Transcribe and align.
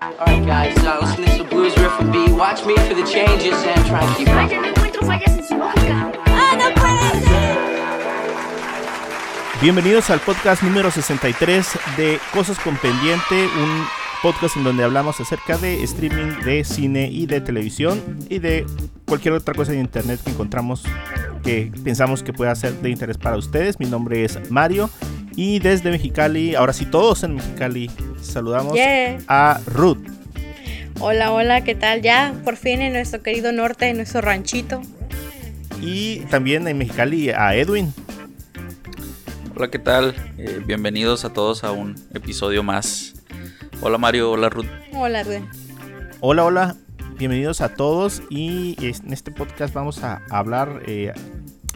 Alright 0.00 0.46
guys, 0.46 0.76
listen 1.00 1.16
to 1.16 1.22
this 1.22 1.42
blues 1.50 1.76
riff 1.76 1.98
and 1.98 2.12
B. 2.12 2.30
Watch 2.32 2.64
me 2.64 2.76
for 2.76 2.94
the 2.94 3.02
changes 3.02 3.54
and 3.64 3.84
try 3.84 4.04
and 4.04 4.16
keep 4.16 4.28
up. 4.28 4.34
Vaya, 4.34 4.60
no 4.60 4.68
encuentro 4.68 5.04
fallas 5.04 5.36
en 5.36 5.44
su 5.44 5.56
lógica. 5.56 6.12
¡Ah, 6.26 6.56
no 6.56 6.72
puede 6.80 7.20
ser! 7.20 7.58
Bienvenidos 9.60 10.08
al 10.10 10.20
podcast 10.20 10.62
número 10.62 10.92
63 10.92 11.78
de 11.96 12.20
Cosas 12.32 12.60
con 12.60 12.76
Pendiente, 12.76 13.48
un 13.60 13.84
podcast 14.22 14.56
en 14.56 14.62
donde 14.62 14.84
hablamos 14.84 15.18
acerca 15.18 15.58
de 15.58 15.82
streaming, 15.82 16.44
de 16.44 16.62
cine 16.62 17.08
y 17.10 17.26
de 17.26 17.40
televisión 17.40 18.00
y 18.28 18.38
de 18.38 18.66
cualquier 19.04 19.34
otra 19.34 19.52
cosa 19.52 19.72
de 19.72 19.80
internet 19.80 20.20
que 20.22 20.30
encontramos 20.30 20.84
que 21.42 21.72
pensamos 21.82 22.22
que 22.22 22.32
pueda 22.32 22.54
ser 22.54 22.72
de 22.74 22.90
interés 22.90 23.18
para 23.18 23.36
ustedes. 23.36 23.80
Mi 23.80 23.86
nombre 23.86 24.24
es 24.24 24.48
Mario 24.48 24.90
y 25.34 25.58
desde 25.58 25.90
Mexicali, 25.90 26.54
ahora 26.54 26.72
sí 26.72 26.86
todos 26.86 27.24
en 27.24 27.34
Mexicali, 27.34 27.90
saludamos 28.20 28.74
Yeah. 28.74 29.18
a 29.28 29.60
Ruth. 29.66 29.98
Hola, 31.00 31.32
hola, 31.32 31.62
¿qué 31.62 31.74
tal? 31.74 32.02
Ya, 32.02 32.34
por 32.44 32.56
fin 32.56 32.82
en 32.82 32.92
nuestro 32.92 33.22
querido 33.22 33.52
norte, 33.52 33.88
en 33.88 33.96
nuestro 33.98 34.20
ranchito. 34.20 34.82
Y 35.80 36.20
también 36.30 36.66
en 36.66 36.76
Mexicali 36.78 37.30
a 37.30 37.54
Edwin. 37.54 37.92
Hola, 39.54 39.70
¿qué 39.70 39.78
tal? 39.78 40.14
Eh, 40.38 40.60
bienvenidos 40.66 41.24
a 41.24 41.32
todos 41.32 41.62
a 41.64 41.72
un 41.72 41.94
episodio 42.14 42.62
más. 42.62 43.14
Hola 43.80 43.98
Mario, 43.98 44.32
hola 44.32 44.48
Ruth. 44.48 44.66
Hola, 44.92 45.22
Rubén. 45.22 45.48
Hola, 46.20 46.44
hola, 46.44 46.76
bienvenidos 47.16 47.60
a 47.60 47.74
todos 47.74 48.22
y 48.28 48.74
en 48.84 49.12
este 49.12 49.30
podcast 49.30 49.72
vamos 49.72 50.02
a 50.02 50.20
hablar 50.30 50.82
eh, 50.86 51.12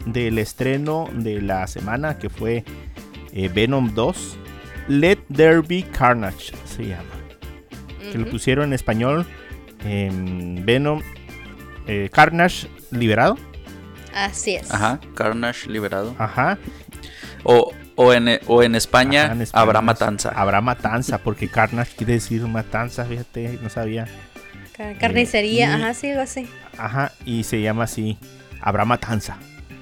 del 0.05 0.37
estreno 0.37 1.07
de 1.13 1.41
la 1.41 1.65
semana 1.67 2.17
que 2.19 2.29
fue 2.29 2.65
eh, 3.31 3.49
Venom 3.53 3.93
2. 3.93 4.37
Let 4.87 5.17
There 5.33 5.61
Be 5.61 5.83
Carnage 5.83 6.53
se 6.65 6.87
llama. 6.87 7.03
Que 8.11 8.17
lo 8.17 8.29
pusieron 8.29 8.65
en 8.65 8.73
español 8.73 9.25
en 9.85 10.65
Venom 10.65 11.01
eh, 11.87 12.09
Carnage 12.11 12.67
liberado. 12.91 13.37
Así 14.13 14.55
es. 14.55 14.69
Ajá, 14.71 14.99
Carnage 15.15 15.69
liberado. 15.69 16.15
Ajá. 16.19 16.57
O, 17.43 17.73
o, 17.95 18.13
en, 18.13 18.39
o 18.47 18.61
en 18.63 18.75
España, 18.75 19.25
Ajá, 19.25 19.33
en 19.33 19.41
español 19.41 19.63
habrá 19.69 19.79
es- 19.79 19.85
matanza. 19.85 20.29
Habrá 20.35 20.61
matanza, 20.61 21.17
porque 21.17 21.47
Carnage 21.47 21.95
quiere 21.95 22.13
decir 22.13 22.41
matanza, 22.47 23.05
fíjate, 23.05 23.59
no 23.61 23.69
sabía. 23.69 24.05
Ca- 24.77 24.93
Carnicería, 24.99 25.69
y- 25.69 25.81
ajá, 25.81 25.93
sí, 25.93 26.09
algo 26.11 26.21
así. 26.21 26.47
Ajá, 26.77 27.11
y 27.25 27.43
se 27.43 27.61
llama 27.61 27.83
así, 27.85 28.17
Habrá 28.61 28.85
Matanza, 28.85 29.37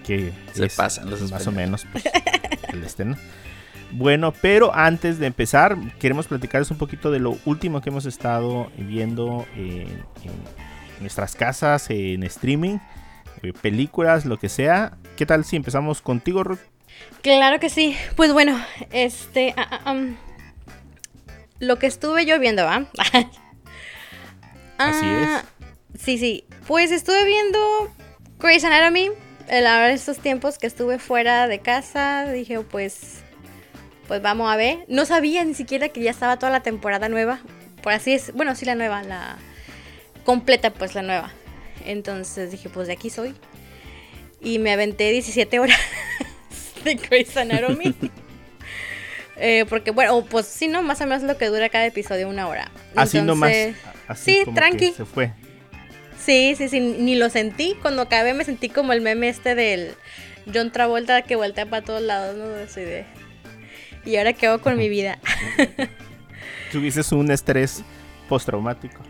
que 0.05 0.31
Se 0.53 0.65
es 0.65 0.75
pasan 0.75 1.09
los 1.09 1.29
más 1.31 1.45
o 1.47 1.51
menos 1.51 1.85
pues, 1.91 2.03
el 2.73 2.83
este, 2.85 3.05
¿no? 3.05 3.15
Bueno, 3.93 4.33
pero 4.41 4.73
antes 4.73 5.19
de 5.19 5.27
empezar, 5.27 5.77
queremos 5.99 6.27
platicarles 6.27 6.71
un 6.71 6.77
poquito 6.77 7.11
de 7.11 7.19
lo 7.19 7.37
último 7.45 7.81
que 7.81 7.89
hemos 7.89 8.05
estado 8.05 8.71
viendo 8.77 9.45
en, 9.55 9.87
en 10.23 11.01
nuestras 11.01 11.35
casas, 11.35 11.89
en 11.89 12.23
streaming, 12.23 12.77
eh, 13.43 13.53
películas, 13.53 14.25
lo 14.25 14.37
que 14.37 14.49
sea. 14.49 14.97
¿Qué 15.17 15.25
tal 15.25 15.43
si 15.43 15.55
empezamos 15.55 16.01
contigo, 16.01 16.43
Ruth? 16.43 16.59
Claro 17.21 17.59
que 17.59 17.69
sí. 17.69 17.95
Pues 18.15 18.33
bueno, 18.33 18.59
este. 18.91 19.53
ah, 19.57 19.81
ah, 19.85 19.91
um, 19.91 20.15
lo 21.59 21.77
que 21.77 21.87
estuve 21.87 22.25
yo 22.25 22.39
viendo, 22.39 22.63
¿va? 22.63 22.85
Así 24.77 25.05
Ah, 25.05 25.43
Sí, 25.99 26.17
sí. 26.17 26.45
Pues 26.67 26.91
estuve 26.91 27.23
viendo 27.25 27.59
Grey's 28.39 28.63
Anatomy. 28.63 29.11
En 29.47 29.63
la 29.63 29.75
verdad, 29.75 29.91
estos 29.91 30.17
tiempos 30.19 30.57
que 30.57 30.67
estuve 30.67 30.97
fuera 30.97 31.47
de 31.47 31.59
casa, 31.59 32.25
dije, 32.31 32.59
pues. 32.61 33.20
Pues 34.11 34.21
vamos 34.21 34.51
a 34.51 34.57
ver. 34.57 34.79
No 34.89 35.05
sabía 35.05 35.41
ni 35.45 35.53
siquiera 35.53 35.87
que 35.87 36.01
ya 36.01 36.11
estaba 36.11 36.37
toda 36.37 36.51
la 36.51 36.59
temporada 36.59 37.07
nueva. 37.07 37.39
Por 37.81 37.93
así 37.93 38.11
es. 38.11 38.33
Bueno, 38.33 38.53
sí, 38.55 38.65
la 38.65 38.75
nueva, 38.75 39.03
la. 39.03 39.37
Completa, 40.25 40.69
pues 40.73 40.95
la 40.95 41.01
nueva. 41.01 41.31
Entonces 41.85 42.51
dije, 42.51 42.67
pues 42.67 42.87
de 42.87 42.93
aquí 42.95 43.09
soy. 43.09 43.33
Y 44.41 44.59
me 44.59 44.73
aventé 44.73 45.09
17 45.11 45.59
horas 45.59 45.79
de 46.83 46.95
Grey's 46.95 47.37
Anatomy. 47.37 47.95
Eh, 49.37 49.65
porque, 49.69 49.89
bueno, 49.91 50.23
pues 50.25 50.45
sí, 50.45 50.67
¿no? 50.67 50.83
Más 50.83 50.99
o 51.01 51.05
menos 51.07 51.23
lo 51.23 51.35
que 51.37 51.47
dura 51.47 51.69
cada 51.69 51.85
episodio, 51.85 52.27
una 52.27 52.47
hora. 52.47 52.69
Así 52.95 53.21
nomás. 53.21 53.51
Entonces, 53.51 53.83
Así 54.07 54.31
sí, 54.31 54.41
como 54.43 54.55
que 54.55 54.61
tranqui. 54.61 54.91
se 54.91 55.05
fue. 55.05 55.31
Sí, 56.23 56.53
sí, 56.57 56.67
sí, 56.67 56.79
ni 56.79 57.15
lo 57.15 57.29
sentí. 57.29 57.75
Cuando 57.81 58.01
acabé 58.01 58.33
me 58.33 58.43
sentí 58.43 58.67
como 58.67 58.91
el 58.93 58.99
meme 58.99 59.29
este 59.29 59.55
del 59.55 59.95
John 60.53 60.71
Travolta 60.71 61.21
que 61.21 61.37
voltea 61.37 61.65
para 61.65 61.83
todos 61.83 62.01
lados, 62.01 62.35
¿no? 62.35 62.53
Así 62.63 62.81
de... 62.81 63.05
Y 64.05 64.15
ahora 64.17 64.33
qué 64.33 64.47
hago 64.47 64.61
con 64.61 64.77
mi 64.77 64.89
vida. 64.89 65.19
Tuviste 66.71 67.01
un 67.15 67.29
estrés 67.31 67.83
postraumático. 68.29 69.01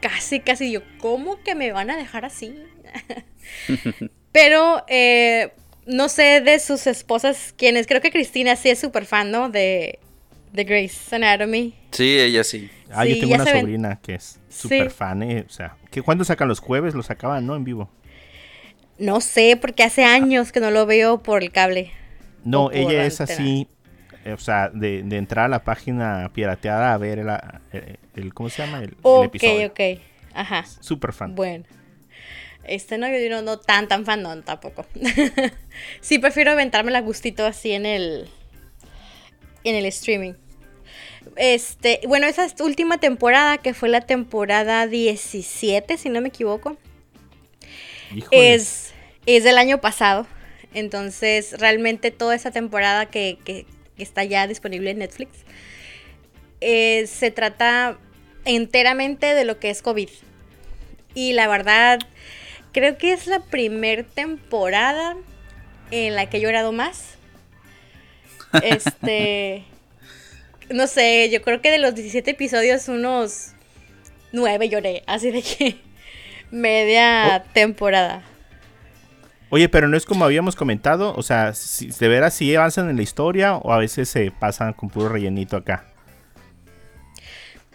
casi, 0.00 0.40
casi 0.40 0.70
yo, 0.72 0.80
¿cómo 0.98 1.42
que 1.42 1.54
me 1.54 1.72
van 1.72 1.90
a 1.90 1.96
dejar 1.96 2.24
así? 2.24 2.54
Pero 4.32 4.84
eh, 4.88 5.52
no 5.86 6.08
sé 6.08 6.40
de 6.40 6.58
sus 6.58 6.86
esposas, 6.86 7.54
quienes 7.56 7.86
creo 7.86 8.00
que 8.00 8.10
Cristina 8.10 8.56
sí 8.56 8.68
es 8.70 8.78
súper 8.78 9.06
fan, 9.06 9.30
¿no? 9.30 9.48
De, 9.48 9.98
de 10.52 10.64
Grey's 10.64 11.12
Anatomy. 11.12 11.74
Sí, 11.90 12.18
ella 12.18 12.44
sí. 12.44 12.70
Ah, 12.92 13.04
Sí, 13.04 13.14
yo 13.14 13.20
tengo 13.20 13.34
una 13.34 13.44
ven- 13.44 13.60
sobrina 13.60 14.00
que 14.02 14.14
es 14.14 14.38
súper 14.48 14.90
Sí. 14.90 14.96
fan, 14.96 15.22
eh, 15.22 15.44
O 15.48 15.52
sea, 15.52 15.76
que 15.90 16.02
¿cuándo 16.02 16.24
sacan 16.24 16.48
los 16.48 16.60
jueves? 16.60 16.94
Los 16.94 17.06
sacaban, 17.06 17.46
¿no? 17.46 17.56
En 17.56 17.64
vivo. 17.64 17.90
No 18.98 19.20
sé, 19.20 19.56
porque 19.60 19.82
hace 19.82 20.04
años 20.04 20.52
que 20.52 20.60
no 20.60 20.70
lo 20.70 20.84
veo 20.86 21.22
por 21.22 21.42
el 21.42 21.50
cable. 21.50 21.90
No, 22.44 22.70
ella 22.70 23.04
es 23.04 23.20
antena. 23.20 23.40
así, 23.40 23.68
o 24.26 24.38
sea, 24.38 24.68
de, 24.70 25.02
de 25.02 25.16
entrar 25.16 25.46
a 25.46 25.48
la 25.48 25.64
página 25.64 26.30
pirateada 26.34 26.92
a 26.92 26.98
ver 26.98 27.18
el, 27.20 27.28
el- 27.72 27.98
el- 28.16 28.34
¿cómo 28.34 28.48
se 28.50 28.62
llama? 28.64 28.78
El, 28.78 28.90
el 28.90 28.96
Ok, 29.02 29.24
episodio. 29.26 29.68
ok. 29.68 29.80
Ajá. 30.34 30.64
Súper 30.80 31.12
fan. 31.12 31.34
Bueno. 31.34 31.64
Este 32.64 32.98
no, 32.98 33.08
yo 33.08 33.30
no, 33.30 33.42
no 33.42 33.58
tan, 33.58 33.88
tan 33.88 34.04
fan, 34.04 34.22
no, 34.22 34.40
tampoco. 34.42 34.84
sí, 36.00 36.18
prefiero 36.18 36.52
aventarme 36.52 36.90
la 36.90 37.00
gustito 37.00 37.46
así 37.46 37.72
en 37.72 37.86
el. 37.86 38.28
En 39.64 39.74
el 39.74 39.86
streaming. 39.86 40.34
Este, 41.36 42.00
bueno, 42.06 42.26
esa 42.26 42.44
es 42.44 42.54
última 42.60 42.98
temporada, 42.98 43.58
que 43.58 43.74
fue 43.74 43.88
la 43.88 44.00
temporada 44.02 44.86
17, 44.86 45.96
si 45.98 46.08
no 46.10 46.20
me 46.20 46.28
equivoco, 46.28 46.76
Híjole. 48.14 48.54
es, 48.54 48.92
es 49.26 49.44
del 49.44 49.58
año 49.58 49.80
pasado. 49.80 50.26
Entonces, 50.72 51.58
realmente 51.58 52.10
toda 52.10 52.34
esa 52.34 52.50
temporada 52.50 53.06
que, 53.06 53.38
que- 53.44 53.66
que 54.00 54.04
está 54.04 54.24
ya 54.24 54.46
disponible 54.46 54.90
en 54.92 55.00
Netflix, 55.00 55.30
eh, 56.62 57.06
se 57.06 57.30
trata 57.30 57.98
enteramente 58.46 59.34
de 59.34 59.44
lo 59.44 59.58
que 59.58 59.68
es 59.68 59.82
COVID. 59.82 60.08
Y 61.14 61.34
la 61.34 61.46
verdad, 61.48 61.98
creo 62.72 62.96
que 62.96 63.12
es 63.12 63.26
la 63.26 63.40
primer 63.40 64.04
temporada 64.04 65.18
en 65.90 66.14
la 66.14 66.30
que 66.30 66.38
he 66.38 66.40
llorado 66.40 66.72
más. 66.72 67.16
Este, 68.64 69.64
no 70.70 70.88
sé, 70.88 71.28
yo 71.30 71.40
creo 71.42 71.60
que 71.60 71.70
de 71.70 71.78
los 71.78 71.94
17 71.94 72.32
episodios, 72.32 72.88
unos 72.88 73.52
9 74.32 74.68
lloré, 74.70 75.04
así 75.06 75.30
de 75.30 75.42
que 75.42 75.76
media 76.50 77.44
temporada. 77.52 78.24
Oye, 79.50 79.68
pero 79.68 79.88
no 79.88 79.96
es 79.96 80.06
como 80.06 80.24
habíamos 80.24 80.54
comentado, 80.56 81.12
o 81.16 81.22
sea, 81.22 81.54
si, 81.54 81.88
de 81.88 82.08
veras 82.08 82.34
si 82.34 82.54
avanzan 82.54 82.88
en 82.88 82.96
la 82.96 83.02
historia 83.02 83.56
o 83.56 83.72
a 83.72 83.78
veces 83.78 84.08
se 84.08 84.30
pasan 84.30 84.72
con 84.74 84.88
puro 84.90 85.08
rellenito 85.08 85.56
acá. 85.56 85.84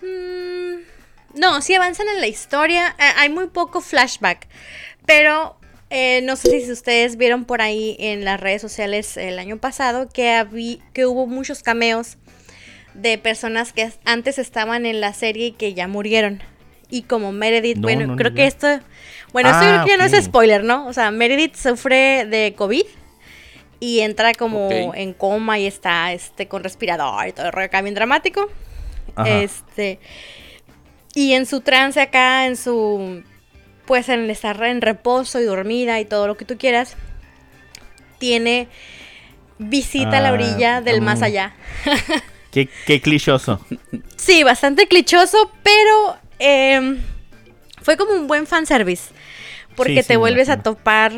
Mm, 0.01 1.39
no, 1.39 1.61
sí 1.61 1.73
avanzan 1.75 2.07
en 2.13 2.21
la 2.21 2.27
historia. 2.27 2.95
Eh, 2.99 3.03
hay 3.17 3.29
muy 3.29 3.47
poco 3.47 3.81
flashback. 3.81 4.47
Pero 5.05 5.57
eh, 5.89 6.21
no 6.23 6.35
sé 6.35 6.61
si 6.61 6.71
ustedes 6.71 7.17
vieron 7.17 7.45
por 7.45 7.61
ahí 7.61 7.95
en 7.99 8.23
las 8.25 8.39
redes 8.39 8.61
sociales 8.61 9.17
el 9.17 9.37
año 9.37 9.57
pasado 9.57 10.09
que, 10.09 10.29
habí- 10.31 10.81
que 10.93 11.05
hubo 11.05 11.27
muchos 11.27 11.61
cameos 11.61 12.17
de 12.93 13.17
personas 13.17 13.73
que 13.73 13.91
antes 14.05 14.37
estaban 14.39 14.85
en 14.85 15.01
la 15.01 15.13
serie 15.13 15.47
y 15.47 15.51
que 15.51 15.73
ya 15.73 15.87
murieron. 15.87 16.41
Y 16.89 17.03
como 17.03 17.31
Meredith, 17.31 17.77
No, 17.77 17.81
bueno, 17.83 18.07
no, 18.07 18.15
creo 18.15 18.33
que 18.33 18.45
esto... 18.45 18.79
Bueno, 19.35 19.49
esto 19.49 19.65
Ah, 19.65 19.83
que 19.83 19.89
ya 19.89 19.97
no 19.97 20.05
es 20.05 20.23
spoiler, 20.23 20.63
¿no? 20.63 20.87
O 20.87 20.93
sea, 20.93 21.11
Meredith 21.11 21.55
sufre 21.55 22.25
de 22.25 22.53
COVID 22.55 22.85
y 23.81 23.99
entra 23.99 24.33
como 24.33 24.93
en 24.95 25.11
coma 25.11 25.59
y 25.59 25.65
está 25.67 26.13
este, 26.13 26.47
con 26.47 26.63
respirador 26.63 27.27
y 27.27 27.33
todo 27.33 27.47
el 27.47 27.51
rollo 27.51 27.65
acá 27.65 27.81
bien 27.81 27.95
dramático. 27.95 28.49
Ajá. 29.13 29.29
Este. 29.29 29.99
Y 31.15 31.33
en 31.33 31.45
su 31.45 31.59
trance 31.59 31.99
acá, 31.99 32.45
en 32.45 32.55
su. 32.55 33.23
Pues 33.85 34.07
en 34.07 34.29
estar 34.29 34.63
en 34.63 34.79
reposo 34.79 35.41
y 35.41 35.43
dormida 35.43 35.99
y 35.99 36.05
todo 36.05 36.27
lo 36.27 36.37
que 36.37 36.45
tú 36.45 36.57
quieras. 36.57 36.95
Tiene 38.19 38.69
visita 39.57 40.19
a 40.19 40.21
la 40.21 40.29
Ah, 40.29 40.31
orilla 40.31 40.79
del 40.79 41.01
más 41.01 41.19
mm. 41.19 41.23
allá. 41.23 41.55
Qué, 42.51 42.69
qué 42.85 43.01
clichoso. 43.01 43.59
Sí, 44.15 44.43
bastante 44.43 44.87
clichoso, 44.87 45.51
pero 45.61 46.15
em, 46.39 47.01
fue 47.81 47.97
como 47.97 48.13
un 48.13 48.27
buen 48.27 48.47
fanservice. 48.47 49.13
Porque 49.75 50.01
Sí, 50.01 50.07
te 50.07 50.17
vuelves 50.17 50.49
a 50.49 50.61
topar 50.63 51.11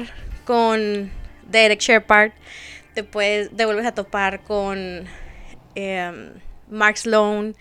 con 0.45 1.11
Derek 1.49 1.79
Shepard, 1.79 2.31
te, 2.93 3.03
puedes, 3.03 3.55
te 3.55 3.65
vuelves 3.65 3.85
a 3.85 3.93
topar 3.93 4.41
con 4.43 5.05
em, 5.75 6.29
Mark 6.69 6.97
Sloan, 6.97 7.55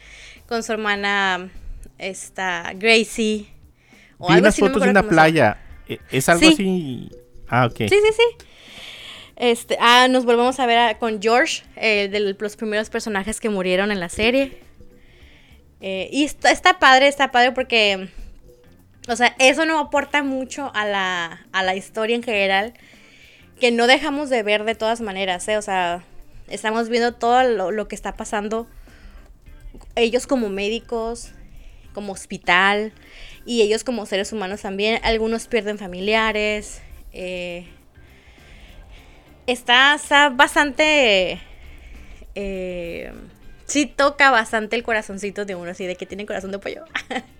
con 0.48 0.62
su 0.62 0.72
hermana 0.72 1.50
está 1.98 2.72
Gracie. 2.74 3.46
O 4.18 4.28
Vi 4.28 4.34
algo 4.34 4.44
unas 4.44 4.54
así, 4.54 4.62
no 4.62 4.68
fotos 4.68 4.82
de 4.84 4.90
una 4.90 5.02
playa. 5.02 5.58
¿E- 5.88 6.00
¿Es 6.10 6.28
algo 6.28 6.40
Sí. 6.46 6.52
así? 6.54 7.10
Ah, 7.48 7.66
ok. 7.66 7.76
Sí, 7.78 7.88
sí, 7.88 7.96
sí. 8.16 8.46
Este, 9.36 9.76
ah, 9.80 10.08
nos 10.08 10.24
volvemos 10.24 10.58
a 10.60 10.66
ver 10.66 10.78
a- 10.78 10.98
con 10.98 11.20
George, 11.20 11.62
el 11.76 12.10
de 12.10 12.20
los 12.38 12.56
primeros 12.56 12.88
personajes 12.88 13.38
que 13.38 13.50
murieron 13.50 13.90
en 13.90 14.00
la 14.00 14.08
serie. 14.08 14.58
Eh, 15.82 16.08
y 16.10 16.24
está, 16.24 16.50
está 16.50 16.78
padre, 16.78 17.06
está 17.08 17.30
padre 17.30 17.52
porque, 17.52 18.08
o 19.08 19.16
sea, 19.16 19.34
eso 19.38 19.64
no 19.66 19.78
aporta 19.78 20.22
mucho 20.22 20.70
a 20.74 20.84
la, 20.86 21.46
a 21.52 21.62
la 21.62 21.74
historia 21.74 22.16
en 22.16 22.22
general, 22.22 22.74
que 23.60 23.70
no 23.70 23.86
dejamos 23.86 24.30
de 24.30 24.42
ver 24.42 24.64
de 24.64 24.74
todas 24.74 25.00
maneras, 25.00 25.46
¿eh? 25.48 25.56
O 25.56 25.62
sea, 25.62 26.04
estamos 26.48 26.88
viendo 26.88 27.14
todo 27.14 27.42
lo, 27.44 27.70
lo 27.70 27.88
que 27.88 27.94
está 27.94 28.16
pasando, 28.16 28.66
ellos 29.94 30.26
como 30.26 30.48
médicos, 30.48 31.32
como 31.94 32.12
hospital, 32.12 32.92
y 33.46 33.62
ellos 33.62 33.84
como 33.84 34.06
seres 34.06 34.32
humanos 34.32 34.62
también. 34.62 35.00
Algunos 35.04 35.46
pierden 35.48 35.78
familiares. 35.78 36.82
eh, 37.12 37.66
está, 39.46 39.98
bastante... 40.34 41.40
eh, 42.34 43.12
sí 43.66 43.86
toca 43.86 44.30
bastante 44.30 44.76
el 44.76 44.82
corazoncito 44.82 45.44
de 45.44 45.54
uno, 45.54 45.70
así 45.70 45.86
de 45.86 45.96
que 45.96 46.06
tiene 46.06 46.26
corazón 46.26 46.52
de 46.52 46.58
pollo. 46.58 46.84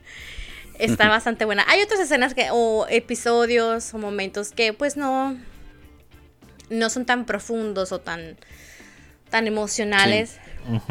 está 0.79 1.09
bastante 1.09 1.45
buena. 1.45 1.65
Hay 1.69 1.81
otras 1.83 2.01
escenas 2.01 2.35
que, 2.35 2.49
o 2.51 2.87
episodios 2.89 3.93
o 3.95 3.99
momentos 3.99 4.51
que 4.53 4.73
pues 4.73 4.97
no, 4.97 5.37
no 6.71 6.91
son 6.91 7.05
tan 7.07 7.25
profundos 7.25 7.93
o 7.93 8.01
tan, 8.01 8.37
tan 9.31 9.47
emocionales. 9.47 10.39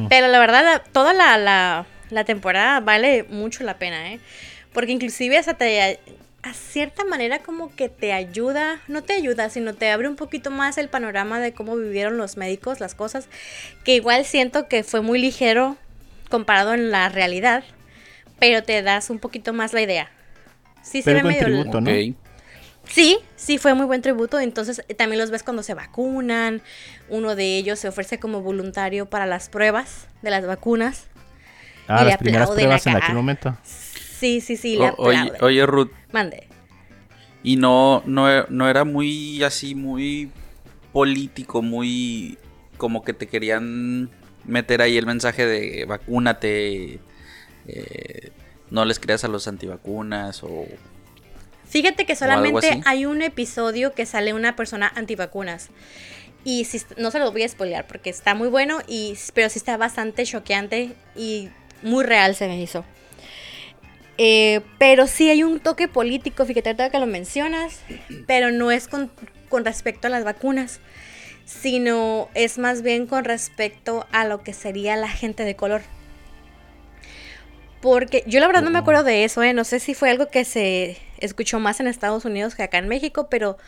Pero 0.09 0.27
la 0.27 0.39
verdad, 0.39 0.63
la- 0.63 0.79
toda 0.83 1.13
la, 1.13 1.37
la, 1.37 1.85
la 2.09 2.23
temporada 2.23 2.79
vale 2.79 3.23
mucho 3.23 3.63
la 3.63 3.77
pena, 3.77 4.13
¿eh? 4.13 4.19
Porque 4.73 4.91
inclusive 4.93 5.37
hasta 5.37 5.53
te, 5.55 5.99
a 6.43 6.53
cierta 6.53 7.03
manera 7.05 7.39
como 7.39 7.75
que 7.75 7.89
te 7.89 8.13
ayuda, 8.13 8.81
no 8.87 9.03
te 9.03 9.13
ayuda, 9.13 9.49
sino 9.49 9.73
te 9.73 9.89
abre 9.89 10.07
un 10.07 10.15
poquito 10.15 10.51
más 10.51 10.77
el 10.77 10.87
panorama 10.89 11.39
de 11.39 11.53
cómo 11.53 11.75
vivieron 11.75 12.17
los 12.17 12.37
médicos, 12.37 12.79
las 12.79 12.95
cosas, 12.95 13.27
que 13.83 13.95
igual 13.95 14.23
siento 14.25 14.67
que 14.67 14.83
fue 14.83 15.01
muy 15.01 15.19
ligero 15.19 15.75
comparado 16.29 16.73
en 16.73 16.91
la 16.91 17.09
realidad, 17.09 17.63
pero 18.39 18.63
te 18.63 18.81
das 18.81 19.09
un 19.09 19.19
poquito 19.19 19.53
más 19.53 19.73
la 19.73 19.81
idea. 19.81 20.09
Sí, 20.81 21.01
se 21.01 21.05
Pero 21.05 21.17
ve 21.17 21.23
buen 21.23 21.37
medio... 21.37 21.59
tributo, 21.59 21.81
¿no? 21.81 21.89
Ok. 21.91 22.15
Sí, 22.87 23.17
sí, 23.35 23.57
fue 23.57 23.73
muy 23.73 23.85
buen 23.85 24.01
tributo. 24.01 24.39
Entonces 24.39 24.83
eh, 24.87 24.93
también 24.93 25.19
los 25.19 25.31
ves 25.31 25.43
cuando 25.43 25.63
se 25.63 25.73
vacunan. 25.73 26.61
Uno 27.09 27.35
de 27.35 27.57
ellos 27.57 27.79
se 27.79 27.87
ofrece 27.87 28.19
como 28.19 28.41
voluntario 28.41 29.07
para 29.07 29.25
las 29.25 29.49
pruebas 29.49 30.07
de 30.21 30.29
las 30.29 30.45
vacunas. 30.45 31.07
Ah, 31.87 32.01
Y 32.01 32.05
le 32.05 32.09
las 32.11 32.17
primeras 32.17 32.49
pruebas 32.51 32.85
en 32.87 32.95
aquel 32.95 33.15
momento. 33.15 33.57
Sí, 33.63 34.41
sí, 34.41 34.57
sí, 34.57 34.75
le 34.75 34.89
O- 34.89 34.95
oye, 35.41 35.65
Ruth, 35.65 35.91
Mande. 36.11 36.47
y 37.43 37.57
no, 37.57 38.01
no, 38.05 38.45
no 38.47 38.69
era 38.69 38.83
muy 38.85 39.43
así, 39.43 39.75
muy 39.75 40.31
político, 40.93 41.61
muy 41.61 42.37
como 42.77 43.03
que 43.03 43.13
te 43.13 43.27
querían 43.27 44.09
meter 44.45 44.81
ahí 44.81 44.97
el 44.97 45.05
mensaje 45.05 45.45
de 45.45 45.85
vacúnate, 45.85 46.99
eh, 47.67 48.31
no 48.69 48.85
les 48.85 48.99
creas 48.99 49.23
a 49.23 49.27
los 49.27 49.47
antivacunas 49.47 50.43
o... 50.43 50.65
Fíjate 51.67 52.05
que 52.05 52.15
solamente 52.15 52.81
hay 52.85 53.05
un 53.05 53.21
episodio 53.21 53.93
que 53.93 54.05
sale 54.05 54.33
una 54.33 54.55
persona 54.55 54.91
antivacunas. 54.95 55.69
Y 56.43 56.65
si, 56.65 56.81
no 56.97 57.09
se 57.09 57.19
lo 57.19 57.31
voy 57.31 57.43
a 57.43 57.49
spoilear 57.49 57.87
porque 57.87 58.11
está 58.11 58.35
muy 58.35 58.49
bueno, 58.49 58.79
y, 58.87 59.17
pero 59.33 59.49
sí 59.49 59.57
está 59.57 59.75
bastante 59.77 60.23
choqueante 60.25 60.93
y 61.15 61.49
muy 61.81 62.03
real 62.03 62.35
se 62.35 62.47
me 62.47 62.61
hizo. 62.61 62.85
Eh, 64.17 64.61
pero 64.77 65.07
sí 65.07 65.29
hay 65.29 65.43
un 65.43 65.59
toque 65.59 65.87
político, 65.87 66.45
fíjate 66.45 66.69
ahorita 66.69 66.89
que 66.89 66.99
lo 66.99 67.07
mencionas, 67.07 67.81
pero 68.27 68.51
no 68.51 68.71
es 68.71 68.87
con, 68.87 69.11
con 69.49 69.65
respecto 69.65 70.07
a 70.07 70.11
las 70.11 70.23
vacunas, 70.23 70.79
sino 71.45 72.29
es 72.33 72.57
más 72.57 72.83
bien 72.83 73.07
con 73.07 73.25
respecto 73.25 74.05
a 74.11 74.25
lo 74.25 74.43
que 74.43 74.53
sería 74.53 74.95
la 74.95 75.09
gente 75.09 75.43
de 75.43 75.55
color. 75.55 75.81
Porque 77.85 78.23
yo 78.25 78.39
la 78.39 78.47
verdad 78.47 78.63
no 78.63 78.71
me 78.71 78.79
acuerdo 78.79 79.03
de 79.03 79.23
eso, 79.25 79.43
¿eh? 79.43 79.53
No 79.53 79.63
sé 79.63 79.79
si 79.79 79.93
fue 79.93 80.09
algo 80.09 80.27
que 80.27 80.43
se 80.43 80.97
escuchó 81.19 81.59
más 81.59 81.79
en 81.79 81.85
Estados 81.85 82.25
Unidos 82.25 82.55
que 82.55 82.63
acá 82.63 82.79
en 82.79 82.87
México, 82.87 83.27
pero 83.29 83.59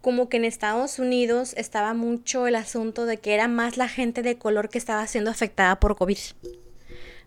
como 0.00 0.30
que 0.30 0.38
en 0.38 0.46
Estados 0.46 0.98
Unidos 0.98 1.52
estaba 1.58 1.92
mucho 1.92 2.46
el 2.46 2.54
asunto 2.54 3.04
de 3.04 3.18
que 3.18 3.34
era 3.34 3.48
más 3.48 3.76
la 3.76 3.86
gente 3.88 4.22
de 4.22 4.38
color 4.38 4.70
que 4.70 4.78
estaba 4.78 5.06
siendo 5.06 5.30
afectada 5.30 5.78
por 5.78 5.94
COVID. 5.96 6.16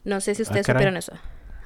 No 0.06 0.22
sé 0.22 0.34
si 0.34 0.42
ustedes 0.42 0.66
caray. 0.66 0.80
supieron 0.80 0.98
eso. 0.98 1.14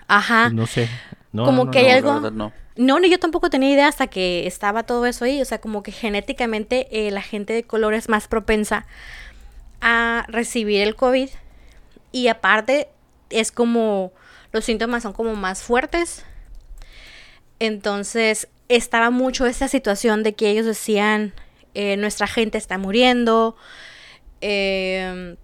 Ajá. 0.10 0.44
Pues 0.48 0.54
no 0.54 0.68
sé. 0.68 0.89
No, 1.31 1.45
Como 1.45 1.63
no, 1.66 1.71
que 1.71 1.81
no. 1.81 1.88
hay 1.88 1.92
algo- 1.94 2.13
verdad. 2.21 2.31
No, 2.75 3.00
no, 3.00 3.07
yo 3.07 3.19
tampoco 3.19 3.50
tenía 3.50 3.69
idea 3.71 3.88
hasta 3.88 4.07
que 4.07 4.48
estaba 4.48 4.83
todo 4.83 5.06
eso 5.06 5.24
ahí. 5.24 5.42
O 5.42 5.45
sea, 5.45 5.62
como 5.62 5.81
que 5.81 5.94
genéticamente 5.94 6.88
eh, 6.92 7.10
la 7.12 7.21
gente 7.21 7.54
de 7.54 7.63
color 7.63 7.94
es 7.94 8.10
más 8.10 8.27
propensa 8.27 8.86
a 9.80 10.25
recibir 10.27 10.81
el 10.81 10.98
COVID. 10.98 11.30
Y 12.12 12.27
aparte, 12.27 12.89
es 13.30 13.52
como. 13.52 14.14
Los 14.52 14.66
síntomas 14.66 15.04
son 15.04 15.14
como 15.14 15.36
más 15.36 15.62
fuertes. 15.62 16.26
Entonces, 17.60 18.48
estaba 18.68 19.12
mucho 19.12 19.46
esta 19.46 19.68
situación 19.68 20.24
de 20.24 20.34
que 20.34 20.50
ellos 20.50 20.66
decían: 20.66 21.34
eh, 21.74 21.98
nuestra 21.98 22.28
gente 22.28 22.58
está 22.58 22.78
muriendo. 22.78 23.56
eh, 24.42 25.36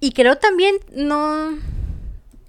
y 0.00 0.12
creo 0.12 0.36
también, 0.36 0.76
no, 0.92 1.58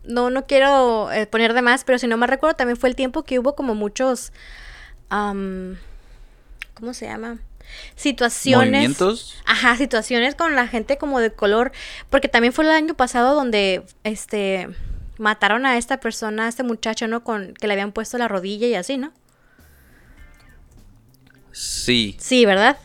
no, 0.04 0.30
no 0.30 0.46
quiero 0.46 1.12
eh, 1.12 1.26
poner 1.26 1.54
de 1.54 1.62
más, 1.62 1.84
pero 1.84 1.98
si 2.00 2.08
no 2.08 2.18
me 2.18 2.28
recuerdo, 2.28 2.56
también 2.56 2.78
fue 2.78 2.90
el 2.90 2.96
tiempo 2.96 3.24
que 3.24 3.40
hubo 3.40 3.56
como 3.56 3.76
muchos, 3.76 4.34
am, 5.10 5.78
¿cómo 6.74 6.94
se 6.94 7.06
llama? 7.06 7.40
Situaciones. 7.95 8.71
¿Movimientos? 8.71 9.36
Ajá, 9.45 9.75
situaciones 9.77 10.36
con 10.36 10.56
la 10.56 10.68
gente 10.68 10.98
como 10.98 11.19
de 11.19 11.31
color, 11.31 11.71
porque 12.10 12.27
también 12.27 12.54
fue 12.54 12.66
el 12.66 12.71
año 12.71 12.94
pasado 12.94 13.36
donde, 13.36 13.83
este, 14.04 14.68
mataron 15.18 15.66
a 15.66 15.77
esta 15.77 16.00
persona, 16.00 16.45
a 16.45 16.50
este 16.50 16.63
muchacho, 16.63 17.07
¿no? 17.07 17.24
Con 17.24 17.54
que 17.54 17.68
le 17.68 17.74
habían 17.74 17.92
puesto 17.92 18.18
la 18.18 18.27
rodilla 18.27 18.68
y 18.68 18.75
así, 18.75 18.98
¿no? 18.98 19.12
Sí, 21.51 22.16
Sí, 22.19 22.45
¿verdad? 22.45 22.77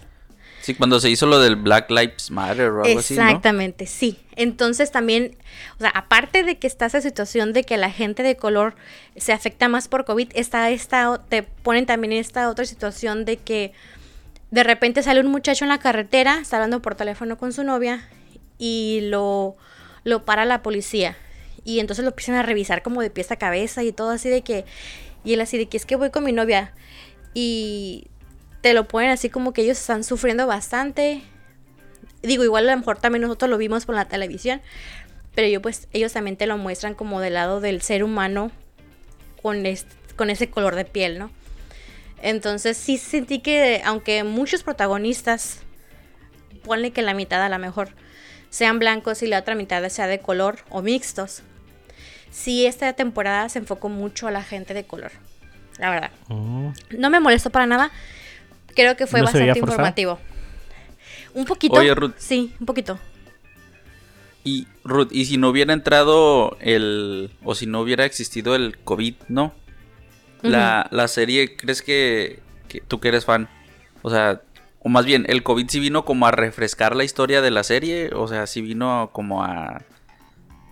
sí, 0.61 0.75
cuando 0.75 0.99
se 0.99 1.11
hizo 1.11 1.27
lo 1.27 1.39
del 1.41 1.57
Black 1.57 1.91
Lives 1.91 2.31
Matter 2.31 2.71
o 2.71 2.85
algo 2.85 2.99
así, 2.99 3.15
¿no? 3.15 3.23
Exactamente, 3.23 3.87
sí. 3.87 4.19
Entonces 4.35 4.91
también, 4.91 5.37
o 5.77 5.81
sea, 5.81 5.91
aparte 5.91 6.43
de 6.43 6.57
que 6.59 6.67
está 6.67 6.87
esa 6.87 7.03
situación 7.03 7.53
de 7.53 7.65
que 7.65 7.77
la 7.77 7.91
gente 7.91 8.23
de 8.23 8.37
color 8.37 8.75
se 9.15 9.33
afecta 9.35 9.69
más 9.69 9.89
por 9.89 10.07
COVID, 10.07 10.31
está 10.35 10.71
esta, 10.71 11.21
te 11.29 11.43
ponen 11.43 11.85
también 11.85 12.15
esta 12.15 12.49
otra 12.49 12.65
situación 12.65 13.27
de 13.27 13.37
que 13.37 13.73
de 14.51 14.63
repente 14.63 15.03
sale 15.03 15.21
un 15.21 15.27
muchacho 15.27 15.65
en 15.65 15.71
la 15.71 15.79
carretera, 15.79 16.39
está 16.41 16.57
hablando 16.57 16.81
por 16.81 16.95
teléfono 16.95 17.37
con 17.37 17.53
su 17.53 17.65
novia 17.65 18.09
y 18.59 19.01
lo, 19.03 19.57
lo 20.05 20.25
para 20.25 20.45
la 20.45 20.63
policía. 20.63 21.17
Y 21.65 21.81
entonces 21.81 22.05
lo 22.05 22.11
empiezan 22.11 22.37
a 22.37 22.43
revisar 22.43 22.83
como 22.83 23.01
de 23.01 23.11
pies 23.11 23.31
a 23.33 23.37
cabeza 23.37 23.83
y 23.83 23.93
todo 23.93 24.11
así 24.11 24.29
de 24.29 24.43
que, 24.43 24.65
y 25.25 25.33
él 25.35 25.41
así 25.41 25.59
de 25.59 25.67
que 25.67 25.77
es 25.77 25.87
que 25.87 25.97
voy 25.97 26.11
con 26.11 26.25
mi 26.25 26.33
novia. 26.33 26.73
Y 27.33 28.09
te 28.61 28.75
lo 28.75 28.87
ponen 28.87 29.11
así 29.11 29.31
como 29.31 29.53
que 29.53 29.63
ellos 29.63 29.79
están 29.79 30.05
sufriendo 30.05 30.47
bastante. 30.47 31.23
Digo, 32.23 32.45
igual 32.45 32.69
a 32.69 32.73
lo 32.73 32.79
mejor 32.79 32.99
también 32.99 33.23
nosotros 33.23 33.51
lo 33.51 33.59
vimos 33.59 33.87
por 33.87 33.95
la 33.95 34.07
televisión, 34.07 34.63
pero 35.35 35.49
yo 35.49 35.61
pues 35.61 35.89
ellos 35.93 36.13
también 36.13 36.37
te 36.37 36.47
lo 36.47 36.57
muestran 36.59 36.95
como 36.95 37.21
del 37.21 37.35
lado 37.35 37.61
del 37.61 37.83
ser 37.83 38.05
humano 38.05 38.51
con, 39.43 39.63
con 40.17 40.31
ese 40.31 40.49
color 40.49 40.75
de 40.77 40.85
piel, 40.85 41.19
¿no? 41.19 41.31
Entonces 42.25 42.79
sí 42.79 42.97
sentí 42.97 43.41
que 43.41 43.83
aunque 43.85 44.25
muchos 44.25 44.63
protagonistas, 44.63 45.61
ponle 46.65 46.91
que 46.91 47.03
la 47.03 47.13
mitad 47.13 47.43
a 47.43 47.51
lo 47.51 47.59
mejor 47.59 47.91
sean 48.49 48.79
blancos 48.79 49.23
y 49.23 49.27
la 49.27 49.41
otra 49.41 49.55
mitad 49.55 49.87
sea 49.91 50.07
de 50.07 50.21
color 50.21 50.57
o 50.71 50.81
mixtos, 50.81 51.43
sí 52.31 52.65
esta 52.65 52.91
temporada 52.95 53.51
se 53.51 53.59
enfocó 53.59 53.91
mucho 53.91 54.27
a 54.27 54.31
la 54.31 54.43
gente 54.43 54.73
de 54.73 54.85
color, 54.85 55.13
la 55.79 55.91
verdad. 55.91 56.11
Mm. 56.29 56.69
No 56.97 57.11
me 57.11 57.21
molestó 57.21 57.51
para 57.51 57.67
nada. 57.67 57.91
Creo 58.75 58.97
que 58.97 59.07
fue 59.07 59.21
¿No 59.21 59.27
se 59.27 59.37
veía 59.37 59.49
bastante 59.49 59.71
informativo. 59.73 60.19
Un 61.35 61.45
poquito. 61.45 61.75
Oye, 61.75 61.95
Ruth. 61.95 62.15
Sí, 62.17 62.55
un 62.59 62.65
poquito. 62.65 62.99
Y 64.45 64.67
Ruth, 64.83 65.09
y 65.11 65.27
si 65.27 65.37
no 65.37 65.51
hubiera 65.51 65.75
entrado 65.75 66.57
el. 66.61 67.33
o 67.45 67.55
si 67.55 67.67
no 67.67 67.83
hubiera 67.83 68.07
existido 68.07 68.55
el 68.55 68.79
COVID, 68.79 69.15
¿no? 69.29 69.53
La, 70.51 70.87
la 70.91 71.09
serie, 71.09 71.57
¿crees 71.57 71.83
que, 71.83 72.41
que 72.69 72.81
tú 72.81 73.01
que 73.01 73.09
eres 73.09 73.25
fan? 73.25 73.49
O 74.03 74.11
sea, 74.11 74.43
o 74.81 74.89
más 74.89 75.05
bien, 75.07 75.25
¿el 75.29 75.43
COVID 75.43 75.69
sí 75.69 75.81
vino 75.81 76.05
como 76.05 76.27
a 76.27 76.31
refrescar 76.31 76.95
la 76.95 77.05
historia 77.05 77.41
de 77.41 77.51
la 77.51 77.63
serie? 77.65 78.11
O 78.15 78.29
sea, 78.29 78.47
sí 78.47 78.61
vino 78.61 79.11
como 79.13 79.43
a. 79.43 79.83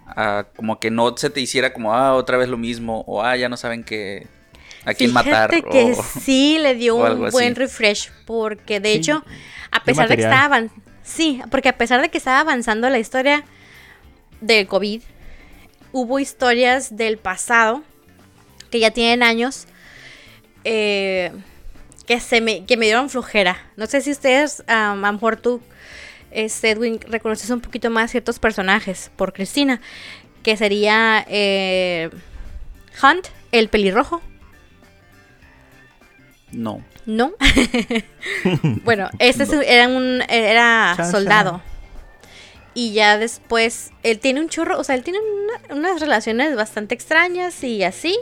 a 0.07 0.47
como 0.57 0.79
que 0.79 0.91
no 0.91 1.17
se 1.17 1.31
te 1.31 1.41
hiciera 1.41 1.73
como, 1.73 1.95
ah, 1.95 2.15
otra 2.15 2.37
vez 2.37 2.49
lo 2.49 2.59
mismo, 2.59 3.05
o 3.07 3.23
ah, 3.23 3.37
ya 3.37 3.49
no 3.49 3.57
saben 3.57 3.85
que. 3.85 4.27
a 4.85 4.95
quién 4.95 5.13
matar. 5.13 5.51
Fíjate 5.51 5.71
que 5.71 5.93
o- 5.93 6.03
sí 6.03 6.59
le 6.61 6.75
dio 6.75 6.97
un 6.97 7.31
buen 7.31 7.53
así. 7.53 7.55
refresh. 7.55 8.11
Porque 8.27 8.81
de 8.81 8.91
Sí, 8.93 8.99
hecho, 8.99 9.25
a 9.71 9.83
pesar 9.83 10.09
de 10.09 10.17
que 10.17 10.23
estaba 10.23 10.45
avan- 10.57 10.71
Sí, 11.03 11.41
porque 11.51 11.69
a 11.71 11.77
pesar 11.79 12.01
de 12.01 12.11
que 12.11 12.19
estaba 12.19 12.41
avanzando 12.41 12.89
la 12.91 12.99
historia 12.99 13.45
del 14.41 14.67
COVID, 14.69 15.03
hubo 15.93 16.19
historias 16.21 16.97
del 16.97 17.17
pasado 17.19 17.83
que 18.73 18.81
ya 18.81 18.91
tienen 18.91 19.23
años 19.23 19.67
eh, 20.65 21.31
que, 22.07 22.19
se 22.19 22.41
me, 22.41 22.65
que 22.65 22.77
me 22.77 22.87
dieron 22.87 23.09
flojera. 23.11 23.57
No 23.77 23.87
sé 23.87 24.01
si 24.01 24.11
ustedes, 24.11 24.65
a 24.67 24.95
lo 24.97 25.13
mejor 25.13 25.37
tú, 25.37 25.61
este, 26.33 26.71
Edwin, 26.71 26.99
reconoces 27.09 27.51
un 27.51 27.61
poquito 27.61 27.91
más 27.91 28.11
ciertos 28.11 28.39
personajes 28.41 29.11
por 29.15 29.33
Cristina, 29.33 29.81
que 30.43 30.57
sería 30.57 31.25
eh, 31.29 32.11
Hunt, 33.03 33.29
el 33.53 33.69
pelirrojo. 33.69 34.21
No. 36.51 36.83
¿No? 37.07 37.33
bueno, 38.85 39.09
este 39.19 39.43
es- 39.45 39.53
era 39.67 39.89
un 39.89 40.23
era 40.29 40.97
soldado. 41.11 41.63
Y 42.75 42.93
ya 42.95 43.19
después, 43.19 43.91
él 44.03 44.19
tiene 44.19 44.41
un 44.41 44.49
chorro, 44.49 44.79
o 44.79 44.85
sea, 44.85 44.95
él 44.95 45.05
tiene 45.05 45.19
una- 45.21 45.75
unas 45.75 46.01
relaciones 46.01 46.57
bastante 46.57 46.95
extrañas 46.95 47.63
y 47.65 47.83
así. 47.85 48.19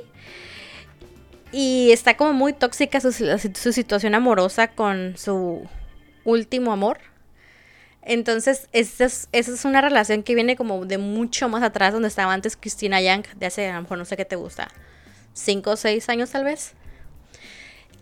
Y 1.52 1.90
está 1.92 2.16
como 2.16 2.32
muy 2.32 2.52
tóxica 2.52 3.00
su, 3.00 3.12
su 3.12 3.72
situación 3.72 4.14
amorosa 4.14 4.68
con 4.68 5.16
su 5.16 5.66
último 6.24 6.72
amor. 6.72 6.98
Entonces, 8.02 8.68
esa 8.72 9.04
es, 9.04 9.28
esa 9.32 9.52
es 9.52 9.64
una 9.64 9.80
relación 9.80 10.22
que 10.22 10.34
viene 10.34 10.56
como 10.56 10.84
de 10.86 10.98
mucho 10.98 11.48
más 11.48 11.62
atrás, 11.62 11.92
donde 11.92 12.08
estaba 12.08 12.32
antes 12.32 12.56
Christina 12.56 13.00
Young, 13.00 13.24
de 13.36 13.46
hace, 13.46 13.68
a 13.68 13.76
lo 13.76 13.82
mejor 13.82 13.98
no 13.98 14.04
sé 14.04 14.16
qué 14.16 14.24
te 14.24 14.36
gusta, 14.36 14.68
cinco 15.32 15.72
o 15.72 15.76
seis 15.76 16.08
años 16.08 16.30
tal 16.30 16.44
vez 16.44 16.74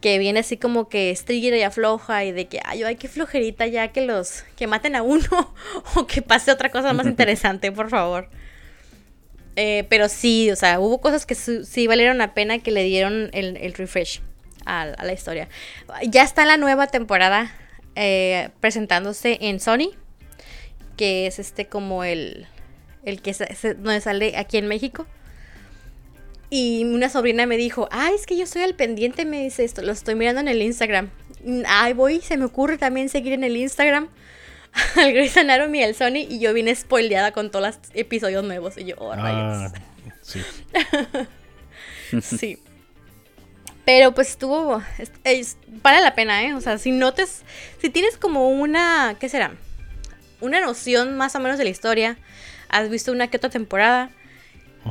que 0.00 0.18
viene 0.18 0.40
así 0.40 0.56
como 0.56 0.88
que 0.88 1.10
estrilla 1.10 1.56
y 1.56 1.62
afloja 1.62 2.24
y 2.24 2.32
de 2.32 2.46
que 2.46 2.60
ay, 2.64 2.82
ay, 2.84 2.96
qué 2.96 3.08
flojerita 3.08 3.66
ya 3.66 3.88
que 3.88 4.02
los 4.02 4.44
que 4.56 4.66
maten 4.66 4.94
a 4.94 5.02
uno 5.02 5.54
o 5.96 6.06
que 6.06 6.22
pase 6.22 6.52
otra 6.52 6.70
cosa 6.70 6.92
más 6.92 7.06
interesante, 7.08 7.72
por 7.72 7.90
favor. 7.90 8.28
Eh, 9.56 9.86
pero 9.88 10.08
sí, 10.08 10.50
o 10.52 10.56
sea, 10.56 10.78
hubo 10.78 11.00
cosas 11.00 11.26
que 11.26 11.34
sí 11.34 11.86
valieron 11.88 12.18
la 12.18 12.32
pena 12.32 12.60
que 12.60 12.70
le 12.70 12.84
dieron 12.84 13.28
el, 13.32 13.56
el 13.56 13.74
refresh 13.74 14.22
a, 14.64 14.82
a 14.82 15.04
la 15.04 15.12
historia. 15.12 15.48
Ya 16.06 16.22
está 16.22 16.44
la 16.44 16.56
nueva 16.56 16.86
temporada 16.86 17.52
eh, 17.96 18.50
presentándose 18.60 19.38
en 19.40 19.58
Sony, 19.58 19.90
que 20.96 21.26
es 21.26 21.40
este 21.40 21.66
como 21.66 22.04
el, 22.04 22.46
el 23.04 23.20
que 23.20 23.34
donde 23.76 24.00
sale 24.00 24.36
aquí 24.36 24.56
en 24.58 24.68
México. 24.68 25.04
Y 26.50 26.84
una 26.84 27.08
sobrina 27.10 27.44
me 27.46 27.56
dijo, 27.56 27.88
ay, 27.90 28.14
es 28.14 28.24
que 28.26 28.36
yo 28.36 28.44
estoy 28.44 28.62
al 28.62 28.74
pendiente, 28.74 29.24
me 29.26 29.42
dice 29.42 29.64
esto, 29.64 29.82
lo 29.82 29.92
estoy 29.92 30.14
mirando 30.14 30.40
en 30.40 30.48
el 30.48 30.62
Instagram. 30.62 31.10
Mm, 31.44 31.62
Ay, 31.66 31.92
voy, 31.92 32.20
se 32.20 32.36
me 32.36 32.44
ocurre 32.46 32.78
también 32.78 33.08
seguir 33.10 33.32
en 33.34 33.44
el 33.44 33.56
Instagram 33.56 34.08
al 34.96 35.12
Grey's 35.12 35.36
Anatomy 35.36 35.80
y 35.80 35.82
al 35.84 35.94
Sony 35.94 36.26
y 36.28 36.38
yo 36.40 36.52
vine 36.54 36.74
spoileada 36.74 37.32
con 37.32 37.50
todos 37.50 37.66
los 37.66 37.78
episodios 37.94 38.44
nuevos 38.44 38.78
y 38.78 38.84
yo, 38.86 38.94
oh, 38.98 39.14
rayos. 39.14 39.72
Ah, 39.72 39.72
sí. 40.22 40.40
Sí. 42.22 42.58
Pero 43.84 44.12
pues 44.14 44.30
estuvo. 44.30 44.82
es- 44.98 45.12
es- 45.24 45.56
vale 45.82 46.00
la 46.00 46.14
pena, 46.14 46.42
¿eh? 46.44 46.54
O 46.54 46.60
sea, 46.60 46.78
si 46.78 46.90
notes. 46.92 47.42
Si 47.80 47.90
tienes 47.90 48.16
como 48.16 48.48
una. 48.50 49.16
¿Qué 49.20 49.28
será? 49.28 49.52
Una 50.40 50.60
noción 50.60 51.16
más 51.16 51.34
o 51.34 51.40
menos 51.40 51.58
de 51.58 51.64
la 51.64 51.70
historia. 51.70 52.18
Has 52.68 52.88
visto 52.90 53.12
una 53.12 53.28
que 53.28 53.36
otra 53.38 53.50
temporada. 53.50 54.10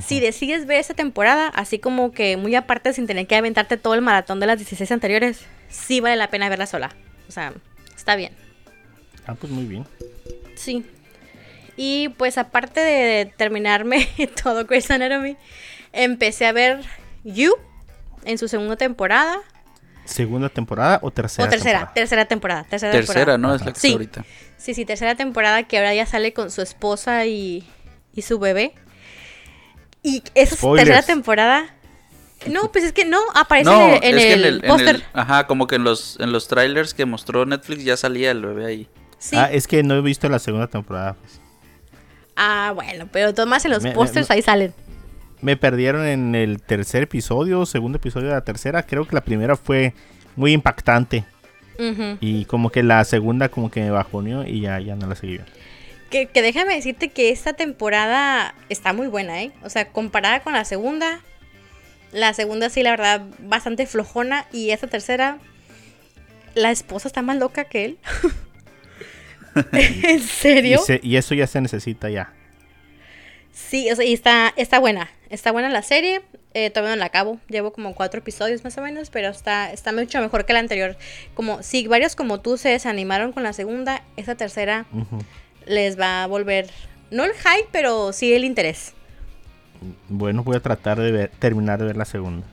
Si 0.06 0.20
decides 0.20 0.66
ver 0.68 0.80
esa 0.80 0.94
temporada, 0.94 1.48
así 1.50 1.80
como 1.80 2.12
que 2.12 2.38
muy 2.38 2.54
aparte 2.56 2.94
sin 2.94 3.08
tener 3.08 3.26
que 3.26 3.36
aventarte 3.36 3.78
todo 3.78 3.96
el 3.96 4.02
maratón 4.02 4.40
de 4.40 4.46
las 4.46 4.58
16 4.60 4.92
anteriores, 4.92 5.40
sí 5.70 6.00
vale 6.02 6.16
la 6.18 6.30
pena 6.30 6.50
verla 6.50 6.68
sola. 6.68 6.96
O 7.28 7.32
sea, 7.32 7.54
está 7.96 8.16
bien. 8.16 8.34
Ah, 9.26 9.34
pues 9.36 9.52
muy 9.52 9.66
bien. 9.66 9.86
Sí. 10.56 10.86
Y 11.76 12.10
pues 12.10 12.38
aparte 12.38 12.80
de 12.80 13.26
terminarme 13.38 14.08
todo 14.44 14.66
Grey's 14.66 14.90
Anatomy, 14.92 15.36
empecé 15.94 16.46
a 16.46 16.52
ver 16.52 16.82
You 17.24 17.54
en 18.26 18.38
su 18.38 18.48
segunda 18.48 18.76
temporada. 18.76 19.40
¿Segunda 20.06 20.50
temporada 20.50 21.00
o 21.02 21.12
tercera? 21.12 21.48
o 21.48 21.50
tercera, 21.50 21.72
temporada? 21.80 21.94
tercera 21.94 22.26
temporada. 22.26 22.64
Tercera, 22.64 22.92
Tercera, 22.94 23.14
temporada. 23.20 23.38
¿no? 23.38 23.56
Es 23.56 23.66
la 23.66 23.74
que 23.74 23.80
Sí. 23.80 23.88
está 23.88 23.96
ahorita. 23.98 24.26
Sí, 24.58 24.74
sí, 24.74 24.86
tercera 24.86 25.16
temporada 25.16 25.64
que 25.64 25.78
ahora 25.78 25.94
ya 25.94 26.06
sale 26.06 26.34
con 26.34 26.50
su 26.52 26.62
esposa 26.62 27.26
y, 27.26 27.68
y 28.14 28.22
su 28.22 28.40
bebé. 28.40 28.74
Y 30.08 30.24
esa 30.36 30.56
Spoilers. 30.56 30.88
tercera 30.88 31.06
temporada... 31.06 31.74
No, 32.46 32.72
pues 32.72 32.84
es 32.84 32.94
que 32.94 33.04
no, 33.04 33.20
aparece 33.34 33.70
No, 33.70 33.96
en 33.96 34.04
el, 34.04 34.04
en 34.04 34.18
es 34.20 34.24
que 34.26 34.34
el 34.34 34.40
en 34.46 34.48
el, 34.48 34.64
en 34.64 34.68
póster. 34.70 35.04
ajá, 35.14 35.48
como 35.48 35.66
que 35.66 35.76
en 35.76 35.84
los, 35.84 36.20
en 36.20 36.32
los 36.32 36.48
trailers 36.48 36.94
que 36.94 37.06
mostró 37.06 37.46
Netflix 37.48 37.84
ya 37.84 37.98
salía 37.98 38.30
el 38.30 38.46
bebé 38.46 38.66
ahí. 38.68 38.88
Sí. 39.18 39.36
Ah, 39.36 39.50
es 39.52 39.66
que 39.68 39.82
no 39.82 39.96
he 39.96 40.02
visto 40.02 40.30
la 40.30 40.38
segunda 40.38 40.68
temporada. 40.68 41.16
pues. 41.16 41.42
Ah, 42.36 42.74
bueno, 42.76 43.10
pero 43.12 43.34
tomas 43.34 43.66
en 43.66 43.72
los 43.72 43.84
pósters 43.88 44.30
ahí 44.30 44.44
salen. 44.44 44.72
Me 45.42 45.58
perdieron 45.58 46.06
en 46.06 46.36
el 46.36 46.62
tercer 46.62 47.04
episodio, 47.04 47.66
segundo 47.66 47.98
episodio 47.98 48.28
de 48.28 48.34
la 48.36 48.42
tercera. 48.42 48.84
Creo 48.84 49.08
que 49.08 49.16
la 49.16 49.22
primera 49.22 49.56
fue 49.56 49.96
muy 50.36 50.54
impactante. 50.54 51.26
Y 52.22 52.46
como 52.46 52.70
que 52.70 52.84
la 52.84 53.04
segunda 53.04 53.50
como 53.50 53.72
que 53.72 53.82
me 53.82 53.90
bajoneó 53.90 54.44
y 54.48 54.62
ya, 54.62 54.80
ya 54.80 54.96
no 54.96 55.08
la 55.08 55.16
seguí 55.16 55.34
viendo. 55.34 55.52
Que, 56.10 56.28
que 56.28 56.42
déjame 56.42 56.76
decirte 56.76 57.10
que 57.10 57.30
esta 57.32 57.54
temporada 57.54 58.56
está 58.70 58.94
muy 58.94 59.08
buena, 59.08 59.42
¿eh? 59.44 59.52
O 59.64 59.70
sea, 59.70 59.90
comparada 59.90 60.40
con 60.42 60.54
la 60.54 60.64
segunda, 60.64 61.20
la 62.12 62.34
segunda 62.34 62.70
sí, 62.70 62.82
la 62.84 62.92
verdad, 62.92 63.24
bastante 63.40 63.86
flojona. 63.86 64.46
Y 64.54 64.70
esta 64.72 64.88
tercera, 64.88 65.38
la 66.56 66.72
esposa 66.72 67.08
está 67.10 67.22
más 67.22 67.38
loca 67.38 67.66
que 67.66 67.86
él. 67.86 67.98
¿En 69.74 70.16
Y, 70.18 70.20
serio? 70.20 70.80
se- 70.80 71.00
y 71.04 71.18
eso 71.18 71.34
ya 71.36 71.48
se 71.48 71.60
necesita 71.62 72.10
ya. 72.10 72.32
Sí, 73.52 73.90
o 73.92 73.96
sea, 73.96 74.06
y 74.06 74.14
está, 74.14 74.54
está 74.56 74.80
buena. 74.80 75.10
Está 75.30 75.52
buena 75.52 75.70
la 75.70 75.82
serie. 75.82 76.22
Eh, 76.54 76.70
todavía 76.70 76.96
no 76.96 77.00
la 77.00 77.06
acabo. 77.08 77.40
Llevo 77.50 77.74
como 77.74 77.96
cuatro 77.96 78.20
episodios 78.20 78.64
más 78.64 78.78
o 78.78 78.82
menos, 78.82 79.10
pero 79.10 79.30
está, 79.30 79.74
está 79.74 79.92
mucho 79.92 80.22
mejor 80.22 80.46
que 80.46 80.54
la 80.54 80.60
anterior. 80.60 80.96
Como 81.34 81.64
si 81.64 81.88
varios 81.88 82.16
como 82.16 82.40
tú 82.40 82.58
se 82.58 82.70
desanimaron 82.70 83.34
con 83.34 83.44
la 83.44 83.52
segunda, 83.54 84.04
esta 84.16 84.36
tercera. 84.36 84.86
Les 85.68 86.00
va 86.00 86.24
a 86.24 86.28
volver, 86.28 86.70
no 87.12 87.24
el 87.24 87.34
hype, 87.34 87.68
pero 87.72 88.14
sí 88.14 88.34
el 88.34 88.44
interés. 88.44 88.94
Bueno, 90.10 90.44
voy 90.44 90.56
a 90.56 90.60
tratar 90.60 91.00
de 91.00 91.12
ver- 91.12 91.32
terminar 91.40 91.80
de 91.80 91.86
ver 91.86 91.98
la 91.98 92.06
segunda. 92.06 92.46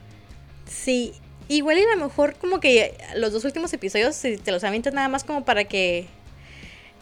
Sí, 0.67 1.13
igual 1.47 1.77
y 1.77 1.81
a 1.81 1.95
lo 1.95 2.05
mejor 2.05 2.35
como 2.35 2.59
que 2.59 2.95
los 3.15 3.31
dos 3.31 3.43
últimos 3.45 3.73
episodios, 3.73 4.15
si 4.15 4.37
te 4.37 4.51
los 4.51 4.63
avientas 4.63 4.93
nada 4.93 5.09
más 5.09 5.23
como 5.23 5.43
para 5.43 5.63
que 5.63 6.07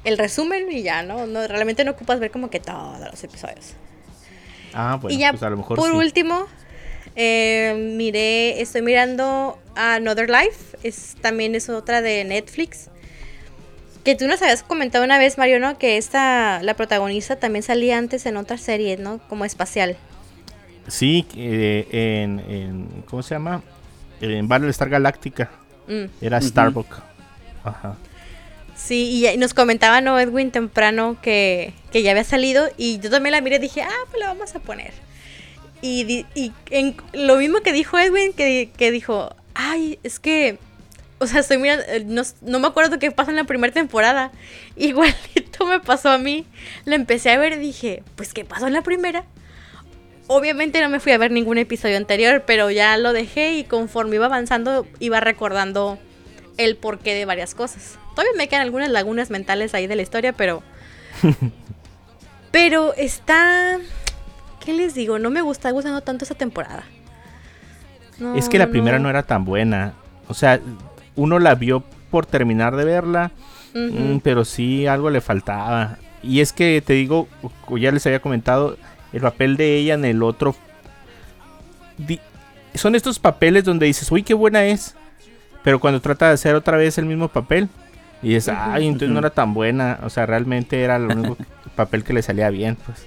el 0.04 0.18
resumen 0.18 0.72
y 0.72 0.84
ya, 0.84 1.04
¿no? 1.04 1.28
no 1.28 1.48
realmente 1.48 1.84
no 1.86 1.92
ocupas 1.92 2.20
ver 2.20 2.32
como 2.32 2.50
que 2.50 2.60
todos 2.60 3.00
los 3.00 3.24
episodios. 3.24 3.74
Ah, 4.74 4.98
bueno, 5.02 5.16
y 5.16 5.20
ya 5.20 5.32
pues 5.32 5.44
a 5.44 5.50
lo 5.50 5.58
mejor 5.58 5.78
por 5.78 5.92
sí. 5.92 5.98
último, 5.98 6.46
eh, 7.16 7.94
miré, 7.96 8.62
estoy 8.62 8.82
mirando 8.82 9.60
Another 9.76 10.30
Life, 10.30 10.78
es, 10.84 11.16
también 11.22 11.56
es 11.56 11.70
otra 11.70 12.02
de 12.02 12.24
Netflix. 12.24 12.90
Que 14.04 14.16
tú 14.16 14.28
nos 14.28 14.42
habías 14.42 14.64
comentado 14.64 15.04
una 15.06 15.18
vez, 15.18 15.38
Mario, 15.38 15.60
¿no? 15.60 15.78
Que 15.78 15.98
esta, 15.98 16.62
la 16.62 16.74
protagonista 16.74 17.38
también 17.38 17.64
salía 17.64 17.98
antes 17.98 18.26
en 18.26 18.36
otra 18.38 18.58
serie, 18.58 18.98
¿no? 18.98 19.20
Como 19.30 19.46
espacial. 19.46 19.96
Sí, 20.88 21.26
eh, 21.38 21.88
en, 21.92 22.40
en- 22.52 23.04
¿Cómo 23.10 23.24
se 23.24 23.36
llama? 23.36 23.64
En 24.20 24.48
Battlestar 24.48 24.90
Galactica. 24.90 25.50
Mm. 25.88 26.06
Era 26.22 26.38
Ujú. 26.40 26.48
Starbuck. 26.48 26.96
Ajá. 27.64 27.96
Sí, 28.76 29.26
y, 29.26 29.38
nos 29.38 29.54
comentaba, 29.54 30.02
¿no? 30.02 30.20
Edwin 30.20 30.52
temprano 30.52 31.16
que, 31.22 31.74
que 31.92 32.02
ya 32.04 32.12
había 32.12 32.26
salido 32.26 32.68
y 32.78 33.00
yo 33.00 33.10
también 33.10 33.32
la 33.32 33.40
miré 33.42 33.56
y 33.56 33.60
dije, 33.60 33.82
ah, 33.84 33.90
pues 34.10 34.20
la 34.20 34.28
vamos 34.28 34.54
a 34.56 34.60
poner. 34.60 34.92
Y, 35.82 36.26
y 36.36 36.52
en- 36.72 36.96
lo 37.14 37.38
mismo 37.38 37.62
que 37.62 37.72
dijo 37.72 37.98
Edwin, 37.98 38.34
que, 38.34 38.70
que 38.76 38.92
dijo, 38.92 39.34
ay, 39.54 40.00
es 40.04 40.20
que, 40.20 40.58
o 41.24 41.28
sea, 41.28 41.40
estoy 41.40 41.58
mirando, 41.58 41.86
eh, 41.88 42.04
no, 42.06 42.22
no 42.42 42.60
me 42.60 42.68
acuerdo 42.68 43.00
qué 43.00 43.10
pasó 43.12 43.30
en 43.30 43.38
la 43.38 43.46
primera 43.46 43.74
temporada. 43.74 44.32
Igualito 44.76 45.66
me 45.66 45.80
pasó 45.80 46.10
a 46.10 46.18
mí. 46.18 46.46
La 46.86 46.96
empecé 46.96 47.32
a 47.32 47.38
ver 47.38 47.54
y 47.54 47.58
dije, 47.58 48.04
pues, 48.16 48.34
¿qué 48.34 48.44
pasó 48.44 48.68
en 48.68 48.74
la 48.74 48.82
primera? 48.82 49.24
Obviamente 50.28 50.82
no 50.82 50.90
me 50.90 51.00
fui 51.00 51.12
a 51.14 51.18
ver 51.18 51.32
ningún 51.32 51.58
episodio 51.58 51.98
anterior, 51.98 52.44
pero 52.46 52.72
ya 52.72 52.98
lo 52.98 53.14
dejé 53.14 53.54
y 53.54 53.64
conforme 53.64 54.16
iba 54.16 54.26
avanzando 54.26 54.86
iba 55.00 55.20
recordando 55.20 55.98
el 56.58 56.76
porqué 56.76 57.14
de 57.14 57.26
varias 57.26 57.56
cosas. 57.56 57.98
Todavía 58.12 58.34
me 58.38 58.48
quedan 58.48 58.62
algunas 58.62 58.90
lagunas 58.90 59.30
mentales 59.30 59.74
ahí 59.74 59.88
de 59.88 59.96
la 59.96 60.02
historia, 60.02 60.34
pero... 60.34 60.62
pero 62.52 62.94
está... 62.96 63.80
¿Qué 64.64 64.74
les 64.74 64.94
digo? 64.94 65.20
No 65.20 65.30
me 65.30 65.42
gusta 65.42 65.72
gustando 65.72 66.02
tanto 66.02 66.26
esa 66.26 66.36
temporada. 66.36 66.84
No, 68.20 68.36
es 68.36 68.48
que 68.48 68.60
la 68.60 68.70
primera 68.70 69.00
no 69.00 69.10
era 69.10 69.24
tan 69.24 69.44
buena. 69.44 69.94
O 70.28 70.34
sea, 70.34 70.62
uno 71.16 71.40
la 71.40 71.56
vio 71.56 71.84
por 72.12 72.26
terminar 72.26 72.76
de 72.76 72.86
verla, 72.86 73.32
mm, 73.74 74.18
pero 74.24 74.46
sí 74.46 74.88
algo 74.88 75.10
le 75.10 75.22
faltaba. 75.22 75.98
Y 76.22 76.40
es 76.42 76.54
que 76.54 76.82
te 76.86 76.94
digo, 76.94 77.28
ya 77.78 77.92
les 77.92 78.06
había 78.06 78.20
comentado, 78.22 78.78
el 79.12 79.22
papel 79.22 79.58
de 79.58 79.78
ella 79.78 79.94
en 79.96 80.06
el 80.06 80.24
otro. 80.24 80.56
di- 81.98 82.20
son 82.76 82.96
estos 82.96 83.20
papeles 83.20 83.64
donde 83.64 83.86
dices, 83.86 84.12
uy, 84.12 84.24
qué 84.24 84.34
buena 84.34 84.66
es. 84.66 84.96
Pero 85.64 85.80
cuando 85.80 86.02
trata 86.02 86.28
de 86.28 86.34
hacer 86.34 86.56
otra 86.56 86.78
vez 86.78 86.98
el 86.98 87.06
mismo 87.06 87.28
papel, 87.28 87.70
y 88.22 88.30
dices, 88.34 88.54
ay, 88.58 88.88
entonces 88.88 89.10
no 89.10 89.20
era 89.20 89.30
tan 89.30 89.54
buena. 89.54 90.00
O 90.04 90.10
sea, 90.10 90.26
realmente 90.26 90.82
era 90.82 90.96
el 90.96 91.04
único 91.06 91.38
papel 91.76 92.04
que 92.04 92.14
le 92.14 92.22
salía 92.22 92.50
bien, 92.50 92.78
pues. 92.86 93.06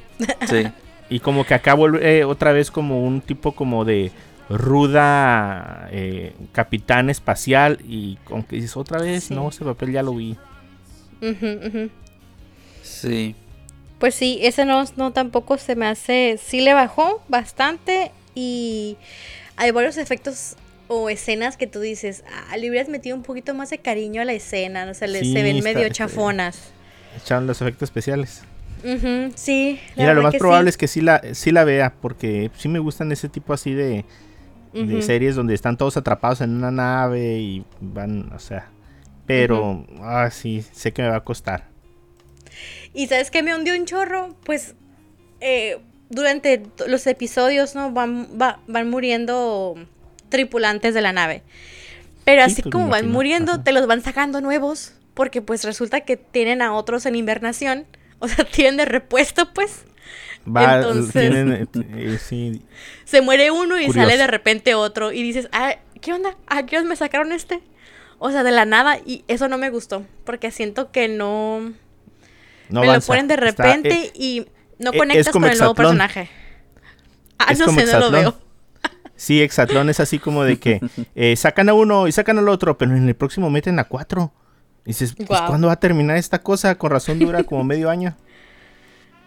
Sí. 0.49 0.69
Y 1.09 1.21
como 1.21 1.45
que 1.45 1.55
acá 1.55 1.75
vuelve 1.75 2.19
eh, 2.19 2.25
otra 2.25 2.53
vez 2.53 2.71
como 2.71 3.03
un 3.05 3.21
tipo 3.21 3.53
como 3.53 3.85
de 3.85 4.11
ruda 4.49 5.89
eh, 5.91 6.35
capitán 6.53 7.11
espacial 7.11 7.79
y 7.87 8.19
aunque 8.31 8.57
dices 8.57 8.77
otra 8.77 9.01
vez, 9.01 9.25
Sí. 9.25 9.35
no, 9.35 9.49
ese 9.49 9.65
papel 9.65 9.93
ya 9.93 10.03
lo 10.03 10.15
vi. 10.15 10.37
Sí. 12.83 13.35
Pues 13.99 14.15
sí, 14.15 14.39
ese 14.43 14.65
no, 14.65 14.85
no 14.97 15.13
tampoco 15.13 15.57
se 15.59 15.75
me 15.75 15.87
hace. 15.87 16.39
Sí 16.43 16.61
le 16.61 16.75
bajó 16.75 17.23
bastante 17.29 18.13
y 18.35 18.97
hay 19.57 19.71
varios 19.71 19.97
efectos 19.97 20.57
o 20.89 21.09
escenas 21.11 21.57
que 21.57 21.67
tú 21.67 21.81
dices, 21.81 22.23
ah, 22.51 22.57
le 22.57 22.69
hubieras 22.71 22.89
metido 22.89 23.17
un 23.17 23.23
poquito 23.23 23.55
más 23.55 23.71
de 23.71 23.79
cariño 23.79 24.23
a 24.23 24.25
la 24.25 24.35
escena, 24.35 24.89
o 24.89 24.95
sea, 24.95 25.09
le- 25.09 25.21
Sí, 25.21 25.33
se 25.33 25.43
ven 25.43 25.57
está- 25.57 25.69
medio 25.71 25.87
está- 25.87 25.95
chafonas. 25.95 26.71
Echaron 27.17 27.47
los 27.47 27.61
efectos 27.61 27.89
especiales. 27.89 28.43
Sí, 29.35 29.81
la 29.97 30.03
Mira, 30.03 30.15
lo 30.15 30.23
más 30.23 30.33
que 30.33 30.39
probable 30.39 30.67
sí. 30.71 30.75
es 30.75 30.77
que 30.77 30.87
sí 30.87 31.01
la, 31.01 31.21
sí 31.33 31.51
la 31.51 31.65
vea, 31.65 31.93
porque 32.01 32.51
sí 32.57 32.69
me 32.69 32.79
gustan 32.79 33.11
ese 33.11 33.29
tipo 33.29 33.53
así 33.53 33.73
de, 33.73 34.05
de 34.85 35.03
series 35.03 35.35
donde 35.37 35.55
están 35.55 35.77
todos 35.77 35.97
atrapados 35.97 36.41
en 36.41 36.51
una 36.51 36.71
nave 36.71 37.39
y 37.39 37.65
van, 37.81 38.33
o 38.33 38.39
sea. 38.39 38.69
Pero, 39.27 39.87
ah, 40.03 40.31
sí, 40.31 40.63
sé 40.73 40.93
que 40.93 41.03
me 41.03 41.09
va 41.09 41.17
a 41.17 41.25
costar. 41.25 41.69
Y 42.95 43.09
sabes 43.09 43.31
que 43.31 43.43
me 43.43 43.55
hundió 43.55 43.75
un 43.75 43.85
chorro, 43.87 44.35
pues 44.45 44.75
eh, 45.41 45.79
durante 46.11 46.63
los 46.87 47.07
episodios, 47.07 47.75
¿no? 47.75 47.91
Van, 47.93 48.29
va- 48.41 48.61
van 48.67 48.89
muriendo 48.89 49.75
tripulantes 50.29 50.95
de 50.95 51.01
la 51.03 51.13
nave. 51.13 51.43
Pero 52.25 52.45
Sí, 52.47 52.53
así 52.53 52.63
pues, 52.63 52.73
como 52.73 52.89
van 52.89 53.09
muriendo, 53.11 53.53
Ajá. 53.53 53.65
te 53.65 53.73
los 53.73 53.87
van 53.87 54.03
sacando 54.03 54.41
nuevos. 54.41 54.93
Porque 55.15 55.41
pues 55.43 55.65
resulta 55.65 56.03
que 56.03 56.17
tienen 56.19 56.61
a 56.63 56.75
otros 56.75 57.07
en 57.07 57.15
invernación. 57.17 57.87
O 58.19 58.29
sea, 58.29 58.45
tienen 58.51 58.77
de 58.77 58.85
repuesto, 58.85 59.53
pues. 59.53 59.85
Va, 60.55 60.77
Entonces- 60.77 61.13
tienen, 61.13 61.53
eh, 61.53 61.67
eh, 62.15 62.19
sí, 62.23 62.63
Se 63.05 63.21
muere 63.21 63.51
uno 63.51 63.79
y 63.81 63.87
Curioso. 63.87 64.07
sale 64.09 64.17
de 64.19 64.27
repente 64.27 64.75
otro. 64.75 65.13
Y 65.13 65.23
dices, 65.23 65.49
ah, 65.53 65.75
¿qué 66.01 66.13
onda? 66.13 66.37
¿A 66.47 66.65
qué 66.67 66.77
horas 66.77 66.89
me 66.89 66.97
sacaron 66.97 67.33
este? 67.33 67.61
O 68.19 68.31
sea, 68.31 68.43
de 68.45 68.51
la 68.53 68.65
nada. 68.65 68.99
Y 69.05 69.25
eso 69.29 69.49
no 69.49 69.59
me 69.59 69.71
gustó. 69.71 70.05
Porque 70.25 70.51
siento 70.51 70.91
que 70.93 71.09
no... 71.09 71.73
no 72.69 72.81
me 72.81 72.87
lo 72.87 73.01
ponen 73.01 73.29
de 73.29 73.35
Está, 73.35 73.45
repente 73.47 73.91
eh, 74.07 74.13
y 74.15 74.47
no 74.79 74.93
conectas 74.93 75.31
con 75.33 75.45
el 75.45 75.51
nuevo 75.51 75.73
Hexatlón. 75.73 75.75
personaje. 75.77 76.31
Ah, 77.39 77.53
Es 77.53 77.59
no 77.59 77.67
sé, 77.67 77.71
no 77.73 77.77
lo 77.77 77.83
Hexatlón. 77.83 78.13
veo. 78.13 78.39
Sí, 79.17 79.41
Exatlón 79.43 79.89
es 79.89 79.99
así 80.01 80.19
como 80.19 80.45
de 80.45 80.59
que 80.59 80.81
eh, 81.15 81.35
sacan 81.37 81.69
a 81.71 81.75
uno 81.75 82.07
y 82.07 82.13
sacan 82.13 82.39
al 82.39 82.49
otro, 82.49 82.77
pero 82.79 82.95
en 82.97 83.09
el 83.09 83.15
próximo 83.17 83.51
meten 83.51 83.79
a 83.79 83.85
cuatro. 83.85 84.33
Y 84.85 84.91
dices, 84.91 85.15
pues, 85.17 85.29
Guau. 85.29 85.49
¿cuándo 85.49 85.67
va 85.69 85.73
a 85.75 85.81
terminar 85.81 86.17
esta 86.17 86.41
cosa? 86.43 86.77
Con 86.77 86.91
razón 86.93 87.19
dura 87.19 87.43
como 87.43 87.65
medio 87.65 87.91
año. 87.91 88.17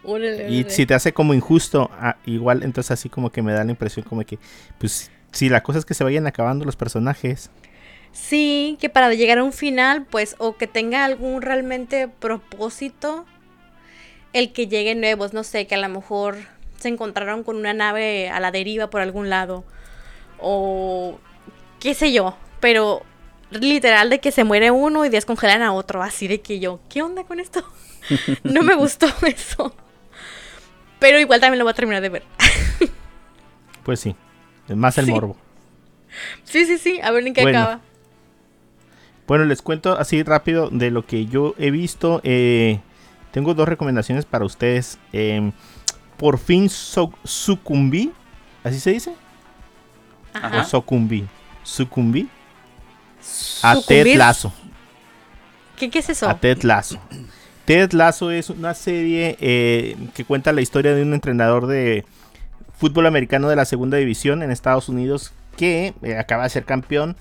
Órale, 0.02 0.48
Y 0.50 0.60
órale. 0.60 0.70
si 0.70 0.86
te 0.86 0.94
hace 0.94 1.12
como 1.12 1.34
injusto, 1.34 1.90
ah, 1.92 2.16
igual 2.26 2.62
entonces 2.62 2.90
así 2.92 3.08
como 3.08 3.30
que 3.30 3.42
me 3.42 3.52
da 3.52 3.64
la 3.64 3.70
impresión 3.70 4.04
como 4.08 4.24
que, 4.24 4.38
pues, 4.78 5.10
si 5.32 5.48
la 5.48 5.62
cosa 5.62 5.78
es 5.78 5.84
que 5.84 5.94
se 5.94 6.04
vayan 6.04 6.26
acabando 6.26 6.64
los 6.64 6.76
personajes. 6.76 7.50
Sí, 8.12 8.76
que 8.80 8.88
para 8.88 9.12
llegar 9.14 9.38
a 9.38 9.44
un 9.44 9.52
final, 9.52 10.04
pues, 10.04 10.34
o 10.38 10.56
que 10.56 10.66
tenga 10.66 11.04
algún 11.04 11.42
realmente 11.42 12.08
propósito, 12.08 13.24
el 14.32 14.52
que 14.52 14.66
lleguen 14.66 15.00
nuevos, 15.00 15.32
no 15.32 15.44
sé, 15.44 15.66
que 15.66 15.74
a 15.76 15.78
lo 15.78 15.88
mejor 15.88 16.36
se 16.78 16.88
encontraron 16.88 17.44
con 17.44 17.56
una 17.56 17.72
nave 17.74 18.30
a 18.30 18.40
la 18.40 18.50
deriva 18.50 18.90
por 18.90 19.00
algún 19.00 19.28
lado, 19.28 19.64
o 20.38 21.18
qué 21.78 21.94
sé 21.94 22.10
yo, 22.12 22.36
pero 22.58 23.02
literal 23.50 24.10
de 24.10 24.18
que 24.20 24.32
se 24.32 24.44
muere 24.44 24.70
uno 24.70 25.04
y 25.04 25.08
descongelan 25.08 25.62
a 25.62 25.72
otro, 25.72 26.02
así 26.02 26.26
de 26.26 26.40
que 26.40 26.58
yo, 26.58 26.80
¿qué 26.88 27.02
onda 27.02 27.24
con 27.24 27.38
esto? 27.38 27.62
no 28.44 28.62
me 28.62 28.74
gustó 28.74 29.06
eso. 29.26 29.74
Pero 31.00 31.18
igual 31.18 31.40
también 31.40 31.58
lo 31.58 31.64
voy 31.64 31.72
a 31.72 31.74
terminar 31.74 32.02
de 32.02 32.08
ver. 32.10 32.22
Pues 33.82 33.98
sí, 33.98 34.14
es 34.68 34.76
más 34.76 34.98
el 34.98 35.06
Sí. 35.06 35.10
morbo. 35.10 35.36
sí, 36.44 36.66
sí, 36.66 36.76
sí, 36.78 37.00
a 37.02 37.10
ver 37.10 37.26
en 37.26 37.32
qué 37.34 37.42
Bueno. 37.42 37.58
acaba. 37.60 37.80
Bueno, 39.26 39.44
les 39.46 39.62
cuento 39.62 39.98
así 39.98 40.22
rápido 40.22 40.68
de 40.70 40.90
lo 40.90 41.06
que 41.06 41.26
yo 41.26 41.54
he 41.58 41.70
visto. 41.70 42.20
eh, 42.22 42.80
tengo 43.32 43.54
dos 43.54 43.66
recomendaciones 43.68 44.26
para 44.26 44.44
ustedes. 44.44 44.98
Em, 45.12 45.52
por 46.18 46.38
fin 46.38 46.68
so- 46.68 47.12
sucumbí, 47.24 48.12
¿así 48.64 48.78
se 48.80 48.90
dice? 48.92 49.14
Ajá. 50.34 50.60
O 50.60 50.64
sucumbí. 50.64 51.26
Sucumbí 51.62 52.28
a 53.62 53.80
Ted. 53.80 54.16
Lasso. 54.16 54.52
¿Qué, 55.76 55.88
¿Qué 55.90 56.00
es 56.00 56.10
eso? 56.10 56.28
A 56.28 56.38
Ted 56.38 56.62
Lasso. 56.64 57.00
Ted 57.70 57.92
Lasso 57.92 58.32
es 58.32 58.50
una 58.50 58.74
serie 58.74 59.36
eh, 59.40 59.96
que 60.14 60.24
cuenta 60.24 60.52
la 60.52 60.60
historia 60.60 60.92
de 60.92 61.02
un 61.04 61.14
entrenador 61.14 61.68
de 61.68 62.04
fútbol 62.74 63.06
americano 63.06 63.48
de 63.48 63.54
la 63.54 63.64
segunda 63.64 63.96
división 63.96 64.42
en 64.42 64.50
Estados 64.50 64.88
Unidos 64.88 65.32
que 65.56 65.94
eh, 66.02 66.16
acaba 66.18 66.42
de 66.42 66.50
ser 66.50 66.64
campeón, 66.64 67.16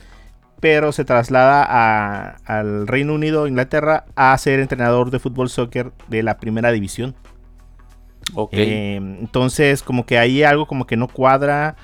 pero 0.59 0.91
se 0.91 1.05
traslada 1.05 1.63
a- 1.69 2.37
al 2.45 2.87
Reino 2.87 3.13
Unido, 3.13 3.45
Inglaterra, 3.45 4.05
a 4.15 4.35
ser 4.39 4.59
entrenador 4.59 5.11
de 5.11 5.19
fútbol 5.19 5.51
soccer 5.51 5.91
de 6.07 6.23
la 6.23 6.39
primera 6.39 6.71
división. 6.71 7.13
Ok. 8.33 8.53
Eh, 8.53 8.95
entonces, 8.95 9.83
como 9.83 10.07
que 10.07 10.17
ahí 10.17 10.41
algo 10.41 10.65
como 10.65 10.87
que 10.87 10.97
no 10.97 11.07
cuadra. 11.09 11.75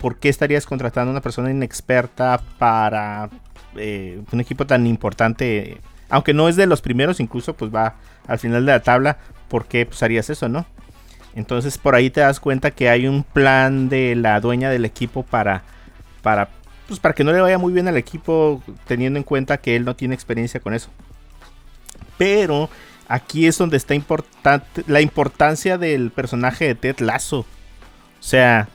¿Por 0.00 0.16
qué 0.18 0.30
estarías 0.30 0.64
contratando 0.64 1.10
a 1.10 1.12
una 1.12 1.20
persona 1.20 1.50
inexperta 1.50 2.40
para 2.58 3.28
un 3.74 4.40
equipo 4.40 4.66
tan 4.66 4.86
importante? 4.86 5.82
Aunque 6.08 6.34
no 6.34 6.48
es 6.48 6.56
de 6.56 6.66
los 6.66 6.80
primeros, 6.80 7.20
incluso 7.20 7.54
pues 7.54 7.74
va 7.74 7.94
al 8.26 8.38
final 8.38 8.66
de 8.66 8.72
la 8.72 8.80
tabla. 8.80 9.18
¿Por 9.48 9.66
qué 9.66 9.86
pues, 9.86 10.02
harías 10.02 10.30
eso, 10.30 10.48
no? 10.48 10.66
Entonces 11.34 11.78
por 11.78 11.94
ahí 11.94 12.10
te 12.10 12.20
das 12.20 12.40
cuenta 12.40 12.70
que 12.70 12.88
hay 12.88 13.06
un 13.06 13.24
plan 13.24 13.88
de 13.88 14.14
la 14.14 14.40
dueña 14.40 14.70
del 14.70 14.84
equipo 14.84 15.22
para, 15.24 15.62
para, 16.22 16.48
pues, 16.86 17.00
para 17.00 17.14
que 17.14 17.24
no 17.24 17.32
le 17.32 17.40
vaya 17.40 17.58
muy 17.58 17.72
bien 17.72 17.88
al 17.88 17.96
equipo, 17.96 18.62
teniendo 18.86 19.18
en 19.18 19.24
cuenta 19.24 19.56
que 19.58 19.76
él 19.76 19.84
no 19.84 19.96
tiene 19.96 20.14
experiencia 20.14 20.60
con 20.60 20.74
eso. 20.74 20.90
Pero 22.16 22.70
aquí 23.08 23.46
es 23.46 23.58
donde 23.58 23.76
está 23.76 23.94
importante 23.94 24.84
la 24.86 25.00
importancia 25.00 25.78
del 25.78 26.10
personaje 26.10 26.66
de 26.66 26.74
Ted 26.74 27.00
Lasso. 27.00 27.40
O 27.40 28.26
sea, 28.26 28.68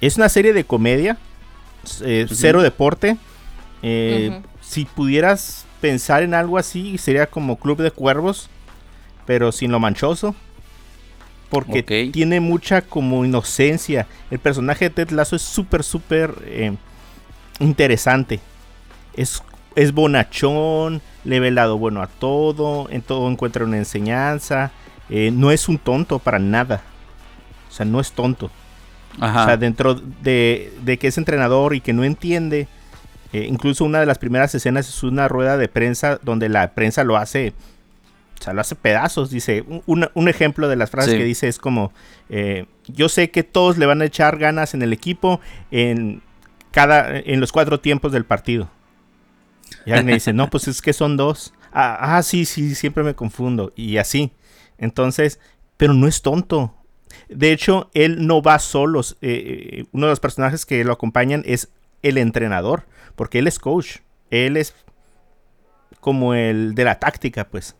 es 0.00 0.16
una 0.16 0.28
serie 0.28 0.52
de 0.52 0.64
comedia, 0.64 1.18
eh, 2.02 2.26
cero 2.30 2.62
deporte. 2.62 3.16
Eh. 3.82 4.42
Si 4.60 4.84
pudieras 4.84 5.66
pensar 5.80 6.22
en 6.22 6.34
algo 6.34 6.58
así, 6.58 6.98
sería 6.98 7.26
como 7.26 7.56
Club 7.56 7.80
de 7.82 7.90
Cuervos, 7.90 8.48
pero 9.26 9.52
sin 9.52 9.72
lo 9.72 9.80
manchoso. 9.80 10.34
Porque 11.48 11.82
tiene 12.12 12.38
mucha 12.38 12.80
como 12.80 13.24
inocencia. 13.24 14.06
El 14.30 14.38
personaje 14.38 14.84
de 14.84 14.90
Ted 14.90 15.10
Lasso 15.10 15.34
es 15.34 15.42
súper, 15.42 15.82
súper 15.82 16.32
eh, 16.44 16.76
interesante. 17.58 18.38
Es, 19.14 19.42
es 19.74 19.92
bonachón, 19.92 21.02
le 21.24 21.40
ve 21.40 21.48
el 21.48 21.56
lado 21.56 21.76
bueno 21.76 22.02
a 22.02 22.06
todo, 22.06 22.88
en 22.90 23.02
todo 23.02 23.28
encuentra 23.28 23.64
una 23.64 23.78
enseñanza. 23.78 24.70
eh, 25.08 25.32
no 25.32 25.50
es 25.50 25.68
un 25.68 25.78
tonto 25.78 26.20
para 26.20 26.38
nada. 26.38 26.82
O 27.68 27.72
sea, 27.72 27.84
no 27.84 27.98
es 28.00 28.12
tonto. 28.12 28.50
Ajá. 29.18 29.42
O 29.42 29.46
sea, 29.46 29.56
dentro 29.56 29.94
de, 29.94 30.72
de 30.82 30.98
que 30.98 31.08
es 31.08 31.18
entrenador 31.18 31.74
y 31.74 31.80
que 31.80 31.92
no 31.92 32.04
entiende. 32.04 32.68
Eh, 33.32 33.46
incluso 33.48 33.84
una 33.84 34.00
de 34.00 34.06
las 34.06 34.18
primeras 34.18 34.54
escenas 34.54 34.88
es 34.88 35.02
una 35.02 35.28
rueda 35.28 35.56
de 35.56 35.68
prensa 35.68 36.18
donde 36.22 36.48
la 36.48 36.74
prensa 36.74 37.04
lo 37.04 37.16
hace. 37.16 37.52
O 38.38 38.42
sea, 38.42 38.52
lo 38.52 38.60
hace 38.60 38.74
pedazos. 38.74 39.30
Dice. 39.30 39.64
Un, 39.86 40.28
ejemplo 40.28 40.68
de 40.68 40.76
las 40.76 40.90
frases 40.90 41.12
Sí. 41.12 41.18
que 41.18 41.24
dice 41.24 41.48
es 41.48 41.58
como. 41.58 41.92
eh, 42.28 42.66
yo 42.88 43.08
sé 43.08 43.30
que 43.30 43.42
todos 43.44 43.78
le 43.78 43.86
van 43.86 44.02
a 44.02 44.06
echar 44.06 44.38
ganas 44.38 44.74
en 44.74 44.82
el 44.82 44.92
equipo. 44.92 45.40
En 45.70 46.22
cada. 46.72 47.18
en 47.18 47.40
los 47.40 47.52
cuatro 47.52 47.80
tiempos 47.80 48.12
del 48.12 48.24
partido. 48.24 48.70
Y 49.86 49.90
alguien 49.90 50.06
me 50.06 50.14
dice, 50.14 50.32
no, 50.32 50.50
pues 50.50 50.66
es 50.68 50.82
que 50.82 50.92
son 50.92 51.16
dos. 51.16 51.54
Ah, 51.72 52.16
ah, 52.16 52.22
sí, 52.22 52.44
sí, 52.44 52.74
siempre 52.74 53.04
me 53.04 53.14
confundo. 53.14 53.72
Y 53.76 53.98
así. 53.98 54.32
Entonces, 54.78 55.38
pero 55.76 55.94
no 55.94 56.08
es 56.08 56.22
tonto. 56.22 56.74
De 57.28 57.52
hecho, 57.52 57.90
él 57.94 58.26
no 58.26 58.42
va 58.42 58.58
solo. 58.58 59.02
eh, 59.20 59.84
uno 59.92 60.06
de 60.06 60.12
los 60.12 60.20
personajes 60.20 60.66
que 60.66 60.82
lo 60.84 60.92
acompañan 60.92 61.42
es 61.46 61.68
el 62.02 62.18
entrenador. 62.18 62.86
Porque 63.16 63.38
él 63.38 63.46
es 63.46 63.58
coach. 63.58 63.98
Él 64.30 64.56
es 64.56 64.74
como 66.00 66.34
el 66.34 66.74
de 66.74 66.84
la 66.84 66.98
táctica, 66.98 67.48
pues. 67.48 67.76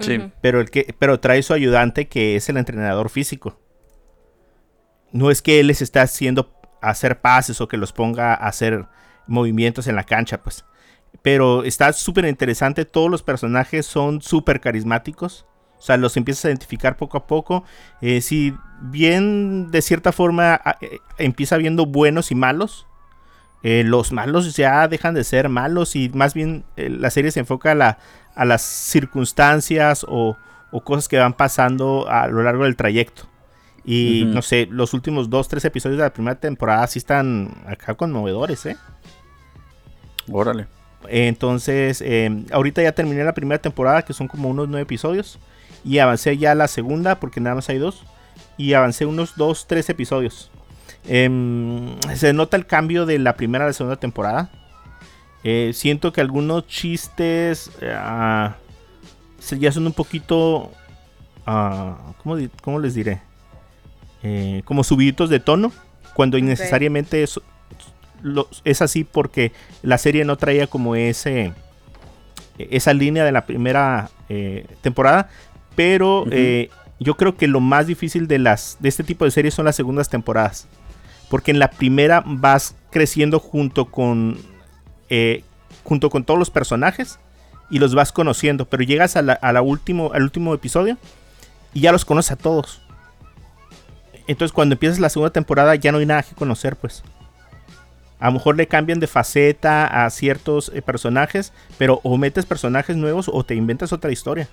Sí. 0.00 0.30
Pero, 0.42 0.60
el 0.60 0.70
que, 0.70 0.94
pero 0.98 1.20
trae 1.20 1.42
su 1.42 1.54
ayudante 1.54 2.08
que 2.08 2.36
es 2.36 2.48
el 2.48 2.58
entrenador 2.58 3.08
físico. 3.08 3.58
No 5.12 5.30
es 5.30 5.40
que 5.40 5.60
él 5.60 5.68
les 5.68 5.80
está 5.80 6.02
haciendo 6.02 6.52
hacer 6.82 7.20
pases 7.20 7.60
o 7.60 7.68
que 7.68 7.76
los 7.76 7.92
ponga 7.92 8.34
a 8.34 8.48
hacer 8.48 8.86
movimientos 9.26 9.86
en 9.86 9.96
la 9.96 10.04
cancha, 10.04 10.42
pues. 10.42 10.64
Pero 11.22 11.64
está 11.64 11.92
súper 11.92 12.26
interesante. 12.26 12.84
Todos 12.84 13.10
los 13.10 13.22
personajes 13.22 13.86
son 13.86 14.20
súper 14.20 14.60
carismáticos. 14.60 15.46
O 15.78 15.82
sea, 15.82 15.96
los 15.96 16.16
empiezas 16.16 16.44
a 16.44 16.48
identificar 16.48 16.96
poco 16.96 17.18
a 17.18 17.26
poco. 17.26 17.64
Eh, 18.00 18.20
si 18.20 18.54
bien 18.82 19.70
de 19.70 19.82
cierta 19.82 20.12
forma 20.12 20.60
eh, 20.80 20.98
empieza 21.18 21.56
viendo 21.56 21.86
buenos 21.86 22.30
y 22.30 22.34
malos, 22.34 22.86
eh, 23.62 23.82
los 23.84 24.12
malos 24.12 24.54
ya 24.56 24.86
dejan 24.88 25.14
de 25.14 25.24
ser 25.24 25.48
malos 25.48 25.96
y 25.96 26.08
más 26.10 26.34
bien 26.34 26.64
eh, 26.76 26.88
la 26.90 27.10
serie 27.10 27.30
se 27.30 27.40
enfoca 27.40 27.72
a, 27.72 27.74
la- 27.74 27.98
a 28.34 28.44
las 28.44 28.62
circunstancias 28.62 30.04
o, 30.08 30.36
o 30.70 30.80
cosas 30.84 31.08
que 31.08 31.18
van 31.18 31.32
pasando 31.32 32.06
a 32.08 32.28
lo 32.28 32.42
largo 32.42 32.64
del 32.64 32.76
trayecto. 32.76 33.22
Y 33.84 34.24
no 34.26 34.42
sé, 34.42 34.66
los 34.68 34.94
últimos 34.94 35.30
dos, 35.30 35.46
tres 35.46 35.64
episodios 35.64 35.98
de 35.98 36.04
la 36.04 36.12
primera 36.12 36.34
temporada 36.40 36.86
sí 36.88 36.98
están 36.98 37.54
acá 37.66 37.94
conmovedores, 37.94 38.66
¿eh? 38.66 38.76
Órale. 40.30 40.66
Entonces, 41.08 42.02
eh, 42.04 42.44
ahorita 42.50 42.82
ya 42.82 42.90
terminé 42.92 43.22
la 43.22 43.32
primera 43.34 43.62
temporada, 43.62 44.02
que 44.02 44.12
son 44.12 44.26
como 44.26 44.48
unos 44.48 44.68
nueve 44.68 44.82
episodios. 44.82 45.38
Y 45.84 45.98
avancé 46.00 46.36
ya 46.36 46.50
a 46.50 46.54
la 46.56 46.66
segunda, 46.66 47.20
porque 47.20 47.40
nada 47.40 47.54
más 47.54 47.68
hay 47.68 47.78
dos. 47.78 48.02
Y 48.56 48.72
avancé 48.72 49.06
unos 49.06 49.36
dos, 49.36 49.68
tres 49.68 49.88
episodios. 49.88 50.50
Em, 51.08 51.96
se 52.14 52.32
nota 52.32 52.56
el 52.56 52.66
cambio 52.66 53.06
de 53.06 53.18
la 53.18 53.36
primera 53.36 53.64
a 53.64 53.68
la 53.68 53.72
segunda 53.72 53.96
temporada. 53.96 54.50
Eh, 55.44 55.70
siento 55.74 56.12
que 56.12 56.20
algunos 56.20 56.66
chistes 56.66 57.70
ah, 57.82 58.56
ya 59.58 59.70
son 59.72 59.86
un 59.86 59.92
poquito... 59.92 60.72
ah, 61.46 61.96
¿cómo, 62.62 62.78
les 62.80 62.94
diré? 62.94 63.20
Eh, 64.22 64.62
como 64.64 64.82
subiditos 64.82 65.30
de 65.30 65.38
tono. 65.40 65.72
Cuando 66.14 66.38
innecesariamente 66.38 67.22
es, 67.22 67.38
lo- 68.22 68.48
es 68.64 68.82
así 68.82 69.04
porque 69.04 69.52
la 69.82 69.98
serie 69.98 70.24
no 70.24 70.36
traía 70.36 70.66
como 70.66 70.96
ese 70.96 71.52
esa 72.58 72.94
línea 72.94 73.22
de 73.22 73.32
la 73.32 73.44
primera 73.44 74.08
eh, 74.30 74.66
temporada 74.80 75.28
pero 75.74 76.24
yo 76.98 77.14
creo 77.18 77.36
que 77.36 77.46
lo 77.48 77.60
más 77.60 77.86
difícil 77.86 78.28
de 78.28 78.38
las 78.38 78.78
de 78.80 78.88
este 78.88 79.04
tipo 79.04 79.26
de 79.26 79.30
series 79.30 79.52
son 79.52 79.66
las 79.66 79.76
segundas 79.76 80.08
temporadas 80.08 80.66
porque 81.28 81.50
en 81.50 81.58
la 81.58 81.70
primera 81.70 82.22
vas 82.26 82.76
creciendo 82.90 83.38
junto 83.40 83.86
con 83.86 84.38
eh, 85.10 85.42
junto 85.84 86.10
con 86.10 86.24
todos 86.24 86.38
los 86.38 86.50
personajes 86.50 87.18
y 87.70 87.78
los 87.78 87.94
vas 87.94 88.12
conociendo 88.12 88.64
pero 88.66 88.82
llegas 88.82 89.16
a 89.16 89.22
la, 89.22 89.32
a 89.34 89.52
la 89.52 89.62
último 89.62 90.12
al 90.12 90.22
último 90.22 90.54
episodio 90.54 90.96
y 91.74 91.80
ya 91.80 91.92
los 91.92 92.04
conoces 92.04 92.32
a 92.32 92.36
todos 92.36 92.80
entonces 94.26 94.52
cuando 94.52 94.74
empiezas 94.74 94.98
la 94.98 95.08
segunda 95.08 95.32
temporada 95.32 95.74
ya 95.74 95.92
no 95.92 95.98
hay 95.98 96.06
nada 96.06 96.22
que 96.22 96.34
conocer 96.34 96.76
pues 96.76 97.02
a 98.18 98.26
lo 98.26 98.32
mejor 98.32 98.56
le 98.56 98.66
cambian 98.66 98.98
de 98.98 99.06
faceta 99.06 100.04
a 100.06 100.08
ciertos 100.08 100.72
eh, 100.74 100.80
personajes, 100.80 101.52
pero 101.76 102.00
o 102.02 102.16
metes 102.16 102.46
personajes 102.46 102.96
nuevos 102.96 103.28
o 103.30 103.44
te 103.44 103.54
inventas 103.54 103.92
otra 103.92 104.10
historia. 104.10 104.48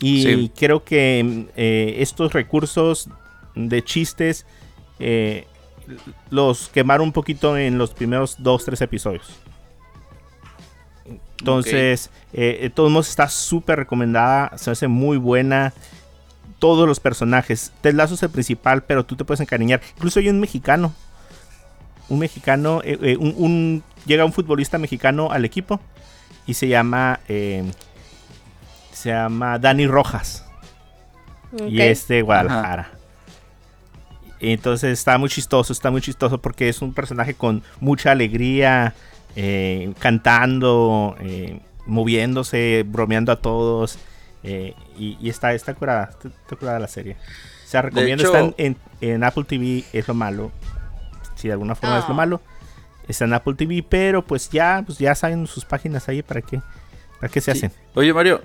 Y 0.00 0.22
Sí. 0.22 0.52
creo 0.56 0.82
que 0.82 1.48
eh, 1.56 1.96
estos 1.98 2.32
recursos 2.32 3.10
de 3.54 3.84
chistes 3.84 4.46
eh, 5.00 5.46
los 6.30 6.68
quemaron 6.68 7.08
un 7.08 7.12
poquito 7.12 7.56
en 7.56 7.78
los 7.78 7.92
primeros 7.94 8.36
dos, 8.38 8.64
tres 8.64 8.80
episodios. 8.80 9.28
Entonces, 11.38 12.10
eh, 12.32 12.58
de 12.62 12.70
todos 12.70 12.90
modos 12.90 13.08
está 13.08 13.28
súper 13.28 13.78
recomendada, 13.78 14.56
se 14.58 14.70
hace 14.70 14.88
muy 14.88 15.16
buena. 15.16 15.72
Todos 16.58 16.86
los 16.86 17.00
personajes. 17.00 17.72
Ted 17.80 17.94
Lasso 17.94 18.14
es 18.14 18.22
el 18.22 18.28
principal, 18.28 18.82
pero 18.82 19.04
tú 19.06 19.16
te 19.16 19.24
puedes 19.24 19.40
encariñar. 19.40 19.80
Incluso 19.96 20.20
hay 20.20 20.28
un 20.28 20.40
mexicano 20.40 20.92
un 22.10 22.18
mexicano, 22.18 22.80
eh, 22.84 22.98
eh, 23.02 23.16
un, 23.16 23.34
un- 23.36 23.84
llega 24.04 24.24
un 24.24 24.32
futbolista 24.32 24.78
mexicano 24.78 25.30
al 25.30 25.44
equipo 25.44 25.78
y 26.44 26.54
se 26.54 26.66
llama, 26.66 27.20
eh, 27.28 27.62
se 28.92 29.10
llama 29.10 29.60
Dani 29.60 29.86
Rojas 29.86 30.44
y 31.52 31.76
Ok. 31.76 31.80
es 31.82 32.08
de 32.08 32.22
Guadalajara. 32.22 32.90
Entonces 34.40 34.92
está 34.98 35.18
muy 35.18 35.28
chistoso, 35.28 35.72
está 35.72 35.90
muy 35.90 36.00
chistoso 36.00 36.40
porque 36.40 36.68
es 36.68 36.80
un 36.82 36.94
personaje 36.94 37.34
con 37.34 37.62
mucha 37.80 38.10
alegría, 38.12 38.94
eh, 39.36 39.92
cantando, 39.98 41.14
eh, 41.20 41.60
moviéndose, 41.86 42.84
bromeando 42.86 43.32
a 43.32 43.36
todos. 43.36 43.98
eh, 44.42 44.74
y, 44.98 45.18
y 45.20 45.28
está, 45.28 45.52
está 45.52 45.74
curada, 45.74 46.08
está, 46.10 46.28
está 46.28 46.56
curada 46.56 46.78
la 46.78 46.88
serie. 46.88 47.16
O 47.66 47.68
sea, 47.68 47.82
recomiendo, 47.82 48.22
hecho- 48.24 48.34
está 48.34 48.40
en, 48.62 48.76
en- 49.00 49.12
en 49.14 49.22
Apple 49.24 49.44
TV, 49.44 49.84
es 49.92 50.08
lo 50.08 50.14
malo. 50.14 50.50
Si 51.34 51.48
de 51.48 51.52
alguna 51.52 51.74
forma 51.74 51.98
es 51.98 52.04
lo 52.08 52.14
Ah. 52.14 52.16
malo. 52.16 52.40
Está 53.06 53.26
en 53.26 53.34
Apple 53.34 53.52
TV, 53.54 53.84
pero 53.86 54.24
pues 54.24 54.48
ya, 54.48 54.82
pues 54.86 54.96
ya 54.98 55.14
saben 55.14 55.46
sus 55.46 55.66
páginas 55.66 56.08
ahí 56.08 56.22
para 56.22 56.40
qué, 56.40 56.62
para 57.20 57.30
qué 57.30 57.40
se 57.42 57.52
Sí. 57.52 57.58
hacen. 57.58 57.72
Oye, 57.94 58.14
Mario, 58.14 58.40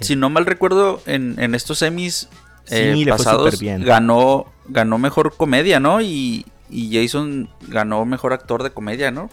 si 0.00 0.14
no 0.14 0.30
mal 0.30 0.46
recuerdo, 0.46 1.02
en, 1.06 1.34
en 1.40 1.56
estos 1.56 1.78
semis 1.78 2.28
Sí, 2.64 2.74
eh, 2.76 3.14
fue 3.16 3.78
ganó, 3.78 4.46
ganó 4.66 4.98
mejor 4.98 5.36
comedia, 5.36 5.80
¿no? 5.80 6.00
Y, 6.00 6.46
y 6.70 6.94
Jason 6.94 7.48
ganó 7.68 8.04
mejor 8.04 8.32
actor 8.32 8.62
de 8.62 8.70
comedia, 8.70 9.10
¿no? 9.10 9.30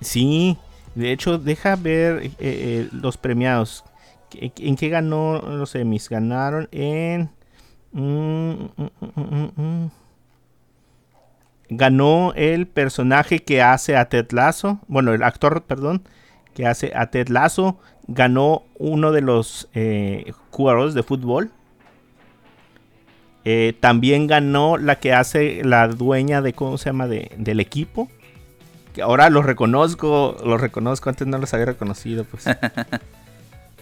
Sí, 0.00 0.56
de 0.94 1.12
hecho, 1.12 1.38
deja 1.38 1.76
ver 1.76 2.24
eh, 2.24 2.32
eh, 2.38 2.88
los 2.92 3.16
premiados. 3.16 3.84
¿En 4.32 4.76
qué 4.76 4.88
ganó 4.88 5.40
los 5.40 5.74
Emmys? 5.74 6.08
Ganaron 6.08 6.68
en. 6.72 7.30
mm, 7.92 8.52
mm, 8.76 9.50
mm. 9.56 9.90
Ganó 11.70 12.32
el 12.34 12.66
personaje 12.66 13.40
que 13.40 13.62
hace 13.62 13.96
a 13.96 14.08
Ted 14.08 14.32
Lasso. 14.32 14.80
Bueno, 14.88 15.14
el 15.14 15.22
actor, 15.22 15.62
perdón, 15.62 16.02
que 16.54 16.66
hace 16.66 16.92
a 16.96 17.10
Ted 17.10 17.28
Lasso. 17.28 17.78
Ganó 18.08 18.64
uno 18.78 19.12
de 19.12 19.20
los 19.20 19.68
eh, 19.74 20.32
jugadores 20.50 20.94
de 20.94 21.04
fútbol. 21.04 21.52
Eh, 23.44 23.74
también 23.80 24.26
ganó 24.26 24.76
la 24.76 24.96
que 25.00 25.12
hace 25.14 25.62
la 25.64 25.88
dueña 25.88 26.42
de, 26.42 26.52
¿cómo 26.52 26.76
se 26.78 26.86
llama? 26.90 27.06
De, 27.08 27.30
del 27.38 27.60
equipo 27.60 28.08
que 28.94 29.02
ahora 29.02 29.30
los 29.30 29.44
reconozco, 29.46 30.36
los 30.44 30.60
reconozco, 30.60 31.08
antes 31.10 31.26
no 31.26 31.38
los 31.38 31.54
había 31.54 31.66
reconocido, 31.66 32.24
pues. 32.24 32.44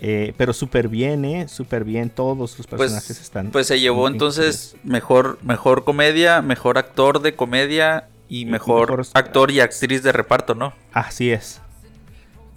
Eh, 0.00 0.32
pero 0.36 0.52
súper 0.52 0.86
bien, 0.86 1.24
¿eh? 1.24 1.48
Súper 1.48 1.82
bien, 1.82 2.08
todos 2.08 2.54
personajes 2.54 3.06
Pues, 3.08 3.20
están. 3.20 3.50
pues 3.50 3.66
se 3.66 3.80
llevó 3.80 4.06
entonces 4.06 4.76
mejor, 4.84 5.40
mejor 5.42 5.82
comedia, 5.82 6.40
mejor 6.40 6.78
actor 6.78 7.20
de 7.20 7.34
comedia 7.34 8.06
y 8.28 8.42
Y 8.42 8.44
mejor 8.44 8.90
mejor- 8.90 9.06
actor 9.14 9.50
y 9.50 9.58
actriz 9.58 10.04
de 10.04 10.12
reparto, 10.12 10.54
¿no? 10.54 10.72
Así 10.92 11.32
es. 11.32 11.60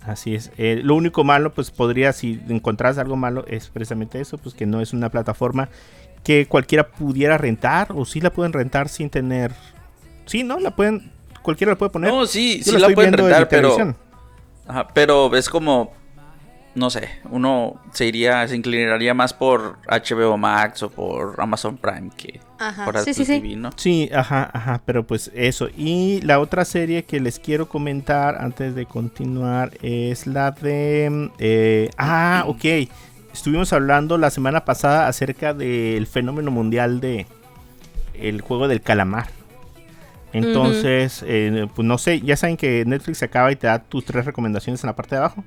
Así 0.06 0.36
es. 0.36 0.52
Eh, 0.60 0.82
lo 0.84 0.94
único 0.94 1.24
malo, 1.24 1.52
pues 1.52 1.72
podría, 1.72 2.14
si 2.14 2.40
encontrás 2.48 3.00
algo 3.00 3.16
malo, 3.16 3.44
es 3.48 3.70
precisamente 3.70 4.22
eso, 4.22 4.38
pues 4.38 4.54
que 4.54 4.68
no 4.68 4.80
es 4.80 4.94
una 4.94 5.10
plataforma 5.10 5.70
que 6.24 6.46
cualquiera 6.46 6.88
pudiera 6.88 7.38
rentar, 7.38 7.90
o 7.94 8.06
sí 8.06 8.22
la 8.22 8.32
pueden 8.32 8.54
rentar 8.54 8.90
sin 8.90 9.10
tener. 9.10 9.54
Sí, 10.26 10.44
¿no? 10.44 10.60
La 10.60 10.76
pueden. 10.76 11.12
Cualquiera 11.42 11.74
la 11.74 11.78
puede 11.78 11.92
poner. 11.92 12.12
No, 12.12 12.26
sí, 12.26 12.60
Yo 12.60 12.64
sí 12.66 12.72
la 12.74 12.80
la 12.80 12.86
estoy 12.88 12.96
pueden 12.96 13.14
rentar, 13.14 13.48
pero, 13.50 13.96
ajá, 14.68 14.88
pero 14.94 15.36
es 15.36 15.50
como, 15.50 15.92
no 16.76 16.90
sé, 16.90 17.10
uno 17.32 17.82
se 17.92 18.06
iría, 18.06 18.48
se 18.48 18.56
inclinaría 18.56 19.14
más 19.14 19.34
por 19.34 19.80
HBO 19.88 20.38
Max 20.38 20.84
o 20.84 20.90
por 20.90 21.36
Amazon 21.42 21.78
Prime 21.78 22.12
que 22.16 22.40
Ajá, 22.60 22.86
por 22.86 22.96
sí, 23.00 23.12
Apple 23.12 23.14
sí, 23.14 23.26
sí. 23.26 23.42
TV, 23.42 23.56
¿no? 23.56 23.72
Sí, 23.76 24.10
ajá, 24.14 24.50
ajá, 24.54 24.82
pero 24.86 25.06
pues 25.06 25.32
eso. 25.34 25.68
Y 25.76 26.22
la 26.22 26.40
otra 26.40 26.64
serie 26.64 27.04
que 27.04 27.20
les 27.20 27.40
quiero 27.40 27.68
comentar 27.68 28.38
antes 28.40 28.76
de 28.76 28.86
continuar 28.86 29.72
es 29.82 30.28
la 30.28 30.52
de... 30.52 31.32
eh, 31.40 31.90
ah, 31.98 32.44
ok. 32.48 32.64
Estuvimos 33.34 33.72
hablando 33.74 34.18
la 34.18 34.30
semana 34.30 34.66
pasada 34.66 35.08
acerca 35.08 35.54
del 35.54 36.06
fenómeno 36.08 36.52
mundial 36.52 37.00
de 37.00 37.26
el 38.14 38.42
juego 38.42 38.68
del 38.68 38.82
calamar. 38.82 39.28
Entonces, 40.34 41.24
eh, 41.28 41.68
pues 41.76 41.86
no 41.86 41.98
sé, 41.98 42.22
ya 42.22 42.38
saben 42.38 42.56
que 42.58 42.84
Netflix 42.86 43.22
acaba 43.24 43.52
y 43.52 43.56
te 43.56 43.68
da 43.68 43.80
tus 43.80 44.06
tres 44.06 44.26
recomendaciones 44.26 44.84
en 44.84 44.88
la 44.88 44.96
parte 44.96 45.16
de 45.16 45.20
abajo. 45.20 45.44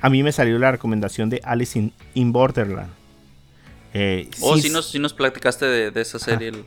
A 0.00 0.10
mí 0.10 0.22
me 0.22 0.32
salió 0.32 0.58
la 0.58 0.70
recomendación 0.72 1.30
de 1.30 1.40
Alice 1.44 1.78
in, 1.78 1.92
in 2.14 2.32
Borderland. 2.32 2.90
Eh, 3.94 4.28
O 4.42 4.54
sin- 4.58 4.82
si 4.82 4.98
nos, 4.98 5.14
platicaste 5.14 5.64
de, 5.66 5.90
de 5.90 6.00
esa 6.02 6.18
serie 6.18 6.48
el 6.48 6.64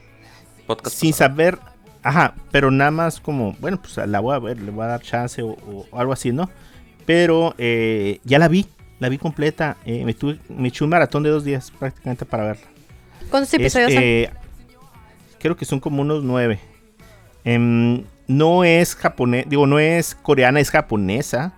podcast. 0.66 0.96
sin 0.96 1.12
pasado. 1.12 1.30
saber, 1.30 1.60
ajá, 2.02 2.34
pero 2.52 2.72
nada 2.72 2.90
más 2.92 3.20
como, 3.20 3.56
bueno, 3.60 3.80
pues 3.82 3.98
la 4.08 4.20
voy 4.20 4.36
a 4.36 4.40
ver, 4.40 4.60
le 4.60 4.72
voy 4.72 4.84
a 4.86 4.88
dar 4.88 5.02
chance 5.02 5.44
o, 5.44 5.50
o 5.50 5.88
algo 6.00 6.12
así, 6.14 6.32
¿no? 6.32 6.50
Pero 7.06 7.54
eh, 7.60 8.20
ya 8.24 8.40
la 8.40 8.48
vi, 8.48 8.66
la 9.00 9.10
vi 9.10 9.18
completa, 9.18 9.78
eh, 9.86 10.04
me, 10.06 10.14
tuve, 10.14 10.40
me 10.50 10.68
eché 10.68 10.84
un 10.84 10.90
maratón 10.90 11.24
de 11.24 11.30
dos 11.30 11.44
días 11.44 11.72
prácticamente 11.78 12.26
para 12.26 12.44
verla. 12.46 12.68
¿Cuántos 13.30 13.54
Es, 13.54 13.60
episodios 13.60 13.94
son? 13.94 14.04
eh, 14.04 14.30
creo 15.40 15.56
que 15.56 15.66
son 15.66 15.80
como 15.80 16.02
unos 16.02 16.24
nueve. 16.24 16.60
Em, 17.44 18.04
no 18.28 18.64
es 18.64 18.96
japonés, 18.96 19.46
digo, 19.48 19.66
no 19.66 19.80
es 19.80 20.16
coreana, 20.16 20.60
es 20.60 20.70
japonesa. 20.70 21.54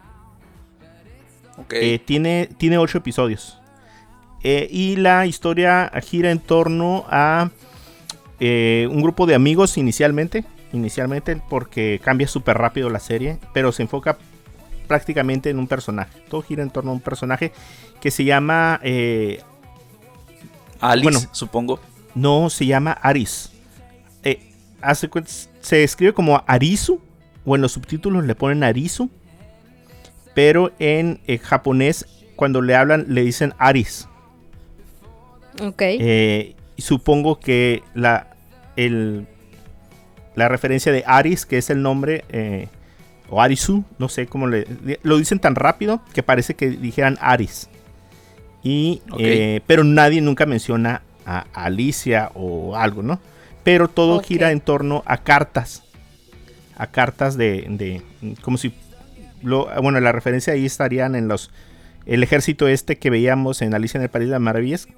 Ok. 1.57 1.73
Eh, 1.73 1.99
tiene, 2.03 2.49
tiene 2.57 2.77
ocho 2.77 2.97
episodios. 2.99 3.59
Eh, 4.43 4.67
y 4.71 4.95
la 4.95 5.25
historia 5.25 5.91
gira 6.01 6.31
en 6.31 6.39
torno 6.39 7.05
a 7.09 7.49
eh, 8.39 8.87
un 8.89 9.01
grupo 9.01 9.25
de 9.25 9.35
amigos 9.35 9.77
inicialmente. 9.77 10.45
Inicialmente 10.73 11.39
porque 11.49 11.99
cambia 12.03 12.27
súper 12.27 12.57
rápido 12.57 12.89
la 12.89 12.99
serie. 12.99 13.37
Pero 13.53 13.71
se 13.71 13.83
enfoca 13.83 14.17
prácticamente 14.91 15.49
en 15.49 15.57
un 15.57 15.67
personaje. 15.67 16.11
Todo 16.27 16.41
gira 16.41 16.63
en 16.63 16.69
torno 16.69 16.91
a 16.91 16.93
un 16.93 16.99
personaje 16.99 17.53
que 18.01 18.11
se 18.11 18.25
llama... 18.25 18.77
eh, 18.83 19.39
Alice, 20.81 21.03
bueno. 21.03 21.19
supongo. 21.31 21.79
no, 22.13 22.49
se 22.49 22.65
llama 22.65 22.91
Aris. 22.91 23.53
Eh, 24.25 24.51
hace 24.81 25.09
se 25.61 25.83
escribe 25.85 26.11
como 26.11 26.43
Arisu. 26.45 26.99
O 27.45 27.55
en 27.55 27.61
los 27.61 27.71
subtítulos 27.71 28.25
le 28.25 28.35
ponen 28.35 28.65
Arisu. 28.65 29.09
Pero 30.35 30.73
en 30.77 31.21
eh, 31.25 31.37
japonés, 31.37 32.05
cuando 32.35 32.61
le 32.61 32.75
hablan, 32.75 33.05
le 33.07 33.23
dicen 33.23 33.53
Aris. 33.59 34.09
ok. 35.61 35.81
Eh, 35.81 36.55
y 36.75 36.81
supongo 36.81 37.39
que 37.39 37.81
la, 37.93 38.35
el, 38.75 39.25
la 40.35 40.49
referencia 40.49 40.91
de 40.91 41.05
Aris, 41.07 41.45
que 41.45 41.57
es 41.57 41.69
el 41.69 41.81
nombre, 41.81 42.25
eh, 42.27 42.67
o 43.31 43.41
Arisu, 43.41 43.85
no 43.97 44.09
sé 44.09 44.27
cómo 44.27 44.45
le... 44.45 44.67
Lo 45.03 45.17
dicen 45.17 45.39
tan 45.39 45.55
rápido 45.55 46.01
que 46.13 46.21
parece 46.21 46.53
que 46.53 46.69
dijeran 46.69 47.17
Aris. 47.21 47.69
Y, 48.61 49.01
eh, 49.17 49.61
pero 49.65 49.85
nadie 49.85 50.19
nunca 50.19 50.45
menciona 50.45 51.01
a 51.25 51.45
Alicia 51.53 52.29
o 52.35 52.75
algo, 52.75 53.01
¿no? 53.01 53.21
Pero 53.63 53.87
todo 53.87 54.19
gira 54.21 54.51
en 54.51 54.59
torno 54.59 55.01
a 55.05 55.17
cartas. 55.17 55.83
A 56.75 56.87
cartas 56.87 57.37
de... 57.37 57.65
de 57.69 58.01
como 58.41 58.57
si... 58.57 58.73
Lo, 59.41 59.69
bueno, 59.81 60.01
la 60.01 60.11
referencia 60.11 60.51
ahí 60.51 60.65
estarían 60.65 61.15
en 61.15 61.29
los... 61.29 61.51
El 62.05 62.23
ejército 62.23 62.67
este 62.67 62.97
que 62.97 63.09
veíamos 63.09 63.61
en 63.61 63.73
Alicia 63.73 63.97
en 63.97 64.03
el 64.03 64.09
País 64.09 64.25
de 64.25 64.31
las 64.31 64.41
Maravillas. 64.41 64.89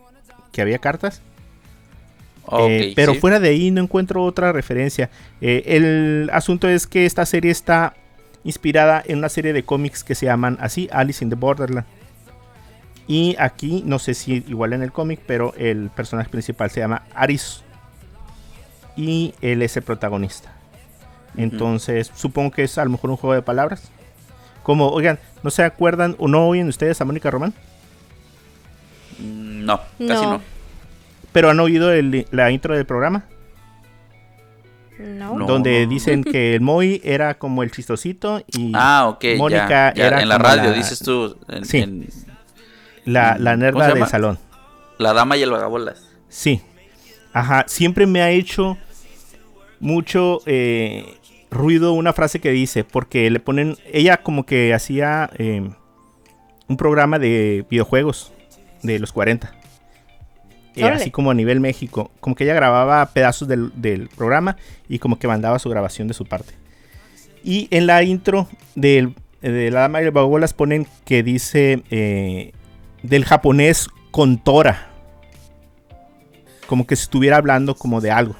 Que 0.52 0.63
había 0.63 0.80
cartas. 0.80 1.22
Eh, 2.60 2.93
pero 2.96 3.13
sí. 3.13 3.19
fuera 3.19 3.39
de 3.39 3.50
ahí 3.50 3.69
no 3.69 3.82
encuentro 3.82 4.24
otra 4.24 4.52
referencia. 4.52 5.12
Eh, 5.39 5.63
el 5.67 6.32
asunto 6.34 6.67
es 6.67 6.88
que 6.88 7.06
esta 7.06 7.28
serie 7.28 7.52
está 7.52 7.93
inspirada 8.43 9.01
en 9.06 9.19
una 9.19 9.29
serie 9.29 9.53
de 9.53 9.63
cómics 9.63 10.03
que 10.03 10.15
se 10.15 10.25
llaman 10.25 10.58
así, 10.62 10.89
Alice 10.91 11.23
in 11.23 11.29
the 11.29 11.36
Borderland. 11.36 11.86
Y 13.08 13.36
aquí, 13.39 13.84
no 13.86 13.99
sé 13.99 14.13
si 14.13 14.43
igual 14.47 14.73
en 14.73 14.82
el 14.82 14.91
cómic, 14.91 15.19
pero 15.25 15.53
el 15.58 15.89
personaje 15.89 16.29
principal 16.29 16.69
se 16.71 16.79
llama 16.79 17.03
Aris. 17.13 17.62
Y 18.95 19.34
él 19.41 19.62
es 19.62 19.75
el 19.75 19.84
protagonista. 19.84 20.53
Entonces, 21.36 22.12
supongo 22.15 22.51
que 22.51 22.63
es 22.63 22.77
a 22.77 22.84
lo 22.86 22.91
mejor 22.91 23.10
un 23.10 23.17
juego 23.17 23.34
de 23.34 23.41
palabras. 23.41 23.89
Como, 24.62 24.88
oigan, 24.89 25.19
¿no 25.41 25.49
se 25.49 25.63
acuerdan 25.63 26.15
o 26.19 26.27
no 26.27 26.47
oyen 26.47 26.69
ustedes 26.69 27.01
a 27.01 27.06
Mónica 27.06 27.29
Román? 27.32 27.53
Mm, 29.19 29.65
No, 29.65 29.77
casi 29.77 30.23
No. 30.25 30.34
no. 30.34 30.41
Pero 31.32 31.49
han 31.49 31.60
oído 31.60 31.91
el- 31.91 32.27
la 32.32 32.51
intro 32.51 32.75
del 32.75 32.86
programa. 32.86 33.23
No. 35.03 35.37
No. 35.37 35.45
donde 35.45 35.85
dicen 35.87 36.23
que 36.23 36.55
el 36.55 36.61
Moy 36.61 37.01
era 37.03 37.35
como 37.37 37.63
el 37.63 37.71
chistosito 37.71 38.41
y 38.47 38.71
Ah, 38.73 39.07
ok. 39.07 39.25
Mónica 39.37 39.67
ya, 39.67 39.93
ya, 39.95 40.07
era 40.07 40.21
En 40.21 40.29
la 40.29 40.37
radio, 40.37 40.69
la- 40.71 40.73
dices 40.73 40.99
tú. 40.99 41.37
En, 41.49 41.65
Sí. 41.65 41.79
en 41.79 42.07
la, 43.05 43.37
la 43.37 43.51
¿cómo 43.51 43.63
nerda 43.63 43.89
se 43.91 43.99
del 43.99 44.07
salón. 44.07 44.39
La 44.97 45.13
dama 45.13 45.35
y 45.37 45.41
el 45.41 45.51
vagabolas. 45.51 46.07
Sí. 46.29 46.61
Ajá. 47.33 47.65
Siempre 47.67 48.05
me 48.05 48.21
ha 48.21 48.29
hecho 48.31 48.77
mucho 49.79 50.39
eh, 50.45 51.15
ruido 51.51 51.93
una 51.93 52.13
frase 52.13 52.39
que 52.39 52.51
dice, 52.51 52.83
porque 52.83 53.29
le 53.29 53.39
ponen, 53.39 53.77
ella 53.91 54.17
como 54.23 54.45
que 54.45 54.73
hacía 54.73 55.29
eh, 55.37 55.69
un 56.67 56.77
programa 56.77 57.19
de 57.19 57.65
videojuegos 57.69 58.31
de 58.81 58.99
los 58.99 59.11
40. 59.11 59.53
Eh, 60.75 60.86
así 60.86 61.12
como 61.12 61.31
a 61.31 61.33
nivel 61.33 61.59
México. 61.59 62.12
Como 62.19 62.36
que 62.36 62.43
ella 62.45 62.53
grababa 62.55 63.05
pedazos 63.07 63.47
del, 63.47 63.71
del 63.75 64.09
programa 64.09 64.57
y 64.89 64.99
como 64.99 65.19
que 65.19 65.27
mandaba 65.27 65.59
su 65.59 65.69
grabación 65.69 66.07
de 66.07 66.13
su 66.13 66.25
parte. 66.25 66.53
Y 67.43 67.67
en 67.71 67.86
la 67.88 68.01
intro 68.03 68.47
del, 68.75 69.13
de 69.41 69.69
la 69.69 69.81
dama 69.81 70.01
y 70.01 70.05
el 70.05 70.12
vagabolas 70.12 70.53
ponen 70.53 70.88
que 71.05 71.21
dice 71.23 71.83
eh, 71.91 72.53
del 73.03 73.25
japonés 73.25 73.88
Contora. 74.12 74.89
Como 76.67 76.88
que 76.88 76.95
se 76.95 77.03
estuviera 77.03 77.38
hablando 77.38 77.75
como 77.75 78.01
de 78.01 78.12
algo. 78.12 78.36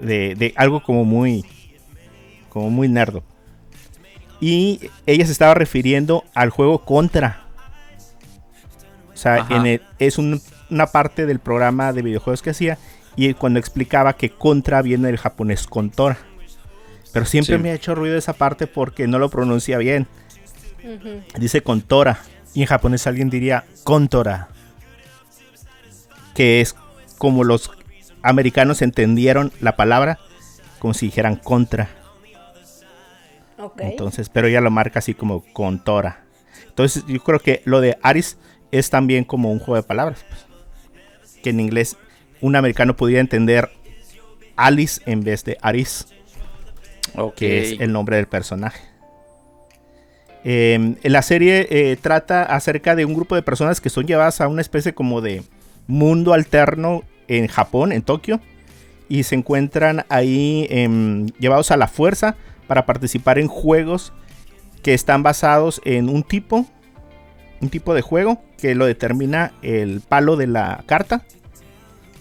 De, 0.00 0.34
de 0.34 0.52
algo 0.56 0.82
como 0.82 1.04
muy. 1.04 1.44
Como 2.48 2.70
muy 2.70 2.88
nerdo. 2.88 3.22
Y 4.40 4.80
ella 5.06 5.26
se 5.26 5.32
estaba 5.32 5.54
refiriendo 5.54 6.24
al 6.34 6.50
juego 6.50 6.78
Contra. 6.84 7.44
O 9.12 9.16
sea, 9.16 9.44
en 9.50 9.66
el- 9.66 9.82
es 9.98 10.16
un- 10.16 10.40
una 10.70 10.86
parte 10.86 11.26
del 11.26 11.38
programa 11.38 11.92
de 11.92 12.02
videojuegos 12.02 12.42
que 12.42 12.50
hacía. 12.50 12.78
Y 13.16 13.34
cuando 13.34 13.58
explicaba 13.58 14.12
que 14.14 14.30
Contra 14.30 14.80
viene 14.82 15.08
del 15.08 15.16
japonés 15.18 15.66
Contora. 15.66 16.18
Pero 17.12 17.24
siempre 17.26 17.56
Sí. 17.56 17.62
me 17.62 17.70
ha 17.70 17.74
hecho 17.74 17.94
ruido 17.94 18.16
esa 18.16 18.32
parte 18.34 18.66
porque 18.66 19.06
no 19.08 19.18
lo 19.18 19.28
pronuncia 19.30 19.78
bien. 19.78 20.06
Dice 21.38 21.62
Contora. 21.62 22.20
Y 22.54 22.60
en 22.62 22.66
japonés 22.68 23.06
alguien 23.06 23.30
diría 23.30 23.64
Contora. 23.84 24.48
Que 26.34 26.60
es 26.60 26.74
como 27.18 27.42
los 27.44 27.70
americanos 28.22 28.82
entendieron 28.82 29.52
la 29.60 29.74
palabra. 29.76 30.18
Como 30.78 30.94
si 30.94 31.06
dijeran 31.06 31.34
contra. 31.36 31.88
Ok. 33.58 33.80
Entonces, 33.80 34.28
pero 34.28 34.46
ella 34.46 34.60
lo 34.60 34.70
marca 34.70 35.00
así 35.00 35.14
como 35.14 35.42
Contora. 35.52 36.22
Entonces, 36.68 37.04
yo 37.08 37.18
creo 37.24 37.40
que 37.40 37.62
lo 37.64 37.80
de 37.80 37.98
Aris 38.02 38.38
es 38.70 38.90
también 38.90 39.24
como 39.24 39.50
un 39.50 39.58
juego 39.58 39.74
de 39.76 39.82
palabras. 39.82 40.24
pues. 40.28 40.46
Que 41.42 41.50
en 41.50 41.60
inglés 41.60 41.96
un 42.40 42.56
americano 42.56 42.96
podría 42.96 43.20
entender 43.20 43.70
Alice 44.56 45.00
en 45.06 45.22
vez 45.22 45.44
de 45.44 45.58
Aris. 45.60 46.06
Que 47.36 47.62
es 47.62 47.80
el 47.80 47.92
nombre 47.92 48.16
del 48.16 48.26
personaje. 48.26 48.80
Eh, 50.44 50.94
la 51.02 51.22
serie 51.22 51.66
eh, 51.70 51.96
trata 52.00 52.42
acerca 52.42 52.94
de 52.94 53.04
un 53.04 53.14
grupo 53.14 53.34
de 53.34 53.42
personas 53.42 53.80
que 53.80 53.90
son 53.90 54.06
llevadas 54.06 54.40
a 54.40 54.48
una 54.48 54.60
especie 54.60 54.94
como 54.94 55.20
de 55.20 55.42
mundo 55.86 56.32
alterno 56.32 57.02
en 57.26 57.48
Japón, 57.48 57.92
en 57.92 58.02
Tokio, 58.02 58.40
y 59.08 59.24
se 59.24 59.34
encuentran 59.34 60.04
ahí 60.08 60.66
em, 60.70 61.26
llevados 61.38 61.70
a 61.70 61.76
la 61.76 61.88
fuerza 61.88 62.36
para 62.66 62.86
participar 62.86 63.38
en 63.38 63.48
juegos 63.48 64.12
que 64.82 64.94
están 64.94 65.22
basados 65.22 65.80
en 65.84 66.08
un 66.08 66.22
tipo, 66.22 66.66
un 67.60 67.70
tipo 67.70 67.94
de 67.94 68.02
juego 68.02 68.40
que 68.56 68.74
lo 68.74 68.86
determina 68.86 69.52
el 69.62 70.00
palo 70.00 70.36
de 70.36 70.46
la 70.46 70.84
carta 70.86 71.22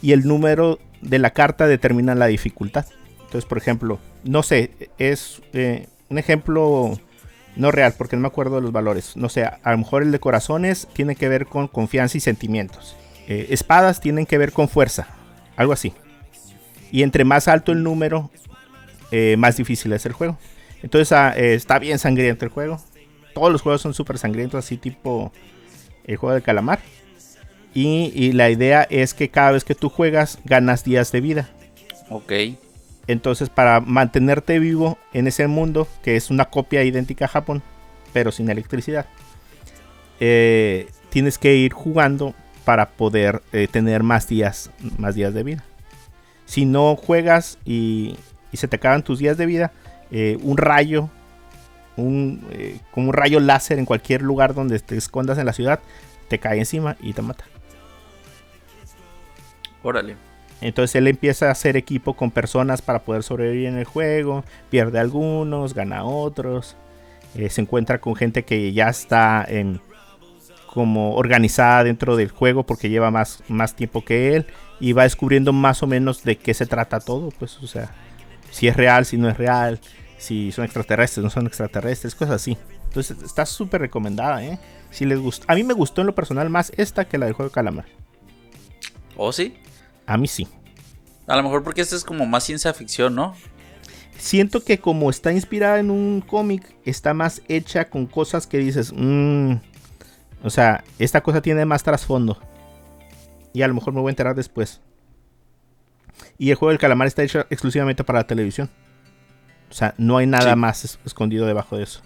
y 0.02 0.12
el 0.12 0.28
número 0.28 0.80
de 1.02 1.19
la 1.19 1.32
carta 1.32 1.67
determina 1.67 2.15
la 2.15 2.28
dificultad. 2.28 2.86
Entonces, 3.19 3.45
por 3.45 3.58
ejemplo, 3.58 4.00
no 4.23 4.43
sé, 4.43 4.71
es 4.97 5.41
eh, 5.54 5.88
un 6.10 6.17
ejemplo 6.17 6.97
no 7.56 7.71
real 7.71 7.93
porque 7.97 8.15
no 8.15 8.21
me 8.21 8.28
acuerdo 8.28 8.56
de 8.56 8.62
los 8.62 8.71
valores. 8.71 9.17
No 9.17 9.30
sé, 9.30 9.43
a 9.43 9.71
lo 9.71 9.78
mejor 9.78 10.04
el 10.04 10.12
de 10.12 10.19
corazones 10.19 10.88
tiene 10.93 11.15
que 11.15 11.28
ver 11.28 11.45
con 11.45 11.67
confianza 11.67 12.17
y 12.17 12.21
sentimientos. 12.21 12.95
Eh, 13.28 13.47
espadas 13.50 14.00
tienen 14.00 14.26
que 14.26 14.38
ver 14.38 14.52
con 14.52 14.69
fuerza, 14.69 15.08
algo 15.56 15.73
así. 15.73 15.93
Y 16.91 17.04
entre 17.04 17.26
más 17.26 17.47
alto 17.47 17.73
el 17.73 17.84
número, 17.84 18.32
eh, 19.12 19.36
más 19.38 19.58
difícil 19.58 19.91
es 19.93 20.06
el 20.06 20.13
juego. 20.13 20.38
Entonces 20.82 21.12
ah, 21.12 21.34
está 21.36 21.80
bien 21.80 22.00
sangriento 22.00 22.45
el 22.45 22.52
juego. 22.52 22.80
Todos 23.38 23.52
los 23.52 23.62
juegos 23.62 23.82
son 23.82 23.93
súper 23.93 24.17
sangrientos, 24.17 24.65
así 24.65 24.78
tipo 24.78 25.32
el 26.06 26.17
juego 26.17 26.34
de 26.34 26.41
calamar. 26.41 26.80
Y, 27.76 28.12
y 28.15 28.32
la 28.32 28.50
idea 28.50 28.82
es 28.89 29.13
que 29.13 29.30
cada 29.30 29.52
vez 29.52 29.63
que 29.63 29.76
tú 29.76 29.89
juegas, 29.89 30.39
ganas 30.43 30.84
días 30.84 31.12
de 31.12 31.21
vida. 31.21 31.47
Ok. 32.10 32.34
Entonces, 33.06 33.50
para 33.50 33.80
mantenerte 33.80 34.58
vivo 34.58 34.97
en 35.13 35.28
ese 35.28 35.45
mundo, 35.45 35.88
que 36.02 36.15
es 36.15 36.32
una 36.32 36.45
copia 36.45 36.84
idéntica 36.84 37.26
a 37.26 37.28
Japón, 37.28 37.62
pero 38.12 38.32
sin 38.32 38.50
electricidad, 38.50 39.06
eh, 40.19 40.88
tienes 41.12 41.38
que 41.38 41.58
ir 41.58 41.73
jugando 41.73 42.34
para 42.65 42.89
poder 42.89 43.43
eh, 43.54 43.67
tener 43.67 44.02
más 44.02 44.28
días, 44.28 44.71
más 44.97 45.13
días 45.13 45.36
de 45.36 45.43
vida. 45.43 45.63
Si 46.45 46.65
no 46.65 46.95
juegas 46.95 47.60
y, 47.65 48.15
y 48.52 48.58
se 48.58 48.67
te 48.67 48.78
acaban 48.78 49.04
tus 49.04 49.19
días 49.19 49.38
de 49.38 49.45
vida, 49.45 49.71
eh, 50.10 50.39
un 50.41 50.58
rayo, 50.58 51.12
un, 51.98 52.48
eh, 52.52 52.80
como 52.92 53.10
un 53.10 53.14
rayo 53.14 53.40
láser 53.40 53.78
en 53.80 53.86
cualquier 53.86 54.22
lugar 54.22 54.54
donde 54.54 54.80
te 54.80 54.96
escondas 54.98 55.38
en 55.38 55.46
la 55.46 55.54
ciudad, 55.54 55.80
te 56.30 56.40
cae 56.40 56.60
encima 56.60 56.96
y 57.02 57.14
te 57.14 57.22
mata. 57.22 57.44
Órale. 59.84 60.16
Entonces 60.60 60.96
él 60.96 61.08
empieza 61.08 61.48
a 61.48 61.52
hacer 61.52 61.78
equipo 61.78 62.16
con 62.16 62.32
personas 62.32 62.82
para 62.82 63.00
poder 63.00 63.22
sobrevivir 63.24 63.68
en 63.68 63.78
el 63.78 63.86
juego. 63.86 64.44
Pierde 64.70 65.00
algunos, 65.00 65.74
gana 65.74 66.04
otros. 66.04 66.76
eh, 67.36 67.50
se 67.50 67.62
encuentra 67.62 68.00
con 68.00 68.16
gente 68.16 68.44
que 68.46 68.72
ya 68.74 68.90
está 68.90 69.46
en- 69.48 69.80
como 70.74 71.16
organizada 71.16 71.84
dentro 71.84 72.16
del 72.16 72.30
juego 72.30 72.64
porque 72.66 72.90
lleva 72.90 73.12
más, 73.12 73.44
más 73.48 73.76
tiempo 73.76 74.04
que 74.04 74.36
él. 74.36 74.46
Y 74.80 74.94
va 74.94 75.04
descubriendo 75.04 75.54
más 75.54 75.84
o 75.84 75.88
menos 75.88 76.24
de 76.24 76.38
qué 76.38 76.54
se 76.56 76.66
trata 76.66 77.00
todo. 77.00 77.30
Pues, 77.38 77.58
o 77.62 77.68
sea, 77.68 77.92
si 78.50 78.68
es 78.68 78.76
real, 78.78 79.06
si 79.06 79.18
no 79.18 79.30
es 79.30 79.38
real. 79.38 79.80
Si 80.18 80.52
son 80.52 80.66
extraterrestres, 80.66 81.24
no 81.24 81.30
son 81.30 81.48
extraterrestres, 81.48 82.16
cosas 82.16 82.36
así. 82.36 82.58
Entonces 82.86 83.18
está 83.24 83.46
súper 83.46 83.82
recomendada, 83.82 84.44
¿eh? 84.44 84.60
Si 84.90 85.06
les 85.06 85.20
gusta. 85.20 85.46
A 85.52 85.56
mí 85.56 85.64
me 85.64 85.74
gustó 85.74 86.02
en 86.02 86.08
lo 86.08 86.16
personal 86.16 86.50
más 86.50 86.72
esta 86.78 87.06
que 87.06 87.18
la 87.18 87.26
del 87.26 87.36
juego 87.36 87.50
de 87.50 87.54
calamar. 87.54 87.86
¿O 89.16 89.32
sí? 89.32 89.58
A 90.06 90.18
mí 90.18 90.28
sí. 90.28 90.48
A 91.28 91.36
lo 91.36 91.44
mejor 91.44 91.64
porque 91.64 91.82
esta 91.82 91.96
es 91.96 92.04
como 92.04 92.26
más 92.26 92.44
ciencia 92.44 92.74
ficción, 92.74 93.16
¿no? 93.16 93.36
siento 94.18 94.64
que 94.64 94.80
como 94.80 95.10
está 95.10 95.32
inspirada 95.32 95.80
en 95.80 95.92
un 95.92 96.22
cómic, 96.22 96.76
está 96.86 97.14
más 97.14 97.42
hecha 97.48 97.90
con 97.90 98.08
cosas 98.08 98.48
que 98.48 98.58
dices, 98.58 98.92
"Mm, 98.96 99.56
o 100.44 100.50
sea, 100.50 100.84
esta 101.00 101.22
cosa 101.22 101.42
tiene 101.42 101.66
más 101.66 101.84
trasfondo. 101.84 102.40
Y 103.54 103.62
a 103.62 103.68
lo 103.68 103.74
mejor 103.74 103.94
me 103.94 104.02
voy 104.02 104.10
a 104.10 104.12
enterar 104.12 104.36
después. 104.36 104.82
Y 106.38 106.50
el 106.50 106.56
juego 106.56 106.70
del 106.70 106.80
calamar 106.80 107.08
está 107.08 107.24
hecho 107.24 107.46
exclusivamente 107.50 108.04
para 108.04 108.20
la 108.20 108.28
televisión. 108.28 108.70
O 109.70 109.74
sea, 109.74 109.94
no 109.98 110.18
hay 110.18 110.28
nada 110.28 110.52
Sí. 110.54 110.60
más 110.60 110.86
es- 110.86 111.00
escondido 111.06 111.46
debajo 111.46 111.78
de 111.78 111.84
eso. 111.84 112.02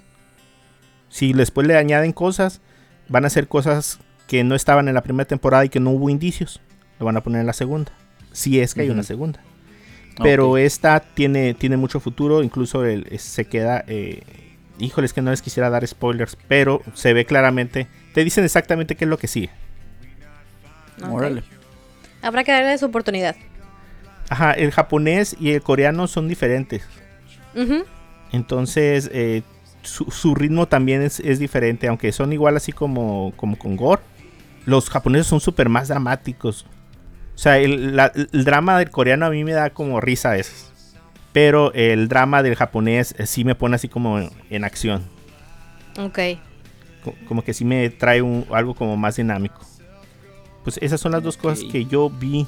Si 1.09 1.33
después 1.33 1.67
le 1.67 1.77
añaden 1.77 2.11
cosas, 2.13 2.61
van 3.09 3.25
a 3.25 3.29
ser 3.29 3.47
cosas 3.47 3.99
que 4.27 4.43
no 4.43 4.55
estaban 4.55 4.87
en 4.87 4.93
la 4.95 5.01
primera 5.03 5.27
temporada 5.27 5.65
y 5.65 5.69
que 5.69 5.79
no 5.79 5.89
hubo 5.91 6.09
indicios. 6.09 6.61
Lo 6.99 7.05
van 7.05 7.17
a 7.17 7.21
poner 7.21 7.41
en 7.41 7.47
la 7.47 7.53
segunda. 7.53 7.91
si 8.33 8.61
es 8.61 8.73
que 8.73 8.81
hay 8.83 8.89
una 8.89 9.03
segunda. 9.03 9.41
Pero 10.23 10.55
esta 10.57 11.01
tiene, 11.01 11.53
tiene 11.53 11.75
mucho 11.75 11.99
futuro, 11.99 12.43
incluso 12.43 12.85
el- 12.85 13.05
es- 13.11 13.23
se 13.23 13.43
queda... 13.45 13.83
Eh, 13.87 14.21
híjole, 14.79 15.05
es 15.05 15.11
que 15.11 15.21
no 15.21 15.31
les 15.31 15.41
quisiera 15.41 15.69
dar 15.69 15.85
spoilers, 15.85 16.37
pero 16.47 16.81
se 16.93 17.11
ve 17.13 17.25
claramente, 17.25 17.87
te 18.13 18.23
dicen 18.23 18.45
exactamente 18.45 18.95
qué 18.95 19.03
es 19.03 19.09
lo 19.09 19.17
que 19.17 19.27
sigue. 19.27 19.49
Ok. 21.03 21.09
Órale. 21.11 21.43
Habrá 22.21 22.43
que 22.45 22.51
darle 22.53 22.77
su 22.77 22.85
oportunidad. 22.85 23.35
Ajá, 24.29 24.53
el 24.53 24.71
japonés 24.71 25.35
y 25.39 25.51
el 25.51 25.61
coreano 25.61 26.07
son 26.07 26.27
diferentes. 26.29 26.83
Entonces, 28.31 29.09
eh, 29.13 29.43
su, 29.83 30.05
su 30.11 30.35
ritmo 30.35 30.67
también 30.67 31.01
es, 31.01 31.19
es 31.19 31.39
diferente, 31.39 31.87
aunque 31.87 32.11
son 32.11 32.31
igual 32.33 32.55
así 32.57 32.71
como, 32.71 33.33
como 33.35 33.57
con 33.57 33.75
Gore. 33.75 34.01
Los 34.65 34.89
japoneses 34.89 35.27
son 35.27 35.39
súper 35.41 35.69
más 35.69 35.87
dramáticos. 35.87 36.65
O 37.35 37.37
sea, 37.37 37.57
el, 37.57 37.95
la- 37.95 38.11
el 38.15 38.43
drama 38.45 38.77
del 38.77 38.91
coreano 38.91 39.25
a 39.25 39.29
mí 39.31 39.43
me 39.43 39.53
da 39.53 39.71
como 39.71 39.99
risa 39.99 40.29
a 40.29 40.33
veces. 40.33 40.67
Pero 41.33 41.73
el 41.73 42.07
drama 42.09 42.43
del 42.43 42.55
japonés 42.55 43.15
eh, 43.17 43.25
sí 43.25 43.43
me 43.45 43.55
pone 43.55 43.75
así 43.75 43.87
como 43.87 44.19
en, 44.19 44.29
en 44.49 44.63
acción. 44.63 45.03
Ok. 45.97 46.19
Co- 47.03 47.15
Como 47.27 47.43
que 47.43 47.53
sí 47.53 47.65
me 47.65 47.89
trae 47.89 48.21
un- 48.21 48.45
algo 48.51 48.75
como 48.75 48.95
más 48.97 49.15
dinámico. 49.15 49.59
Pues 50.63 50.77
esas 50.81 51.01
son 51.01 51.13
las 51.13 51.23
dos 51.23 51.37
cosas 51.37 51.63
que 51.71 51.85
yo 51.85 52.09
vi. 52.09 52.45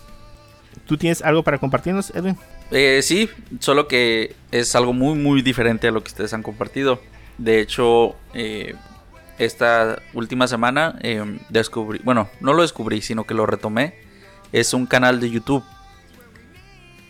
¿Tú 0.86 0.98
tienes 0.98 1.22
algo 1.24 1.44
para 1.44 1.58
compartirnos, 1.58 2.12
Edwin? 2.16 2.38
Eh, 2.74 3.02
sí, 3.04 3.30
solo 3.60 3.88
que 3.88 4.36
es 4.52 4.76
algo 4.76 4.94
muy, 4.94 5.16
muy 5.16 5.44
diferente 5.44 5.88
a 5.88 5.92
lo 5.92 6.04
que 6.04 6.10
ustedes 6.10 6.34
han 6.34 6.42
compartido. 6.42 7.00
De 7.38 7.60
hecho, 7.60 8.16
eh, 8.34 8.74
esta 9.38 10.02
última 10.14 10.48
semana 10.48 10.98
eh, 11.04 11.40
descubrí, 11.50 12.00
bueno, 12.04 12.30
no 12.42 12.54
lo 12.54 12.64
descubrí, 12.64 13.02
sino 13.02 13.26
que 13.26 13.36
lo 13.36 13.46
retomé. 13.46 13.94
Es 14.52 14.74
un 14.74 14.88
canal 14.88 15.20
de 15.20 15.30
YouTube 15.30 15.64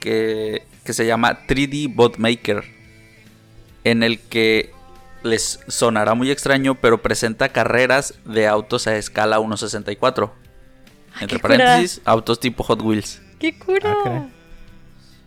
que, 0.02 0.64
que 0.84 0.92
se 0.92 1.06
llama 1.06 1.48
3D 1.48 1.96
Bot 1.96 2.18
Maker, 2.18 2.66
en 3.86 4.04
el 4.04 4.20
que 4.20 4.74
les 5.24 5.62
sonará 5.70 6.14
muy 6.14 6.30
extraño, 6.30 6.76
pero 6.76 7.02
presenta 7.02 7.50
carreras 7.50 8.16
de 8.26 8.48
autos 8.48 8.88
a 8.88 8.98
escala 8.98 9.40
1.64. 9.40 10.30
Entre 11.22 11.38
qué 11.38 11.42
cura. 11.42 11.58
paréntesis, 11.58 12.02
autos 12.04 12.42
tipo 12.42 12.64
Hot 12.66 12.82
Wheels. 12.82 13.22
¡Qué 13.40 13.58
cura! 13.58 13.96
Ah. 14.06 14.28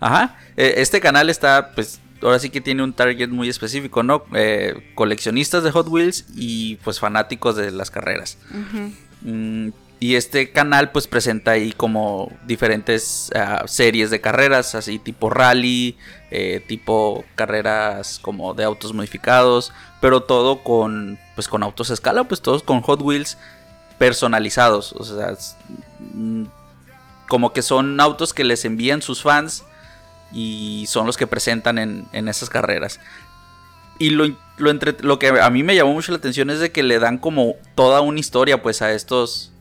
Ajá, 0.01 0.37
eh, 0.57 0.75
este 0.79 1.01
canal 1.01 1.31
está, 1.31 1.73
pues, 1.75 2.01
ahora 2.23 2.39
sí 2.39 2.51
que 2.51 2.61
tiene 2.61 2.83
un 2.83 2.93
target 2.93 3.29
muy 3.29 3.49
específico, 3.49 4.03
¿no? 4.03 4.25
Eh, 4.35 4.93
coleccionistas 4.95 5.63
de 5.63 5.71
Hot 5.71 5.89
Wheels 5.89 6.27
y 6.35 6.77
pues 6.77 7.01
fanáticos 7.01 7.57
de 7.57 7.71
las 7.71 7.91
carreras. 7.91 8.39
Mm, 9.23 9.71
y 9.99 10.15
este 10.17 10.53
canal 10.53 10.91
pues 10.93 11.07
presenta 11.07 11.53
ahí 11.53 11.73
como 11.73 12.31
diferentes 12.47 13.31
ah, 13.35 13.65
series 13.67 14.11
de 14.11 14.21
carreras, 14.21 14.75
así 14.75 14.99
tipo 14.99 15.31
rally, 15.31 15.97
eh, 16.31 16.63
tipo 16.67 17.25
carreras 17.35 18.19
como 18.21 18.53
de 18.53 18.65
autos 18.65 18.93
modificados, 18.93 19.73
pero 20.01 20.23
todo 20.23 20.63
con, 20.63 21.19
pues, 21.35 21.49
con 21.49 21.63
autos 21.63 21.91
a 21.91 21.95
escala, 21.95 22.25
pues 22.25 22.43
todos 22.43 22.63
con 22.63 22.83
Hot 22.83 23.01
Wheels 23.01 23.39
personalizados, 23.99 24.93
o 24.93 25.05
sea, 25.05 25.31
es, 25.31 25.57
mm, 26.13 26.45
como 27.29 27.53
que 27.55 27.63
son 27.63 27.99
autos 27.99 28.35
que 28.35 28.45
les 28.45 28.65
envían 28.67 29.01
sus 29.01 29.23
fans 29.23 29.65
y 30.33 30.85
son 30.89 31.07
los 31.07 31.17
que 31.17 31.27
presentan 31.27 31.79
en, 31.79 32.07
en 32.13 32.29
esas 32.29 32.49
carreras. 32.51 33.01
Y 33.99 34.11
lo, 34.11 34.27
lo, 34.59 34.71
entre- 34.71 34.97
lo 35.01 35.19
que 35.19 35.29
a 35.29 35.51
mí 35.51 35.63
me 35.63 35.75
llamó 35.75 35.93
mucho 35.93 36.13
la 36.13 36.19
atención 36.19 36.51
es 36.51 36.61
de 36.61 36.71
que 36.71 36.83
le 36.83 36.99
dan 36.99 37.19
como 37.19 37.55
toda 37.75 38.01
una 38.01 38.21
historia 38.21 38.63
pues 38.63 38.83
a 38.83 38.93
estos 38.93 39.53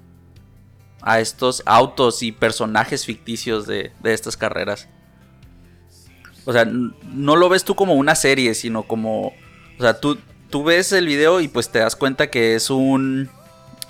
a 1.01 1.19
estos 1.19 1.61
autos 1.67 2.23
y 2.23 2.31
personajes 2.31 3.05
ficticios 3.05 3.67
de, 3.67 3.91
de 4.01 4.13
estas 4.13 4.37
carreras. 4.37 4.87
O 6.45 6.51
sea, 6.51 6.65
no 6.65 7.35
lo 7.35 7.47
ves 7.47 7.63
tú 7.63 7.75
como 7.75 7.93
una 7.93 8.15
serie, 8.15 8.55
sino 8.55 8.83
como... 8.83 9.27
O 9.27 9.81
sea, 9.81 9.99
tú, 9.99 10.17
tú 10.49 10.63
ves 10.63 10.91
el 10.93 11.05
video 11.05 11.41
y 11.41 11.47
pues 11.47 11.69
te 11.69 11.77
das 11.77 11.95
cuenta 11.95 12.31
que 12.31 12.55
es 12.55 12.71
un... 12.71 13.29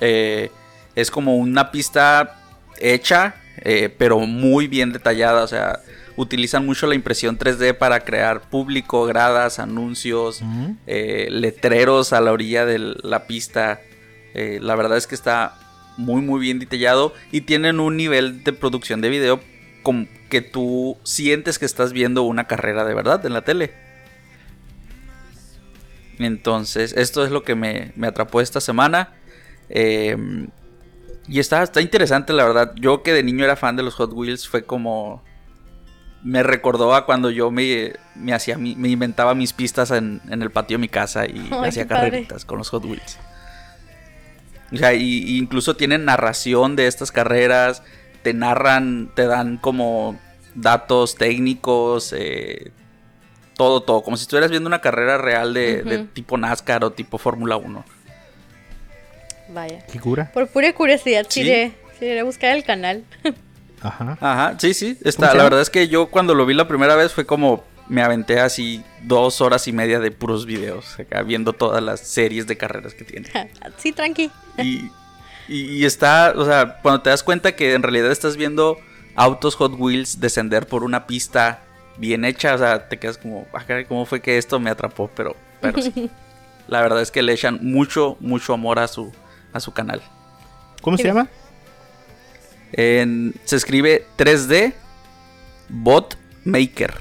eh, 0.01 0.51
es 0.95 1.09
como 1.09 1.37
una 1.37 1.71
pista 1.71 2.37
hecha, 2.79 3.35
eh, 3.61 3.93
pero 3.97 4.19
muy 4.19 4.67
bien 4.67 4.91
detallada. 4.91 5.43
O 5.43 5.47
sea, 5.47 5.79
utilizan 6.17 6.65
mucho 6.65 6.87
la 6.87 6.95
impresión 6.95 7.37
3D 7.37 7.77
para 7.77 8.01
crear 8.01 8.49
público, 8.49 9.05
gradas, 9.05 9.59
anuncios, 9.59 10.41
eh, 10.87 11.27
letreros 11.29 12.13
a 12.13 12.21
la 12.21 12.31
orilla 12.31 12.65
de 12.65 12.79
la 12.79 13.27
pista. 13.27 13.81
Eh, 14.33 14.59
la 14.61 14.75
verdad 14.75 14.97
es 14.97 15.07
que 15.07 15.15
está 15.15 15.57
muy 15.97 16.21
muy 16.21 16.41
bien 16.41 16.59
detallado 16.59 17.13
y 17.31 17.41
tienen 17.41 17.79
un 17.79 17.95
nivel 17.95 18.43
de 18.43 18.51
producción 18.51 18.99
de 18.99 19.09
video 19.09 19.39
como 19.81 20.07
que 20.29 20.41
tú 20.41 20.97
sientes 21.03 21.59
que 21.59 21.65
estás 21.65 21.93
viendo 21.93 22.23
una 22.23 22.47
carrera 22.47 22.83
de 22.85 22.93
verdad 22.93 23.25
en 23.25 23.33
la 23.33 23.43
tele. 23.43 23.73
Entonces, 26.17 26.93
esto 26.93 27.23
es 27.25 27.31
lo 27.31 27.43
que 27.43 27.55
me, 27.55 27.91
me 27.95 28.07
atrapó 28.07 28.41
esta 28.41 28.61
semana. 28.61 29.13
Eh, 29.69 30.15
y 31.27 31.39
está, 31.39 31.63
está 31.63 31.81
interesante, 31.81 32.33
la 32.33 32.45
verdad. 32.45 32.73
Yo 32.75 33.03
que 33.03 33.13
de 33.13 33.23
niño 33.23 33.43
era 33.43 33.55
fan 33.55 33.75
de 33.75 33.83
los 33.83 33.95
Hot 33.95 34.11
Wheels, 34.13 34.47
fue 34.47 34.63
como... 34.63 35.23
Me 36.23 36.41
recordó 36.41 36.95
a 36.95 37.05
cuando 37.05 37.29
yo 37.29 37.51
me, 37.51 37.93
me 38.15 38.33
hacía 38.33 38.57
mi- 38.57 38.75
me 38.75 38.89
inventaba 38.89 39.35
mis 39.35 39.53
pistas 39.53 39.91
en, 39.91 40.21
en 40.29 40.41
el 40.41 40.49
patio 40.49 40.77
de 40.77 40.81
mi 40.81 40.87
casa 40.89 41.25
y 41.27 41.47
Ay, 41.51 41.69
hacía 41.69 41.87
padre. 41.87 42.09
carreritas 42.09 42.45
con 42.45 42.57
los 42.57 42.69
Hot 42.69 42.83
Wheels. 42.85 43.19
O 44.73 44.77
sea, 44.77 44.93
y, 44.93 45.03
y 45.23 45.37
incluso 45.37 45.75
tienen 45.75 46.05
narración 46.05 46.75
de 46.75 46.87
estas 46.87 47.11
carreras, 47.11 47.83
te 48.23 48.33
narran, 48.33 49.11
te 49.15 49.27
dan 49.27 49.57
como 49.57 50.17
datos 50.55 51.15
técnicos, 51.15 52.11
eh, 52.17 52.71
todo, 53.55 53.83
todo, 53.83 54.01
como 54.01 54.17
si 54.17 54.23
estuvieras 54.23 54.49
viendo 54.49 54.67
una 54.67 54.81
carrera 54.81 55.19
real 55.19 55.53
de, 55.53 56.07
tipo 56.13 56.37
NASCAR 56.37 56.83
o 56.83 56.91
tipo 56.91 57.19
Fórmula 57.19 57.55
1. 57.57 57.85
Vaya. 59.49 59.85
¿Qué 59.91 59.99
cura? 59.99 60.31
Por 60.33 60.47
pura 60.47 60.73
curiosidad, 60.73 61.25
Sí. 61.29 61.41
sí. 61.41 61.47
iré, 61.47 61.71
sí 61.99 62.05
iré 62.05 62.19
a 62.21 62.23
buscar 62.23 62.55
el 62.55 62.63
canal. 62.63 63.03
Ajá. 63.87 64.17
Ajá, 64.21 64.55
sí, 64.59 64.73
sí, 64.73 64.95
¿Cómo 64.95 65.09
está, 65.09 65.33
la 65.35 65.43
verdad 65.43 65.61
es 65.61 65.69
que 65.69 65.87
yo 65.87 66.07
cuando 66.07 66.33
lo 66.35 66.45
vi 66.45 66.53
la 66.53 66.67
primera 66.67 66.95
vez 66.95 67.13
fue 67.13 67.25
como 67.25 67.63
me 67.87 68.01
aventé 68.01 68.39
así 68.39 68.83
dos 69.03 69.41
horas 69.41 69.67
y 69.67 69.71
media 69.71 69.99
de 69.99 70.09
puros 70.11 70.45
videos, 70.45 70.99
acá 70.99 71.21
viendo 71.21 71.53
todas 71.53 71.83
las 71.83 71.99
series 71.99 72.47
de 72.47 72.57
carreras 72.57 72.93
que 72.95 73.03
tiene. 73.03 73.29
sí, 73.77 73.91
tranqui. 73.91 74.31
Y, 74.57 74.89
y- 75.47 75.77
y 75.77 75.85
está, 75.85 76.33
o 76.35 76.45
sea, 76.45 76.79
cuando 76.81 77.01
te 77.01 77.11
das 77.11 77.21
cuenta 77.21 77.55
que 77.55 77.73
en 77.73 77.83
realidad 77.83 78.11
estás 78.11 78.37
viendo 78.37 78.77
autos 79.15 79.55
Hot 79.55 79.73
Wheels 79.77 80.19
descender 80.19 80.65
por 80.67 80.83
una 80.83 81.05
pista 81.05 81.61
bien 81.97 82.25
hecha, 82.25 82.55
o 82.55 82.57
sea, 82.57 82.89
te 82.89 82.97
quedas 82.97 83.17
como, 83.19 83.45
ah, 83.53 83.63
¿cómo 83.87 84.05
fue 84.07 84.19
que 84.21 84.37
esto 84.39 84.59
me 84.59 84.69
atrapó? 84.71 85.09
Pero, 85.15 85.35
pero 85.61 85.81
sí. 85.81 86.09
La 86.67 86.81
verdad 86.81 86.99
es 87.03 87.11
que 87.11 87.21
le 87.21 87.31
echan 87.33 87.59
mucho, 87.61 88.17
mucho 88.19 88.51
amor 88.55 88.79
a 88.79 88.87
su, 88.87 89.11
a 89.53 89.59
su 89.59 89.71
canal. 89.71 90.01
¿Cómo 90.81 90.97
se 90.97 91.03
llama? 91.03 91.27
En- 92.77 93.33
se 93.45 93.55
escribe 93.55 94.05
3D 94.17 94.73
Bot 95.69 96.17
Maker. 96.43 96.93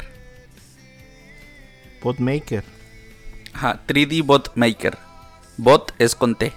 Botmaker. 2.03 2.63
Ajá, 3.55 3.81
3D 3.87 4.23
Bot 4.23 4.53
Maker. 4.57 4.99
Bot 5.57 5.95
es 5.99 6.15
con 6.15 6.35
T. 6.35 6.53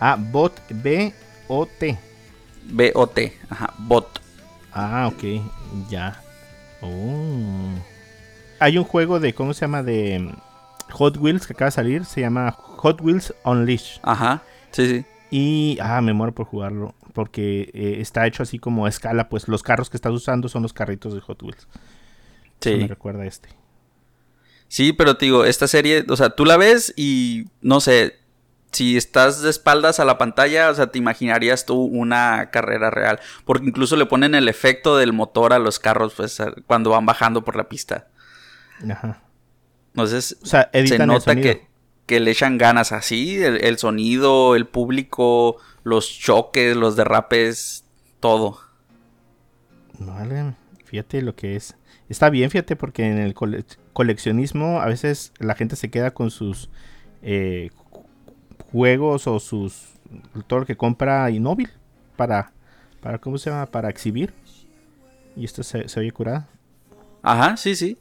Ah, 0.00 0.16
Bot 0.18 0.60
B-O-T. 0.70 1.98
B-O-T. 2.64 3.38
Ajá, 3.48 3.74
Bot. 3.78 4.20
Ah, 4.72 5.08
ok. 5.12 5.22
Ya. 5.88 6.20
Oh. 6.80 7.70
Hay 8.58 8.76
un 8.76 8.84
juego 8.84 9.20
de, 9.20 9.34
¿cómo 9.34 9.54
se 9.54 9.60
llama? 9.60 9.82
De 9.82 10.18
mm, 10.18 10.34
Hot 10.92 11.16
Wheels 11.18 11.46
que 11.46 11.52
acaba 11.52 11.68
de 11.68 11.72
salir. 11.72 12.04
Se 12.04 12.20
llama 12.20 12.50
Hot 12.50 13.00
Wheels 13.00 13.32
Unleashed. 13.44 14.00
Ajá, 14.02 14.42
sí, 14.72 14.88
sí. 14.88 15.04
Y, 15.32 15.78
ah, 15.80 16.00
me 16.02 16.12
muero 16.12 16.34
por 16.34 16.46
jugarlo. 16.46 16.94
Porque 17.14 17.70
eh, 17.74 17.96
está 18.00 18.26
hecho 18.26 18.42
así 18.42 18.58
como 18.58 18.84
a 18.86 18.88
escala. 18.88 19.28
Pues 19.30 19.48
los 19.48 19.62
carros 19.62 19.88
que 19.90 19.96
estás 19.96 20.12
usando 20.12 20.48
son 20.48 20.62
los 20.62 20.72
carritos 20.74 21.14
de 21.14 21.20
Hot 21.20 21.42
Wheels. 21.42 21.66
Eso 22.60 22.70
me 22.76 22.82
Sí. 22.82 22.86
recuerda 22.86 23.22
a 23.22 23.26
este. 23.26 23.48
Sí, 24.68 24.92
pero 24.92 25.16
te 25.16 25.24
digo, 25.26 25.44
esta 25.44 25.66
serie, 25.66 26.04
o 26.08 26.16
sea, 26.16 26.30
tú 26.30 26.44
la 26.44 26.56
ves 26.56 26.92
y 26.96 27.46
no 27.60 27.80
sé, 27.80 28.18
si 28.72 28.96
estás 28.96 29.42
de 29.42 29.50
espaldas 29.50 30.00
a 30.00 30.04
la 30.06 30.16
pantalla, 30.16 30.70
o 30.70 30.74
sea, 30.74 30.86
te 30.86 30.98
imaginarías 30.98 31.66
tú 31.66 31.82
una 31.82 32.50
carrera 32.50 32.90
real, 32.90 33.20
porque 33.44 33.66
incluso 33.66 33.96
le 33.96 34.06
ponen 34.06 34.34
el 34.34 34.48
efecto 34.48 34.96
del 34.96 35.12
motor 35.12 35.52
a 35.52 35.58
los 35.58 35.78
carros, 35.78 36.14
pues, 36.14 36.38
cuando 36.66 36.88
van 36.90 37.04
bajando 37.04 37.44
por 37.44 37.56
la 37.56 37.68
pista. 37.68 38.08
Ajá. 38.90 39.22
Entonces, 39.88 40.38
O 40.42 40.46
sea, 40.46 40.70
se 40.72 41.06
nota 41.06 41.36
que, 41.36 41.66
que 42.12 42.20
le 42.20 42.30
echan 42.30 42.58
ganas 42.58 42.92
así, 42.92 43.42
el, 43.42 43.64
el 43.64 43.78
sonido, 43.78 44.54
el 44.54 44.66
público, 44.66 45.56
los 45.82 46.10
choques, 46.10 46.76
los 46.76 46.94
derrapes, 46.94 47.84
todo. 48.20 48.58
Vale, 49.98 50.54
fíjate 50.84 51.22
lo 51.22 51.34
que 51.34 51.56
es. 51.56 51.74
Está 52.10 52.28
bien, 52.28 52.50
fíjate, 52.50 52.76
porque 52.76 53.06
en 53.06 53.16
el 53.18 53.32
cole- 53.34 53.64
coleccionismo 53.94 54.80
a 54.80 54.86
veces 54.86 55.32
la 55.38 55.54
gente 55.54 55.76
se 55.76 55.90
queda 55.90 56.12
con 56.12 56.30
sus 56.30 56.68
eh, 57.22 57.70
ju- 57.90 58.04
juegos 58.70 59.26
o 59.26 59.40
sus 59.40 59.88
todo 60.46 60.60
lo 60.60 60.66
que 60.66 60.76
compra 60.76 61.30
inmóvil 61.30 61.70
para 62.16 62.52
para 63.00 63.18
cómo 63.18 63.38
se 63.38 63.48
llama 63.48 63.64
para 63.66 63.88
exhibir. 63.88 64.34
¿Y 65.34 65.46
esto 65.46 65.62
se, 65.62 65.88
se 65.88 65.98
oye 66.00 66.12
curada? 66.12 66.46
Ajá, 67.22 67.56
sí, 67.56 67.74
sí. 67.74 67.96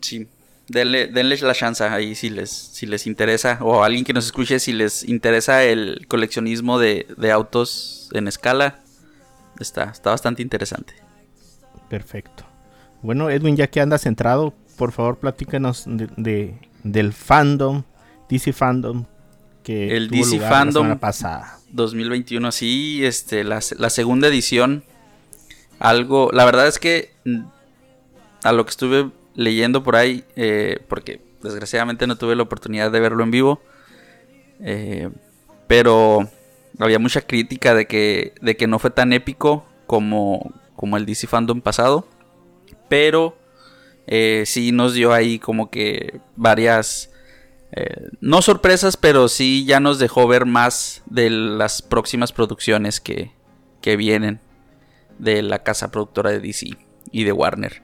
Sí. 0.00 0.26
Denle, 0.68 1.08
denle 1.08 1.36
la 1.38 1.54
chance 1.54 1.82
ahí 1.84 2.14
si 2.14 2.30
les, 2.30 2.50
si 2.50 2.86
les 2.86 3.06
interesa. 3.06 3.58
O 3.60 3.82
a 3.82 3.86
alguien 3.86 4.04
que 4.04 4.12
nos 4.12 4.26
escuche 4.26 4.58
si 4.60 4.72
les 4.72 5.02
interesa 5.08 5.64
el 5.64 6.06
coleccionismo 6.08 6.78
de, 6.78 7.06
de 7.16 7.30
autos 7.32 8.08
en 8.12 8.28
escala. 8.28 8.80
Está, 9.60 9.84
está 9.84 10.10
bastante 10.10 10.40
interesante. 10.42 10.94
Perfecto. 11.88 12.44
Bueno, 13.02 13.28
Edwin, 13.30 13.56
ya 13.56 13.66
que 13.66 13.80
andas 13.80 14.02
centrado, 14.02 14.54
por 14.76 14.92
favor 14.92 15.18
platícanos 15.18 15.84
de, 15.86 16.08
de- 16.16 16.54
del 16.84 17.12
fandom, 17.12 17.82
DC 18.28 18.52
Fandom, 18.52 19.04
que 19.62 19.96
El 19.96 20.08
tuvo 20.08 20.18
DC 20.24 20.36
lugar 20.36 20.50
la 20.50 20.56
Fandom. 20.58 20.82
semana 20.84 21.00
pasada. 21.00 21.58
2021, 21.70 22.50
sí, 22.52 23.04
este, 23.04 23.44
la, 23.44 23.60
la 23.78 23.90
segunda 23.90 24.28
edición. 24.28 24.84
Algo, 25.78 26.30
la 26.32 26.44
verdad 26.44 26.66
es 26.68 26.78
que 26.78 27.12
mm, 27.24 27.40
a 28.44 28.52
lo 28.52 28.64
que 28.64 28.70
estuve 28.70 29.10
leyendo 29.34 29.82
por 29.82 29.96
ahí, 29.96 30.24
eh, 30.36 30.80
porque 30.88 31.20
desgraciadamente 31.42 32.06
no 32.06 32.16
tuve 32.16 32.36
la 32.36 32.42
oportunidad 32.42 32.90
de 32.90 33.00
verlo 33.00 33.22
en 33.22 33.30
vivo, 33.30 33.60
eh, 34.60 35.10
pero 35.66 36.28
había 36.78 36.98
mucha 36.98 37.20
crítica 37.22 37.74
de 37.74 37.86
que, 37.86 38.34
de 38.40 38.56
que 38.56 38.66
no 38.66 38.78
fue 38.78 38.90
tan 38.90 39.12
épico 39.12 39.64
como, 39.86 40.52
como 40.76 40.96
el 40.96 41.06
DC 41.06 41.26
Fandom 41.26 41.60
pasado, 41.60 42.06
pero 42.88 43.36
eh, 44.06 44.44
sí 44.46 44.72
nos 44.72 44.94
dio 44.94 45.12
ahí 45.12 45.38
como 45.38 45.70
que 45.70 46.20
varias 46.36 47.10
eh, 47.72 48.08
no 48.20 48.42
sorpresas, 48.42 48.96
pero 48.96 49.28
sí 49.28 49.64
ya 49.64 49.80
nos 49.80 49.98
dejó 49.98 50.26
ver 50.28 50.44
más 50.44 51.02
de 51.06 51.30
las 51.30 51.82
próximas 51.82 52.32
producciones 52.32 53.00
que, 53.00 53.32
que 53.80 53.96
vienen 53.96 54.40
de 55.18 55.42
la 55.42 55.62
casa 55.62 55.90
productora 55.90 56.30
de 56.30 56.40
DC 56.40 56.76
y 57.10 57.24
de 57.24 57.32
Warner. 57.32 57.82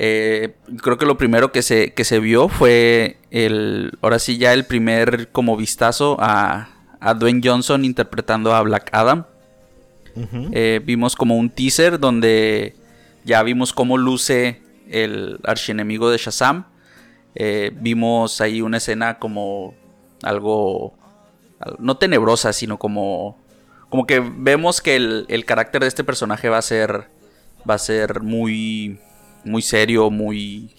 Eh, 0.00 0.54
creo 0.80 0.96
que 0.96 1.06
lo 1.06 1.18
primero 1.18 1.50
que 1.50 1.60
se, 1.62 1.92
que 1.92 2.04
se 2.04 2.20
vio 2.20 2.48
fue 2.48 3.16
el, 3.32 3.98
ahora 4.00 4.20
sí 4.20 4.38
ya 4.38 4.52
el 4.52 4.64
primer 4.64 5.28
como 5.32 5.56
vistazo 5.56 6.16
a, 6.20 6.68
a 7.00 7.14
Dwayne 7.14 7.40
Johnson 7.42 7.84
interpretando 7.84 8.54
a 8.54 8.62
Black 8.62 8.90
Adam. 8.92 9.24
Eh, 10.52 10.80
vimos 10.84 11.16
como 11.16 11.36
un 11.36 11.50
teaser 11.50 11.98
donde 11.98 12.74
ya 13.24 13.42
vimos 13.42 13.72
cómo 13.72 13.98
luce 13.98 14.60
el 14.88 15.38
archienemigo 15.44 16.10
de 16.10 16.18
Shazam. 16.18 16.66
Eh, 17.34 17.72
vimos 17.74 18.40
ahí 18.40 18.60
una 18.62 18.76
escena 18.78 19.18
como 19.18 19.74
algo, 20.22 20.94
al- 21.60 21.76
no 21.80 21.96
tenebrosa, 21.96 22.52
sino 22.52 22.78
como, 22.78 23.36
como 23.88 24.06
que 24.06 24.20
vemos 24.20 24.80
que 24.80 24.94
el, 24.96 25.24
el 25.28 25.44
carácter 25.44 25.82
de 25.82 25.88
este 25.88 26.04
personaje 26.04 26.48
va 26.48 26.58
a 26.58 26.62
ser, 26.62 27.08
va 27.68 27.74
a 27.74 27.78
ser 27.78 28.20
muy, 28.22 28.98
muy 29.44 29.62
serio, 29.62 30.10
muy, 30.10 30.70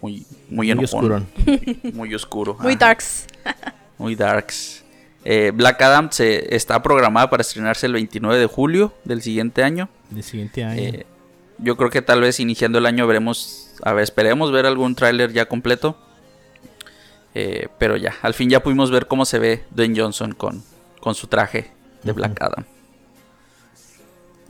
muy, 0.00 0.12
muy, 0.20 0.26
Muy 0.50 0.70
enojón, 0.70 0.84
oscurón. 0.84 1.26
muy 1.94 2.14
oscuro. 2.14 2.56
Muy 2.60 2.76
darks. 2.76 3.26
Muy 3.98 4.16
darks. 4.16 4.82
Eh, 5.24 5.52
Black 5.54 5.80
Adam 5.80 6.10
se 6.10 6.54
está 6.54 6.82
programada 6.82 7.30
para 7.30 7.42
estrenarse 7.42 7.86
el 7.86 7.92
29 7.92 8.38
de 8.38 8.46
julio 8.46 8.92
del 9.04 9.22
siguiente 9.22 9.62
año. 9.62 9.88
Del 10.10 10.24
siguiente 10.24 10.64
año. 10.64 10.82
Eh, 10.82 11.06
yo 11.58 11.76
creo 11.76 11.90
que 11.90 12.02
tal 12.02 12.20
vez 12.20 12.40
iniciando 12.40 12.78
el 12.78 12.86
año 12.86 13.06
veremos, 13.06 13.72
a 13.82 13.92
ver, 13.92 14.02
esperemos 14.02 14.50
ver 14.50 14.66
algún 14.66 14.96
tráiler 14.96 15.32
ya 15.32 15.46
completo. 15.46 15.96
Eh, 17.34 17.68
pero 17.78 17.96
ya, 17.96 18.14
al 18.22 18.34
fin 18.34 18.48
ya 18.48 18.62
pudimos 18.62 18.90
ver 18.90 19.06
cómo 19.06 19.24
se 19.24 19.38
ve 19.38 19.64
Dwayne 19.70 20.00
Johnson 20.00 20.32
con, 20.32 20.62
con 21.00 21.14
su 21.14 21.26
traje 21.26 21.70
de. 22.02 22.12
Black 22.12 22.40
Adam. 22.40 22.64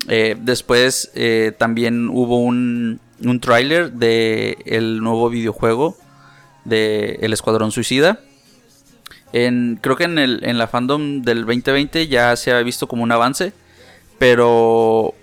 Eh, 0.09 0.36
después 0.38 1.11
eh, 1.14 1.52
también 1.57 2.09
hubo 2.11 2.38
un, 2.38 3.00
un 3.22 3.40
tráiler 3.40 3.92
de 3.92 4.56
el 4.66 5.00
nuevo 5.00 5.28
videojuego 5.30 5.96
de 6.64 7.18
El 7.22 7.32
Escuadrón 7.32 7.70
Suicida. 7.72 8.18
En, 9.32 9.78
creo 9.80 9.96
que 9.96 10.04
en, 10.04 10.18
el, 10.18 10.40
en 10.44 10.58
la 10.58 10.66
fandom 10.68 11.22
del 11.22 11.40
2020 11.44 12.06
ya 12.08 12.34
se 12.36 12.52
ha 12.52 12.60
visto 12.62 12.86
como 12.86 13.02
un 13.02 13.12
avance, 13.12 13.52
pero 14.18 15.14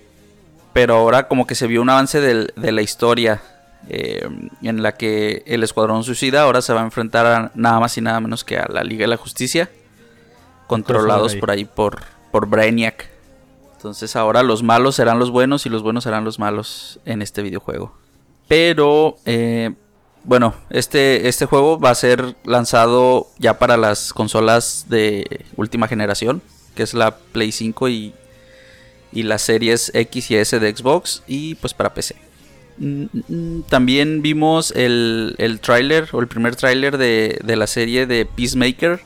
pero 0.74 0.96
ahora 0.96 1.28
como 1.28 1.46
que 1.48 1.56
se 1.56 1.68
vio 1.68 1.82
un 1.82 1.90
avance 1.90 2.22
del- 2.22 2.54
de 2.56 2.72
la 2.72 2.82
historia 2.82 3.42
eh, 3.90 4.28
en 4.62 4.84
la 4.84 4.94
que 4.94 5.44
el 5.46 5.64
Escuadrón 5.64 6.04
Suicida 6.04 6.44
ahora 6.44 6.62
se 6.62 6.72
va 6.74 6.82
a 6.82 6.86
enfrentar 6.86 7.26
a 7.26 7.52
nada 7.56 7.80
más 7.80 7.98
y 7.98 8.02
nada 8.02 8.20
menos 8.22 8.44
que 8.46 8.58
a 8.58 8.68
la 8.70 8.84
Liga 8.84 9.02
de 9.04 9.08
la 9.08 9.18
Justicia, 9.18 9.70
controlados 10.68 11.34
por 11.40 11.52
ahí 11.52 11.66
por, 11.66 12.00
por 12.32 12.48
Brainiac. 12.48 13.10
Entonces 13.82 14.16
ahora 14.16 14.44
los 14.44 14.62
malos 14.62 14.94
serán 14.94 15.18
los 15.18 15.32
buenos 15.32 15.66
y 15.66 15.70
los 15.70 15.82
buenos 15.82 16.04
serán 16.04 16.24
los 16.24 16.38
malos 16.38 17.00
en 17.04 17.24
este 17.24 17.42
videojuego. 17.42 17.98
Pero, 18.48 19.18
eh, 19.26 19.72
bueno, 20.24 20.54
este, 20.70 21.28
este 21.28 21.48
juego 21.48 21.80
va 21.80 21.90
a 21.90 21.96
ser 21.96 22.36
lanzado 22.44 23.26
ya 23.40 23.58
para 23.58 23.78
las 23.78 24.14
consolas 24.14 24.86
de 24.88 25.46
última 25.56 25.88
generación, 25.88 26.44
que 26.76 26.84
es 26.84 26.94
la 26.94 27.18
Play 27.18 27.52
5 27.52 27.90
y, 27.90 28.14
y 29.12 29.24
las 29.24 29.42
series 29.42 29.90
X 29.96 30.30
y 30.30 30.36
S 30.36 30.60
de 30.60 30.76
Xbox 30.76 31.24
y 31.26 31.56
pues 31.56 31.74
para 31.74 31.92
PC. 31.92 32.18
Mm, 32.78 33.62
También 33.68 34.22
vimos 34.22 34.70
el, 34.76 35.34
el 35.40 35.60
tráiler 35.60 36.08
o 36.12 36.20
el 36.20 36.28
primer 36.28 36.56
tráiler 36.56 37.00
de, 37.00 37.40
de 37.44 37.56
la 37.56 37.66
serie 37.66 38.06
de 38.06 38.28
Peacemaker 38.28 39.02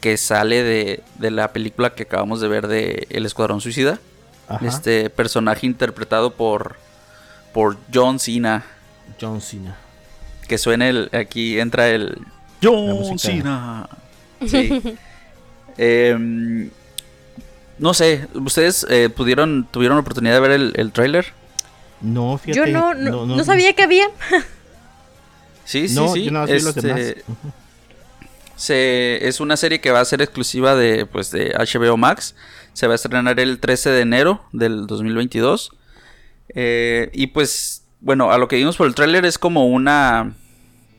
que 0.00 0.16
sale 0.16 0.62
de, 0.62 1.02
de 1.18 1.30
la 1.32 1.52
película 1.52 1.94
que 1.94 2.04
acabamos 2.04 2.40
de 2.40 2.46
ver 2.46 2.68
de 2.68 3.08
El 3.10 3.26
Escuadrón 3.26 3.60
Suicida. 3.60 3.98
Ajá. 4.50 4.66
Este 4.66 5.08
personaje 5.10 5.64
interpretado 5.66 6.34
por, 6.34 6.76
por 7.52 7.76
John 7.92 8.18
Cena. 8.18 8.64
John 9.20 9.40
Cena. 9.40 9.76
Que 10.48 10.58
suena 10.58 10.88
el. 10.88 11.08
Aquí 11.12 11.58
entra 11.60 11.88
el. 11.88 12.18
John. 12.62 13.18
Cena. 13.18 13.88
Sí. 14.46 14.82
Em, 15.76 16.70
no 17.78 17.92
sé, 17.94 18.26
¿ustedes 18.34 18.86
eh, 18.88 19.10
pudieron, 19.10 19.66
tuvieron 19.70 19.96
la 19.98 20.00
oportunidad 20.00 20.34
de 20.34 20.40
ver 20.40 20.50
el, 20.52 20.72
el 20.76 20.92
tráiler? 20.92 21.26
No, 22.00 22.32
Yo 22.32 22.38
fíjate. 22.64 22.72
no, 22.72 22.94
no, 22.94 23.26
no 23.26 23.44
sabía 23.44 23.74
que 23.74 23.82
había. 23.82 24.06
Sí, 25.66 25.88
sí, 25.88 25.94
No, 25.94 26.12
sí. 26.12 26.24
yo 26.24 26.30
nada 26.32 26.46
más 26.46 26.54
vi 26.54 26.62
los 26.62 26.76
Este, 26.76 27.22
se- 28.56 29.28
es 29.28 29.40
una 29.40 29.56
serie 29.56 29.80
que 29.80 29.90
va 29.90 30.00
a 30.00 30.04
ser 30.04 30.20
exclusiva 30.22 30.74
de, 30.74 31.06
pues, 31.06 31.30
de 31.30 31.54
HBO 31.56 31.96
Max. 31.96 32.34
Se 32.72 32.86
va 32.86 32.94
a 32.94 32.96
estrenar 32.96 33.38
el 33.40 33.58
13 33.58 33.90
de 33.90 34.00
enero 34.00 34.44
del 34.52 34.86
2022. 34.86 35.72
Eh, 36.54 37.10
y 37.12 37.28
pues, 37.28 37.84
bueno, 38.00 38.32
a 38.32 38.38
lo 38.38 38.48
que 38.48 38.56
vimos 38.56 38.76
por 38.76 38.86
el 38.86 38.94
tráiler 38.94 39.24
es 39.24 39.38
como 39.38 39.66
una 39.66 40.34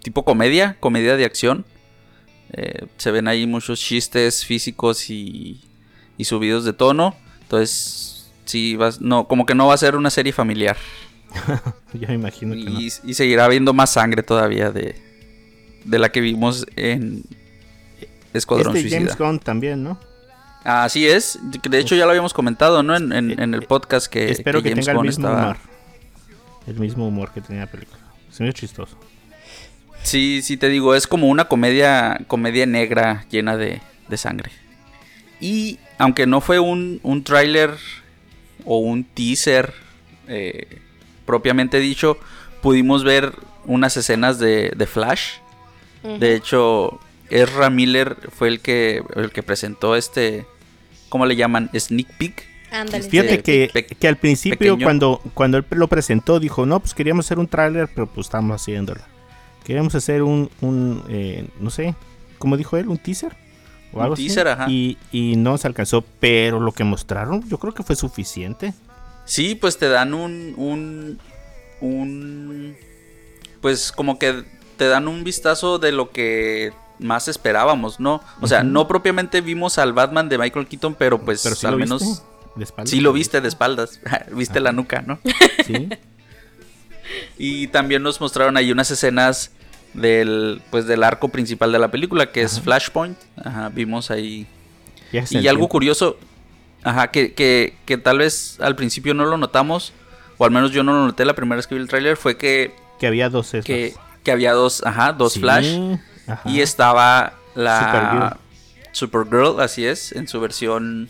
tipo 0.04 0.26
comedia, 0.26 0.78
comedia 0.80 1.16
de 1.16 1.26
acción. 1.26 1.66
Eh, 2.54 2.88
se 2.98 3.12
ven 3.12 3.28
ahí 3.28 3.48
muchos 3.48 3.80
chistes 3.80 4.46
físicos 4.46 5.10
y, 5.10 5.62
y 6.18 6.26
subidos 6.26 6.66
de 6.66 6.74
tono. 6.74 7.16
Entonces, 7.44 8.32
sí, 8.46 8.76
vas, 8.76 9.02
no, 9.02 9.28
como 9.28 9.46
que 9.46 9.56
no 9.56 9.68
va 9.68 9.74
a 9.74 9.78
ser 9.78 9.96
una 9.96 10.10
serie 10.10 10.34
familiar. 10.34 10.78
Ya 11.94 12.08
me 12.08 12.14
imagino 12.14 12.56
que 12.56 12.64
no. 12.64 12.80
Y, 12.80 12.86
y 13.04 13.14
seguirá 13.16 13.44
habiendo 13.44 13.74
más 13.74 13.92
sangre 13.92 14.24
todavía 14.24 14.72
de, 14.72 14.96
de 15.84 16.00
la 16.00 16.10
que 16.10 16.22
vimos 16.22 16.66
en 16.78 17.24
Escuadrón 18.34 18.76
Este 18.76 18.90
Suicida. 18.90 19.00
James 19.12 19.18
Gunn 19.18 19.40
también, 19.40 19.84
¿no? 19.84 20.00
Así 20.64 21.08
es, 21.08 21.40
de 21.42 21.80
hecho 21.80 21.96
ya 21.96 22.06
lo 22.06 22.12
habíamos 22.12 22.34
comentado, 22.34 22.84
¿no? 22.84 22.96
En, 22.96 23.12
en- 23.12 23.40
en 23.40 23.54
el 23.54 23.64
podcast 23.64 24.08
que, 24.08 24.30
Espero 24.30 24.62
que, 24.62 24.70
James 24.70 24.86
tenga 24.86 25.00
el 25.00 25.08
mismo 25.08 25.28
estaba- 25.28 25.44
humor. 25.44 25.58
El 26.68 26.80
mismo 26.80 27.08
humor 27.08 27.32
que 27.34 27.42
tenía 27.42 27.62
la 27.66 27.72
película. 27.72 28.00
Se 28.30 28.44
me 28.44 28.50
hizo 28.50 28.58
chistoso. 28.60 28.96
Sí, 30.04 30.42
sí 30.44 30.58
te 30.58 30.70
digo, 30.70 30.94
es 30.96 31.08
como 31.08 31.28
una 31.28 31.46
comedia, 31.46 32.20
comedia 32.28 32.66
negra 32.66 33.26
llena 33.32 33.58
de, 33.58 33.82
de 34.08 34.18
sangre. 34.18 34.52
Y 35.40 35.80
aunque 35.98 36.28
no 36.28 36.42
fue 36.42 36.60
un, 36.60 37.00
un 37.04 37.24
tráiler 37.24 37.76
o 38.66 38.78
un 38.78 39.04
teaser 39.04 39.74
eh, 40.28 40.80
propiamente 41.26 41.80
dicho, 41.80 42.18
pudimos 42.62 43.04
ver 43.04 43.34
unas 43.66 43.98
escenas 43.98 44.38
de, 44.38 44.72
de 44.76 44.86
Flash. 44.88 45.34
De 46.20 46.36
hecho, 46.36 47.00
Ezra 47.30 47.70
Miller 47.70 48.18
fue 48.32 48.48
el 48.48 48.60
que, 48.60 49.04
el 49.16 49.32
que 49.32 49.44
presentó 49.44 49.96
este, 49.96 50.46
¿cómo 51.12 51.28
le 51.28 51.36
llaman? 51.36 51.70
Sneak 51.78 52.08
peek. 52.18 52.44
Ándale. 52.72 53.04
Fíjate 53.04 53.36
Sí. 53.36 53.42
que, 53.44 53.70
Pe- 53.72 53.86
que 53.86 54.08
al 54.08 54.16
principio, 54.18 54.58
pequeño. 54.74 54.86
cuando, 54.86 55.22
cuando 55.36 55.58
él 55.60 55.66
lo 55.72 55.88
presentó, 55.88 56.40
dijo: 56.40 56.66
No, 56.66 56.80
pues 56.80 56.94
queríamos 56.96 57.26
hacer 57.28 57.38
un 57.38 57.48
tráiler, 57.48 57.88
pero 57.94 58.08
pues 58.08 58.28
estamos 58.28 58.60
haciéndolo. 58.60 59.02
Queríamos 59.66 59.94
hacer 59.94 60.24
un, 60.24 60.50
un 60.62 61.04
eh, 61.10 61.48
no 61.60 61.70
sé, 61.70 61.94
¿cómo 62.40 62.58
dijo 62.58 62.78
él? 62.78 62.88
¿Un 62.88 62.98
teaser? 62.98 63.36
O 63.94 63.98
Un 63.98 64.04
algo 64.04 64.14
así. 64.16 64.26
teaser, 64.26 64.48
ajá. 64.48 64.66
Y, 64.70 64.98
y 65.12 65.36
no 65.36 65.58
se 65.58 65.68
alcanzó, 65.68 66.04
pero 66.22 66.60
lo 66.62 66.72
que 66.72 66.84
mostraron, 66.86 67.48
yo 67.48 67.58
creo 67.60 67.74
que 67.74 67.84
fue 67.84 67.96
suficiente. 67.98 68.74
Sí, 69.26 69.54
pues 69.54 69.78
te 69.78 69.88
dan 69.90 70.14
un, 70.14 70.54
un, 70.58 71.20
un, 71.82 72.76
pues 73.62 73.92
como 73.92 74.18
que 74.18 74.44
te 74.78 74.88
dan 74.88 75.08
un 75.08 75.24
vistazo 75.24 75.78
de 75.78 75.92
lo 75.92 76.10
que 76.12 76.72
más 77.02 77.28
esperábamos, 77.28 78.00
¿no? 78.00 78.22
O 78.40 78.48
sea, 78.48 78.60
Ujú. 78.62 78.70
no 78.70 78.88
propiamente 78.88 79.42
vimos 79.42 79.78
al 79.78 79.92
Batman 79.94 80.30
de 80.30 80.38
Michael 80.38 80.68
Keaton, 80.68 80.96
pero 80.96 81.20
pues 81.20 81.42
Pero 81.44 81.56
sí 81.56 81.68
al 81.68 81.76
menos 81.78 82.02
viste, 82.02 82.24
de 82.56 82.64
espaldas. 82.64 82.90
sí 82.90 83.00
lo 83.02 83.12
viste 83.14 83.42
de 83.42 83.48
espaldas, 83.48 84.00
viste 84.32 84.60
la 84.60 84.72
nuca, 84.72 85.02
¿no? 85.06 85.20
Sí. 85.66 85.90
Y 87.38 87.68
también 87.68 88.04
nos 88.04 88.22
mostraron 88.22 88.56
ahí 88.58 88.72
unas 88.72 88.90
escenas 88.92 89.52
del 89.94 90.62
pues 90.70 90.86
del 90.86 91.04
arco 91.04 91.30
principal 91.30 91.72
de 91.72 91.80
la 91.80 91.92
película, 91.92 92.32
que 92.32 92.42
es 92.44 92.62
Flashpoint. 92.62 93.18
Ajá, 93.44 93.70
vimos 93.70 94.12
ahí. 94.12 94.48
Y 95.32 95.48
algo 95.48 95.68
curioso, 95.68 96.18
ajá, 96.84 97.10
que, 97.12 97.34
que, 97.34 97.76
que 97.86 97.98
tal 97.98 98.20
vez 98.20 98.58
al 98.62 98.76
principio 98.78 99.14
no 99.14 99.26
lo 99.26 99.38
notamos, 99.38 99.92
o 100.38 100.46
al 100.46 100.52
menos 100.52 100.72
yo 100.72 100.84
no 100.84 100.94
lo 100.94 101.06
noté 101.06 101.26
la 101.26 101.34
primera 101.36 101.58
vez 101.58 101.68
que 101.68 101.76
vi 101.76 101.82
el 101.82 101.90
tráiler, 101.90 102.16
fue 102.16 102.38
que, 102.38 102.74
Que 103.00 103.08
había 103.08 103.30
dos 103.30 103.48
Ezras. 103.48 103.66
que, 103.66 103.94
que 104.24 104.32
había 104.32 104.54
dos, 104.54 104.82
ajá, 104.86 105.12
dos 105.12 105.34
Sí, 105.34 105.42
Flash. 105.42 105.66
Ajá. 106.34 106.50
Y 106.50 106.62
estaba 106.62 107.34
la 107.56 107.80
Supergirl. 107.80 108.38
Supergirl, 108.92 109.62
así 109.62 109.86
es, 109.86 110.12
en 110.12 110.28
su 110.28 110.40
versión. 110.40 111.10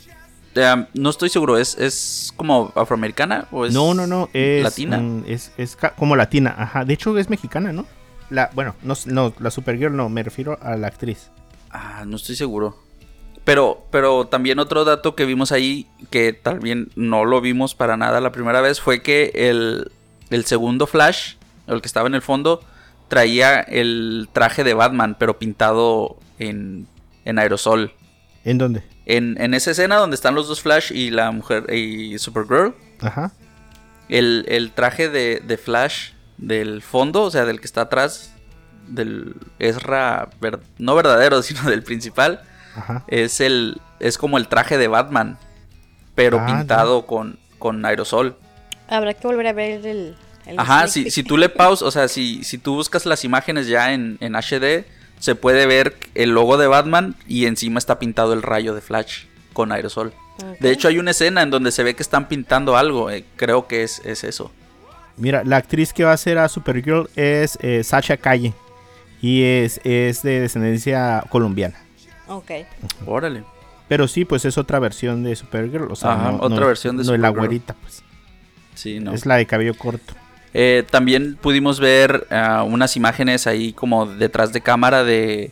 eh, 0.55 0.85
no 0.93 1.09
estoy 1.09 1.29
seguro, 1.29 1.57
¿es, 1.57 1.77
es 1.77 2.31
como 2.35 2.71
afroamericana 2.75 3.47
o 3.51 3.65
es 3.65 3.73
No, 3.73 3.93
no, 3.93 4.05
no, 4.07 4.29
es 4.33 4.63
latina? 4.63 4.97
mm, 4.99 5.23
es, 5.27 5.51
es 5.57 5.77
como 5.97 6.15
latina, 6.15 6.55
ajá. 6.57 6.85
De 6.85 6.93
hecho 6.93 7.17
es 7.17 7.29
mexicana, 7.29 7.71
¿no? 7.73 7.85
La, 8.29 8.49
bueno, 8.53 8.75
no, 8.81 8.93
no, 9.07 9.33
la 9.39 9.51
Supergirl 9.51 9.95
no, 9.95 10.07
me 10.09 10.23
refiero 10.23 10.57
a 10.61 10.75
la 10.77 10.87
actriz. 10.87 11.29
Ah, 11.71 12.03
no 12.05 12.15
estoy 12.15 12.35
seguro. 12.35 12.77
Pero, 13.43 13.85
pero 13.91 14.27
también 14.27 14.59
otro 14.59 14.85
dato 14.85 15.15
que 15.15 15.25
vimos 15.25 15.51
ahí, 15.51 15.87
que 16.11 16.31
también 16.31 16.91
no 16.95 17.25
lo 17.25 17.41
vimos 17.41 17.73
para 17.73 17.97
nada 17.97 18.21
la 18.21 18.31
primera 18.31 18.61
vez, 18.61 18.79
fue 18.79 19.01
que 19.01 19.31
el, 19.33 19.91
el 20.29 20.45
segundo 20.45 20.85
Flash, 20.85 21.33
el 21.65 21.81
que 21.81 21.87
estaba 21.87 22.07
en 22.07 22.13
el 22.13 22.21
fondo, 22.21 22.61
traía 23.11 23.59
el 23.59 24.27
traje 24.33 24.63
de 24.63 24.73
Batman, 24.73 25.15
pero 25.19 25.37
pintado 25.37 26.17
en, 26.39 26.87
en 27.25 27.37
aerosol. 27.37 27.93
¿En 28.45 28.57
dónde? 28.57 28.83
En, 29.05 29.39
en 29.39 29.53
esa 29.53 29.71
escena 29.71 29.97
donde 29.97 30.15
están 30.15 30.33
los 30.33 30.47
dos 30.47 30.61
Flash 30.61 30.91
y 30.93 31.11
la 31.11 31.29
mujer 31.31 31.71
y 31.73 32.17
Supergirl, 32.17 32.73
Ajá. 33.01 33.31
el, 34.09 34.45
el 34.47 34.71
traje 34.71 35.09
de, 35.09 35.41
de 35.45 35.57
Flash 35.57 36.11
del 36.37 36.81
fondo, 36.81 37.23
o 37.23 37.31
sea, 37.31 37.45
del 37.45 37.59
que 37.59 37.65
está 37.65 37.81
atrás, 37.81 38.33
del 38.87 39.35
Ezra, 39.59 40.29
ver- 40.39 40.59
no 40.79 40.95
verdadero, 40.95 41.41
sino 41.43 41.61
del 41.69 41.83
principal, 41.83 42.41
Ajá. 42.75 43.03
es 43.07 43.41
el 43.41 43.79
es 43.99 44.17
como 44.17 44.37
el 44.39 44.47
traje 44.47 44.77
de 44.77 44.87
Batman, 44.87 45.37
pero 46.15 46.39
Ah, 46.39 46.45
pintado 46.47 47.05
con, 47.05 47.37
con 47.59 47.85
aerosol. 47.85 48.37
Habrá 48.87 49.13
que 49.13 49.27
volver 49.27 49.47
a 49.47 49.53
ver 49.53 49.85
el. 49.85 50.15
El 50.45 50.59
Ajá, 50.59 50.87
si, 50.87 51.11
si 51.11 51.23
tú 51.23 51.37
le 51.37 51.49
pausas, 51.49 51.87
o 51.87 51.91
sea, 51.91 52.07
si, 52.07 52.43
si 52.43 52.57
tú 52.57 52.75
buscas 52.75 53.05
las 53.05 53.23
imágenes 53.25 53.67
ya 53.67 53.93
en, 53.93 54.17
en 54.21 54.33
HD, 54.35 54.85
se 55.19 55.35
puede 55.35 55.65
ver 55.67 55.95
el 56.15 56.31
logo 56.31 56.57
de 56.57 56.67
Batman 56.67 57.15
y 57.27 57.45
encima 57.45 57.77
está 57.77 57.99
pintado 57.99 58.33
el 58.33 58.41
rayo 58.41 58.73
de 58.73 58.81
Flash 58.81 59.25
con 59.53 59.71
aerosol. 59.71 60.13
De 60.59 60.71
hecho, 60.71 60.87
hay 60.87 60.97
una 60.97 61.11
escena 61.11 61.43
en 61.43 61.51
donde 61.51 61.71
se 61.71 61.83
ve 61.83 61.93
que 61.93 62.01
están 62.01 62.27
pintando 62.27 62.75
algo, 62.75 63.11
eh, 63.11 63.23
creo 63.35 63.67
que 63.67 63.83
es, 63.83 64.01
es 64.05 64.23
eso. 64.23 64.51
Mira, 65.17 65.43
la 65.43 65.57
actriz 65.57 65.93
que 65.93 66.03
va 66.03 66.13
a 66.13 66.17
ser 66.17 66.39
a 66.39 66.49
Supergirl 66.49 67.09
es 67.15 67.59
eh, 67.61 67.83
Sacha 67.83 68.17
Calle. 68.17 68.53
Y 69.21 69.43
es, 69.43 69.79
es 69.83 70.23
de 70.23 70.39
descendencia 70.39 71.23
colombiana. 71.29 71.77
Ok. 72.27 72.49
Órale. 73.05 73.43
Pero 73.87 74.07
sí, 74.07 74.25
pues 74.25 74.45
es 74.45 74.57
otra 74.57 74.79
versión 74.79 75.21
de 75.21 75.35
Supergirl. 75.35 75.91
O 75.91 75.95
sea, 75.95 76.13
Ajá, 76.13 76.31
no- 76.31 76.37
otra 76.37 76.61
no- 76.61 76.65
versión 76.65 76.97
de 76.97 77.03
No 77.03 77.13
es 77.13 77.19
la 77.19 77.27
Supergirl. 77.27 77.37
güerita, 77.49 77.75
pues. 77.79 78.01
Sí, 78.73 78.99
no. 78.99 79.13
Es 79.13 79.27
la 79.27 79.35
de 79.35 79.45
cabello 79.45 79.75
corto. 79.77 80.15
Eh, 80.53 80.83
también 80.89 81.35
pudimos 81.35 81.79
ver 81.79 82.27
ah, 82.29 82.63
unas 82.63 82.97
imágenes 82.97 83.47
ahí 83.47 83.71
como 83.73 84.05
detrás 84.05 84.51
de 84.51 84.61
cámara 84.61 85.03
de, 85.03 85.51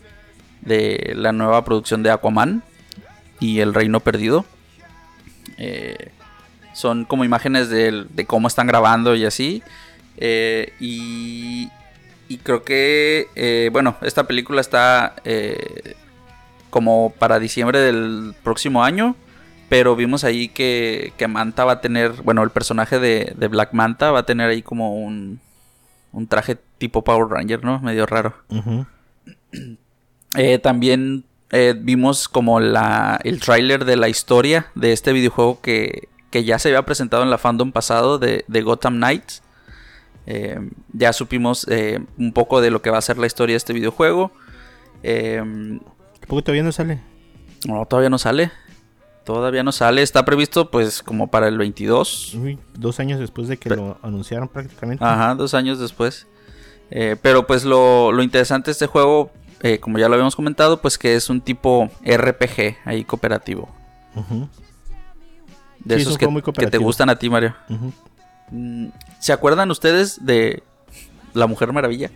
de 0.61 1.13
la 1.15 1.31
nueva 1.31 1.63
producción 1.63 2.03
de 2.03 2.11
Aquaman 2.11 2.63
y 3.39 3.59
El 3.59 3.73
Reino 3.73 3.99
Perdido. 3.99 4.45
Eh, 5.57 6.11
son 6.73 7.05
como 7.05 7.25
imágenes 7.25 7.69
de, 7.69 8.05
cómo 8.25 8.47
están 8.47 8.67
grabando 8.67 9.15
y 9.15 9.25
así. 9.25 9.63
Eh, 10.17 10.73
y, 10.79 11.69
y 12.27 12.37
creo 12.37 12.63
que, 12.63 13.27
eh, 13.35 13.69
bueno, 13.71 13.97
esta 14.01 14.25
película 14.25 14.61
está 14.61 15.15
como 16.69 17.13
para 17.17 17.39
diciembre 17.39 17.79
del 17.79 18.35
próximo 18.43 18.83
año. 18.83 19.15
Pero 19.69 19.95
vimos 19.95 20.23
ahí 20.23 20.49
que, 20.49 21.13
que 21.17 21.27
Manta 21.27 21.63
va 21.63 21.73
a 21.73 21.81
tener, 21.81 22.11
bueno, 22.23 22.43
el 22.43 22.49
personaje 22.49 22.99
de, 22.99 23.33
de 23.37 23.47
Black 23.47 23.73
Manta 23.73 24.11
va 24.11 24.19
a 24.19 24.25
tener 24.25 24.49
ahí 24.49 24.63
como 24.63 24.95
un, 24.95 25.39
un 26.11 26.27
traje 26.27 26.57
tipo 26.77 27.03
Power 27.03 27.27
Ranger, 27.29 27.63
¿no? 27.63 27.79
Medio 27.79 28.05
raro. 28.05 28.35
Eh, 30.35 30.59
también 30.59 31.23
eh, 31.49 31.73
vimos 31.75 32.29
como 32.29 32.59
la, 32.59 33.19
el 33.23 33.39
tráiler 33.39 33.83
de 33.83 33.95
la 33.95 34.09
historia 34.09 34.67
de 34.75 34.91
este 34.91 35.11
videojuego 35.11 35.59
que, 35.59 36.07
que 36.29 36.43
ya 36.43 36.59
se 36.59 36.69
había 36.69 36.85
presentado 36.85 37.23
en 37.23 37.31
la 37.31 37.39
fandom 37.39 37.71
pasado 37.71 38.19
de, 38.19 38.45
de 38.47 38.61
Gotham 38.61 38.97
Knights. 38.97 39.41
Eh, 40.27 40.59
ya 40.93 41.13
supimos 41.13 41.65
eh, 41.67 41.99
un 42.17 42.33
poco 42.33 42.61
de 42.61 42.69
lo 42.69 42.83
que 42.83 42.91
va 42.91 42.99
a 42.99 43.01
ser 43.01 43.17
la 43.17 43.25
historia 43.25 43.53
de 43.53 43.57
este 43.57 43.73
videojuego. 43.73 44.31
Eh, 45.01 45.41
¿Por 46.27 46.39
qué 46.39 46.43
todavía 46.43 46.63
no 46.63 46.71
sale? 46.71 46.99
no, 47.65 47.85
todavía 47.85 48.09
no 48.11 48.19
sale. 48.19 48.51
Todavía 49.25 49.63
no 49.63 49.71
sale. 49.71 50.01
Está 50.01 50.25
previsto 50.25 50.71
pues 50.71 51.03
como 51.03 51.27
para 51.27 51.47
el 51.47 51.57
22. 51.57 52.33
Uy, 52.35 52.57
dos 52.73 52.99
años 52.99 53.19
después 53.19 53.47
de 53.47 53.57
que 53.57 53.69
Pe- 53.69 53.75
lo 53.75 53.97
anunciaron 54.01 54.47
prácticamente. 54.47 55.03
Ajá, 55.03 55.35
dos 55.35 55.53
años 55.53 55.79
después. 55.79 56.25
Eh, 56.91 57.15
pero 57.21 57.45
pues 57.45 57.63
lo, 57.65 58.11
lo 58.11 58.23
interesante 58.23 58.67
de 58.67 58.71
este 58.71 58.87
juego, 58.87 59.31
eh, 59.61 59.79
como 59.79 59.99
ya 59.99 60.07
lo 60.07 60.15
habíamos 60.15 60.35
comentado, 60.35 60.81
pues 60.81 60.97
que 60.97 61.15
es 61.15 61.29
un 61.29 61.41
tipo 61.41 61.89
RPG 62.03 62.77
ahí 62.85 63.03
cooperativo. 63.03 63.69
Ujú, 64.15 64.47
De 65.83 65.95
Sí, 65.95 66.01
esos 66.01 66.17
que, 66.17 66.27
que 66.57 66.67
te 66.67 66.77
gustan 66.79 67.09
a 67.09 67.17
ti, 67.17 67.29
Mario. 67.29 67.55
Mm, 68.49 68.87
¿Se 69.19 69.31
acuerdan 69.31 69.69
ustedes 69.69 70.25
de 70.25 70.63
La 71.35 71.45
Mujer 71.45 71.71
Maravilla? 71.71 72.09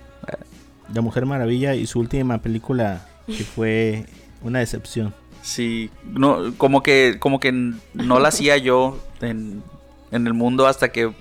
La 0.92 1.02
Mujer 1.02 1.26
Maravilla 1.28 1.76
y 1.76 1.86
su 1.86 2.00
última 2.00 2.40
película 2.40 3.06
que 3.28 3.44
fue 3.44 4.06
una 4.42 4.60
decepción. 4.60 5.14
Sí, 5.44 5.92
no, 6.06 6.54
como 6.58 6.82
que, 6.82 7.18
como 7.20 7.40
que 7.40 7.52
no 7.52 8.20
la 8.20 8.30
hacía 8.30 8.56
yo 8.58 8.98
en, 9.20 9.62
en 10.12 10.26
el 10.26 10.34
mundo 10.34 10.68
hasta 10.68 10.94
que 10.94 11.12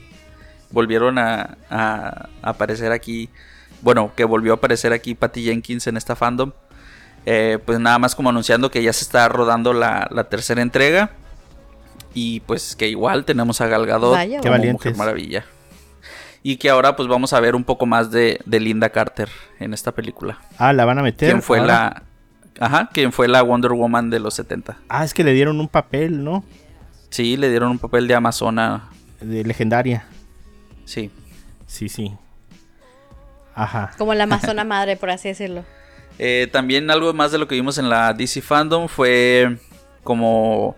volvieron 0.70 1.18
a, 1.18 1.58
a 1.68 2.28
aparecer 2.40 2.92
aquí. 2.92 3.28
Bueno, 3.82 4.12
que 4.14 4.24
volvió 4.24 4.52
a 4.52 4.56
aparecer 4.56 4.92
aquí 4.92 5.16
Patty 5.16 5.42
Jenkins 5.42 5.88
en 5.88 5.96
esta 5.96 6.14
fandom. 6.14 6.52
Eh, 7.26 7.58
pues 7.66 7.80
nada 7.80 7.98
más 7.98 8.14
como 8.14 8.30
anunciando 8.30 8.70
que 8.70 8.82
ya 8.82 8.92
se 8.92 9.04
está 9.04 9.28
rodando 9.28 9.72
la, 9.72 10.06
la 10.12 10.24
tercera 10.24 10.62
entrega. 10.62 11.10
Y 12.14 12.40
pues 12.40 12.76
que 12.76 12.88
igual 12.88 13.24
tenemos 13.24 13.60
a 13.60 13.66
Gal 13.66 13.86
Gadot 13.86 14.12
Vaya, 14.12 14.40
Qué 14.40 14.48
como. 14.48 14.72
Mujer 14.72 14.96
Maravilla. 14.96 15.44
Y 16.44 16.58
que 16.58 16.70
ahora 16.70 16.94
pues 16.94 17.08
vamos 17.08 17.32
a 17.32 17.40
ver 17.40 17.56
un 17.56 17.64
poco 17.64 17.86
más 17.86 18.12
de, 18.12 18.40
de 18.46 18.60
Linda 18.60 18.90
Carter 18.90 19.28
en 19.58 19.74
esta 19.74 19.92
película. 19.92 20.38
Ah, 20.58 20.72
la 20.72 20.84
van 20.84 21.00
a 21.00 21.02
meter. 21.02 21.28
¿Quién 21.28 21.42
fue 21.42 21.58
ahora? 21.58 21.72
la... 21.72 22.02
Ajá, 22.60 22.90
quien 22.92 23.12
fue 23.12 23.28
la 23.28 23.42
Wonder 23.42 23.72
Woman 23.72 24.10
de 24.10 24.20
los 24.20 24.34
70. 24.34 24.78
Ah, 24.88 25.04
es 25.04 25.14
que 25.14 25.24
le 25.24 25.32
dieron 25.32 25.58
un 25.60 25.68
papel, 25.68 26.22
¿no? 26.22 26.44
Sí, 27.10 27.36
le 27.36 27.50
dieron 27.50 27.70
un 27.70 27.78
papel 27.78 28.08
de 28.08 28.14
Amazona. 28.14 28.88
De 29.20 29.44
legendaria. 29.44 30.06
Sí. 30.84 31.10
Sí, 31.66 31.88
sí. 31.88 32.14
Ajá. 33.54 33.92
Como 33.98 34.14
la 34.14 34.24
amazona 34.24 34.64
madre, 34.64 34.96
por 34.96 35.10
así 35.10 35.28
decirlo. 35.28 35.64
Eh, 36.18 36.46
también 36.52 36.90
algo 36.90 37.12
más 37.14 37.32
de 37.32 37.38
lo 37.38 37.48
que 37.48 37.54
vimos 37.54 37.78
en 37.78 37.88
la 37.88 38.12
DC 38.12 38.42
Fandom 38.42 38.86
fue 38.86 39.56
como 40.04 40.76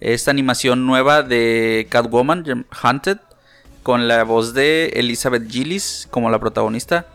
esta 0.00 0.32
animación 0.32 0.86
nueva 0.86 1.22
de 1.22 1.86
Catwoman, 1.88 2.66
Hunted, 2.82 3.18
con 3.84 4.08
la 4.08 4.24
voz 4.24 4.54
de 4.54 4.88
Elizabeth 4.94 5.48
Gillis 5.48 6.08
como 6.10 6.30
la 6.30 6.40
protagonista. 6.40 7.06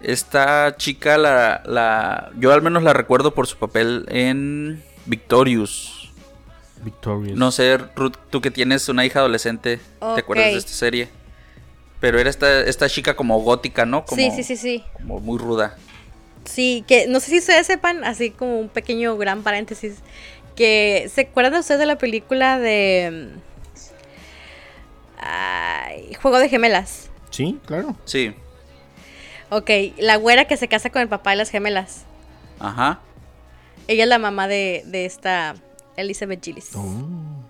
Esta 0.00 0.76
chica, 0.76 1.18
la, 1.18 1.62
la, 1.64 2.30
yo 2.38 2.52
al 2.52 2.62
menos 2.62 2.82
la 2.82 2.92
recuerdo 2.92 3.34
por 3.34 3.46
su 3.46 3.56
papel 3.56 4.06
en 4.08 4.82
Victorious. 5.06 6.10
Victorious. 6.82 7.36
No 7.36 7.50
sé, 7.50 7.78
Ruth, 7.96 8.14
tú 8.30 8.40
que 8.40 8.50
tienes 8.50 8.88
una 8.88 9.04
hija 9.04 9.18
adolescente, 9.18 9.80
¿te 9.98 10.20
acuerdas 10.20 10.52
de 10.52 10.58
esta 10.58 10.72
serie? 10.72 11.08
Pero 12.00 12.20
era 12.20 12.30
esta, 12.30 12.60
esta 12.60 12.88
chica 12.88 13.16
como 13.16 13.40
gótica, 13.40 13.84
¿no? 13.84 14.04
Como, 14.04 14.20
Sí, 14.20 14.30
sí, 14.30 14.44
sí, 14.44 14.56
sí. 14.56 14.84
Como 14.92 15.18
muy 15.18 15.38
ruda. 15.38 15.76
Sí, 16.44 16.84
que 16.86 17.08
no 17.08 17.18
sé 17.18 17.32
si 17.32 17.38
ustedes 17.38 17.66
sepan, 17.66 18.04
así 18.04 18.30
como 18.30 18.60
un 18.60 18.68
pequeño 18.68 19.16
gran 19.16 19.42
paréntesis, 19.42 19.96
que 20.54 21.10
¿se 21.12 21.22
acuerdan 21.22 21.58
ustedes 21.58 21.80
de 21.80 21.86
la 21.86 21.98
película 21.98 22.58
de 22.58 23.32
mm, 23.34 23.38
ay, 25.20 26.14
Juego 26.22 26.38
de 26.38 26.48
Gemelas? 26.48 27.10
Sí, 27.30 27.58
claro. 27.66 27.96
Sí. 28.04 28.34
Ok, 29.50 29.70
la 29.98 30.16
güera 30.16 30.46
que 30.46 30.56
se 30.56 30.68
casa 30.68 30.90
con 30.90 31.02
el 31.02 31.08
papá 31.08 31.30
de 31.30 31.36
las 31.36 31.50
gemelas. 31.50 32.04
Ajá. 32.58 33.00
Ella 33.86 34.02
es 34.04 34.08
la 34.08 34.18
mamá 34.18 34.48
de, 34.48 34.82
de 34.86 35.06
esta 35.06 35.54
Elizabeth 35.96 36.44
Gillis. 36.44 36.70
Oh. 36.74 37.44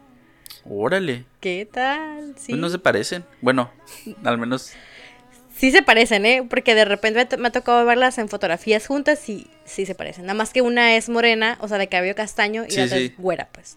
Órale. 0.70 1.24
¿Qué 1.40 1.68
tal? 1.70 2.34
Sí. 2.36 2.52
Pues 2.52 2.60
no 2.60 2.68
se 2.68 2.78
parecen. 2.78 3.24
Bueno, 3.40 3.70
al 4.24 4.38
menos. 4.38 4.72
Sí 5.56 5.72
se 5.72 5.82
parecen, 5.82 6.24
¿eh? 6.24 6.46
Porque 6.48 6.74
de 6.74 6.84
repente 6.84 7.36
me, 7.36 7.48
ha 7.48 7.52
tocado 7.52 7.84
verlas 7.84 8.18
en 8.18 8.28
fotografías 8.28 8.86
juntas 8.86 9.28
y 9.28 9.48
sí 9.64 9.86
se 9.86 9.94
parecen. 9.94 10.26
Nada 10.26 10.34
más 10.34 10.52
que 10.52 10.62
una 10.62 10.94
es 10.94 11.08
morena, 11.08 11.58
o 11.60 11.66
sea, 11.66 11.78
de 11.78 11.88
cabello 11.88 12.14
castaño, 12.14 12.64
y 12.64 12.70
Sí, 12.70 12.76
la 12.76 12.84
otra 12.84 12.98
sí. 12.98 13.04
es 13.06 13.16
güera, 13.16 13.48
pues. 13.50 13.76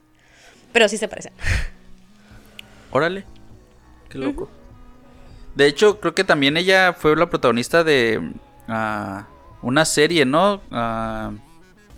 Pero 0.73 0.87
sí 0.87 0.97
se 0.97 1.07
parecen. 1.07 1.33
Órale. 2.91 3.23
Qué 4.09 4.17
loco. 4.17 4.49
De 5.55 5.67
hecho, 5.67 5.99
creo 5.99 6.15
que 6.15 6.23
también 6.23 6.57
ella 6.57 6.93
fue 6.93 7.15
la 7.15 7.29
protagonista 7.29 7.83
de 7.83 8.31
ah, 8.67 9.27
una 9.61 9.85
serie, 9.85 10.25
¿no? 10.25 10.61
Ah, 10.71 11.31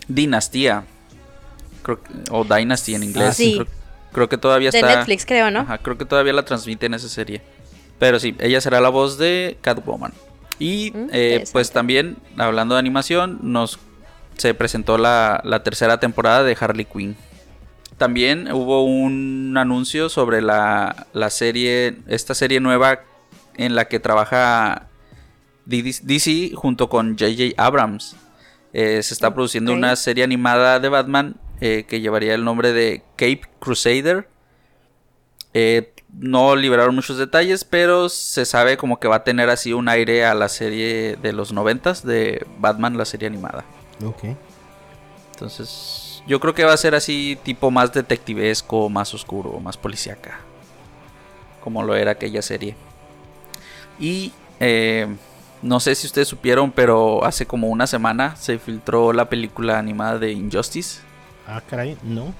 Dinastía. 0.07 0.83
Creo 1.83 2.01
que- 2.01 2.09
o 2.31 2.43
Dynasty 2.43 2.95
en 2.95 3.03
inglés. 3.03 3.29
Ah, 3.29 3.33
sí. 3.33 3.53
Creo, 3.55 3.67
creo 4.11 4.29
que 4.29 4.37
todavía 4.37 4.71
De 4.71 4.79
está. 4.79 4.95
Netflix, 4.95 5.25
creo, 5.25 5.51
¿no? 5.51 5.59
Ajá, 5.61 5.77
creo 5.77 5.97
que 5.97 6.05
todavía 6.05 6.33
la 6.33 6.43
transmiten 6.45 6.93
esa 6.93 7.09
serie. 7.09 7.41
Pero 7.99 8.19
sí, 8.19 8.35
ella 8.39 8.59
será 8.61 8.81
la 8.81 8.89
voz 8.89 9.17
de 9.17 9.57
Catwoman. 9.61 10.13
Y 10.59 10.91
Mm, 10.93 11.07
eh, 11.11 11.43
pues 11.51 11.71
también, 11.71 12.17
hablando 12.37 12.75
de 12.75 12.79
animación, 12.79 13.39
nos 13.41 13.79
se 14.37 14.53
presentó 14.55 14.97
la, 14.97 15.41
la 15.43 15.61
tercera 15.61 15.99
temporada 15.99 16.43
de 16.43 16.57
Harley 16.59 16.85
Quinn. 16.85 17.15
También 17.97 18.51
hubo 18.51 18.83
un 18.83 19.53
anuncio 19.57 20.09
sobre 20.09 20.41
la, 20.41 21.05
la 21.13 21.29
serie, 21.29 21.97
esta 22.07 22.33
serie 22.33 22.59
nueva 22.59 23.01
en 23.57 23.75
la 23.75 23.85
que 23.85 23.99
trabaja 23.99 24.89
DC 25.65 26.51
junto 26.55 26.89
con 26.89 27.15
JJ 27.15 27.53
Abrams. 27.57 28.15
Eh, 28.73 29.03
se 29.03 29.13
está 29.13 29.33
produciendo 29.33 29.71
una 29.73 29.95
serie 29.95 30.23
animada 30.23 30.79
de 30.79 30.89
Batman 30.89 31.35
eh, 31.61 31.85
que 31.87 32.01
llevaría 32.01 32.33
el 32.33 32.43
nombre 32.43 32.73
de 32.73 33.03
Cape 33.15 33.41
Crusader. 33.59 34.27
Eh, 35.53 35.93
no 36.09 36.55
liberaron 36.55 36.95
muchos 36.95 37.17
detalles, 37.17 37.63
pero 37.63 38.09
se 38.09 38.45
sabe 38.45 38.77
como 38.77 38.99
que 38.99 39.07
va 39.07 39.17
a 39.17 39.23
tener 39.23 39.49
así 39.49 39.73
un 39.73 39.89
aire 39.89 40.25
a 40.25 40.33
la 40.33 40.49
serie 40.49 41.17
de 41.21 41.33
los 41.33 41.53
noventas 41.53 42.05
de 42.05 42.45
Batman, 42.59 42.97
la 42.97 43.05
serie 43.05 43.27
animada. 43.27 43.65
Ok. 44.03 44.23
Entonces, 45.33 46.23
yo 46.27 46.39
creo 46.39 46.53
que 46.53 46.63
va 46.63 46.73
a 46.73 46.77
ser 46.77 46.95
así 46.95 47.37
tipo 47.43 47.71
más 47.71 47.93
detectivesco, 47.93 48.89
más 48.89 49.13
oscuro, 49.13 49.59
más 49.59 49.77
policíaca. 49.77 50.39
Como 51.61 51.83
lo 51.83 51.95
era 51.95 52.11
aquella 52.11 52.41
serie. 52.41 52.75
Y 53.99 54.31
eh, 54.59 55.07
no 55.61 55.79
sé 55.79 55.95
si 55.95 56.07
ustedes 56.07 56.27
supieron, 56.27 56.71
pero 56.71 57.23
hace 57.23 57.45
como 57.45 57.69
una 57.69 57.87
semana 57.87 58.35
se 58.35 58.59
filtró 58.59 59.13
la 59.13 59.29
película 59.29 59.79
animada 59.79 60.19
de 60.19 60.31
Injustice. 60.31 61.01
Ah, 61.47 61.61
caray, 61.67 61.97
no. 62.03 62.33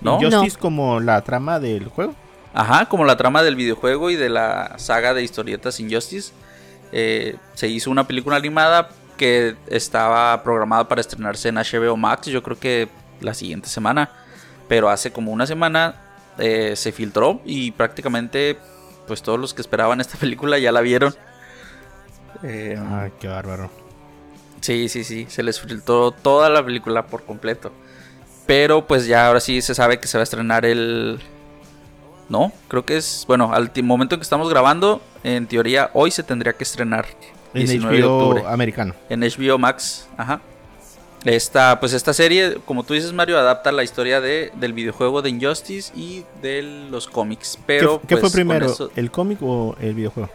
¿No? 0.00 0.20
Injustice 0.20 0.58
como 0.58 1.00
la 1.00 1.22
trama 1.22 1.58
del 1.58 1.88
juego. 1.88 2.14
Ajá, 2.54 2.86
como 2.86 3.04
la 3.04 3.16
trama 3.16 3.42
del 3.42 3.56
videojuego 3.56 4.10
y 4.10 4.16
de 4.16 4.28
la 4.28 4.74
saga 4.78 5.14
de 5.14 5.22
historietas 5.22 5.80
Injustice. 5.80 6.32
Eh, 6.92 7.36
se 7.54 7.68
hizo 7.68 7.90
una 7.90 8.06
película 8.06 8.36
animada 8.36 8.90
que 9.16 9.56
estaba 9.68 10.42
programada 10.42 10.86
para 10.86 11.00
estrenarse 11.00 11.48
en 11.48 11.54
HBO 11.54 11.96
Max, 11.96 12.26
yo 12.26 12.42
creo 12.42 12.58
que 12.58 12.88
la 13.20 13.32
siguiente 13.32 13.68
semana. 13.68 14.10
Pero 14.68 14.90
hace 14.90 15.12
como 15.12 15.32
una 15.32 15.46
semana 15.46 15.94
eh, 16.38 16.74
se 16.76 16.92
filtró 16.92 17.40
y 17.44 17.70
prácticamente 17.70 18.58
pues 19.06 19.22
todos 19.22 19.38
los 19.38 19.54
que 19.54 19.62
esperaban 19.62 20.00
esta 20.00 20.18
película 20.20 20.58
ya 20.58 20.72
la 20.72 20.80
vieron. 20.80 21.14
Eh, 22.42 22.78
Ay, 22.90 23.12
qué 23.20 23.28
bárbaro. 23.28 23.70
Sí, 24.60 24.88
sí, 24.88 25.02
sí, 25.04 25.26
se 25.28 25.42
les 25.42 25.60
filtró 25.60 26.12
toda 26.12 26.48
la 26.48 26.64
película 26.64 27.06
por 27.06 27.24
completo. 27.24 27.72
Pero 28.46 28.86
pues 28.86 29.06
ya 29.06 29.26
ahora 29.26 29.40
sí 29.40 29.60
se 29.62 29.74
sabe 29.74 29.98
que 29.98 30.06
se 30.06 30.18
va 30.18 30.22
a 30.22 30.24
estrenar 30.24 30.64
el... 30.64 31.20
No, 32.28 32.52
creo 32.68 32.84
que 32.84 32.96
es... 32.96 33.24
Bueno, 33.26 33.52
al 33.52 33.70
momento 33.82 34.14
en 34.14 34.20
que 34.20 34.24
estamos 34.24 34.48
grabando, 34.48 35.00
en 35.24 35.46
teoría 35.46 35.90
hoy 35.94 36.10
se 36.10 36.22
tendría 36.22 36.52
que 36.52 36.64
estrenar. 36.64 37.06
En 37.54 37.66
19 37.66 37.96
de 37.96 38.02
HBO 38.02 38.18
octubre. 38.18 38.44
americano. 38.46 38.94
En 39.08 39.20
HBO 39.20 39.58
Max, 39.58 40.08
ajá. 40.16 40.40
Esta, 41.24 41.78
pues 41.78 41.92
esta 41.92 42.12
serie, 42.12 42.58
como 42.64 42.82
tú 42.82 42.94
dices 42.94 43.12
Mario, 43.12 43.38
adapta 43.38 43.70
la 43.70 43.84
historia 43.84 44.20
de, 44.20 44.50
del 44.56 44.72
videojuego 44.72 45.22
de 45.22 45.30
Injustice 45.30 45.92
y 45.94 46.24
de 46.42 46.62
los 46.90 47.06
cómics. 47.06 47.58
Pero 47.64 48.00
¿Qué, 48.00 48.08
qué 48.08 48.16
pues, 48.16 48.20
fue 48.20 48.30
con 48.30 48.32
primero? 48.32 48.66
eso- 48.66 48.90
¿El 48.96 49.10
cómic 49.10 49.38
o 49.42 49.76
el 49.80 49.94
videojuego? 49.94 50.30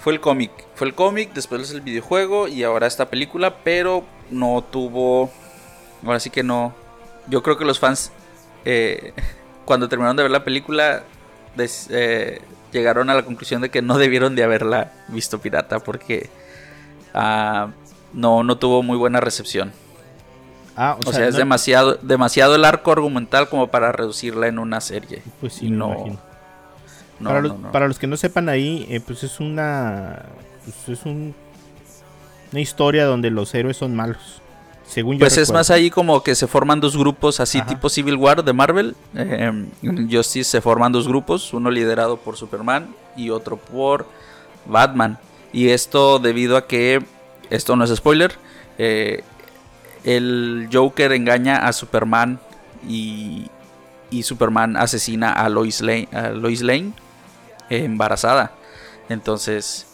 fue 0.00 0.12
el 0.12 0.20
cómic. 0.20 0.50
Fue 0.74 0.86
el 0.86 0.94
cómic, 0.94 1.32
después 1.32 1.70
el 1.70 1.80
videojuego 1.80 2.46
y 2.48 2.62
ahora 2.62 2.86
esta 2.86 3.08
película, 3.08 3.56
pero 3.64 4.04
no 4.30 4.62
tuvo. 4.70 5.30
Ahora 6.04 6.20
sí 6.20 6.28
que 6.30 6.42
no. 6.42 6.74
Yo 7.26 7.42
creo 7.42 7.56
que 7.56 7.64
los 7.64 7.78
fans, 7.78 8.10
eh, 8.66 9.12
cuando 9.64 9.88
terminaron 9.88 10.16
de 10.16 10.22
ver 10.24 10.32
la 10.32 10.44
película, 10.44 11.04
des- 11.56 11.88
eh, 11.90 12.40
llegaron 12.72 13.08
a 13.10 13.14
la 13.14 13.22
conclusión 13.24 13.60
de 13.62 13.70
que 13.70 13.80
no 13.82 13.96
debieron 13.98 14.36
de 14.36 14.44
haberla 14.44 14.92
visto 15.08 15.38
pirata 15.38 15.80
porque 15.80 16.28
ah, 17.14 17.68
no, 18.12 18.42
no 18.42 18.56
tuvo 18.58 18.82
muy 18.82 18.96
buena 18.98 19.20
recepción. 19.20 19.72
Ah, 20.76 20.96
O, 21.04 21.12
sea, 21.12 21.26
es 21.28 21.34
no- 21.34 21.38
demasiado, 21.38 21.98
demasiado 22.02 22.54
el 22.56 22.64
arco 22.64 22.90
argumental 22.92 23.48
como 23.48 23.68
para 23.68 23.92
reducirla 23.92 24.48
en 24.48 24.58
una 24.58 24.80
serie. 24.80 25.22
Pues 25.40 25.54
sí, 25.54 25.66
Y 25.66 25.70
me 25.70 25.76
no, 25.76 25.92
imagino. 25.92 26.18
no, 27.20 27.28
para, 27.30 27.42
no, 27.42 27.48
los, 27.48 27.58
no. 27.60 27.72
para 27.72 27.88
los 27.88 27.98
que 27.98 28.06
no 28.06 28.16
sepan 28.16 28.48
ahí, 28.48 28.86
eh, 28.90 29.00
pues 29.00 29.22
es 29.22 29.38
una. 29.40 30.22
Pues 30.64 30.98
es 30.98 31.06
un, 31.06 31.34
una 32.52 32.60
historia 32.60 33.04
donde 33.04 33.30
los 33.30 33.54
héroes 33.54 33.76
son 33.76 33.94
malos. 33.94 34.40
Según 34.86 35.14
yo. 35.16 35.20
Pues 35.20 35.38
es 35.38 35.50
más 35.52 35.70
ahí 35.70 35.90
como 35.90 36.22
que 36.22 36.34
se 36.34 36.46
forman 36.46 36.80
dos 36.80 36.96
grupos 36.96 37.40
así 37.40 37.58
Ajá. 37.58 37.68
tipo 37.68 37.88
Civil 37.88 38.16
War 38.16 38.44
de 38.44 38.52
Marvel. 38.52 38.94
Eh, 39.14 39.50
en 39.82 40.10
Justice 40.10 40.50
se 40.50 40.60
forman 40.60 40.92
dos 40.92 41.08
grupos, 41.08 41.52
uno 41.54 41.70
liderado 41.70 42.16
por 42.18 42.36
Superman 42.36 42.88
y 43.16 43.30
otro 43.30 43.56
por 43.56 44.06
Batman. 44.66 45.18
Y 45.52 45.68
esto 45.70 46.18
debido 46.18 46.56
a 46.56 46.66
que, 46.66 47.02
esto 47.48 47.76
no 47.76 47.84
es 47.84 47.94
spoiler, 47.94 48.32
eh, 48.76 49.22
el 50.04 50.68
Joker 50.72 51.12
engaña 51.12 51.66
a 51.66 51.72
Superman 51.72 52.38
y, 52.86 53.50
y 54.10 54.22
Superman 54.22 54.76
asesina 54.76 55.32
a 55.32 55.48
Lois 55.48 55.80
Lane, 55.80 56.08
a 56.12 56.28
Lois 56.28 56.62
Lane 56.62 56.92
eh, 57.70 57.84
embarazada. 57.84 58.52
Entonces 59.08 59.86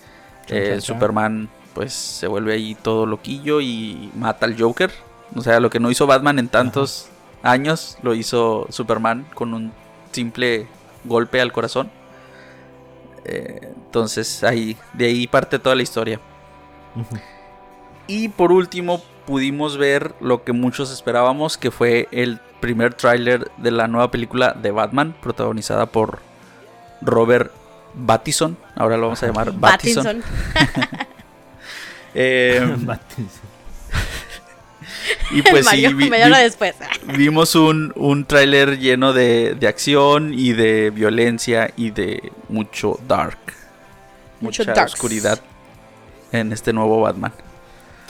eh. 0.49 0.81
Superman 0.81 1.49
pues 1.75 1.93
se 1.93 2.27
vuelve 2.27 2.55
ahí 2.55 2.75
todo 2.75 3.07
loquillo 3.07 3.61
y 3.61 4.11
mata 4.17 4.47
al 4.47 4.61
Joker. 4.61 4.91
O 5.37 5.43
sea, 5.43 5.61
lo 5.61 5.71
que 5.71 5.79
no 5.79 5.91
hizo 5.91 6.07
Batman 6.07 6.39
en 6.41 6.49
tantos 6.49 7.09
años 7.43 7.97
lo 8.03 8.15
hizo 8.15 8.67
Superman 8.71 9.27
con 9.35 9.55
un 9.55 9.73
simple 10.11 10.67
golpe 11.05 11.41
al 11.41 11.53
corazón. 11.53 11.91
Eh, 13.25 13.73
entonces 13.87 14.43
ahí 14.43 14.77
de 14.93 15.07
ahí 15.07 15.27
parte 15.27 15.59
toda 15.59 15.77
la 15.77 15.83
historia. 15.83 16.21
Y 18.11 18.29
por 18.29 18.51
último 18.53 19.03
pudimos 19.27 19.77
ver 19.79 20.15
lo 20.21 20.43
que 20.45 20.53
muchos 20.53 20.91
esperábamos, 20.93 21.57
que 21.57 21.71
fue 21.71 22.09
el 22.11 22.41
primer 22.61 22.95
tráiler 22.95 23.51
de 23.57 23.71
la 23.71 23.87
nueva 23.87 24.11
película 24.11 24.53
de 24.61 24.71
Batman, 24.73 25.15
protagonizada 25.23 25.87
por 25.87 26.19
Robert 27.01 27.53
Pattinson. 28.07 28.57
Ahora 28.75 28.97
lo 28.97 29.05
vamos 29.05 29.23
a 29.23 29.27
llamar. 29.27 29.53
Eh, 32.13 32.61
Pattinson. 32.87 33.41
y 35.31 35.43
pues 35.43 35.65
sí, 35.65 35.83
Mario, 35.83 35.97
vi- 35.97 36.11
media 36.11 36.27
hora 36.27 36.39
vi- 36.39 36.43
después. 36.45 36.75
vimos 37.17 37.55
un, 37.55 37.93
un 37.95 38.25
tráiler 38.25 38.81
lleno 38.81 39.13
de, 39.13 39.55
de 39.55 39.69
acción 39.69 40.35
y 40.35 40.53
de 40.53 40.91
violencia 40.91 41.71
y 41.77 41.91
de 41.93 42.33
mucho 42.49 42.99
dark. 43.07 43.39
Mucho 44.41 44.63
mucha 44.65 44.75
darks. 44.75 44.95
oscuridad 44.95 45.39
en 46.33 46.53
este 46.53 46.73
nuevo 46.73 47.01
Batman. 47.01 47.33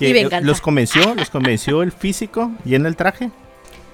¿Qué, 0.00 0.08
Y 0.08 0.12
venganza. 0.12 0.44
¿Los 0.46 0.60
convenció? 0.60 1.14
¿Los 1.14 1.30
convenció 1.30 1.82
el 1.84 1.92
físico 1.92 2.50
y 2.64 2.74
en 2.74 2.86
el 2.86 2.96
traje? 2.96 3.30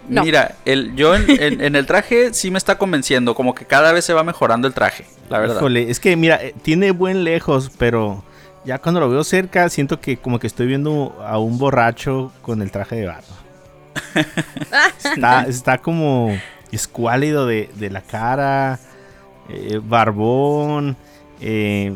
No. 0.09 0.22
Mira, 0.22 0.54
el, 0.64 0.94
yo 0.96 1.14
en, 1.16 1.28
en- 1.28 1.61
en 1.61 1.74
el 1.76 1.84
traje 1.84 2.32
sí 2.32 2.50
me 2.50 2.59
está 2.59 2.78
convenciendo, 2.78 3.34
como 3.34 3.54
que 3.54 3.64
cada 3.66 3.92
vez 3.92 4.04
se 4.04 4.14
va 4.14 4.22
mejorando 4.22 4.68
el 4.68 4.72
traje, 4.72 5.04
la 5.28 5.40
verdad. 5.40 5.57
Híjole, 5.57 5.90
es 5.90 5.98
que 6.00 6.16
mira, 6.16 6.36
eh, 6.42 6.54
tiene 6.62 6.92
buen 6.92 7.24
lejos, 7.24 7.70
pero 7.76 8.22
ya 8.64 8.78
cuando 8.78 9.00
lo 9.00 9.11
veo 9.11 9.24
cerca 9.24 9.68
siento 9.68 10.00
que 10.00 10.16
como 10.16 10.38
que 10.38 10.46
estoy 10.46 10.66
viendo 10.68 11.20
a 11.26 11.38
un 11.38 11.59
borracho 11.59 12.32
con 12.42 12.62
el 12.62 12.70
traje 12.70 12.94
de 12.96 13.07
Batman. 13.07 13.38
está, 15.04 15.42
está 15.48 15.78
como 15.78 16.38
escuálido 16.70 17.46
de, 17.46 17.68
de 17.74 17.90
la 17.90 18.00
cara, 18.02 18.78
eh, 19.48 19.80
barbón, 19.82 20.96
eh, 21.40 21.94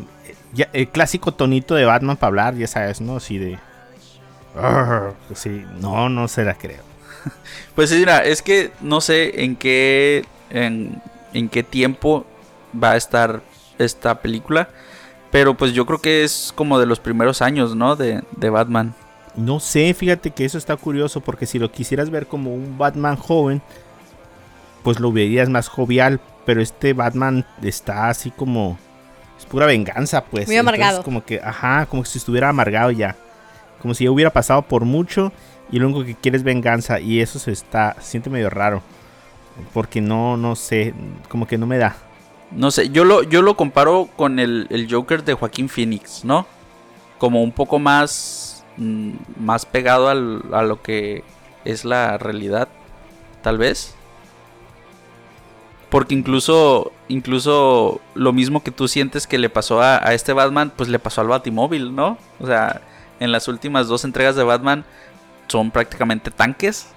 ya- 0.53 0.69
el 0.73 0.89
clásico 0.89 1.33
tonito 1.33 1.75
de 1.75 1.85
Batman 1.85 2.17
para 2.17 2.29
hablar, 2.29 2.55
ya 2.57 2.67
sabes, 2.67 3.01
¿no? 3.01 3.17
Así 3.17 3.39
de... 3.39 3.59
"Arr", 4.57 5.15
Sí, 5.35 5.65
no, 5.81 6.09
no 6.09 6.29
se 6.29 6.45
la 6.45 6.55
creo. 6.55 6.83
Pues 7.75 7.91
sí, 7.91 7.97
mira, 7.97 8.25
es 8.25 8.43
que 8.43 8.73
no 8.81 9.01
sé 9.01 9.45
en 9.45 9.57
qué 9.57 10.25
en, 10.51 11.01
en 11.33 11.49
qué 11.49 11.63
tiempo 11.63 12.27
va 12.75 12.93
a 12.93 12.97
estar 12.97 13.43
esta 13.79 14.21
película, 14.21 14.69
pero 15.31 15.55
pues 15.55 15.73
yo 15.73 15.87
creo 15.87 16.01
que 16.01 16.25
es 16.25 16.53
como 16.55 16.79
de 16.79 16.87
los 16.87 17.01
primeros 17.01 17.41
años, 17.41 17.75
¿no? 17.75 17.97
De, 17.97 18.23
de 18.37 18.51
Batman. 18.51 18.95
No 19.37 19.61
sé, 19.61 19.95
fíjate 19.95 20.33
que 20.33 20.45
eso 20.45 20.59
está 20.59 20.77
curioso 20.77 21.21
porque 21.21 21.47
si 21.47 21.59
lo 21.59 21.71
quisieras 21.71 22.11
ver 22.11 22.27
como 22.27 22.53
un 22.53 22.77
Batman 22.77 23.17
joven, 23.17 23.63
pues 24.83 24.99
lo 24.99 25.13
verías 25.13 25.49
más 25.49 25.69
jovial, 25.69 26.21
pero 26.45 26.61
este 26.61 26.93
Batman 26.93 27.47
está 27.63 28.09
así 28.09 28.31
como 28.31 28.79
es 29.39 29.47
pura 29.47 29.67
venganza, 29.67 30.25
pues. 30.25 30.47
Muy 30.47 30.57
amargado. 30.57 31.03
como 31.03 31.25
que, 31.25 31.41
ajá, 31.43 31.87
como 31.87 32.05
si 32.05 32.19
estuviera 32.19 32.49
amargado 32.49 32.91
ya. 32.91 33.17
Como 33.81 33.95
si 33.95 34.05
ya 34.05 34.11
hubiera 34.11 34.31
pasado 34.31 34.63
por 34.63 34.85
mucho 34.85 35.33
y 35.73 35.79
lo 35.79 35.87
único 35.87 36.05
que 36.05 36.15
quiere 36.15 36.37
es 36.37 36.43
venganza 36.43 37.01
y 37.01 37.21
eso 37.21 37.39
se 37.39 37.53
está 37.53 37.97
se 38.01 38.11
siente 38.13 38.31
medio 38.31 38.51
raro. 38.51 38.83
Porque 39.75 40.01
no 40.01 40.37
no 40.37 40.57
sé, 40.57 40.95
como 41.29 41.47
que 41.47 41.59
no 41.59 41.67
me 41.67 41.79
da. 41.79 41.97
No 42.51 42.71
sé, 42.71 42.91
yo 42.91 43.05
lo, 43.05 43.23
yo 43.23 43.43
lo 43.43 43.57
comparo 43.57 44.09
con 44.17 44.39
el, 44.41 44.67
el 44.71 44.93
Joker 44.93 45.23
de 45.25 45.35
Joaquín 45.35 45.69
Phoenix, 45.69 46.25
¿no? 46.25 46.47
Como 47.19 47.43
un 47.43 47.53
poco 47.53 47.79
más, 47.79 48.65
mm, 48.77 49.11
más 49.39 49.67
pegado 49.67 50.09
al- 50.09 50.43
a 50.53 50.63
lo 50.63 50.83
que 50.83 51.23
es 51.65 51.85
la 51.85 52.19
realidad, 52.19 52.69
tal 53.43 53.57
vez. 53.59 53.95
Porque 55.91 56.15
incluso, 56.15 56.93
incluso 57.09 58.01
lo 58.15 58.33
mismo 58.33 58.63
que 58.63 58.71
tú 58.71 58.87
sientes 58.89 59.27
que 59.27 59.39
le 59.39 59.51
pasó 59.51 59.83
a, 59.83 59.97
a 60.07 60.15
este 60.15 60.33
Batman, 60.33 60.73
pues 60.77 60.89
le 60.89 60.99
pasó 61.01 61.21
al 61.21 61.27
Batimóvil, 61.29 61.95
¿no? 61.95 62.17
O 62.39 62.47
sea, 62.47 62.81
en 63.21 63.31
las 63.33 63.47
últimas 63.49 63.87
dos 63.87 64.05
entregas 64.05 64.35
de 64.37 64.43
Batman 64.43 64.85
son 65.47 65.71
prácticamente 65.71 66.31
tanques. 66.31 66.89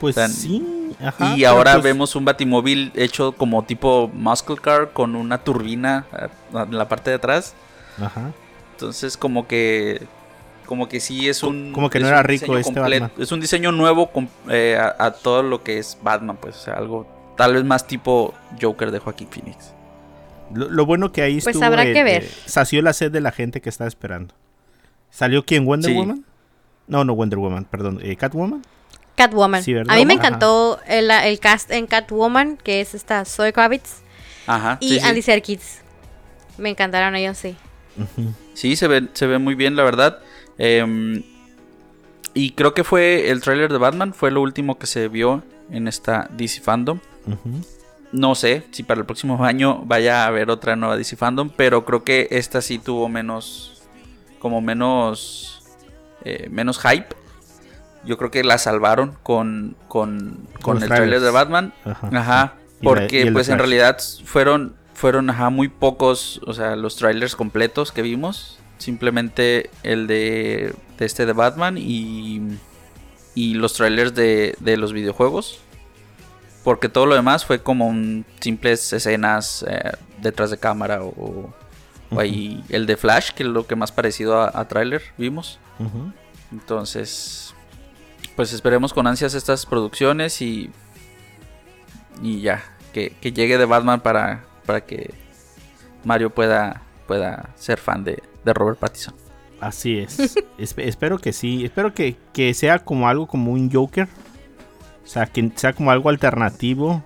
Pues 0.00 0.14
Tan- 0.14 0.30
sí, 0.32 0.94
ajá. 1.04 1.36
y 1.36 1.44
ahora 1.44 1.72
pues, 1.74 1.84
vemos 1.84 2.16
un 2.16 2.24
batimóvil 2.24 2.90
hecho 2.94 3.32
como 3.32 3.64
tipo 3.64 4.10
muscle 4.14 4.56
car 4.56 4.92
con 4.92 5.14
una 5.14 5.38
turbina 5.44 6.06
en 6.54 6.78
la 6.78 6.88
parte 6.88 7.10
de 7.10 7.16
atrás. 7.16 7.54
Ajá. 8.02 8.32
Entonces 8.72 9.16
como 9.16 9.46
que 9.46 10.02
como 10.66 10.88
que 10.88 11.00
sí 11.00 11.28
es 11.28 11.42
un 11.42 11.72
como 11.72 11.90
que 11.90 11.98
no 12.00 12.08
era 12.08 12.22
rico 12.22 12.44
diseño 12.56 12.58
este 12.58 12.74
completo. 12.74 13.04
Batman. 13.06 13.22
Es 13.22 13.32
un 13.32 13.40
diseño 13.40 13.72
nuevo 13.72 14.10
eh, 14.48 14.78
a, 14.80 15.04
a 15.06 15.10
todo 15.12 15.42
lo 15.42 15.62
que 15.62 15.78
es 15.78 15.98
Batman, 16.02 16.36
pues, 16.40 16.56
o 16.56 16.60
sea, 16.60 16.74
algo 16.74 17.06
tal 17.36 17.54
vez 17.54 17.64
más 17.64 17.86
tipo 17.86 18.34
Joker 18.60 18.90
de 18.90 18.98
Joaquín 19.00 19.28
Phoenix. 19.30 19.72
Lo, 20.54 20.68
lo 20.70 20.86
bueno 20.86 21.12
que 21.12 21.22
ahí 21.22 21.34
Pues 21.40 21.48
estuvo. 21.48 21.64
habrá 21.64 21.84
que 21.84 22.02
ver. 22.04 22.24
eh, 22.24 22.30
sació 22.46 22.80
la 22.82 22.92
sed 22.94 23.10
de 23.12 23.20
la 23.20 23.32
gente 23.32 23.60
que 23.60 23.68
estaba 23.68 23.88
esperando. 23.88 24.34
¿Salió 25.10 25.44
quién? 25.44 25.64
¿Wonder 25.64 25.90
Sí. 25.90 25.96
Woman? 25.96 26.24
No, 26.86 27.04
no 27.04 27.14
Wonder 27.14 27.38
Woman, 27.38 27.64
perdón. 27.64 27.98
eh, 28.02 28.16
¿Catwoman? 28.16 28.62
Catwoman. 29.16 29.62
Sí, 29.62 29.74
¿verdad? 29.74 29.94
a 29.94 29.98
mí 29.98 30.06
me 30.06 30.14
encantó 30.14 30.78
el, 30.86 31.10
el 31.10 31.40
cast 31.40 31.70
en 31.70 31.86
Catwoman, 31.86 32.56
que 32.56 32.80
es 32.80 32.94
esta 32.94 33.24
Zoe 33.24 33.52
Kravitz 33.52 33.96
Ajá. 34.46 34.78
y 34.80 34.98
sí. 35.00 35.00
Andy 35.00 35.22
Serkis. 35.22 35.80
Me 36.56 36.70
encantaron 36.70 37.14
ellos, 37.16 37.36
sí. 37.36 37.56
Sí, 38.54 38.76
se 38.76 38.86
ve, 38.88 39.08
se 39.12 39.26
ve 39.26 39.38
muy 39.38 39.54
bien, 39.54 39.74
la 39.76 39.82
verdad. 39.82 40.18
Em, 40.56 41.22
y 42.34 42.52
creo 42.52 42.74
que 42.74 42.84
fue 42.84 43.30
el 43.30 43.40
tráiler 43.40 43.72
de 43.72 43.78
Batman, 43.78 44.14
fue 44.14 44.30
lo 44.30 44.40
último 44.40 44.78
que 44.78 44.86
se 44.86 45.08
vio 45.08 45.42
en 45.70 45.88
esta 45.88 46.28
DC 46.32 46.60
Fandom. 46.60 47.00
No 48.12 48.34
sé 48.34 48.64
si 48.70 48.84
para 48.84 49.00
el 49.00 49.06
próximo 49.06 49.44
año 49.44 49.82
vaya 49.84 50.22
a 50.24 50.26
haber 50.28 50.48
otra 50.50 50.76
nueva 50.76 50.96
DC 50.96 51.16
Fandom, 51.16 51.50
pero 51.54 51.84
creo 51.84 52.04
que 52.04 52.28
esta 52.30 52.62
sí 52.62 52.78
tuvo 52.78 53.08
menos, 53.08 53.77
como 54.38 54.60
menos, 54.60 55.62
eh, 56.24 56.48
menos 56.50 56.78
hype. 56.80 57.08
Yo 58.04 58.16
creo 58.16 58.30
que 58.30 58.44
la 58.44 58.58
salvaron 58.58 59.16
con, 59.22 59.76
con, 59.88 60.46
con 60.62 60.82
el 60.82 60.88
trailer 60.88 61.20
de 61.20 61.30
Batman. 61.30 61.74
Ajá. 61.84 62.08
Ajá, 62.12 62.34
la- 62.42 62.54
porque 62.82 63.30
pues 63.32 63.48
en 63.48 63.58
realidad 63.58 63.98
fueron, 64.24 64.76
fueron 64.94 65.28
ajá, 65.30 65.50
muy 65.50 65.68
pocos, 65.68 66.40
o 66.46 66.54
sea, 66.54 66.76
los 66.76 66.96
trailers 66.96 67.34
completos 67.36 67.92
que 67.92 68.02
vimos. 68.02 68.58
Simplemente 68.78 69.70
el 69.82 70.06
de, 70.06 70.72
de 70.98 71.04
este 71.04 71.26
de 71.26 71.32
Batman 71.32 71.76
y, 71.76 72.40
y 73.34 73.54
los 73.54 73.72
trailers 73.74 74.14
de, 74.14 74.54
de 74.60 74.76
los 74.76 74.92
videojuegos. 74.92 75.58
Porque 76.62 76.88
todo 76.88 77.06
lo 77.06 77.14
demás 77.16 77.44
fue 77.44 77.60
como 77.62 77.88
un 77.88 78.24
simples 78.40 78.92
escenas 78.92 79.64
eh, 79.68 79.92
detrás 80.20 80.50
de 80.50 80.58
cámara 80.58 81.02
o, 81.02 81.52
ahí 82.16 82.64
el 82.68 82.86
de 82.86 82.96
Flash, 82.96 83.30
que 83.32 83.42
es 83.42 83.48
lo 83.48 83.66
que 83.66 83.76
más 83.76 83.92
parecido 83.92 84.40
a, 84.40 84.50
a 84.58 84.66
trailer 84.68 85.02
vimos. 85.18 85.58
Entonces, 86.52 87.54
pues 88.36 88.52
esperemos 88.52 88.92
con 88.92 89.06
ansias 89.06 89.34
estas 89.34 89.66
producciones 89.66 90.40
y, 90.40 90.70
y 92.22 92.40
ya, 92.40 92.62
que, 92.92 93.10
que 93.20 93.32
llegue 93.32 93.58
de 93.58 93.64
Batman 93.64 94.00
para, 94.00 94.44
para 94.64 94.80
que 94.84 95.12
Mario 96.04 96.30
pueda, 96.30 96.82
pueda 97.06 97.50
ser 97.56 97.78
fan 97.78 98.04
de, 98.04 98.22
de 98.44 98.54
Robert 98.54 98.78
Pattinson. 98.78 99.14
Así 99.60 99.98
es. 99.98 100.18
Espe- 100.58 100.84
espero 100.86 101.18
que 101.18 101.32
sí. 101.32 101.64
Espero 101.64 101.92
que, 101.92 102.16
que 102.32 102.54
sea 102.54 102.78
como 102.78 103.08
algo 103.08 103.26
como 103.26 103.52
un 103.52 103.70
Joker. 103.70 104.08
O 105.04 105.06
sea, 105.06 105.26
que 105.26 105.50
sea 105.56 105.72
como 105.72 105.90
algo 105.90 106.08
alternativo. 106.08 107.02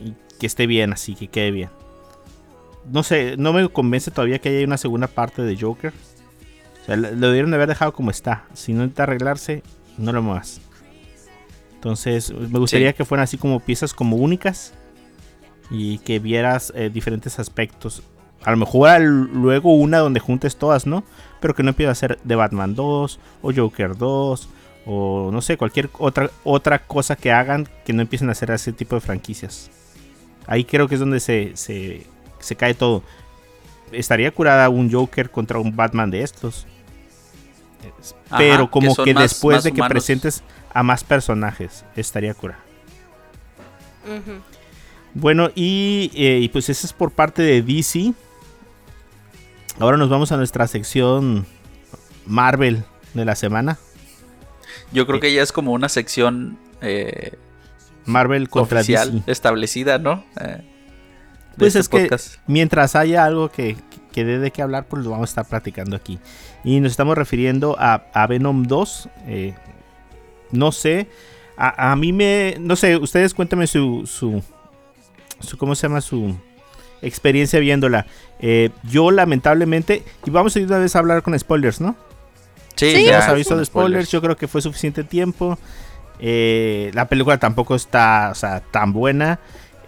Y 0.00 0.14
que 0.38 0.46
esté 0.46 0.66
bien, 0.66 0.92
así 0.92 1.14
que 1.14 1.28
quede 1.28 1.50
bien. 1.50 1.70
No 2.90 3.02
sé, 3.02 3.36
no 3.36 3.52
me 3.52 3.68
convence 3.68 4.10
todavía 4.10 4.38
que 4.40 4.48
haya 4.48 4.66
una 4.66 4.76
segunda 4.78 5.06
parte 5.06 5.42
de 5.42 5.56
Joker. 5.60 5.92
O 6.82 6.86
sea, 6.86 6.96
lo 6.96 7.08
debieron 7.28 7.50
de 7.50 7.56
haber 7.56 7.68
dejado 7.68 7.92
como 7.92 8.10
está. 8.10 8.44
Si 8.54 8.72
no 8.72 8.82
intenta 8.82 9.02
arreglarse, 9.04 9.62
no 9.98 10.12
lo 10.12 10.22
muevas. 10.22 10.60
Entonces, 11.74 12.32
me 12.32 12.58
gustaría 12.58 12.90
Sí. 12.90 12.94
que 12.94 13.04
fueran 13.04 13.24
así 13.24 13.36
como 13.38 13.60
piezas 13.60 13.94
como 13.94 14.16
únicas. 14.16 14.72
Y 15.70 15.98
que 15.98 16.18
vieras 16.18 16.72
eh, 16.74 16.90
diferentes 16.92 17.38
aspectos. 17.38 18.02
A 18.42 18.50
lo 18.50 18.56
mejor 18.56 18.88
al- 18.88 19.30
luego 19.32 19.72
una 19.74 19.98
donde 19.98 20.18
juntes 20.18 20.56
todas, 20.56 20.84
¿no? 20.86 21.04
Pero 21.40 21.54
que 21.54 21.62
no 21.62 21.68
empiece 21.70 21.90
a 21.90 21.94
ser 21.94 22.18
de 22.24 22.34
Batman 22.34 22.74
2 22.74 23.20
o 23.42 23.52
Joker 23.54 23.96
2 23.96 24.48
o 24.86 25.30
no 25.30 25.40
sé, 25.42 25.56
cualquier 25.56 25.88
otra, 25.98 26.30
otra 26.42 26.86
cosa 26.86 27.14
que 27.14 27.30
hagan 27.30 27.68
que 27.84 27.92
no 27.92 28.02
empiecen 28.02 28.30
a 28.30 28.32
hacer 28.32 28.50
ese 28.50 28.72
tipo 28.72 28.94
de 28.96 29.00
franquicias. 29.00 29.70
Ahí 30.46 30.64
creo 30.64 30.88
que 30.88 30.94
es 30.94 31.00
donde 31.00 31.20
se, 31.20 31.52
se, 31.54 32.06
se 32.40 32.56
cae 32.56 32.74
todo. 32.74 33.02
Estaría 33.92 34.30
curada 34.30 34.68
un 34.68 34.90
Joker 34.92 35.30
contra 35.30 35.58
un 35.58 35.74
Batman 35.74 36.10
de 36.10 36.22
estos. 36.22 36.66
Ajá, 38.28 38.38
Pero 38.38 38.66
que 38.66 38.70
como 38.70 38.94
que, 38.96 39.14
más- 39.14 39.22
después 39.24 39.56
más 39.56 39.64
de 39.64 39.70
que 39.72 39.80
humanos. 39.80 39.92
presentes 39.92 40.42
a 40.72 40.82
más 40.82 41.02
personajes, 41.04 41.84
estaría 41.96 42.34
curada. 42.34 42.60
Bueno, 45.14 45.50
y, 45.54 46.10
eh, 46.14 46.38
y 46.42 46.48
pues 46.48 46.68
eso 46.68 46.86
es 46.86 46.92
por 46.92 47.10
parte 47.10 47.42
de 47.42 47.62
DC. 47.62 48.12
Ahora 49.78 49.96
nos 49.96 50.08
vamos 50.08 50.30
a 50.32 50.36
nuestra 50.36 50.66
sección 50.66 51.46
Marvel 52.26 52.84
de 53.14 53.24
la 53.24 53.34
semana. 53.34 53.78
Yo 54.92 55.06
creo 55.06 55.20
que 55.20 55.32
ya 55.32 55.42
es 55.42 55.52
como 55.52 55.72
una 55.72 55.88
sección 55.88 56.58
eh, 56.80 57.32
Marvel 58.04 58.48
contra 58.48 58.80
oficial 58.80 59.12
DC. 59.20 59.30
establecida, 59.32 59.98
¿no? 59.98 60.24
Pues 61.60 61.76
este 61.76 62.04
es 62.06 62.08
que 62.10 62.40
mientras 62.46 62.96
haya 62.96 63.24
algo 63.24 63.50
que, 63.50 63.76
que 64.12 64.24
dé 64.24 64.38
de 64.38 64.50
qué 64.50 64.62
hablar, 64.62 64.86
pues 64.86 65.04
lo 65.04 65.10
vamos 65.10 65.28
a 65.28 65.30
estar 65.30 65.46
platicando 65.46 65.94
aquí. 65.96 66.18
Y 66.64 66.80
nos 66.80 66.90
estamos 66.92 67.16
refiriendo 67.16 67.76
a, 67.78 68.02
a 68.12 68.26
Venom 68.26 68.64
2. 68.64 69.08
eh, 69.26 69.54
no 70.52 70.72
sé, 70.72 71.08
a, 71.56 71.92
a 71.92 71.96
mí 71.96 72.12
me... 72.12 72.56
No 72.58 72.74
sé, 72.74 72.96
ustedes 72.96 73.34
cuéntame 73.34 73.66
su, 73.66 74.04
su, 74.06 74.42
su... 75.40 75.56
¿Cómo 75.56 75.74
se 75.76 75.82
llama? 75.86 76.00
Su 76.00 76.36
experiencia 77.02 77.60
viéndola. 77.60 78.06
Eh, 78.40 78.70
yo 78.82 79.10
lamentablemente... 79.10 80.02
Y 80.26 80.30
vamos 80.30 80.56
a 80.56 80.58
ir 80.58 80.66
una 80.66 80.78
vez 80.78 80.96
a 80.96 80.98
hablar 80.98 81.22
con 81.22 81.38
spoilers, 81.38 81.80
¿no? 81.80 81.94
Sí, 82.76 82.90
Sí. 82.96 83.04
ya, 83.04 83.32
de 83.34 83.64
spoilers, 83.64 84.10
yo 84.10 84.22
creo 84.22 84.36
que 84.36 84.48
fue 84.48 84.62
suficiente 84.62 85.04
tiempo. 85.04 85.58
Eh, 86.18 86.90
la 86.94 87.08
película 87.08 87.38
tampoco 87.38 87.74
está 87.74 88.30
o 88.32 88.34
sea, 88.34 88.60
tan 88.60 88.92
buena. 88.92 89.38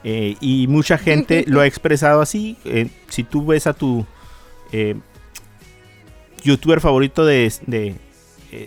Eh, 0.05 0.37
y 0.41 0.67
mucha 0.69 0.99
gente 0.99 1.45
lo 1.47 1.61
ha 1.61 1.67
expresado 1.67 2.21
así. 2.21 2.57
eh, 2.65 2.89
si 3.09 3.25
tú 3.25 3.47
ves 3.47 3.67
a 3.67 3.73
tu 3.73 4.05
eh, 4.73 4.97
youtuber 6.43 6.81
favorito 6.81 7.25
de, 7.25 7.53
de, 7.67 7.97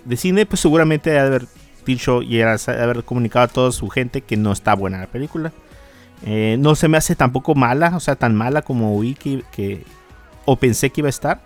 de 0.04 0.18
cine, 0.18 0.46
pues 0.46 0.60
seguramente 0.62 1.12
ha 1.18 1.24
de 1.24 1.28
haber 1.28 1.46
dicho 1.86 2.22
y 2.22 2.42
haber 2.42 3.04
comunicado 3.04 3.46
a 3.46 3.48
toda 3.50 3.72
su 3.72 3.90
gente 3.90 4.22
que 4.22 4.38
no 4.38 4.52
está 4.52 4.74
buena 4.76 4.98
la 5.00 5.08
película. 5.08 5.52
No 6.58 6.74
se 6.76 6.88
me 6.88 6.98
hace 6.98 7.16
tampoco 7.16 7.54
mala, 7.54 7.96
o 7.96 8.00
sea, 8.00 8.16
tan 8.16 8.34
mala 8.34 8.62
como 8.64 8.98
oí 8.98 9.14
que, 9.14 9.44
que- 9.52 9.84
o 10.46 10.56
pensé 10.56 10.90
que 10.90 11.02
iba 11.02 11.08
a 11.08 11.10
estar. 11.10 11.42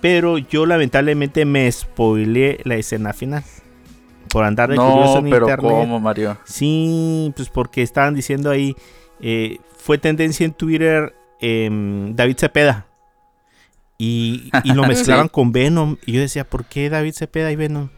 Pero 0.00 0.38
yo 0.38 0.66
lamentablemente 0.66 1.44
me 1.44 1.70
spoileé 1.70 2.60
la 2.64 2.74
escena 2.76 3.12
final. 3.12 3.44
Por 4.30 4.44
andar 4.44 4.70
de 4.70 4.76
curioso 4.76 5.18
en 5.18 5.30
pero 5.30 5.46
internet. 5.48 5.70
¿cómo, 5.70 6.00
Mario? 6.00 6.38
Sí, 6.44 7.32
pues 7.36 7.48
porque 7.48 7.82
estaban 7.82 8.14
diciendo 8.14 8.50
ahí. 8.50 8.74
eh, 9.20 9.58
fue 9.76 9.96
tendencia 9.98 10.44
en 10.44 10.52
Twitter 10.52 11.14
em, 11.40 12.14
David 12.14 12.36
Cepeda. 12.38 12.86
Y, 13.96 14.50
y 14.64 14.72
lo 14.74 14.82
mezclaban 14.86 15.26
Sí. 15.26 15.30
con 15.32 15.52
Venom. 15.52 15.96
Y 16.06 16.12
yo 16.12 16.20
decía, 16.20 16.44
¿por 16.48 16.64
qué 16.66 16.88
David 16.90 17.12
Cepeda 17.14 17.50
y 17.50 17.56
Venom? 17.56 17.88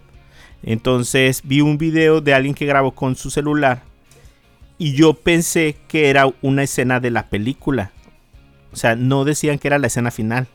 Entonces 0.62 1.41
vi 1.45 1.61
un 1.62 1.78
video 1.78 2.20
de 2.20 2.35
alguien 2.35 2.55
que 2.55 2.66
grabó 2.66 2.93
con 2.93 3.16
su 3.16 3.31
celular. 3.31 3.83
Y 4.78 4.93
yo 4.95 5.14
pensé 5.14 5.76
que 5.89 6.09
era 6.11 6.31
una 6.43 6.62
escena 6.62 7.01
de 7.01 7.11
la 7.11 7.28
película. 7.28 7.93
O 8.72 8.76
sea, 8.76 8.95
no 8.97 9.24
decían 9.24 9.59
que 9.59 9.68
era 9.68 9.78
la 9.78 9.89
escena 9.89 10.11
final. 10.11 10.47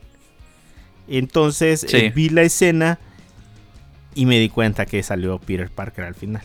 Entonces 1.08 1.86
Sí. 1.88 1.98
eh, 1.98 2.12
vi 2.16 2.30
la 2.30 2.42
escena 2.44 3.00
y 4.16 4.26
me 4.26 4.40
di 4.40 4.50
cuenta 4.50 4.86
que 4.88 5.04
salió 5.04 5.38
Peter 5.38 5.70
Parker 5.70 6.06
al 6.06 6.16
final. 6.16 6.42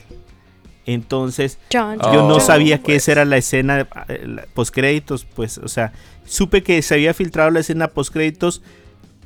Entonces 0.86 1.58
John, 1.72 1.98
Oh, 2.02 2.12
yo 2.12 2.22
no 2.28 2.34
John. 2.34 2.40
sabía 2.40 2.78
que 2.78 2.84
pues. 2.84 3.02
esa 3.04 3.12
era 3.12 3.24
la 3.24 3.36
escena 3.36 3.86
eh, 4.08 4.36
postcréditos, 4.54 5.24
pues, 5.24 5.58
o 5.58 5.68
sea, 5.68 5.92
supe 6.24 6.62
que 6.62 6.82
se 6.82 6.94
había 6.94 7.14
filtrado 7.14 7.50
la 7.50 7.60
escena 7.60 7.88
postcréditos 7.88 8.62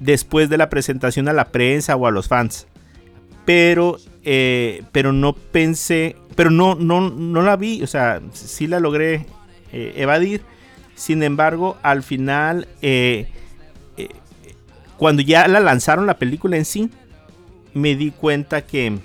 después 0.00 0.48
de 0.50 0.58
la 0.58 0.68
presentación 0.68 1.28
a 1.28 1.32
la 1.32 1.46
prensa 1.46 1.96
o 1.96 2.06
a 2.06 2.10
los 2.10 2.28
fans. 2.28 2.66
Pero, 3.44 3.98
eh, 4.24 4.82
pero 4.92 5.12
no 5.12 5.32
pensé, 5.34 6.16
pero 6.34 6.50
no, 6.50 6.74
no, 6.74 7.10
no 7.10 7.42
la 7.42 7.56
vi, 7.56 7.82
o 7.82 7.86
sea, 7.86 8.20
sí 8.32 8.66
la 8.66 8.80
logré 8.80 9.26
eh, 9.72 9.92
evadir, 9.96 10.42
Sin 10.96 11.22
embargo, 11.22 11.76
al 11.82 12.02
final, 12.02 12.68
eh, 12.82 13.28
eh, 13.96 14.08
cuando 14.96 15.22
ya 15.22 15.46
la 15.48 15.60
lanzaron 15.60 16.06
la 16.06 16.18
película 16.18 16.56
en 16.56 16.64
sí, 16.64 16.88
me 17.74 17.96
di 17.96 18.10
cuenta 18.10 18.62
que, 18.62 18.98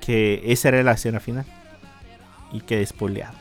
que 0.00 0.42
esa 0.46 0.68
era 0.68 0.82
la 0.82 0.92
escena 0.92 1.20
final. 1.20 1.46
Y 2.52 2.60
que 2.60 2.76
despoleado. 2.76 3.34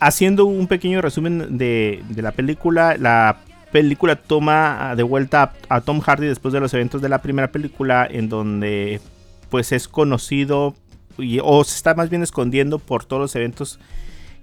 Haciendo 0.00 0.46
un 0.46 0.66
pequeño 0.66 1.02
resumen 1.02 1.58
de, 1.58 2.02
de 2.08 2.22
la 2.22 2.32
película, 2.32 2.96
la 2.98 3.38
película 3.72 4.16
toma 4.16 4.94
de 4.96 5.02
vuelta 5.02 5.54
a, 5.68 5.76
a, 5.76 5.80
Tom 5.82 6.00
Hardy 6.00 6.26
después 6.26 6.52
de 6.54 6.60
los 6.60 6.72
eventos 6.72 7.02
de 7.02 7.08
la 7.08 7.20
primera 7.20 7.52
película, 7.52 8.06
en 8.10 8.28
donde 8.28 9.00
pues 9.50 9.72
es 9.72 9.88
conocido 9.88 10.74
y, 11.18 11.38
o 11.42 11.64
se 11.64 11.76
está 11.76 11.94
más 11.94 12.10
bien 12.10 12.22
escondiendo 12.22 12.78
por 12.78 13.04
todos 13.04 13.20
los 13.20 13.36
eventos 13.36 13.78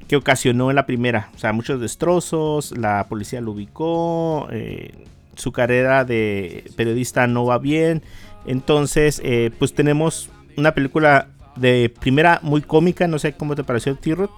que 0.07 0.15
ocasionó 0.15 0.69
en 0.69 0.75
la 0.75 0.85
primera. 0.85 1.29
O 1.35 1.39
sea, 1.39 1.53
muchos 1.53 1.79
destrozos, 1.79 2.77
la 2.77 3.05
policía 3.07 3.41
lo 3.41 3.51
ubicó, 3.51 4.47
eh, 4.51 5.05
su 5.35 5.51
carrera 5.51 6.05
de 6.05 6.65
periodista 6.75 7.27
no 7.27 7.45
va 7.45 7.57
bien. 7.57 8.03
Entonces, 8.45 9.21
eh, 9.23 9.51
pues 9.59 9.73
tenemos 9.73 10.29
una 10.57 10.73
película 10.73 11.27
de 11.55 11.93
primera 11.99 12.39
muy 12.43 12.61
cómica, 12.61 13.07
no 13.07 13.19
sé 13.19 13.33
cómo 13.33 13.55
te 13.55 13.63
pareció 13.63 13.95
T-Rod, 13.95 14.29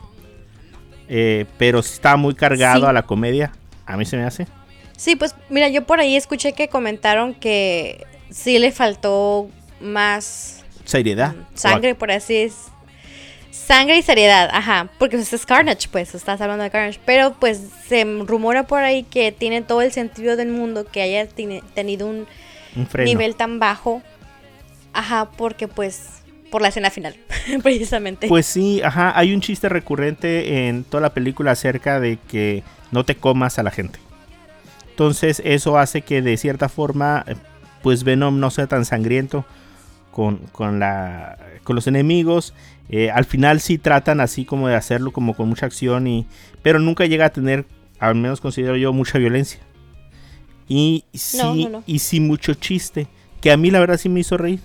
eh, 1.07 1.45
pero 1.57 1.79
está 1.79 2.15
muy 2.17 2.35
cargado 2.35 2.81
Sí. 2.81 2.85
a 2.87 2.93
la 2.93 3.03
comedia, 3.03 3.51
a 3.85 3.95
mí 3.97 4.05
se 4.05 4.17
me 4.17 4.23
hace. 4.23 4.47
Sí, 4.97 5.15
pues 5.15 5.35
mira, 5.49 5.67
yo 5.69 5.83
por 5.85 5.99
ahí 5.99 6.15
escuché 6.15 6.53
que 6.53 6.67
comentaron 6.67 7.33
que 7.33 8.05
sí 8.29 8.59
le 8.59 8.71
faltó 8.71 9.49
más 9.81 10.63
Seriedad. 10.85 11.33
mm, 11.35 11.45
sangre, 11.55 11.95
por 11.95 12.11
así 12.11 12.35
es. 12.37 12.55
Sangre 13.51 13.97
y 13.97 14.01
seriedad, 14.01 14.49
ajá, 14.53 14.89
porque 14.99 15.17
pues, 15.17 15.31
es 15.33 15.45
Carnage, 15.45 15.87
pues 15.91 16.13
estás 16.13 16.39
hablando 16.41 16.63
de 16.63 16.69
Carnage, 16.69 16.99
pero 17.05 17.33
pues 17.39 17.61
se 17.87 18.03
rumora 18.25 18.67
por 18.67 18.83
ahí 18.83 19.03
que 19.03 19.31
tiene 19.31 19.61
todo 19.61 19.81
el 19.81 19.91
sentido 19.91 20.35
del 20.35 20.49
mundo 20.49 20.85
que 20.85 21.01
haya 21.01 21.27
tenido 21.73 22.07
un. 22.07 22.27
Nivel 23.03 23.35
tan 23.35 23.59
bajo, 23.59 24.01
ajá, 24.93 25.29
porque 25.37 25.67
pues 25.67 26.23
por 26.51 26.61
la 26.61 26.69
escena 26.69 26.89
final, 26.89 27.15
precisamente. 27.63 28.27
Pues 28.27 28.45
sí, 28.45 28.81
ajá, 28.83 29.17
hay 29.17 29.33
un 29.33 29.41
chiste 29.41 29.69
recurrente 29.69 30.67
en 30.67 30.83
toda 30.83 31.01
la 31.01 31.13
película 31.13 31.51
acerca 31.51 31.99
de 31.99 32.17
que 32.29 32.63
no 32.91 33.03
te 33.03 33.15
comas 33.15 33.59
a 33.59 33.63
la 33.63 33.71
gente. 33.71 33.99
Entonces 34.89 35.41
eso 35.43 35.77
hace 35.77 36.01
que 36.01 36.21
de 36.21 36.37
cierta 36.37 36.69
forma, 36.69 37.25
pues 37.83 38.05
Venom 38.05 38.39
no 38.39 38.49
sea 38.49 38.67
tan 38.67 38.85
sangriento 38.85 39.45
con, 40.11 40.37
con, 40.53 40.79
la, 40.79 41.37
con 41.63 41.75
los 41.75 41.87
enemigos. 41.87 42.53
Eh, 42.87 43.11
al 43.11 43.25
final 43.25 43.59
sí 43.59 43.77
tratan 43.77 44.21
así 44.21 44.45
como 44.45 44.69
de 44.69 44.75
hacerlo 44.75 45.11
como 45.11 45.33
con 45.35 45.49
mucha 45.49 45.65
acción, 45.65 46.07
y, 46.07 46.25
pero 46.61 46.79
nunca 46.79 47.05
llega 47.05 47.25
a 47.25 47.29
tener, 47.31 47.65
al 47.99 48.15
menos 48.15 48.39
considero 48.39 48.77
yo, 48.77 48.93
mucha 48.93 49.17
violencia. 49.17 49.59
Y 50.67 51.05
sí, 51.13 51.37
No, 51.37 51.55
no, 51.55 51.69
no. 51.69 51.83
y 51.85 51.99
sí 51.99 52.19
mucho 52.19 52.53
chiste, 52.55 53.07
que 53.41 53.51
a 53.51 53.57
mí 53.57 53.69
la 53.71 53.79
verdad 53.79 53.97
sí 53.97 54.09
me 54.09 54.19
hizo 54.21 54.37
reír. 54.37 54.59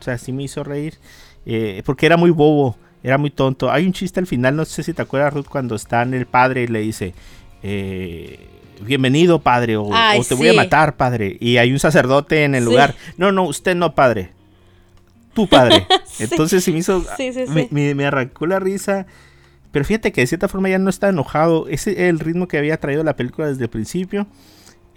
O 0.00 0.02
sea, 0.02 0.16
sí 0.18 0.32
me 0.32 0.44
hizo 0.44 0.62
reír. 0.64 0.94
eh, 1.46 1.82
porque 1.84 2.04
era 2.06 2.16
muy 2.18 2.30
bobo, 2.30 2.76
era 3.02 3.16
muy 3.18 3.30
tonto. 3.30 3.70
Hay 3.70 3.86
un 3.86 3.92
chiste 3.92 4.20
al 4.20 4.26
final, 4.26 4.54
no 4.54 4.64
sé 4.64 4.82
si 4.82 4.92
te 4.92 5.00
acuerdas, 5.02 5.32
Ruth, 5.32 5.46
cuando 5.48 5.74
está 5.76 6.02
en 6.02 6.12
el 6.14 6.26
padre 6.26 6.64
y 6.64 6.66
le 6.66 6.80
dice, 6.80 7.14
eh, 7.62 8.38
bienvenido, 8.82 9.40
padre, 9.40 9.76
o, 9.76 9.88
Ay, 9.92 10.20
o 10.20 10.24
te 10.24 10.34
voy 10.34 10.48
a 10.48 10.50
sí. 10.52 10.56
matar, 10.56 10.96
padre. 10.96 11.36
Y 11.40 11.56
hay 11.56 11.72
un 11.72 11.78
sacerdote 11.78 12.44
en 12.44 12.54
el 12.54 12.64
Sí. 12.64 12.70
lugar. 12.70 12.94
No, 13.16 13.32
no, 13.32 13.44
usted 13.44 13.74
no, 13.74 13.94
padre. 13.94 14.30
Tú, 15.34 15.46
padre. 15.48 15.86
Sí. 16.06 16.24
Entonces 16.24 16.64
sí 16.64 16.72
me 16.72 16.78
hizo... 16.80 17.04
Sí, 17.16 17.32
sí, 17.32 17.44
me, 17.48 17.62
sí. 17.62 17.68
me- 17.70 17.94
me 17.94 18.04
arrancó 18.04 18.46
la 18.46 18.58
risa. 18.58 19.06
Pero 19.70 19.84
fíjate 19.84 20.10
que 20.12 20.20
de 20.22 20.26
cierta 20.26 20.48
forma 20.48 20.68
ya 20.68 20.78
no 20.78 20.90
está 20.90 21.08
enojado. 21.10 21.68
Ese 21.68 21.92
es 21.92 21.98
el 21.98 22.18
ritmo 22.18 22.48
que 22.48 22.58
había 22.58 22.76
traído 22.78 23.04
la 23.04 23.14
película 23.16 23.46
desde 23.48 23.64
el 23.64 23.70
principio. 23.70 24.26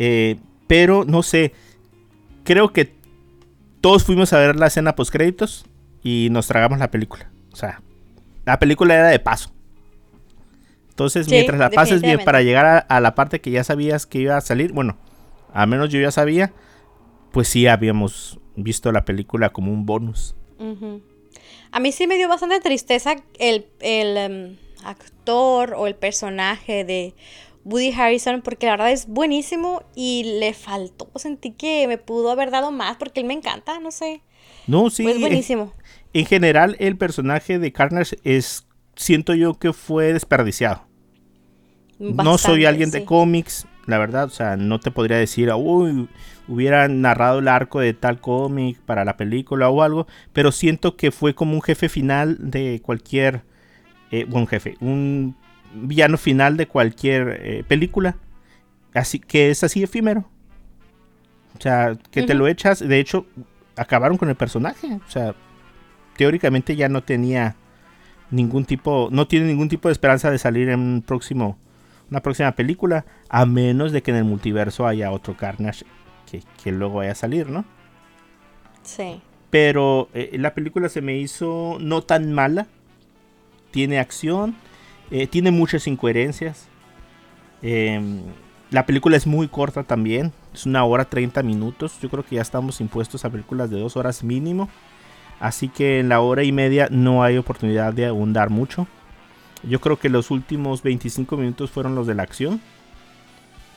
Eh, 0.03 0.37
pero 0.65 1.05
no 1.05 1.21
sé. 1.21 1.53
Creo 2.43 2.73
que 2.73 2.91
todos 3.81 4.03
fuimos 4.03 4.33
a 4.33 4.39
ver 4.39 4.55
la 4.55 4.65
escena 4.65 4.95
post 4.95 5.11
créditos 5.11 5.65
y 6.01 6.29
nos 6.31 6.47
tragamos 6.47 6.79
la 6.79 6.89
película. 6.89 7.29
O 7.51 7.55
sea, 7.55 7.83
la 8.45 8.57
película 8.57 8.95
era 8.95 9.09
de 9.09 9.19
paso. 9.19 9.51
Entonces, 10.89 11.27
Sí, 11.27 11.33
mientras 11.33 11.59
la 11.59 11.69
pases 11.69 12.01
bien 12.01 12.21
para 12.25 12.41
llegar 12.41 12.65
a, 12.65 12.77
a 12.79 12.99
la 12.99 13.13
parte 13.13 13.41
que 13.41 13.51
ya 13.51 13.63
sabías 13.63 14.07
que 14.07 14.19
iba 14.19 14.37
a 14.37 14.41
salir, 14.41 14.71
bueno, 14.73 14.97
al 15.53 15.67
menos 15.67 15.89
yo 15.89 15.99
ya 15.99 16.09
sabía, 16.09 16.51
pues 17.31 17.47
sí 17.47 17.67
habíamos 17.67 18.39
visto 18.55 18.91
la 18.91 19.05
película 19.05 19.49
como 19.49 19.71
un 19.71 19.85
bonus. 19.85 20.35
A 21.71 21.79
mí 21.79 21.91
sí 21.91 22.07
me 22.07 22.17
dio 22.17 22.27
bastante 22.27 22.59
tristeza 22.59 23.15
el, 23.37 23.67
el, 23.79 24.17
em, 24.17 24.57
actor 24.83 25.75
o 25.75 25.85
el 25.85 25.95
personaje 25.95 26.83
de 26.83 27.13
Woody 27.63 27.91
Harrison 27.91 28.41
porque 28.41 28.65
la 28.67 28.73
verdad 28.73 28.91
es 28.91 29.07
buenísimo 29.07 29.83
y 29.95 30.37
le 30.39 30.53
faltó, 30.53 31.09
sentí 31.15 31.51
que 31.51 31.87
me 31.87 31.97
pudo 31.97 32.31
haber 32.31 32.51
dado 32.51 32.71
más 32.71 32.97
porque 32.97 33.19
él 33.21 33.27
me 33.27 33.33
encanta, 33.33 33.79
no 33.79 33.91
sé. 33.91 34.21
No, 34.67 34.89
sí. 34.89 35.03
pues 35.03 35.15
en- 35.15 35.21
buenísimo. 35.21 35.73
En 36.13 36.25
general, 36.25 36.75
el 36.79 36.97
personaje 36.97 37.59
de 37.59 37.71
Carnage 37.71 38.17
es, 38.23 38.67
siento 38.95 39.33
yo 39.33 39.53
que 39.59 39.73
fue 39.73 40.11
desperdiciado. 40.13 40.87
no 41.99 42.37
soy 42.37 42.65
alguien 42.65 42.91
de 42.91 43.05
cómics, 43.05 43.67
la 43.85 43.97
verdad, 43.97 44.25
o 44.25 44.29
sea, 44.29 44.57
no 44.57 44.79
te 44.79 44.91
podría 44.91 45.17
decir, 45.17 45.51
uy, 45.53 46.09
hubieran 46.47 47.01
narrado 47.01 47.39
el 47.39 47.47
arco 47.47 47.79
de 47.79 47.93
tal 47.93 48.19
cómic 48.19 48.79
para 48.81 49.05
la 49.05 49.17
película 49.17 49.69
o 49.69 49.81
algo, 49.83 50.07
pero 50.33 50.51
siento 50.51 50.95
que 50.97 51.11
fue 51.11 51.35
como 51.35 51.53
un 51.53 51.61
jefe 51.61 51.89
final 51.89 52.37
de 52.39 52.81
cualquier, 52.83 53.43
eh, 54.11 54.25
bueno, 54.27 54.47
jefe, 54.47 54.75
un 54.81 55.35
villano 55.73 56.17
final 56.17 56.57
de 56.57 56.67
cualquier 56.67 57.39
eh, 57.41 57.63
película, 57.67 58.15
así 58.93 59.19
que 59.19 59.49
es 59.49 59.63
así 59.63 59.83
efímero. 59.83 60.29
O 61.57 61.61
sea, 61.61 61.95
que 62.11 62.23
te 62.23 62.33
lo 62.33 62.47
echas, 62.47 62.79
de 62.79 62.99
hecho, 62.99 63.27
acabaron 63.75 64.17
con 64.17 64.29
el 64.29 64.35
personaje, 64.35 64.99
o 65.05 65.11
sea, 65.11 65.35
teóricamente 66.17 66.75
ya 66.75 66.89
no 66.89 67.03
tenía 67.03 67.55
ningún 68.31 68.65
tipo, 68.65 69.09
no 69.11 69.27
tiene 69.27 69.47
ningún 69.47 69.69
tipo 69.69 69.89
de 69.89 69.93
esperanza 69.93 70.31
de 70.31 70.37
salir 70.37 70.69
en 70.69 70.79
un 70.79 71.01
próximo, 71.01 71.57
una 72.09 72.21
próxima 72.21 72.53
película, 72.53 73.05
a 73.29 73.45
menos 73.45 73.91
de 73.91 74.01
que 74.01 74.11
en 74.11 74.17
el 74.17 74.23
multiverso 74.23 74.87
haya 74.87 75.11
otro 75.11 75.35
Carnage 75.37 75.85
que, 76.29 76.41
que 76.63 76.71
luego 76.71 76.95
vaya 76.95 77.11
a 77.11 77.15
salir, 77.15 77.49
¿no? 77.49 77.65
Sí. 78.83 79.21
Pero 79.49 80.09
eh, 80.13 80.31
la 80.39 80.53
película 80.53 80.89
se 80.89 81.01
me 81.01 81.17
hizo 81.17 81.77
no 81.79 82.01
tan 82.01 82.31
mala, 82.31 82.67
tiene 83.71 83.99
acción, 83.99 84.55
eh, 85.11 85.27
tiene 85.27 85.51
muchas 85.51 85.87
incoherencias. 85.87 86.67
Em, 87.61 88.21
la 88.71 88.85
película 88.85 89.17
es 89.17 89.27
muy 89.27 89.49
corta 89.49 89.83
también, 89.83 90.31
es 90.53 90.65
una 90.65 90.83
hora 90.85 91.05
30 91.05 91.43
minutos. 91.43 91.99
Yo 92.01 92.09
creo 92.09 92.25
que 92.25 92.37
ya 92.37 92.41
estamos 92.41 92.79
impuestos 92.79 93.25
a 93.25 93.29
películas 93.29 93.69
de 93.69 93.79
dos 93.79 93.97
horas 93.97 94.23
mínimo. 94.23 94.69
Así 95.41 95.67
que 95.67 95.99
en 95.99 96.09
la 96.09 96.21
hora 96.21 96.43
y 96.43 96.51
media 96.51 96.87
no 96.89 97.23
hay 97.23 97.37
oportunidad 97.37 97.93
de 97.93 98.05
abundar 98.05 98.49
mucho. 98.49 98.87
Yo 99.63 99.81
creo 99.81 99.99
que 99.99 100.09
los 100.09 100.31
últimos 100.31 100.81
25 100.83 101.35
minutos 101.35 101.71
fueron 101.71 101.95
los 101.95 102.07
de 102.07 102.15
la 102.15 102.23
acción. 102.23 102.61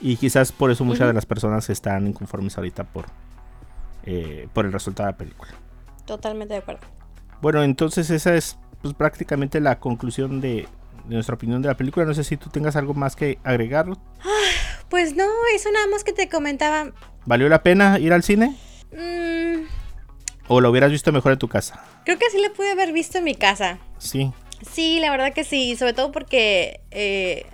Y 0.01 0.16
quizás 0.16 0.53
por 0.53 0.70
eso 0.70 0.85
muchas 0.85 1.07
de 1.09 1.14
las 1.14 1.26
personas 1.26 1.68
están 1.70 2.07
inconformes 2.07 2.57
ahorita 2.57 2.85
por, 2.85 3.07
eh, 4.05 4.49
por 4.53 4.66
el 4.66 4.72
resultado 4.72 5.07
de 5.07 5.12
la 5.12 5.18
película. 5.18 5.53
Totalmente 6.05 6.55
de 6.55 6.61
acuerdo. 6.61 6.82
Bueno, 7.41 7.62
entonces 7.62 8.11
esa 8.11 8.35
es 8.35 8.59
pues, 8.82 8.95
prácticamente 8.95 9.61
la 9.61 9.80
conclusión 9.80 10.41
de 10.41 10.68
nuestra 11.09 11.35
opinión 11.35 11.63
de 11.63 11.69
la 11.69 11.77
película. 11.77 12.07
No 12.07 12.15
sé 12.15 12.25
si 12.25 12.37
tú 12.37 12.51
tengas 12.51 12.77
algo 12.77 12.95
más 12.95 13.17
que 13.17 13.39
agregar. 13.45 13.87
Pues 14.89 15.15
no, 15.17 15.25
eso 15.55 15.71
nada 15.73 15.87
más 15.89 16.05
que 16.05 16.13
te 16.13 16.29
comentaba. 16.29 16.93
¿Valió 17.27 17.49
la 17.49 17.63
pena 17.63 17.99
ir 17.99 18.13
al 18.13 18.23
cine? 18.23 18.57
Mm, 18.93 19.65
¿O 20.49 20.61
lo 20.61 20.71
hubieras 20.71 20.91
visto 20.91 21.11
mejor 21.13 21.33
en 21.33 21.39
tu 21.39 21.49
casa? 21.49 21.83
creo 22.05 22.19
que 22.19 22.29
sí 22.31 22.39
le 22.39 22.51
pude 22.51 22.71
haber 22.71 22.93
visto 22.93 23.19
en 23.19 23.25
mi 23.25 23.35
casa. 23.35 23.79
Sí. 23.99 24.31
Sí, 24.71 25.01
la 25.01 25.11
verdad 25.11 25.33
que 25.33 25.43
sí, 25.45 25.75
sobre 25.77 25.95
todo 25.95 26.13
porque 26.13 26.81
eh, 26.91 27.47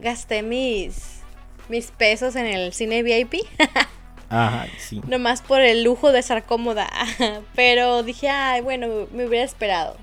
gasté 0.00 0.42
mis, 0.42 1.20
mis 1.68 1.90
pesos 1.92 2.34
en 2.36 2.46
el 2.46 2.72
cine 2.72 3.02
VIP, 3.04 3.34
Ajá, 4.28 4.66
sí. 4.78 5.00
nomás 5.06 5.40
por 5.40 5.60
el 5.60 5.84
lujo 5.84 6.10
de 6.12 6.18
estar 6.18 6.44
cómoda, 6.44 6.88
pero 7.54 8.02
dije, 8.02 8.28
ay, 8.28 8.60
bueno, 8.60 9.06
me 9.12 9.24
hubiera 9.26 9.44
esperado. 9.44 9.96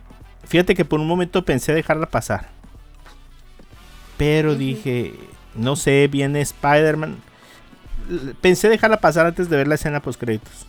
Fíjate 0.45 0.75
que 0.75 0.85
por 0.85 0.99
un 1.01 1.07
momento 1.07 1.43
pensé 1.45 1.73
dejarla 1.73 2.05
pasar. 2.09 2.49
Pero 4.17 4.55
dije, 4.55 5.13
no 5.55 5.75
sé, 5.75 6.07
viene 6.07 6.41
Spider-Man. 6.41 7.17
Pensé 8.41 8.69
dejarla 8.69 8.97
pasar 8.97 9.25
antes 9.25 9.49
de 9.49 9.57
ver 9.57 9.67
la 9.67 9.75
escena 9.75 10.01
post 10.01 10.19
créditos. 10.19 10.65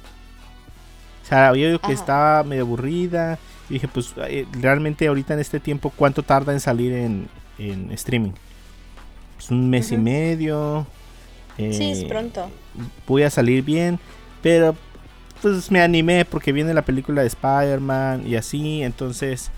O 1.23 1.27
sea, 1.27 1.49
había 1.49 1.67
oído 1.67 1.79
que 1.79 1.87
Ajá. 1.87 1.95
estaba 1.95 2.45
medio 2.45 2.63
aburrida. 2.63 3.39
Y 3.69 3.75
dije, 3.75 3.89
pues 3.89 4.15
eh, 4.29 4.47
realmente 4.53 5.07
ahorita 5.07 5.35
en 5.35 5.41
este 5.41 5.59
tiempo, 5.59 5.91
¿cuánto 5.95 6.23
tarda 6.23 6.53
en 6.53 6.61
salir 6.61 6.93
en, 6.93 7.29
en 7.59 7.91
streaming? 7.93 8.33
Pues 9.37 9.51
un 9.51 9.69
mes 9.71 9.91
y 9.91 9.97
medio. 9.97 10.87
Sí, 11.57 11.91
es 11.91 12.01
eh, 12.01 12.07
pronto. 12.09 12.51
voy 13.07 13.23
a 13.23 13.31
salir 13.31 13.63
bien, 13.63 13.99
pero 14.43 14.77
pues 15.41 15.71
me 15.71 15.81
animé 15.81 16.25
porque 16.25 16.53
viene 16.53 16.75
la 16.75 16.83
película 16.83 17.23
de 17.23 17.29
Spider-Man 17.29 18.27
y 18.27 18.35
así, 18.37 18.83
entonces 18.83 19.51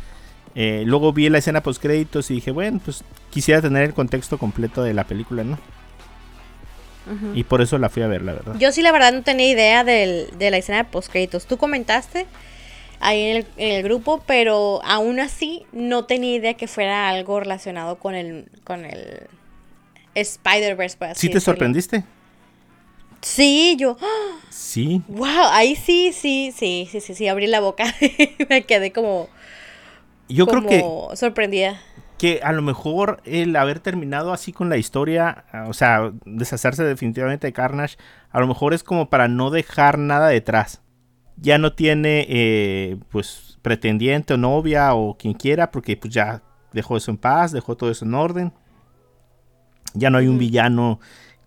Eh, 0.58 0.84
luego 0.86 1.12
vi 1.12 1.28
la 1.28 1.38
escena 1.38 1.62
post 1.62 1.80
créditos 1.82 2.30
y 2.30 2.34
dije, 2.36 2.50
bueno, 2.50 2.80
pues 2.84 3.04
quisiera 3.30 3.60
tener 3.60 3.82
el 3.84 3.92
contexto 3.94 4.38
completo 4.38 4.82
de 4.82 4.94
la 4.94 5.04
película, 5.04 5.44
¿no? 5.44 5.58
Y 7.34 7.44
por 7.44 7.60
eso 7.62 7.78
la 7.78 7.88
fui 7.88 8.02
a 8.02 8.08
ver, 8.08 8.22
la 8.22 8.32
verdad. 8.32 8.56
Yo 8.58 8.72
sí, 8.72 8.82
la 8.82 8.90
verdad, 8.90 9.12
no 9.12 9.22
tenía 9.22 9.48
idea 9.48 9.84
del- 9.84 10.28
de 10.38 10.50
la 10.50 10.56
escena 10.56 10.78
de 10.78 10.84
postcréditos. 10.86 11.46
Tú 11.46 11.56
comentaste 11.56 12.26
ahí 12.98 13.22
en 13.22 13.36
el, 13.36 13.46
en 13.58 13.72
el 13.76 13.82
grupo, 13.84 14.24
pero 14.26 14.80
aún 14.84 15.20
así 15.20 15.64
no 15.72 16.04
tenía 16.06 16.34
idea 16.34 16.54
que 16.54 16.66
fuera 16.66 17.08
algo 17.08 17.38
relacionado 17.38 18.00
con 18.00 18.16
el, 18.16 18.46
con 18.64 18.84
el 18.84 19.20
Spider-Verse. 20.16 20.96
¿Sí 21.14 21.28
te 21.28 21.34
decirlo. 21.34 21.40
sorprendiste? 21.42 22.04
Sí, 23.20 23.76
yo, 23.78 23.96
¡ah! 24.00 24.40
Sí. 24.50 25.00
wow, 25.08 25.28
ahí 25.50 25.76
sí, 25.76 26.12
sí, 26.12 26.52
sí, 26.56 26.88
sí, 26.90 27.00
sí, 27.00 27.14
sí, 27.14 27.28
abrí 27.28 27.46
la 27.46 27.60
boca. 27.60 27.84
Me 28.48 28.62
quedé 28.64 28.90
como, 28.92 29.28
Yo 30.28 30.46
creo 30.46 30.66
que, 30.66 31.16
sorprendida. 31.16 31.80
que 32.18 32.40
a 32.42 32.52
lo 32.52 32.62
mejor 32.62 33.20
el 33.24 33.54
haber 33.56 33.80
terminado 33.80 34.32
así 34.32 34.52
con 34.52 34.68
la 34.68 34.76
historia, 34.76 35.44
o 35.66 35.72
sea, 35.72 36.12
deshacerse 36.24 36.84
definitivamente 36.84 37.46
de 37.46 37.52
Carnage, 37.52 37.96
a 38.30 38.40
lo 38.40 38.46
mejor 38.46 38.74
es 38.74 38.82
como 38.82 39.08
para 39.08 39.28
no 39.28 39.50
dejar 39.50 39.98
nada 39.98 40.28
detrás. 40.28 40.82
Ya 41.36 41.58
no 41.58 41.74
tiene, 41.74 42.26
eh, 42.28 42.96
pues, 43.10 43.58
pretendiente 43.62 44.34
o 44.34 44.36
novia 44.36 44.94
o 44.94 45.16
quien 45.16 45.34
quiera, 45.34 45.70
porque 45.70 45.96
pues 45.96 46.12
ya 46.12 46.42
dejó 46.72 46.96
eso 46.96 47.10
en 47.10 47.18
paz, 47.18 47.52
dejó 47.52 47.76
todo 47.76 47.90
eso 47.90 48.04
en 48.04 48.14
orden. 48.14 48.52
Ya 49.94 50.10
no 50.10 50.18
hay 50.18 50.28
un 50.28 50.38
villano 50.38 51.00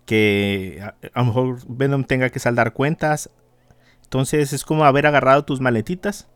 que 0.06 0.80
a, 0.82 0.94
a 1.14 1.20
lo 1.20 1.26
mejor 1.26 1.58
Venom 1.68 2.04
tenga 2.04 2.30
que 2.30 2.38
saldar 2.38 2.72
cuentas. 2.72 3.30
Entonces 4.04 4.52
es 4.52 4.64
como 4.64 4.84
haber 4.84 5.06
agarrado 5.06 5.44
tus 5.44 5.60
maletitas 5.60 6.28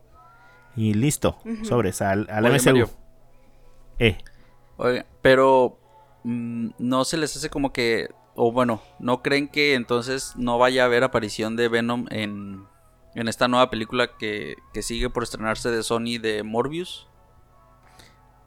y 0.75 0.93
listo, 0.93 1.37
sobres 1.63 2.01
al, 2.01 2.27
al 2.29 2.45
Oye, 2.45 2.57
MCU. 2.57 2.65
Mario. 2.65 2.89
Eh. 3.99 4.17
Oiga, 4.77 5.05
pero 5.21 5.79
mm, 6.23 6.71
no 6.77 7.05
se 7.05 7.17
les 7.17 7.35
hace 7.35 7.49
como 7.49 7.71
que, 7.71 8.09
o 8.35 8.51
bueno, 8.51 8.81
¿no 8.99 9.21
creen 9.21 9.47
que 9.47 9.73
entonces 9.75 10.33
no 10.35 10.57
vaya 10.57 10.83
a 10.83 10.85
haber 10.85 11.03
aparición 11.03 11.55
de 11.55 11.69
Venom 11.69 12.05
en, 12.09 12.65
en 13.15 13.27
esta 13.27 13.47
nueva 13.47 13.69
película 13.69 14.17
que, 14.17 14.55
que 14.73 14.81
sigue 14.81 15.09
por 15.09 15.23
estrenarse 15.23 15.69
de 15.69 15.83
Sony 15.83 16.19
de 16.21 16.43
Morbius? 16.43 17.07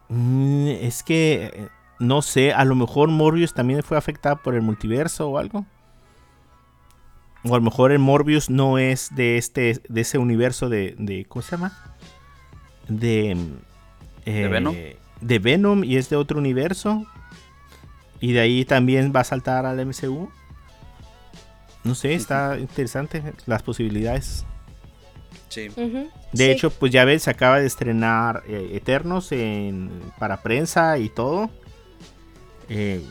Mm, 0.09 0.69
es 0.69 1.03
que 1.03 1.51
eh, 1.55 1.69
no 1.99 2.23
sé, 2.23 2.53
a 2.53 2.65
lo 2.65 2.75
mejor 2.75 3.09
Morbius 3.09 3.55
también 3.55 3.83
fue 3.83 3.97
afectada 3.97 4.37
por 4.37 4.55
el 4.55 4.63
multiverso 4.63 5.29
o 5.29 5.39
algo. 5.39 5.67
O 7.45 7.55
a 7.55 7.59
lo 7.59 7.63
mejor 7.63 7.93
el 7.93 7.99
Morbius 7.99 8.51
no 8.51 8.79
es 8.79 9.15
de 9.15 9.39
este 9.39 9.81
de 9.89 10.01
ese 10.01 10.19
universo 10.19 10.69
de, 10.69 10.95
de 10.99 11.25
¿cómo 11.25 11.43
se 11.43 11.53
llama? 11.53 11.88
De 12.89 13.37
eh, 14.25 14.49
Venom? 14.49 14.75
De 15.21 15.39
Venom 15.39 15.85
y 15.85 15.97
es 15.97 16.09
de 16.09 16.17
otro 16.17 16.39
universo. 16.39 17.05
Y 18.21 18.33
de 18.33 18.41
ahí 18.41 18.65
también 18.65 19.13
va 19.15 19.21
a 19.21 19.25
saltar 19.25 19.65
al 19.67 19.85
MCU. 19.87 20.31
No 21.85 21.95
sé, 21.95 22.15
está 22.15 22.59
interesante 22.59 23.23
las 23.47 23.63
posibilidades. 23.63 24.45
Sí. 25.49 25.69
De 25.69 26.11
sí. 26.35 26.45
hecho, 26.51 26.71
pues 26.71 26.93
ya 26.93 27.05
ves, 27.05 27.23
se 27.23 27.31
acaba 27.31 27.61
de 27.61 27.67
estrenar 27.67 28.43
eh, 28.49 28.71
Eternos 28.75 29.33
en, 29.33 29.91
para 30.19 30.43
prensa 30.43 30.99
y 30.99 31.09
todo. 31.09 31.49
Eh, 32.69 33.03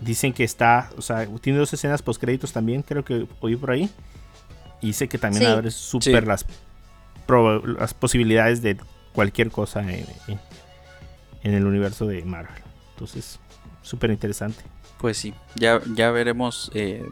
dicen 0.00 0.32
que 0.32 0.44
está, 0.44 0.90
o 0.98 1.02
sea, 1.02 1.26
tiene 1.40 1.58
dos 1.58 1.72
escenas 1.72 2.02
post 2.02 2.20
créditos 2.20 2.52
también, 2.52 2.82
creo 2.82 3.04
que 3.04 3.26
oí 3.40 3.56
por 3.56 3.70
ahí. 3.70 3.88
Y 4.82 4.88
dice 4.88 5.08
que 5.08 5.16
también 5.16 5.44
Sí. 5.44 5.48
abre 5.50 5.70
súper 5.70 6.22
Sí. 6.22 6.28
las, 6.28 6.46
las 7.78 7.94
posibilidades 7.94 8.60
de 8.60 8.76
cualquier 9.16 9.50
cosa 9.50 9.80
en, 9.82 10.06
en- 10.28 11.54
el 11.54 11.66
universo 11.66 12.06
de 12.06 12.24
Marvel. 12.24 12.62
Entonces, 12.92 13.40
súper 13.82 14.10
interesante. 14.10 14.62
Pues 14.98 15.16
sí, 15.18 15.34
ya, 15.56 15.80
ya 15.94 16.10
veremos 16.10 16.70
eh, 16.74 17.04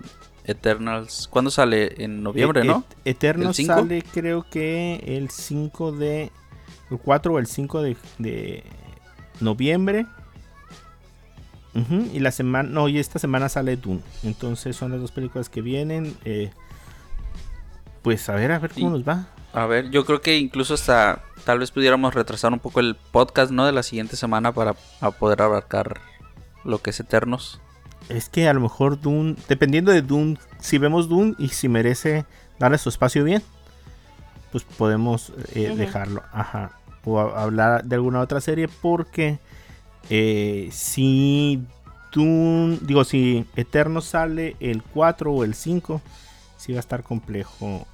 Eternals. 0.44 1.28
¿Cuándo 1.30 1.50
sale? 1.50 2.02
En 2.04 2.22
noviembre, 2.22 2.62
Eh, 2.62 2.64
¿no? 2.64 2.84
Et- 3.04 3.16
Eternos 3.16 3.48
¿El 3.48 3.54
cinco? 3.66 3.74
sale 3.80 4.02
creo 4.02 4.44
que 4.48 5.02
el 5.16 5.30
5 5.30 5.92
de... 5.92 6.30
El 6.90 6.98
4 6.98 7.34
o 7.34 7.38
el 7.38 7.46
5 7.46 7.82
de, 7.82 7.96
de 8.18 8.62
noviembre. 9.40 10.06
Ujú, 11.74 12.08
y 12.12 12.20
la 12.20 12.30
semana... 12.30 12.68
No, 12.68 12.88
y 12.88 12.98
esta 12.98 13.18
semana 13.18 13.48
sale 13.48 13.76
Dune. 13.76 14.00
Entonces 14.22 14.76
son 14.76 14.92
las 14.92 15.00
dos 15.00 15.12
películas 15.12 15.48
que 15.48 15.60
vienen. 15.62 16.16
eh, 16.24 16.50
pues 18.02 18.28
a 18.28 18.34
ver, 18.34 18.52
a 18.52 18.58
ver 18.58 18.72
cómo 18.72 18.90
nos 18.90 19.02
va. 19.06 19.28
A 19.54 19.66
ver, 19.66 19.90
yo 19.90 20.04
creo 20.04 20.20
que 20.20 20.36
incluso 20.38 20.74
hasta 20.74 21.22
tal 21.44 21.60
vez 21.60 21.70
pudiéramos 21.70 22.12
retrasar 22.14 22.52
un 22.52 22.58
poco 22.58 22.80
el 22.80 22.96
podcast, 22.96 23.52
¿no? 23.52 23.64
De 23.66 23.72
la 23.72 23.82
siguiente 23.84 24.16
semana 24.16 24.52
para 24.52 24.74
a 25.00 25.10
poder 25.12 25.42
abarcar 25.42 26.00
lo 26.64 26.78
que 26.82 26.90
es 26.90 26.98
Eternos. 27.00 27.60
Es 28.08 28.28
que 28.28 28.48
a 28.48 28.52
lo 28.52 28.60
mejor 28.60 29.00
Dune... 29.00 29.36
Dependiendo 29.48 29.92
de 29.92 30.02
Dune, 30.02 30.38
si 30.58 30.78
vemos 30.78 31.08
Dune 31.08 31.34
y 31.38 31.48
si 31.48 31.68
merece 31.68 32.26
darle 32.58 32.78
su 32.78 32.88
espacio 32.88 33.22
bien, 33.24 33.42
pues 34.50 34.64
podemos 34.64 35.32
eh, 35.54 35.72
dejarlo. 35.76 36.22
Ajá. 36.32 36.72
O 37.04 37.20
a- 37.20 37.42
hablar 37.42 37.84
de 37.84 37.94
alguna 37.94 38.20
otra 38.20 38.40
serie 38.40 38.68
porque 38.68 39.38
eh, 40.10 40.68
si 40.72 41.62
Dune, 42.12 42.78
digo, 42.82 43.04
si 43.04 43.46
Eterno 43.56 44.00
sale 44.00 44.56
el 44.60 44.82
4 44.82 45.32
o 45.32 45.44
el 45.44 45.54
5, 45.54 46.02
sí 46.56 46.72
va 46.72 46.78
a 46.78 46.80
estar 46.80 47.02
complejo 47.04 47.86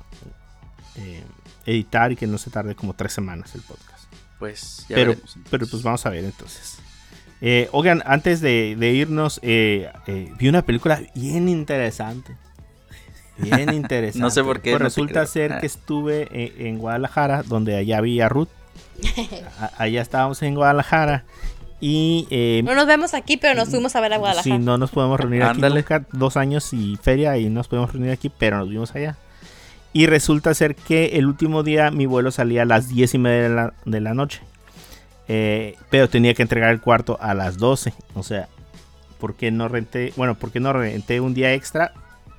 eh, 0.97 1.23
editar 1.67 2.13
y 2.13 2.17
que 2.17 2.27
no 2.27 2.39
se 2.39 2.51
tarde 2.51 2.75
como 2.75 2.95
tres 2.95 3.13
semanas 3.13 3.55
el 3.55 3.63
podcast. 3.63 4.05
Pues 4.39 4.87
ya 4.89 4.97
Pero, 4.97 5.11
veremos, 5.11 5.37
pero 5.51 5.67
pues 5.67 5.83
vamos 5.83 6.05
a 6.07 6.11
ver 6.11 6.25
entonces. 6.25 6.79
Eh, 7.43 7.69
oigan, 7.73 8.03
antes 8.07 8.41
de, 8.41 8.77
de 8.79 8.93
irnos, 8.93 9.39
eh, 9.43 9.91
eh, 10.07 10.33
vi 10.39 10.49
una 10.49 10.63
película 10.63 11.01
bien 11.15 11.49
interesante. 11.49 12.37
Bien 13.39 13.71
interesante. 13.75 14.19
No 14.19 14.31
sé 14.31 14.43
por 14.45 14.61
qué, 14.61 14.71
Pues 14.73 14.81
no 14.81 14.85
resulta 14.85 15.25
ser 15.27 15.53
Ah. 15.55 15.61
que 15.61 15.67
estuve 15.67 16.29
en, 16.33 16.67
en 16.67 16.79
Guadalajara, 16.79 17.43
donde 17.43 17.77
allá 17.77 18.01
vi 18.01 18.21
a 18.21 18.29
Ruth. 18.29 18.49
A- 19.61 19.71
allá 19.83 20.03
estábamos 20.03 20.43
en 20.43 20.55
Guadalajara. 20.55 21.25
Y 21.83 22.27
eh, 22.31 22.61
No 22.63 22.75
nos 22.75 22.87
vemos 22.87 23.15
aquí, 23.15 23.39
pero 23.39 23.55
nos 23.55 23.71
fuimos 23.71 23.97
a 23.97 24.01
ver 24.03 24.13
a 24.13 24.19
Guadalajara. 24.19 24.57
Sí, 24.57 24.63
no 24.63 24.77
nos 24.77 24.91
podemos 24.91 25.19
reunir 25.19 25.43
aquí 25.45 25.63
nunca. 25.63 26.05
Dos 26.13 26.37
años 26.37 26.75
y 26.75 26.99
feria 27.03 27.39
y 27.39 27.47
no 27.47 27.55
nos 27.61 27.69
podemos 27.69 27.91
reunir 27.93 28.11
aquí, 28.11 28.29
pero 28.31 28.59
nos 28.59 28.69
vimos 28.69 28.95
allá. 28.95 29.17
Y 29.93 30.07
resulta 30.07 30.55
ser 30.55 30.77
que 30.77 31.19
el 31.19 31.27
último 31.27 31.63
día 31.63 31.91
mi 31.91 32.07
vuelo 32.07 32.31
salía 32.31 32.63
a 32.63 32.67
las 32.67 32.89
10 32.89 33.15
y 33.15 33.19
media 33.19 33.73
de 33.85 34.01
la, 34.01 34.15
noche. 34.15 34.41
Eh, 35.27 35.77
pero 35.91 36.09
tenía 36.09 36.35
que 36.35 36.43
entregar 36.43 36.71
el 36.71 36.81
cuarto 36.81 37.19
a 37.21 37.35
las 37.35 37.59
12. 37.59 37.93
O 38.15 38.23
sea, 38.23 38.49
¿por 39.19 39.35
qué 39.35 39.51
no 39.51 39.69
renté? 39.69 40.13
Bueno, 40.17 40.37
¿por 40.37 40.53
qué 40.53 40.61
no 40.61 40.73
renté 40.73 41.21
un 41.21 41.35
día 41.35 41.55
extra? 41.55 41.93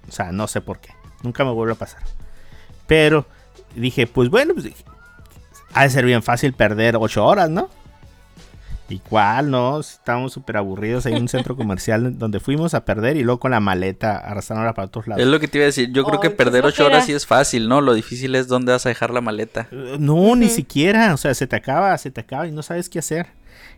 O 0.08 0.12
sea, 0.12 0.32
no 0.32 0.47
sé 0.47 0.62
por 0.62 0.80
qué. 0.80 0.89
Nunca 1.24 1.43
me 1.43 1.52
vuelve 1.52 1.74
a 1.74 1.78
pasar. 1.78 2.02
Pero 2.88 3.26
dije, 3.76 4.08
pues 4.08 4.30
bueno, 4.30 4.54
pues, 4.54 4.70
ha 5.74 5.84
de 5.84 5.89
ser 5.89 6.06
bien 6.06 6.24
fácil 6.24 6.54
perder 6.54 6.95
8 6.97 7.26
horas, 7.26 7.49
¿no? 7.49 7.70
¿Y 8.92 9.00
cuál, 9.00 9.50
no? 9.50 9.80
Estábamos 9.80 10.34
súper 10.34 10.58
aburridos. 10.58 11.06
Hay 11.06 11.14
un 11.14 11.28
centro 11.28 11.56
comercial 11.56 12.18
donde 12.20 12.39
fuimos 12.39 12.74
a 12.74 12.84
perder 12.86 13.18
y 13.18 13.24
luego 13.24 13.39
con 13.39 13.52
la 13.52 13.60
maleta 13.60 14.18
arrastrándola 14.18 14.74
para 14.74 14.89
todos 14.89 15.08
lados. 15.08 15.22
Es 15.24 15.28
lo 15.30 15.39
que 15.39 15.48
te 15.48 15.58
iba 15.58 15.64
a 15.64 15.68
decir. 15.68 15.92
Yo 15.92 16.04
creo 16.04 16.20
que 16.20 16.30
perder 16.30 16.66
ocho 16.66 16.86
horas 16.86 17.06
sí 17.06 17.14
es 17.14 17.26
fácil, 17.26 17.68
¿no? 17.70 17.82
Lo 17.82 17.94
difícil 17.94 18.36
es 18.36 18.48
dónde 18.48 18.72
vas 18.74 18.86
a 18.86 18.89
dejar 18.89 19.12
la 19.12 19.22
maleta. 19.22 19.68
Eh, 19.72 19.98
No, 20.00 20.36
ni 20.36 20.50
siquiera. 20.50 21.14
O 21.14 21.18
sea, 21.18 21.34
se 21.34 21.48
te 21.48 21.56
acaba, 21.56 21.98
se 21.98 22.12
te 22.12 22.22
acaba 22.22 22.48
y 22.48 22.52
no 22.52 22.64
sabes 22.64 22.89
qué 22.89 23.00
hacer. 23.00 23.28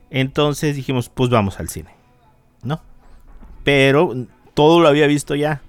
Entonces 0.10 0.76
dijimos, 0.76 1.10
pues 1.10 1.30
vamos 1.30 1.60
al 1.60 1.70
cine. 1.70 1.92
¿No? 2.64 2.82
Pero 3.64 4.14
todo 4.54 4.80
lo 4.80 4.88
había 4.88 5.08
visto 5.08 5.36
ya. 5.36 5.62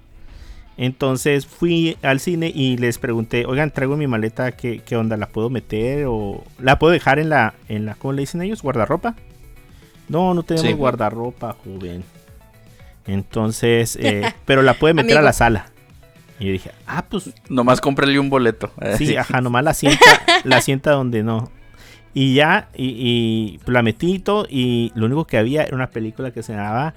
Entonces 0.77 1.45
fui 1.45 1.97
al 2.01 2.19
cine 2.19 2.51
y 2.53 2.77
les 2.77 2.97
pregunté, 2.97 3.45
oigan, 3.45 3.71
traigo 3.71 3.95
mi 3.95 4.07
maleta, 4.07 4.51
¿qué, 4.51 4.81
qué 4.85 4.97
onda? 4.97 5.15
¿La 5.15 5.27
puedo 5.27 5.49
meter? 5.49 6.05
¿O 6.07 6.43
la 6.59 6.79
puedo 6.79 6.91
dejar 6.91 7.17
en 7.19 7.29
la, 7.29 7.53
en 7.69 7.85
la, 7.85 7.95
¿cómo 7.95 8.11
le 8.11 8.21
dicen 8.23 8.41
ellos? 8.41 8.61
¿Guardarropa? 8.61 9.15
No, 10.07 10.33
no 10.33 10.43
tenemos 10.43 10.67
Sí. 10.67 10.73
guardarropa, 10.73 11.55
joven. 11.63 12.03
Entonces, 13.07 13.97
eh, 14.01 14.33
pero 14.45 14.61
la 14.61 14.73
puede 14.75 14.93
meter 14.93 15.17
a 15.17 15.21
la 15.21 15.33
sala. 15.33 15.67
Y 16.39 16.45
yo 16.47 16.51
dije, 16.51 16.71
ah, 16.87 17.05
pues 17.09 17.29
Nomás 17.49 17.79
cómprale 17.81 18.19
un 18.19 18.29
boleto. 18.29 18.71
Sí, 18.97 19.15
ajá, 19.17 19.41
nomás 19.41 19.63
la 19.63 19.73
sienta, 19.73 20.05
la 20.43 20.61
sienta 20.61 20.91
donde 20.91 21.23
no. 21.23 21.49
Y 22.13 22.33
ya, 22.33 22.69
y, 22.75 23.59
y 23.65 23.71
la 23.71 23.81
metí 23.81 24.15
y 24.15 24.19
todo, 24.19 24.45
y 24.49 24.91
lo 24.95 25.05
único 25.05 25.25
que 25.25 25.37
había 25.37 25.63
era 25.63 25.75
una 25.75 25.87
película 25.89 26.31
que 26.31 26.43
se 26.43 26.53
llamaba 26.53 26.93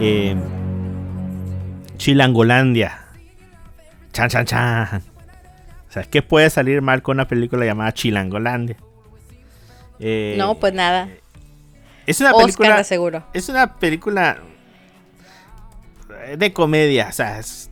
eh, 0.00 0.34
Chilangolandia. 1.96 2.98
Chan, 4.12 4.28
chan, 4.28 4.44
chan. 4.46 5.02
O 5.88 5.92
sea, 5.92 6.02
¿qué 6.04 6.22
puede 6.22 6.50
salir 6.50 6.82
mal 6.82 7.02
con 7.02 7.16
una 7.16 7.28
película 7.28 7.64
llamada 7.64 7.92
Chilangolandia? 7.92 8.76
Eh, 9.98 10.34
No, 10.38 10.54
pues 10.56 10.72
nada. 10.72 11.08
Es 12.10 12.20
una 12.20 12.30
Oscar 12.32 12.44
película 12.46 12.76
de 12.78 12.84
seguro. 12.84 13.22
es 13.32 13.48
una 13.48 13.74
película 13.78 14.38
de 16.36 16.52
comedia, 16.52 17.06
o 17.08 17.12
sea, 17.12 17.38
es, 17.38 17.70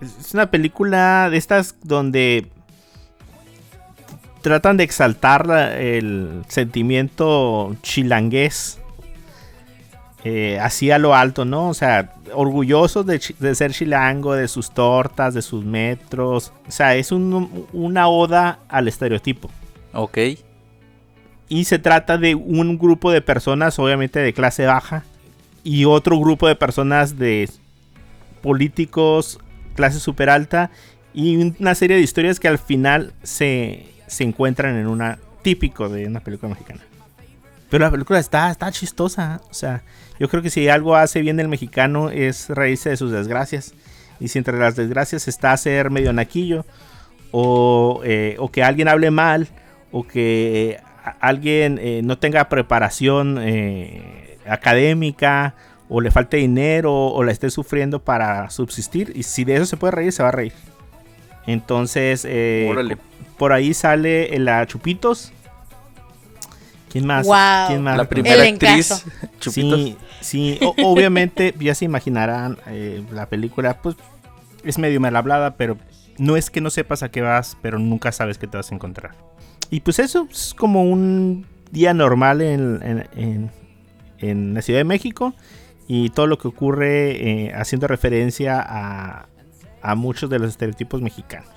es 0.00 0.34
una 0.34 0.50
película 0.50 1.28
de 1.30 1.36
estas 1.36 1.74
donde 1.82 2.48
tratan 4.42 4.76
de 4.76 4.84
exaltar 4.84 5.46
la- 5.46 5.76
el 5.78 6.42
sentimiento 6.48 7.76
chilangués 7.82 8.78
eh, 10.24 10.58
así 10.60 10.90
a 10.90 10.98
lo 10.98 11.14
alto, 11.14 11.46
¿no? 11.46 11.70
O 11.70 11.74
sea, 11.74 12.12
orgullosos 12.34 13.06
de, 13.06 13.18
ser 13.54 13.72
chilango, 13.72 14.34
de 14.34 14.48
sus 14.48 14.70
tortas, 14.70 15.32
de 15.32 15.40
sus 15.40 15.64
metros. 15.64 16.52
O 16.68 16.70
sea, 16.70 16.94
es 16.94 17.10
un- 17.10 17.66
una 17.72 18.06
oda 18.08 18.58
al 18.68 18.86
estereotipo. 18.88 19.50
Ok. 19.94 20.18
Y 21.50 21.64
se 21.64 21.78
trata 21.78 22.16
de 22.16 22.34
un 22.36 22.78
grupo 22.78 23.10
de 23.10 23.20
personas, 23.20 23.78
obviamente 23.78 24.20
de 24.20 24.32
clase 24.32 24.66
baja, 24.66 25.02
y 25.64 25.84
otro 25.84 26.18
grupo 26.18 26.48
de 26.48 26.54
personas 26.54 27.18
de 27.18 27.50
políticos, 28.40 29.38
clase 29.74 29.98
super 30.00 30.30
alta, 30.30 30.70
y 31.12 31.36
una 31.60 31.74
serie 31.74 31.96
de 31.96 32.02
historias 32.02 32.38
que 32.38 32.46
al 32.46 32.58
final 32.58 33.12
se, 33.24 33.84
se 34.06 34.22
encuentran 34.24 34.76
en 34.76 34.86
una 34.86 35.18
típico 35.42 35.88
de 35.88 36.06
una 36.06 36.20
película 36.20 36.50
mexicana. 36.50 36.80
Pero 37.68 37.84
la 37.84 37.90
película 37.90 38.20
está, 38.20 38.50
está 38.50 38.70
chistosa. 38.70 39.40
O 39.50 39.54
sea, 39.54 39.82
yo 40.18 40.28
creo 40.28 40.42
que 40.42 40.50
si 40.50 40.68
algo 40.68 40.94
hace 40.94 41.20
bien 41.20 41.40
el 41.40 41.48
mexicano 41.48 42.10
es 42.10 42.48
reírse 42.48 42.90
de 42.90 42.96
sus 42.96 43.10
desgracias. 43.10 43.74
Y 44.20 44.28
si 44.28 44.38
entre 44.38 44.56
las 44.56 44.76
desgracias 44.76 45.28
está 45.28 45.56
ser 45.56 45.90
medio 45.90 46.12
naquillo, 46.12 46.64
o, 47.32 48.02
eh, 48.04 48.36
o 48.38 48.50
que 48.50 48.62
alguien 48.62 48.86
hable 48.86 49.10
mal, 49.10 49.48
o 49.92 50.06
que 50.06 50.78
alguien 51.20 51.78
eh, 51.80 52.00
no 52.04 52.18
tenga 52.18 52.48
preparación 52.48 53.38
eh, 53.40 54.38
académica, 54.46 55.54
o 55.88 56.00
le 56.00 56.10
falte 56.10 56.36
dinero, 56.36 56.92
o 57.08 57.22
la 57.24 57.32
esté 57.32 57.50
sufriendo 57.50 58.00
para 58.02 58.48
subsistir. 58.50 59.12
Y 59.16 59.24
si 59.24 59.44
de 59.44 59.56
eso 59.56 59.66
se 59.66 59.76
puede 59.76 59.90
reír, 59.92 60.12
se 60.12 60.22
va 60.22 60.28
a 60.28 60.32
reír. 60.32 60.52
Entonces, 61.46 62.24
eh, 62.28 62.96
por 63.36 63.52
ahí 63.52 63.74
sale 63.74 64.38
la 64.38 64.66
Chupitos. 64.66 65.32
¿Quién 66.90 67.06
más? 67.06 67.26
¿Quién 67.68 67.82
más? 67.82 67.96
La 67.96 68.08
primera 68.08 68.34
El 68.44 68.54
actriz. 68.54 69.04
Chupitos. 69.40 69.80
Sí, 69.80 69.96
sí, 70.20 70.58
o- 70.62 70.74
obviamente 70.84 71.54
ya 71.60 71.74
se 71.74 71.84
imaginarán 71.84 72.58
eh, 72.66 73.02
la 73.12 73.26
película, 73.26 73.80
pues 73.80 73.96
es 74.64 74.78
medio 74.78 75.00
mal 75.00 75.16
hablada, 75.16 75.56
pero 75.56 75.76
no 76.18 76.36
es 76.36 76.50
que 76.50 76.60
no 76.60 76.68
sepas 76.70 77.02
a 77.02 77.10
qué 77.10 77.20
vas, 77.22 77.56
pero 77.62 77.78
nunca 77.78 78.12
sabes 78.12 78.38
qué 78.38 78.46
te 78.46 78.56
vas 78.56 78.70
a 78.70 78.74
encontrar. 78.74 79.12
Y 79.70 79.80
pues 79.80 79.98
eso 79.98 80.26
es 80.30 80.54
como 80.56 80.82
un 80.84 81.46
día 81.70 81.94
normal 81.94 82.40
en, 82.42 82.80
en- 82.82 83.08
en- 83.16 83.50
en 84.18 84.54
la 84.54 84.62
Ciudad 84.62 84.80
de 84.80 84.84
México 84.84 85.34
y 85.88 86.10
todo 86.10 86.26
lo 86.26 86.38
que 86.38 86.48
ocurre 86.48 87.46
eh, 87.46 87.52
haciendo 87.54 87.86
referencia 87.86 88.60
a, 88.60 89.26
a 89.82 89.94
muchos 89.94 90.28
de 90.28 90.38
los 90.38 90.50
estereotipos 90.50 91.00
mexicanos. 91.00 91.48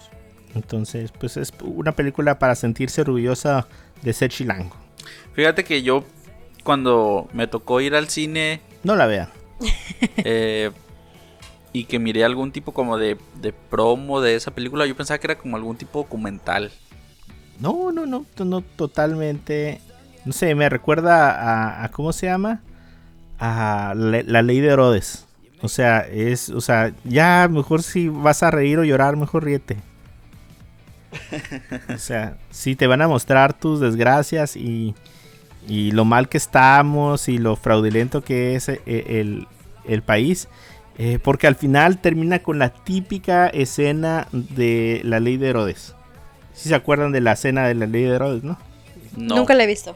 Entonces, 0.56 1.12
pues 1.12 1.36
es 1.38 1.52
una 1.64 1.92
película 1.94 2.38
para 2.40 2.56
sentirse 2.56 3.02
orgullosa 3.02 3.68
de 4.04 4.14
ser 4.14 4.30
chilango. 4.32 4.76
Fíjate 5.34 5.64
que 5.64 5.82
yo, 5.82 6.04
cuando 6.64 7.28
me 7.34 7.48
tocó 7.48 7.82
ir 7.82 7.96
al 7.96 8.08
cine 8.10 8.62
No 8.84 8.96
la 8.96 9.08
vean. 9.08 9.30
eh, 10.18 10.72
y 11.74 11.86
que 11.86 11.98
miré 12.00 12.24
algún 12.24 12.52
tipo 12.52 12.72
como 12.72 12.98
de, 13.00 13.18
de 13.42 13.52
promo 13.52 14.22
de 14.22 14.36
esa 14.36 14.52
película, 14.52 14.86
yo 14.86 14.96
pensaba 14.96 15.18
que 15.18 15.28
era 15.28 15.38
como 15.38 15.58
algún 15.58 15.76
tipo 15.76 16.00
documental. 16.00 16.72
No, 17.60 17.92
no, 17.92 18.06
no, 18.06 18.26
no, 18.44 18.62
totalmente. 18.62 19.82
No 20.26 20.34
sé, 20.34 20.56
me 20.56 20.70
recuerda 20.70 21.32
a, 21.32 21.84
a- 21.86 21.92
¿cómo 21.92 22.14
se 22.14 22.28
llama? 22.28 22.62
A 23.40 23.94
la 23.96 24.42
ley 24.44 24.62
de 24.62 24.70
Herodes. 24.70 25.28
O 25.62 25.70
sea, 25.70 26.00
es, 26.02 26.50
o 26.50 26.62
sea, 26.62 26.94
ya 27.06 27.48
mejor 27.52 27.84
si 27.84 28.10
vas 28.10 28.44
a 28.44 28.52
reír 28.52 28.80
o 28.80 28.84
llorar, 28.86 29.18
mejor 29.18 29.46
ríete. 29.46 29.78
O 31.94 31.98
sea, 31.98 32.38
si 32.50 32.76
te 32.76 32.88
van 32.88 33.02
a 33.02 33.08
mostrar 33.08 33.54
tus 33.54 33.80
desgracias 33.80 34.56
y, 34.56 34.96
y 35.68 35.92
lo 35.92 36.06
mal 36.06 36.30
que 36.30 36.38
estamos 36.38 37.30
y 37.30 37.38
lo 37.40 37.56
fraudulento 37.56 38.24
que 38.24 38.56
es 38.56 38.70
eh, 38.70 38.82
el, 38.86 39.48
el 39.86 40.02
país. 40.04 40.48
eh, 40.98 41.20
porque 41.24 41.48
al 41.48 41.56
final 41.56 42.00
termina 42.00 42.40
con 42.40 42.60
la 42.60 42.72
típica 42.72 43.48
escena 43.48 44.28
de 44.32 45.02
la 45.06 45.20
ley 45.20 45.38
de 45.38 45.50
Herodes. 45.50 45.96
Si 46.54 46.70
se 46.70 46.76
acuerdan 46.76 47.12
de 47.12 47.22
la 47.22 47.34
escena 47.34 47.68
de 47.68 47.76
la 47.76 47.86
ley 47.88 48.04
de 48.04 48.16
Herodes, 48.16 48.44
¿no? 48.44 48.58
No. 49.18 49.36
Nunca 49.38 49.54
la 49.54 49.64
he 49.64 49.68
visto. 49.68 49.96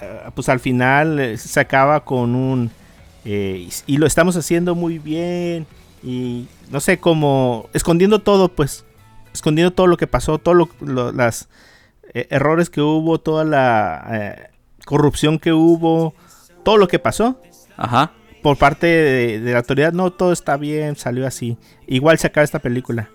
Eh, 0.00 0.20
pues 0.34 0.48
al 0.48 0.60
final 0.60 1.18
eh, 1.20 1.36
se 1.38 1.60
acaba 1.60 2.04
con 2.04 2.34
un... 2.34 2.70
eh, 3.24 3.68
y, 3.86 3.94
y 3.94 3.96
lo 3.98 4.06
estamos 4.06 4.36
haciendo 4.36 4.74
muy 4.74 4.98
bien. 4.98 5.66
Y 6.02 6.46
no 6.70 6.80
sé, 6.80 6.98
como 6.98 7.68
escondiendo 7.74 8.20
todo, 8.22 8.48
pues. 8.48 8.84
Escondiendo 9.32 9.72
todo 9.72 9.86
lo 9.86 9.96
que 9.96 10.06
pasó, 10.06 10.38
todos 10.38 10.56
lo, 10.56 10.68
lo- 10.80 11.12
las 11.12 11.48
eh, 12.14 12.26
errores 12.30 12.68
que 12.70 12.80
hubo, 12.80 13.20
toda 13.20 13.44
la 13.44 14.06
eh, 14.10 14.50
corrupción 14.84 15.38
que 15.38 15.52
hubo, 15.52 16.14
todo 16.64 16.78
lo 16.78 16.88
que 16.88 16.98
pasó 16.98 17.40
Ajá. 17.76 18.10
por 18.42 18.56
parte 18.56 18.86
de, 18.88 19.38
de 19.40 19.52
la 19.52 19.58
autoridad, 19.58 19.92
no, 19.92 20.10
todo 20.10 20.32
está 20.32 20.56
bien, 20.56 20.96
salió 20.96 21.26
así. 21.28 21.56
Igual 21.86 22.18
se 22.18 22.26
acaba 22.26 22.44
esta 22.44 22.58
película. 22.58 23.08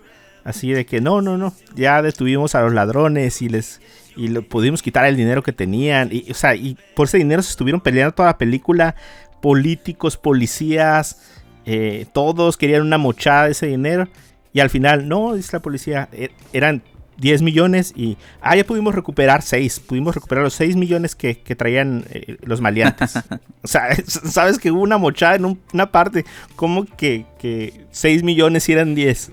Así 0.46 0.70
de 0.70 0.86
que 0.86 1.00
no, 1.00 1.20
no, 1.22 1.36
no, 1.36 1.52
ya 1.74 2.00
detuvimos 2.02 2.54
a 2.54 2.62
los 2.62 2.72
ladrones 2.72 3.42
y 3.42 3.48
les 3.48 3.80
y 4.16 4.28
le 4.28 4.40
pudimos 4.42 4.80
quitar 4.80 5.04
el 5.04 5.16
dinero 5.16 5.42
que 5.42 5.52
tenían. 5.52 6.08
Y, 6.12 6.30
o 6.30 6.34
sea, 6.34 6.54
y 6.54 6.78
por 6.94 7.06
ese 7.08 7.18
dinero 7.18 7.42
se 7.42 7.50
estuvieron 7.50 7.80
peleando 7.82 8.14
toda 8.14 8.28
la 8.28 8.38
película. 8.38 8.94
Políticos, 9.42 10.16
policías, 10.16 11.20
eh, 11.66 12.06
todos 12.14 12.56
querían 12.56 12.82
una 12.82 12.96
mochada 12.98 13.44
de 13.46 13.52
ese 13.52 13.66
dinero. 13.66 14.08
Y 14.52 14.60
al 14.60 14.70
final, 14.70 15.06
no, 15.08 15.34
dice 15.34 15.50
la 15.52 15.60
policía, 15.60 16.08
e- 16.12 16.30
eran 16.54 16.82
10 17.18 17.42
millones 17.42 17.92
y, 17.94 18.16
ah, 18.40 18.56
ya 18.56 18.64
pudimos 18.64 18.94
recuperar 18.94 19.42
6, 19.42 19.80
pudimos 19.80 20.14
recuperar 20.14 20.44
los 20.44 20.54
6 20.54 20.76
millones 20.76 21.14
que, 21.14 21.38
que 21.38 21.54
traían 21.54 22.04
eh, 22.10 22.36
los 22.42 22.60
maleantes. 22.62 23.16
o 23.62 23.68
sea, 23.68 23.88
sabes 24.06 24.58
que 24.58 24.70
hubo 24.70 24.80
una 24.80 24.96
mochada 24.98 25.34
en 25.36 25.44
un- 25.44 25.60
una 25.74 25.90
parte, 25.92 26.24
como 26.56 26.86
que, 26.86 27.26
que 27.38 27.84
6 27.90 28.22
millones 28.22 28.66
eran 28.70 28.94
10. 28.94 29.32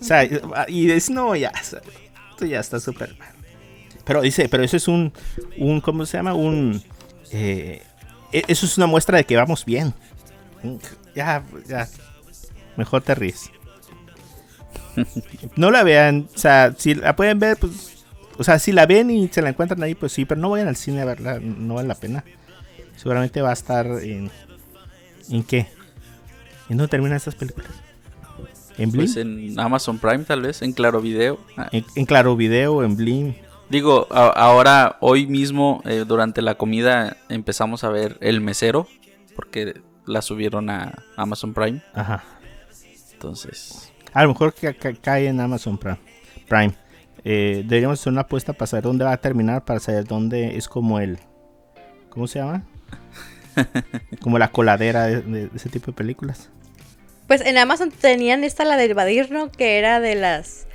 O 0.00 0.04
sea, 0.04 0.24
y 0.68 0.90
es, 0.90 1.10
no, 1.10 1.34
ya, 1.36 1.52
esto 1.58 2.46
ya 2.46 2.60
está 2.60 2.80
súper 2.80 3.16
mal. 3.18 3.28
Pero 4.04 4.22
dice, 4.22 4.48
pero 4.48 4.62
eso 4.62 4.76
es 4.76 4.88
un, 4.88 5.12
un 5.58 5.80
¿cómo 5.80 6.04
se 6.06 6.16
llama? 6.16 6.34
Un, 6.34 6.82
eh, 7.32 7.82
e- 8.32 8.44
eso 8.48 8.66
es 8.66 8.76
una 8.76 8.86
muestra 8.86 9.18
de 9.18 9.24
que 9.24 9.36
vamos 9.36 9.64
bien. 9.64 9.94
Ya, 11.14 11.42
ya, 11.68 11.88
mejor 12.76 13.02
te 13.02 13.14
ríes. 13.14 13.50
No 15.56 15.70
la 15.70 15.82
vean, 15.82 16.28
o 16.34 16.38
sea, 16.38 16.74
si 16.76 16.94
la 16.94 17.14
pueden 17.16 17.38
ver, 17.38 17.56
pues, 17.56 18.04
o 18.36 18.44
sea, 18.44 18.58
si 18.58 18.72
la 18.72 18.86
ven 18.86 19.10
y 19.10 19.28
se 19.28 19.42
la 19.42 19.50
encuentran 19.50 19.82
ahí, 19.82 19.94
pues 19.94 20.12
sí, 20.12 20.24
pero 20.24 20.40
no 20.40 20.50
vayan 20.50 20.68
al 20.68 20.76
cine 20.76 21.02
a 21.02 21.04
verla, 21.04 21.38
no 21.40 21.74
vale 21.74 21.88
la 21.88 21.94
pena. 21.94 22.24
Seguramente 22.96 23.40
va 23.42 23.50
a 23.50 23.54
estar 23.54 23.86
en, 23.86 24.30
¿en 25.30 25.42
qué? 25.44 25.68
¿En 26.68 26.76
dónde 26.76 26.88
terminan 26.88 27.16
estas 27.16 27.34
películas? 27.34 27.70
¿En 28.80 28.90
Blim? 28.90 29.04
Pues 29.04 29.16
en 29.16 29.58
Amazon 29.60 29.98
Prime 29.98 30.24
tal 30.24 30.42
vez, 30.42 30.62
en 30.62 30.72
Claro 30.72 31.00
Video. 31.00 31.38
Ah, 31.56 31.68
en, 31.72 31.84
en 31.94 32.06
Claro 32.06 32.34
Video, 32.36 32.82
en 32.82 32.96
Blim. 32.96 33.34
Digo, 33.68 34.08
a- 34.10 34.28
ahora, 34.30 34.96
hoy 35.00 35.26
mismo, 35.26 35.80
eh, 35.84 36.04
durante 36.06 36.42
la 36.42 36.56
comida, 36.56 37.16
empezamos 37.28 37.84
a 37.84 37.88
ver 37.90 38.16
El 38.20 38.40
Mesero, 38.40 38.88
porque 39.36 39.80
la 40.06 40.22
subieron 40.22 40.70
a 40.70 41.04
Amazon 41.16 41.54
Prime. 41.54 41.80
Ajá. 41.94 42.24
Entonces, 43.12 43.92
A 44.12 44.22
lo 44.24 44.30
mejor 44.30 44.54
ca- 44.54 44.74
cae 45.00 45.28
en 45.28 45.38
Amazon 45.40 45.78
Prime. 45.78 45.98
Prime. 46.48 46.74
Eh, 47.22 47.62
deberíamos 47.64 48.00
hacer 48.00 48.12
una 48.12 48.22
apuesta 48.22 48.54
para 48.54 48.66
saber 48.66 48.84
dónde 48.84 49.04
va 49.04 49.12
a 49.12 49.18
terminar, 49.18 49.64
para 49.64 49.78
saber 49.78 50.04
dónde 50.04 50.56
es 50.56 50.66
como 50.68 50.98
el... 50.98 51.18
¿Cómo 52.08 52.26
se 52.26 52.38
llama? 52.40 52.64
como 54.20 54.38
la 54.38 54.48
coladera 54.50 55.04
de, 55.06 55.20
de- 55.22 55.48
de 55.48 55.56
ese 55.56 55.68
tipo 55.68 55.86
de 55.86 55.92
películas. 55.92 56.50
Pues 57.30 57.42
en 57.42 57.58
Amazon 57.58 57.92
tenían 57.92 58.42
esta, 58.42 58.64
la 58.64 58.76
del 58.76 58.94
Badir, 58.94 59.30
¿no? 59.30 59.52
Que 59.52 59.78
era 59.78 60.00
de 60.00 60.16
las. 60.16 60.66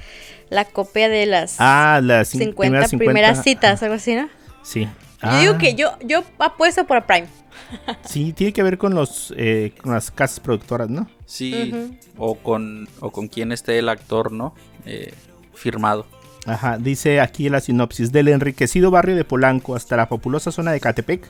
La 0.49 0.63
copia 0.63 1.09
de 1.09 1.25
las 1.25 1.57
Ah, 1.59 1.99
las 2.01 2.33
cin- 2.33 2.45
50 2.45 2.55
primeras 2.55 2.89
primeras, 2.91 3.29
50, 3.39 3.43
citas, 3.43 3.83
algo 3.83 3.95
así, 3.95 4.15
¿no? 4.15 4.29
Sí. 4.63 4.83
Yo 4.85 4.89
Ah, 5.19 5.39
digo 5.41 5.57
que 5.57 5.75
yo, 5.75 5.97
yo 6.05 6.23
apuesto 6.39 6.87
por 6.87 7.05
Prime. 7.05 7.27
Sí, 8.07 8.31
tiene 8.31 8.53
que 8.53 8.63
ver 8.63 8.77
con 8.77 8.95
los 8.95 9.33
eh, 9.35 9.73
con 9.81 9.91
las 9.91 10.11
casas 10.11 10.39
productoras, 10.39 10.89
¿no? 10.89 11.09
sí, 11.25 11.73
o, 12.17 12.35
con, 12.35 12.87
o 13.01 13.11
con 13.11 13.27
quien 13.27 13.51
esté 13.51 13.77
el 13.79 13.89
actor, 13.89 14.31
¿no? 14.31 14.55
Eh, 14.85 15.13
firmado. 15.53 16.07
Ajá, 16.45 16.77
dice 16.77 17.19
aquí 17.19 17.49
la 17.49 17.59
sinopsis. 17.59 18.13
Del 18.13 18.29
enriquecido 18.29 18.91
barrio 18.91 19.17
de 19.17 19.25
Polanco 19.25 19.75
hasta 19.75 19.97
la 19.97 20.07
populosa 20.07 20.53
zona 20.53 20.71
de 20.71 20.79
Catepec, 20.79 21.27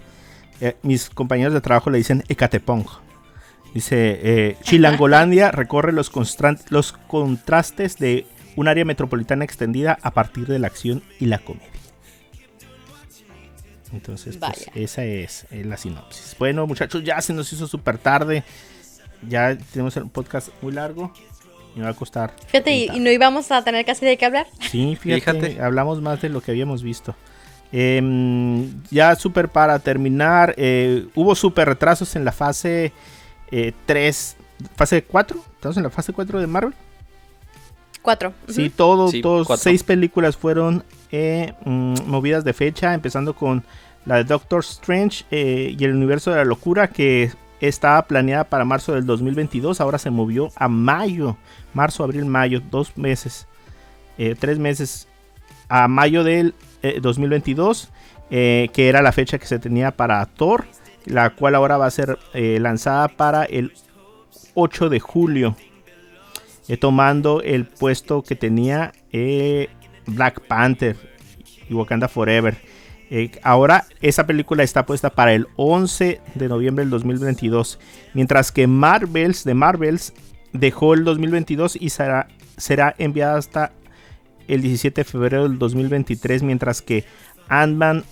eh, 0.61 0.75
mis 0.83 1.09
compañeros 1.09 1.55
de 1.55 1.61
trabajo 1.61 1.89
le 1.89 1.97
dicen 1.97 2.23
Ecatepong. 2.27 2.85
Dice, 3.75 4.19
eh, 4.23 4.55
Chilangolandia 4.61 5.51
recorre 5.51 5.91
los, 5.91 6.09
contrastes 6.09 7.97
de 7.97 8.25
un 8.55 8.69
área 8.69 8.85
metropolitana 8.85 9.43
extendida 9.43 9.99
a 10.01 10.11
partir 10.11 10.47
de 10.47 10.59
la 10.59 10.67
acción 10.67 11.03
y 11.19 11.25
la 11.25 11.39
comedia. 11.39 11.67
Entonces, 13.91 14.37
pues, 14.37 14.71
esa 14.75 15.03
es, 15.03 15.45
eh, 15.51 15.65
la 15.65 15.75
sinopsis. 15.75 16.37
Bueno, 16.39 16.65
muchachos, 16.65 17.03
ya 17.03 17.19
se 17.19 17.33
nos 17.33 17.51
hizo 17.51 17.67
súper 17.67 17.97
tarde. 17.97 18.45
Ya 19.27 19.57
tenemos 19.73 19.93
un 19.97 20.09
podcast 20.09 20.51
muy 20.61 20.71
largo. 20.71 21.11
Me 21.75 21.83
va 21.83 21.89
a 21.89 21.93
costar. 21.93 22.33
Fíjate, 22.47 22.73
y, 22.77 22.85
30. 22.85 22.95
y 22.95 22.99
no 23.03 23.11
íbamos 23.11 23.51
a 23.51 23.61
tener 23.65 23.83
casi 23.83 24.05
de 24.05 24.15
qué 24.15 24.23
hablar. 24.23 24.47
Sí, 24.71 24.95
fíjate, 25.01 25.37
Fíjate. 25.37 25.61
hablamos 25.61 26.01
más 26.01 26.21
de 26.21 26.29
lo 26.29 26.39
que 26.39 26.51
habíamos 26.51 26.81
visto. 26.81 27.13
Em, 27.73 28.81
ya 28.89 29.17
súper 29.17 29.49
para 29.49 29.79
terminar, 29.79 30.55
eh, 30.55 31.07
hubo 31.13 31.35
súper 31.35 31.67
retrasos 31.67 32.15
en 32.15 32.23
la 32.23 32.31
fase 32.31 32.93
3, 33.49 34.37
fase 34.75 35.03
4, 35.03 35.39
estamos 35.55 35.77
en 35.77 35.83
la 35.83 35.89
fase 35.89 36.13
4 36.13 36.39
de 36.39 36.47
Marvel. 36.47 36.73
Cuatro. 38.01 38.33
Sí, 38.47 38.69
todo, 38.69 39.07
Sí, 39.09 39.21
todos, 39.21 39.47
cuatro. 39.47 39.63
seis 39.63 39.81
películas 39.83 40.37
fueron 40.37 40.83
eh, 41.11 41.53
mm, 41.65 41.95
movidas 42.05 42.43
de 42.43 42.53
fecha, 42.53 42.93
empezando 42.93 43.33
con 43.33 43.63
la 44.05 44.17
de 44.17 44.25
Doctor 44.25 44.59
Strange 44.59 45.25
eh, 45.31 45.75
y 45.77 45.83
el 45.83 45.95
universo 45.95 46.29
de 46.29 46.37
la 46.37 46.45
locura 46.45 46.87
que 46.87 47.31
estaba 47.61 48.03
planeada 48.05 48.43
para 48.43 48.63
marzo 48.63 48.93
del 48.93 49.07
2022, 49.07 49.81
ahora 49.81 49.97
se 49.97 50.11
movió 50.11 50.49
a 50.55 50.67
mayo, 50.67 51.37
marzo, 51.73 52.03
abril, 52.03 52.25
mayo, 52.25 52.61
dos 52.69 52.95
meses, 52.95 53.47
eh, 54.19 54.35
tres 54.37 54.59
meses, 54.59 55.07
a 55.67 55.87
mayo 55.87 56.23
del 56.23 56.53
eh, 56.83 56.99
2022, 57.01 57.89
eh, 58.29 58.69
que 58.71 58.87
era 58.87 59.01
la 59.01 59.13
fecha 59.13 59.39
que 59.39 59.47
se 59.47 59.57
tenía 59.57 59.89
para 59.91 60.23
Thor, 60.27 60.65
la 61.05 61.31
cual 61.31 61.55
ahora 61.55 61.77
va 61.77 61.85
a 61.85 61.91
ser 61.91 62.17
eh, 62.33 62.59
lanzada 62.59 63.07
para 63.07 63.43
el 63.43 63.73
8 64.53 64.89
de 64.89 64.99
julio 64.99 65.55
eh, 66.67 66.77
tomando 66.77 67.41
el 67.41 67.65
puesto 67.65 68.23
que 68.23 68.35
tenía 68.35 68.91
eh, 69.11 69.69
Black 70.07 70.41
Panther 70.47 70.95
y 71.69 71.73
Wakanda 71.73 72.07
Forever. 72.07 72.57
Ahora 73.43 73.85
esa 74.01 74.25
película 74.25 74.63
está 74.63 74.85
puesta 74.85 75.11
para 75.11 75.33
el 75.33 75.47
11 75.55 76.21
de 76.33 76.49
noviembre 76.49 76.83
del 76.83 76.89
2022, 76.89 77.79
mientras 78.13 78.51
que 78.51 78.67
Marvels 78.67 79.43
de 79.43 79.53
Marvels 79.53 80.11
dejó 80.51 80.95
el 80.95 81.03
2022 81.03 81.77
y 81.79 81.91
será, 81.91 82.27
será 82.57 82.95
enviada 82.97 83.37
hasta 83.37 83.71
el 84.47 84.61
17 84.61 85.01
de 85.01 85.05
febrero 85.05 85.47
del 85.47 85.59
2023, 85.59 86.43
mientras 86.43 86.81
que 86.81 87.05
Ant-Man 87.47 88.03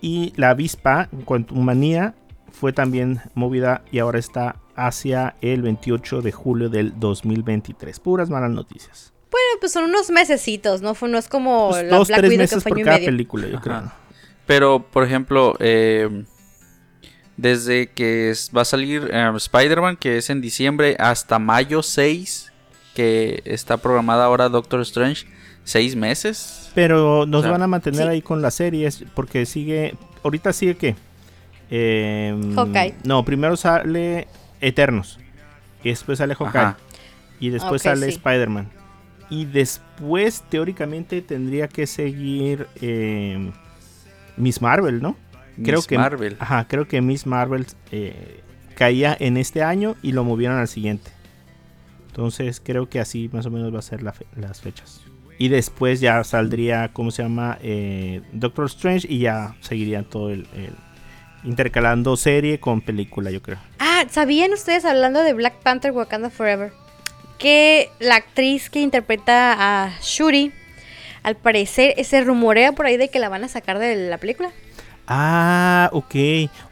y 0.00 0.32
la 0.36 0.50
avispa, 0.50 1.08
Quantumania, 1.24 2.14
fue 2.52 2.72
también 2.72 3.20
movida 3.34 3.82
y 3.90 3.98
ahora 3.98 4.18
está 4.18 4.56
hacia 4.76 5.34
el 5.40 5.62
28 5.62 6.22
de 6.22 6.32
julio 6.32 6.68
del 6.68 6.98
2023. 6.98 7.98
Puras 8.00 8.30
malas 8.30 8.50
noticias. 8.50 9.12
Bueno, 9.30 9.46
pues 9.60 9.72
son 9.72 9.84
unos 9.84 10.10
mesecitos, 10.10 10.82
¿no? 10.82 10.94
Fue, 10.94 11.08
no 11.08 11.18
es 11.18 11.28
como 11.28 11.70
Pues 11.70 11.84
la 11.84 11.96
dos, 11.98 12.08
Black 12.08 12.20
tres 12.20 12.30
Widow 12.30 12.38
que 12.38 12.42
meses 12.54 12.62
fue 12.62 12.70
por 12.70 12.82
cada 12.84 12.96
medio. 12.98 13.06
película, 13.06 13.46
yo 13.48 13.56
Ajá. 13.56 13.62
creo. 13.62 13.92
Pero, 14.46 14.86
por 14.90 15.04
ejemplo, 15.04 15.56
eh, 15.60 16.24
desde 17.36 17.88
que 17.88 18.30
es- 18.30 18.50
va 18.56 18.62
a 18.62 18.64
salir 18.66 19.08
eh, 19.12 19.32
Spider-Man, 19.36 19.96
que 19.96 20.18
es 20.18 20.30
en 20.30 20.40
diciembre, 20.40 20.96
hasta 20.98 21.38
mayo 21.38 21.82
6, 21.82 22.52
que 22.94 23.42
está 23.46 23.78
programada 23.78 24.26
ahora 24.26 24.48
Doctor 24.48 24.80
Strange, 24.82 25.26
seis 25.64 25.96
meses. 25.96 26.70
Pero 26.74 27.24
nos 27.26 27.40
O 27.40 27.42
sea, 27.42 27.52
van 27.52 27.62
a 27.62 27.66
mantener 27.66 28.02
sí. 28.02 28.08
ahí 28.08 28.22
con 28.22 28.42
las 28.42 28.54
series 28.54 29.04
porque 29.14 29.46
sigue. 29.46 29.94
Ahorita 30.22 30.52
sigue 30.52 30.76
que. 31.76 32.52
Hawkeye. 32.56 32.94
No, 33.04 33.24
primero 33.24 33.56
sale 33.56 34.28
Eternos. 34.60 35.18
Y 35.82 35.88
después 35.90 36.18
sale 36.18 36.34
Hawkeye. 36.34 36.60
Ajá. 36.60 36.76
Y 37.40 37.50
después 37.50 37.82
sale 37.82 38.06
sí. 38.06 38.12
Spider-Man. 38.12 38.68
Y 39.30 39.46
después, 39.46 40.44
teóricamente, 40.48 41.22
tendría 41.22 41.66
que 41.68 41.86
seguir 41.86 42.66
eh, 42.80 43.50
Miss 44.36 44.60
Marvel, 44.60 45.00
¿no? 45.02 45.16
Creo 45.62 45.78
Miss 45.78 45.86
que 45.86 45.96
Marvel. 45.98 46.36
Ajá, 46.38 46.66
creo 46.68 46.86
que 46.86 47.00
Miss 47.00 47.26
Marvel 47.26 47.66
eh, 47.90 48.40
caía 48.74 49.16
en 49.18 49.36
este 49.36 49.62
año 49.62 49.96
y 50.02 50.12
lo 50.12 50.22
movieron 50.24 50.58
al 50.58 50.68
siguiente. 50.68 51.10
Entonces 52.08 52.60
creo 52.62 52.88
que 52.88 53.00
así 53.00 53.30
más 53.32 53.46
o 53.46 53.50
menos 53.50 53.74
va 53.74 53.78
a 53.78 53.82
ser 53.82 54.02
la 54.02 54.12
fe- 54.12 54.26
las 54.36 54.60
fechas. 54.60 55.00
Y 55.38 55.48
después 55.48 56.00
ya 56.00 56.22
saldría, 56.24 56.90
¿cómo 56.92 57.10
se 57.10 57.22
llama? 57.22 57.58
Eh, 57.62 58.20
Doctor 58.32 58.66
Strange 58.66 59.06
y 59.10 59.20
ya 59.20 59.56
seguiría 59.60 60.02
todo 60.02 60.30
el, 60.30 60.46
el- 60.54 60.74
intercalando 61.44 62.16
serie 62.16 62.58
con 62.60 62.80
película, 62.80 63.30
yo 63.30 63.42
creo. 63.42 63.58
Ah, 63.78 64.04
¿sabían 64.10 64.52
ustedes 64.52 64.84
hablando 64.84 65.22
de 65.22 65.32
Black 65.32 65.54
Panther 65.62 65.92
Wakanda 65.92 66.30
Forever? 66.30 66.72
Que 67.38 67.90
la 67.98 68.16
actriz 68.16 68.70
que 68.70 68.80
interpreta 68.80 69.84
a 69.84 69.92
Shuri, 70.00 70.52
al 71.22 71.36
parecer, 71.36 71.94
se 72.04 72.20
rumorea 72.22 72.72
por 72.72 72.86
ahí 72.86 72.96
de 72.96 73.08
que 73.08 73.18
la 73.18 73.28
van 73.28 73.44
a 73.44 73.48
sacar 73.48 73.78
de 73.78 74.08
la 74.08 74.18
película. 74.18 74.50
Ah, 75.08 75.90
ok. 75.92 76.14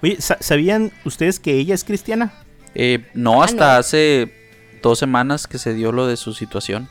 Oye, 0.03 0.17
sa- 0.21 0.39
¿sabían 0.41 0.93
ustedes 1.05 1.41
que 1.41 1.55
ella 1.55 1.75
es 1.75 1.85
cristiana? 1.85 2.33
Eh, 2.75 3.01
no, 3.15 3.43
Ah, 3.43 3.47
hasta 3.47 3.73
no. 3.75 3.79
hace 3.81 4.33
dos 4.83 4.99
semanas 4.99 5.47
que 5.49 5.59
se 5.59 5.75
dio 5.75 5.91
lo 5.93 6.07
de 6.07 6.17
su 6.17 6.33
situación. 6.35 6.89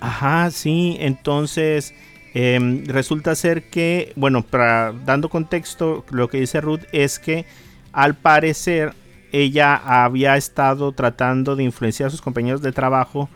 Ajá, 0.00 0.50
sí, 0.52 0.96
entonces 1.00 1.92
em, 2.36 2.84
resulta 2.86 3.34
ser 3.34 3.70
que, 3.70 4.12
bueno, 4.16 4.42
para, 4.42 4.92
dando 5.04 5.28
contexto, 5.28 6.04
lo 6.10 6.28
que 6.28 6.40
dice 6.40 6.60
Ruth 6.60 6.82
es 6.92 7.18
que 7.18 7.46
al 7.92 8.14
parecer 8.14 8.94
ella 9.32 9.74
había 9.74 10.36
estado 10.36 10.92
tratando 10.92 11.56
de 11.56 11.64
influenciar 11.64 12.08
a 12.08 12.10
sus 12.10 12.22
compañeros 12.22 12.62
de 12.62 12.72
trabajo 12.72 13.28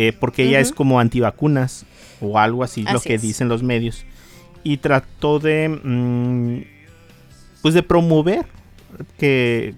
eh, 0.00 0.12
porque 0.12 0.44
ella 0.44 0.60
es 0.60 0.70
como 0.70 1.00
antivacunas 1.00 1.84
o 2.20 2.38
algo 2.38 2.62
así, 2.62 2.84
lo 2.84 3.00
que 3.00 3.14
es. 3.14 3.22
dicen 3.22 3.48
los 3.48 3.64
medios. 3.64 4.04
Y 4.62 4.76
trató 4.76 5.40
de, 5.40 5.68
mm, 5.68 6.62
pues 7.62 7.74
de 7.74 7.82
promover 7.82 8.46
que, 9.18 9.74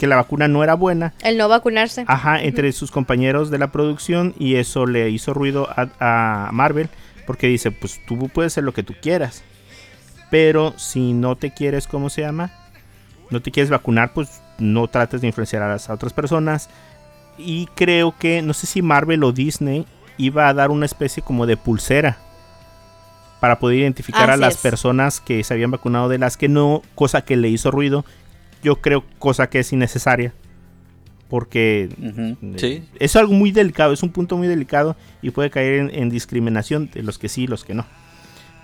que 0.00 0.08
la 0.08 0.16
vacuna 0.16 0.48
no 0.48 0.64
era 0.64 0.74
buena 0.74 1.14
El 1.22 1.38
no 1.38 1.48
vacunarse. 1.48 2.04
Ajá, 2.08 2.42
entre 2.42 2.72
sus 2.72 2.90
compañeros 2.90 3.52
de 3.52 3.58
la 3.58 3.70
producción 3.70 4.34
y 4.36 4.56
eso 4.56 4.84
le 4.84 5.10
hizo 5.10 5.32
ruido 5.32 5.68
a, 5.70 6.48
a 6.48 6.50
Marvel 6.50 6.88
porque 7.30 7.46
dice, 7.46 7.70
pues 7.70 8.00
tú 8.08 8.28
puedes 8.28 8.52
hacer 8.52 8.64
lo 8.64 8.74
que 8.74 8.82
tú 8.82 8.92
quieras, 9.00 9.44
pero 10.32 10.76
si 10.76 11.12
no 11.12 11.36
te 11.36 11.52
quieres, 11.52 11.86
¿cómo 11.86 12.10
se 12.10 12.22
llama? 12.22 12.50
No 13.30 13.40
te 13.40 13.52
quieres 13.52 13.70
vacunar, 13.70 14.12
pues 14.12 14.42
no 14.58 14.88
trates 14.88 15.20
de 15.20 15.28
influenciar 15.28 15.62
a 15.62 15.68
las 15.68 15.88
otras 15.90 16.12
personas. 16.12 16.68
Y 17.38 17.66
creo 17.76 18.16
que, 18.18 18.42
no 18.42 18.52
sé 18.52 18.66
si 18.66 18.82
Marvel 18.82 19.22
o 19.22 19.30
Disney 19.30 19.86
iba 20.18 20.48
a 20.48 20.54
dar 20.54 20.72
una 20.72 20.86
especie 20.86 21.22
como 21.22 21.46
de 21.46 21.56
pulsera 21.56 22.18
para 23.38 23.60
poder 23.60 23.78
identificar 23.78 24.28
a 24.28 24.36
las 24.36 24.56
es. 24.56 24.60
personas 24.60 25.20
que 25.20 25.44
se 25.44 25.54
habían 25.54 25.70
vacunado 25.70 26.08
de 26.08 26.18
las 26.18 26.36
que 26.36 26.48
no, 26.48 26.82
cosa 26.96 27.24
que 27.24 27.36
le 27.36 27.48
hizo 27.48 27.70
ruido. 27.70 28.04
Yo 28.60 28.80
creo 28.80 29.04
cosa 29.20 29.48
que 29.48 29.60
es 29.60 29.72
innecesaria. 29.72 30.34
Porque 31.30 31.88
Sí. 32.56 32.82
es 32.98 33.16
algo 33.16 33.32
muy 33.32 33.52
delicado, 33.52 33.92
es 33.94 34.02
un 34.02 34.10
punto 34.10 34.36
muy 34.36 34.48
delicado 34.48 34.96
y 35.22 35.30
puede 35.30 35.48
caer 35.48 35.74
en, 35.74 35.90
en 35.94 36.10
discriminación 36.10 36.90
de 36.92 37.02
los 37.04 37.18
que 37.18 37.28
sí 37.30 37.44
y 37.44 37.46
los 37.46 37.64
que 37.64 37.72
no. 37.72 37.86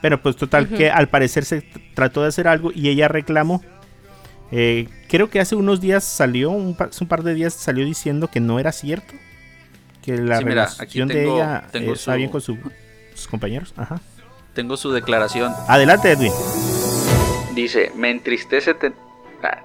Pero 0.02 0.20
pues 0.20 0.36
total 0.36 0.68
que 0.68 0.90
al 0.90 1.08
parecer 1.08 1.44
se 1.44 1.62
tr- 1.62 1.80
trató 1.94 2.22
de 2.22 2.28
hacer 2.28 2.48
algo 2.48 2.72
y 2.74 2.88
ella 2.88 3.06
reclamó. 3.08 3.62
Eh, 4.52 4.88
creo 5.08 5.30
que 5.30 5.40
hace 5.40 5.54
unos 5.56 5.80
días 5.80 6.04
salió, 6.04 6.50
un, 6.50 6.74
pa- 6.76 6.84
hace 6.86 7.02
un 7.02 7.08
par 7.08 7.22
de 7.22 7.34
días 7.34 7.54
salió 7.54 7.84
diciendo 7.84 8.28
que 8.28 8.40
no 8.40 8.58
era 8.58 8.72
cierto. 8.72 9.14
Que 10.02 10.18
la 10.18 10.38
Sí, 10.38 10.44
mira, 10.44 10.64
relación 10.66 10.86
aquí 10.86 10.98
de 11.14 11.22
tengo- 11.22 11.36
ella 11.36 11.64
tengo 11.72 11.90
eh, 11.92 11.94
está 11.94 12.12
su- 12.12 12.16
bien 12.18 12.30
con 12.30 12.40
su- 12.40 12.58
sus 13.14 13.26
compañeros. 13.28 13.72
Ajá. 13.76 14.00
Tengo 14.54 14.76
su 14.76 14.90
declaración. 14.92 15.52
Adelante, 15.68 16.10
Edwin. 16.12 16.32
Dice, 17.54 17.90
me 17.96 18.10
entristece, 18.10 18.74
te- 18.74 18.92
ah. 19.42 19.62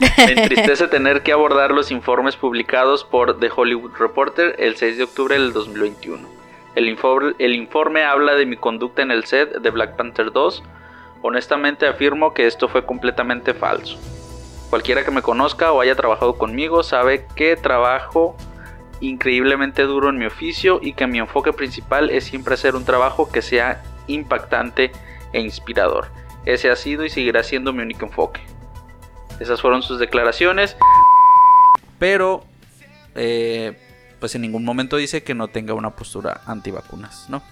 Me 0.00 0.32
entristece 0.32 0.88
tener 0.88 1.22
que 1.22 1.32
abordar 1.32 1.72
los 1.72 1.90
informes 1.90 2.36
publicados 2.36 3.04
por 3.04 3.38
The 3.38 3.50
Hollywood 3.54 3.92
Reporter 3.98 4.54
el 4.58 4.76
6 4.76 4.98
de 4.98 5.04
octubre 5.04 5.38
del 5.38 5.52
2021. 5.52 6.28
El 6.74 6.88
informe, 6.88 7.34
el 7.38 7.54
informe 7.54 8.04
habla 8.04 8.34
de 8.34 8.46
mi 8.46 8.56
conducta 8.56 9.02
en 9.02 9.10
el 9.10 9.24
set 9.24 9.60
de 9.60 9.70
Black 9.70 9.96
Panther 9.96 10.32
2. 10.32 10.62
Honestamente 11.22 11.86
afirmo 11.86 12.34
que 12.34 12.46
esto 12.46 12.68
fue 12.68 12.84
completamente 12.84 13.54
falso. 13.54 13.98
Cualquiera 14.68 15.04
que 15.04 15.10
me 15.10 15.22
conozca 15.22 15.72
o 15.72 15.80
haya 15.80 15.94
trabajado 15.94 16.36
conmigo 16.36 16.82
sabe 16.82 17.26
que 17.34 17.56
trabajo 17.56 18.36
increíblemente 19.00 19.82
duro 19.82 20.10
en 20.10 20.18
mi 20.18 20.26
oficio 20.26 20.80
y 20.82 20.92
que 20.92 21.06
mi 21.06 21.18
enfoque 21.18 21.52
principal 21.52 22.10
es 22.10 22.24
siempre 22.24 22.54
hacer 22.54 22.74
un 22.74 22.84
trabajo 22.84 23.30
que 23.30 23.42
sea 23.42 23.82
impactante 24.06 24.92
e 25.32 25.40
inspirador. 25.40 26.08
Ese 26.44 26.70
ha 26.70 26.76
sido 26.76 27.04
y 27.04 27.10
seguirá 27.10 27.42
siendo 27.42 27.72
mi 27.72 27.82
único 27.82 28.06
enfoque. 28.06 28.40
Esas 29.40 29.60
fueron 29.60 29.82
sus 29.82 29.98
declaraciones. 29.98 30.76
Pero, 31.98 32.44
eh, 33.14 33.76
pues 34.20 34.34
en 34.34 34.42
ningún 34.42 34.64
momento 34.64 34.96
dice 34.96 35.22
que 35.22 35.34
no 35.34 35.48
tenga 35.48 35.74
una 35.74 35.90
postura 35.96 36.40
antivacunas, 36.46 37.26
¿no? 37.28 37.42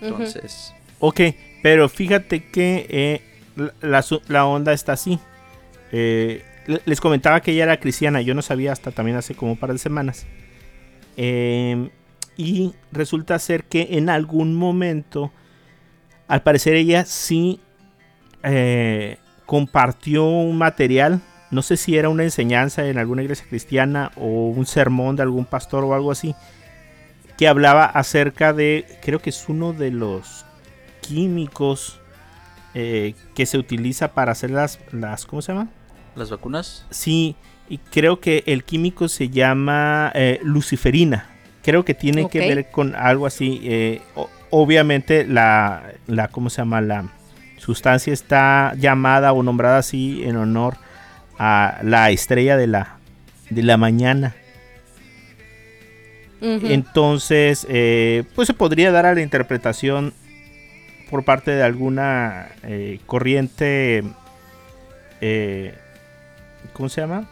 Entonces, 0.00 0.72
Ok, 0.98 1.20
pero 1.62 1.88
fíjate 1.88 2.50
que 2.50 2.86
eh, 2.88 3.22
la, 3.82 4.46
onda 4.46 4.72
está 4.72 4.92
así. 4.92 5.18
Eh, 5.92 6.44
le- 6.66 6.80
les 6.86 7.00
comentaba 7.00 7.40
que 7.40 7.52
ella 7.52 7.64
era 7.64 7.78
cristiana, 7.80 8.20
yo 8.22 8.34
no 8.34 8.42
sabía 8.42 8.72
hasta 8.72 8.90
también 8.92 9.16
hace 9.16 9.34
como 9.34 9.52
un 9.52 9.58
par 9.58 9.72
de 9.72 9.78
semanas. 9.78 10.26
Eh, 11.18 11.90
y 12.36 12.74
resulta 12.92 13.38
ser 13.38 13.64
que 13.64 13.88
en 13.92 14.08
algún 14.10 14.54
momento, 14.54 15.32
al 16.28 16.42
parecer 16.42 16.74
ella 16.74 17.04
sí 17.04 17.60
eh, 18.42 19.18
compartió 19.46 20.24
un 20.24 20.58
material 20.58 21.20
no 21.52 21.62
sé 21.62 21.76
si 21.76 21.96
era 21.96 22.08
una 22.08 22.24
enseñanza 22.24 22.84
en 22.86 22.98
alguna 22.98 23.22
iglesia 23.22 23.46
cristiana 23.48 24.10
o 24.16 24.48
un 24.48 24.66
sermón 24.66 25.14
de 25.14 25.22
algún 25.22 25.44
pastor 25.44 25.84
o 25.84 25.94
algo 25.94 26.10
así, 26.10 26.34
que 27.38 27.46
hablaba 27.46 27.84
acerca 27.84 28.52
de, 28.52 28.84
creo 29.00 29.20
que 29.20 29.30
es 29.30 29.48
uno 29.48 29.72
de 29.72 29.92
los 29.92 30.44
químicos 31.02 32.00
eh, 32.74 33.14
que 33.36 33.46
se 33.46 33.58
utiliza 33.58 34.12
para 34.12 34.32
hacer 34.32 34.50
las, 34.50 34.80
las, 34.90 35.24
¿cómo 35.24 35.40
se 35.40 35.52
llama? 35.52 35.68
¿Las 36.16 36.30
vacunas? 36.30 36.84
Sí, 36.90 37.36
y 37.68 37.78
creo 37.78 38.18
que 38.20 38.42
el 38.46 38.64
químico 38.64 39.08
se 39.08 39.28
llama 39.28 40.10
eh, 40.14 40.40
luciferina. 40.42 41.26
Creo 41.62 41.84
que 41.84 41.94
tiene 41.94 42.28
que 42.28 42.40
ver 42.54 42.70
con 42.70 42.94
algo 42.96 43.24
así. 43.26 43.60
eh, 43.62 44.02
o- 44.16 44.28
obviamente 44.50 45.24
la, 45.26 45.92
la, 46.06 46.28
¿cómo 46.28 46.50
se 46.50 46.58
llama? 46.58 46.80
La 46.80 47.08
sustancia 47.58 48.12
está 48.12 48.74
llamada 48.76 49.32
o 49.32 49.42
nombrada 49.42 49.78
así 49.78 50.22
en 50.24 50.36
honor 50.36 50.76
a 51.38 51.78
la 51.82 52.10
estrella 52.10 52.56
de 52.56 52.66
la, 52.66 52.96
de 53.50 53.62
la 53.62 53.76
mañana. 53.76 54.34
Entonces, 56.72 57.66
eh, 57.68 58.24
pues 58.34 58.46
se 58.46 58.54
podría 58.54 58.92
dar 58.92 59.06
a 59.06 59.14
la 59.14 59.22
interpretación 59.22 60.12
por 61.10 61.24
parte 61.24 61.50
de 61.52 61.62
alguna 61.62 62.48
eh, 62.62 63.00
corriente, 63.06 64.02
eh, 65.20 65.74
¿cómo 66.72 66.88
se 66.88 67.00
llama? 67.00 67.26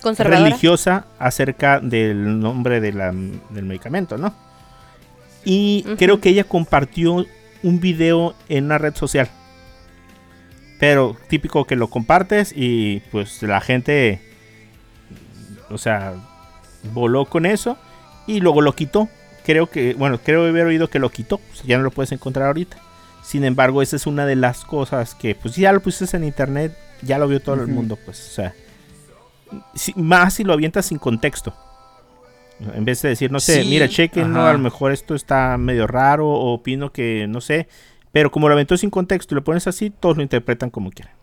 Conservadora. 0.00 0.44
Religiosa 0.48 1.06
acerca 1.18 1.80
del 1.80 2.40
nombre 2.40 2.80
de 2.80 2.92
la- 2.92 3.12
del 3.50 3.64
medicamento, 3.64 4.16
¿no? 4.18 4.34
Y 5.44 5.84
creo 5.96 6.20
que 6.20 6.28
ella 6.28 6.44
compartió 6.44 7.24
un 7.62 7.80
video 7.80 8.34
en 8.48 8.64
una 8.66 8.78
red 8.78 8.94
social. 8.94 9.28
Pero 10.78 11.16
típico 11.28 11.64
que 11.64 11.76
lo 11.76 11.88
compartes 11.88 12.52
y 12.56 13.00
pues 13.12 13.42
la 13.42 13.60
gente, 13.60 14.20
o 15.70 15.78
sea, 15.78 16.14
voló 16.92 17.26
con 17.26 17.46
eso 17.46 17.78
y 18.26 18.40
luego 18.40 18.60
lo 18.62 18.74
quitó. 18.74 19.08
Creo 19.44 19.68
que, 19.70 19.94
bueno, 19.94 20.18
creo 20.18 20.44
haber 20.46 20.66
oído 20.66 20.88
que 20.90 20.98
lo 20.98 21.10
quitó, 21.10 21.40
sea, 21.54 21.64
ya 21.66 21.76
no 21.78 21.84
lo 21.84 21.90
puedes 21.90 22.12
encontrar 22.12 22.46
ahorita. 22.48 22.76
Sin 23.22 23.44
embargo, 23.44 23.82
esa 23.82 23.94
es 23.96 24.06
una 24.06 24.26
de 24.26 24.34
las 24.36 24.64
cosas 24.64 25.14
que, 25.14 25.34
pues 25.36 25.54
ya 25.54 25.72
lo 25.72 25.80
pusiste 25.80 26.16
en 26.16 26.24
internet, 26.24 26.76
ya 27.02 27.18
lo 27.18 27.28
vio 27.28 27.40
todo 27.40 27.54
el 27.56 27.68
mundo, 27.68 27.96
pues, 28.04 28.20
o 28.20 28.30
sea, 28.34 28.54
si- 29.74 29.94
más 29.94 30.34
si 30.34 30.44
lo 30.44 30.52
avientas 30.52 30.86
sin 30.86 30.98
contexto. 30.98 31.54
En 32.74 32.84
vez 32.84 33.02
de 33.02 33.10
decir, 33.10 33.30
no 33.30 33.40
sé, 33.40 33.62
Sí, 33.62 33.68
mira, 33.68 33.88
chequen, 33.88 34.36
a 34.36 34.52
lo 34.52 34.58
mejor 34.58 34.92
esto 34.92 35.14
está 35.14 35.56
medio 35.58 35.86
raro, 35.86 36.28
o 36.28 36.54
opino 36.54 36.92
que, 36.92 37.26
no 37.28 37.40
sé, 37.40 37.68
pero 38.12 38.30
como 38.30 38.48
lo 38.48 38.54
aventó 38.54 38.76
sin 38.76 38.90
contexto 38.90 39.34
y 39.34 39.36
lo 39.36 39.44
pones 39.44 39.66
así, 39.66 39.90
todos 39.90 40.16
lo 40.16 40.22
interpretan 40.22 40.70
como 40.70 40.90
quieran. 40.90 41.14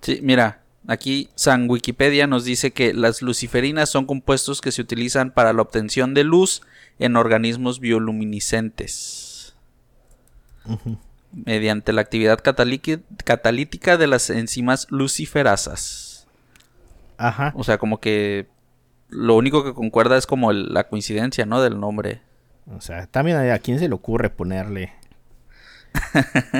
Sí, 0.00 0.20
mira, 0.22 0.62
aquí 0.86 1.28
San 1.34 1.70
Wikipedia 1.70 2.26
nos 2.26 2.44
dice 2.44 2.72
que 2.72 2.92
las 2.92 3.22
luciferinas 3.22 3.88
son 3.88 4.06
compuestos 4.06 4.60
que 4.60 4.72
se 4.72 4.82
utilizan 4.82 5.30
para 5.30 5.52
la 5.52 5.62
obtención 5.62 6.14
de 6.14 6.24
luz 6.24 6.62
en 6.98 7.16
organismos 7.16 7.80
bioluminiscentes 7.80 9.54
mediante 11.32 11.92
la 11.92 12.02
actividad 12.02 12.40
catalítica 12.42 13.96
de 13.96 14.06
las 14.06 14.30
enzimas 14.30 14.86
luciferasas. 14.90 16.26
Ajá. 17.16 17.52
O 17.56 17.64
sea, 17.64 17.78
como 17.78 18.00
que 18.00 18.46
lo 19.12 19.36
único 19.36 19.62
que 19.64 19.74
concuerda 19.74 20.16
es 20.16 20.26
como 20.26 20.50
el- 20.50 20.72
la 20.72 20.88
coincidencia, 20.88 21.46
¿no? 21.46 21.62
Del 21.62 21.78
nombre. 21.78 22.20
O 22.76 22.80
sea, 22.80 23.06
también 23.06 23.36
a 23.38 23.58
quién 23.58 23.78
se 23.78 23.88
le 23.88 23.94
ocurre 23.94 24.30
ponerle. 24.30 24.92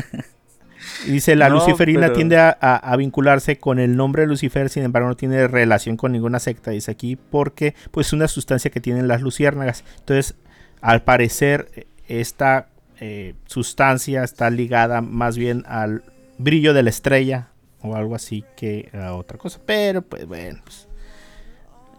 Dice, 1.07 1.37
la 1.37 1.49
No, 1.49 1.57
luciferina 1.57 2.03
pero- 2.03 2.15
tiende 2.15 2.37
a, 2.39 2.57
a- 2.61 2.77
a 2.77 2.97
vincularse 2.97 3.59
con 3.59 3.79
el 3.79 3.97
nombre 3.97 4.23
de 4.23 4.29
Lucifer, 4.29 4.69
sin 4.69 4.83
embargo 4.83 5.09
no 5.09 5.17
tiene 5.17 5.47
relación 5.47 5.97
con 5.97 6.13
ninguna 6.13 6.39
secta, 6.41 6.71
dice 6.73 6.91
aquí, 6.91 7.17
porque 7.17 7.75
pues 7.93 8.09
es 8.09 8.13
una 8.13 8.29
sustancia 8.29 8.71
que 8.71 8.81
tienen 8.81 9.07
las 9.09 9.23
luciérnagas. 9.23 9.85
Entonces, 10.01 10.35
al 10.81 11.03
parecer, 11.03 11.87
esta 12.09 12.69
eh, 13.01 13.35
sustancia 13.47 14.23
está 14.25 14.51
ligada 14.51 15.01
más 15.01 15.37
bien 15.39 15.65
al 15.67 16.03
brillo 16.39 16.75
de 16.75 16.83
la 16.83 16.91
estrella 16.91 17.49
o 17.81 17.95
algo 17.97 18.15
así 18.17 18.45
que 18.57 18.91
a 18.93 19.15
otra 19.15 19.39
cosa. 19.39 19.61
Pero, 19.65 20.03
pues 20.03 20.27
bueno, 20.27 20.61
pues, 20.65 20.89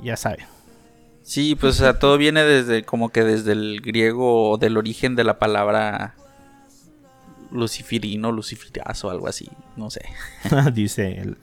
ya 0.02 0.18
saben. 0.18 0.46
Sí, 1.24 1.56
pues 1.56 1.76
o 1.76 1.84
sea, 1.84 2.00
todo 2.00 2.18
viene 2.18 2.44
desde 2.44 2.84
como 2.84 3.10
que 3.10 3.24
desde 3.24 3.54
el 3.54 3.82
griego 3.82 4.52
o 4.52 4.58
del 4.58 4.78
origen 4.78 5.16
de 5.16 5.24
la 5.24 5.40
palabra 5.40 6.16
lucifirino, 7.52 8.32
lucifirazo, 8.32 9.10
algo 9.10 9.28
así, 9.28 9.50
no 9.78 9.90
sé. 9.90 10.02
Dice 10.74 11.20
él. 11.20 11.38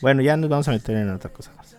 Bueno, 0.00 0.22
ya 0.22 0.36
nos 0.36 0.48
vamos 0.50 0.68
a 0.68 0.72
meter 0.72 0.96
en 0.96 1.10
otra 1.10 1.30
cosa 1.32 1.52
más. 1.56 1.76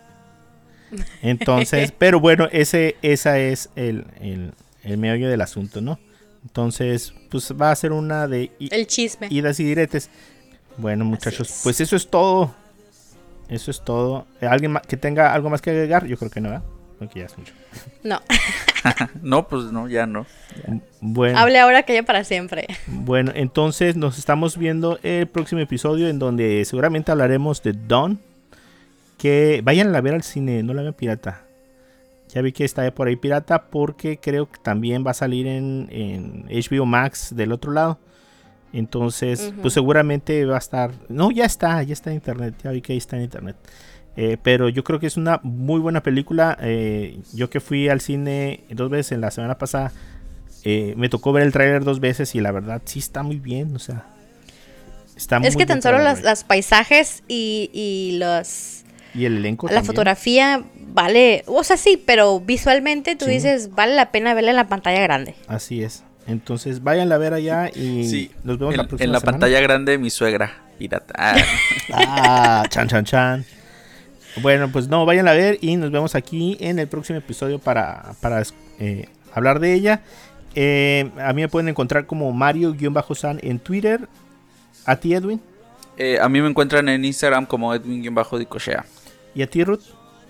Entonces, 1.22 1.92
pero 1.98 2.20
bueno, 2.20 2.48
ese 2.52 2.96
esa 3.02 3.38
es 3.38 3.70
el, 3.76 4.06
el, 4.20 4.52
el 4.82 4.98
meollo 4.98 5.28
del 5.28 5.40
asunto, 5.40 5.80
¿no? 5.80 5.98
Entonces, 6.42 7.12
pues 7.30 7.52
va 7.60 7.70
a 7.70 7.76
ser 7.76 7.92
una 7.92 8.28
de 8.28 8.52
El 8.58 8.86
chisme. 8.86 9.28
idas 9.30 9.58
y 9.60 9.64
diretes. 9.64 10.10
Bueno, 10.76 11.04
muchachos, 11.04 11.50
es. 11.50 11.60
pues 11.62 11.80
eso 11.80 11.96
es 11.96 12.08
todo. 12.08 12.54
Eso 13.48 13.70
es 13.70 13.82
todo. 13.84 14.26
¿Alguien 14.40 14.72
ma- 14.72 14.80
que 14.82 14.96
tenga 14.96 15.32
algo 15.32 15.50
más 15.50 15.62
que 15.62 15.70
agregar? 15.70 16.06
Yo 16.06 16.16
creo 16.16 16.30
que 16.30 16.40
no, 16.40 16.48
¿verdad? 16.50 16.64
Porque 16.98 17.20
ya 17.20 17.26
es 17.26 17.36
mucho. 17.38 17.52
No. 18.02 18.20
No, 19.20 19.48
pues 19.48 19.64
no, 19.72 19.88
ya 19.88 20.06
no. 20.06 20.26
Bueno. 21.00 21.36
Hable 21.40 21.58
ahora 21.58 21.82
que 21.82 21.92
ya 21.94 22.04
para 22.04 22.22
siempre. 22.22 22.68
Bueno, 22.86 23.32
entonces 23.34 23.96
nos 23.96 24.16
estamos 24.16 24.56
viendo 24.56 25.00
el 25.02 25.26
próximo 25.26 25.60
episodio 25.60 26.06
en 26.06 26.20
donde 26.20 26.64
seguramente 26.64 27.10
hablaremos 27.10 27.64
de 27.64 27.72
Dawn. 27.72 28.20
Que 29.18 29.60
vayan 29.64 29.94
a 29.96 30.00
ver 30.00 30.14
al 30.14 30.22
cine, 30.22 30.62
no 30.62 30.72
la 30.72 30.82
vean 30.82 30.94
pirata. 30.94 31.42
Ya 32.28 32.42
vi 32.42 32.52
que 32.52 32.64
está 32.64 32.88
por 32.94 33.08
ahí 33.08 33.16
pirata 33.16 33.64
porque 33.64 34.18
creo 34.18 34.48
que 34.50 34.58
también 34.60 35.04
va 35.04 35.12
a 35.12 35.14
salir 35.14 35.48
en, 35.48 35.88
en 35.90 36.44
HBO 36.48 36.86
Max 36.86 37.34
del 37.34 37.50
otro 37.50 37.72
lado. 37.72 37.98
Entonces, 38.78 39.52
pues 39.62 39.74
seguramente 39.74 40.44
va 40.44 40.56
a 40.56 40.58
estar... 40.58 40.90
No, 41.08 41.30
ya 41.30 41.44
está, 41.44 41.82
ya 41.82 41.92
está 41.92 42.10
en 42.10 42.16
internet. 42.16 42.54
Ya 42.62 42.70
vi 42.70 42.80
que 42.82 42.92
ahí 42.92 42.98
está 42.98 43.16
en 43.16 43.22
internet. 43.22 43.56
Eh, 44.16 44.36
pero 44.42 44.68
yo 44.68 44.82
creo 44.84 44.98
que 45.00 45.06
es 45.06 45.16
una 45.16 45.40
muy 45.42 45.80
buena 45.80 46.02
película. 46.02 46.56
Eh, 46.60 47.18
yo 47.32 47.48
que 47.50 47.60
fui 47.60 47.88
al 47.88 48.00
cine 48.00 48.64
dos 48.70 48.90
veces 48.90 49.12
en 49.12 49.20
la 49.20 49.30
semana 49.30 49.56
pasada, 49.58 49.92
eh, 50.64 50.94
me 50.96 51.08
tocó 51.08 51.32
ver 51.32 51.42
el 51.44 51.52
tráiler 51.52 51.84
dos 51.84 52.00
veces 52.00 52.34
y 52.34 52.40
la 52.40 52.52
verdad 52.52 52.82
sí 52.84 52.98
está 52.98 53.22
muy 53.22 53.38
bien. 53.38 53.74
O 53.76 53.78
sea, 53.78 54.04
está 55.16 55.38
muy 55.38 55.48
Es 55.48 55.56
que 55.56 55.66
tan 55.66 55.80
solo 55.82 55.98
las 55.98 56.44
paisajes 56.44 57.22
y, 57.28 57.70
y 57.72 58.18
los 58.18 58.84
Y 59.14 59.24
el 59.26 59.38
elenco 59.38 59.66
la 59.66 59.74
también. 59.74 59.86
fotografía 59.86 60.64
vale, 60.88 61.44
o 61.46 61.62
sea, 61.62 61.76
sí, 61.76 62.02
pero 62.04 62.40
visualmente 62.40 63.16
tú 63.16 63.26
Sí. 63.26 63.32
dices, 63.32 63.70
vale 63.74 63.94
la 63.94 64.10
pena 64.12 64.32
verla 64.34 64.50
en 64.50 64.56
la 64.56 64.68
pantalla 64.68 65.00
grande. 65.00 65.34
Así 65.46 65.82
es. 65.82 66.04
Entonces, 66.26 66.82
váyanla 66.82 67.14
a 67.14 67.18
ver 67.18 67.32
allá 67.34 67.70
y 67.74 68.04
Sí, 68.08 68.30
nos 68.42 68.58
vemos 68.58 68.74
en, 68.74 68.78
la 68.78 68.88
próxima 68.88 69.04
en 69.04 69.12
la 69.12 69.20
semana. 69.20 69.38
pantalla 69.38 69.60
grande 69.60 69.92
de 69.92 69.98
mi 69.98 70.10
suegra, 70.10 70.52
pirata. 70.78 71.14
Ah, 71.16 71.36
Ah, 71.92 72.64
chan, 72.68 72.88
chan, 72.88 73.04
chan. 73.04 73.44
Bueno, 74.42 74.70
pues 74.72 74.88
no, 74.88 75.06
vayan 75.06 75.28
a 75.28 75.32
ver 75.32 75.58
y 75.60 75.76
nos 75.76 75.90
vemos 75.90 76.14
aquí 76.14 76.56
en 76.60 76.78
el 76.78 76.88
próximo 76.88 77.18
episodio 77.18 77.58
para, 77.58 78.12
para 78.20 78.42
eh, 78.78 79.08
hablar 79.32 79.60
de 79.60 79.72
ella. 79.72 80.02
Eh, 80.54 81.10
a 81.18 81.32
mí 81.32 81.40
me 81.42 81.48
pueden 81.48 81.68
encontrar 81.68 82.06
como 82.06 82.30
Mario-San 82.32 83.38
en 83.42 83.58
Twitter. 83.58 84.08
A 84.84 84.96
ti, 84.96 85.14
Edwin. 85.14 85.40
eh, 85.96 86.18
a 86.20 86.28
mí 86.28 86.40
me 86.42 86.48
encuentran 86.48 86.88
en 86.88 87.04
Instagram 87.04 87.46
como 87.46 87.74
Edwin-Dicochea. 87.74 88.84
Y 89.34 89.42
a 89.42 89.46
ti, 89.48 89.64
Ruth. 89.64 89.82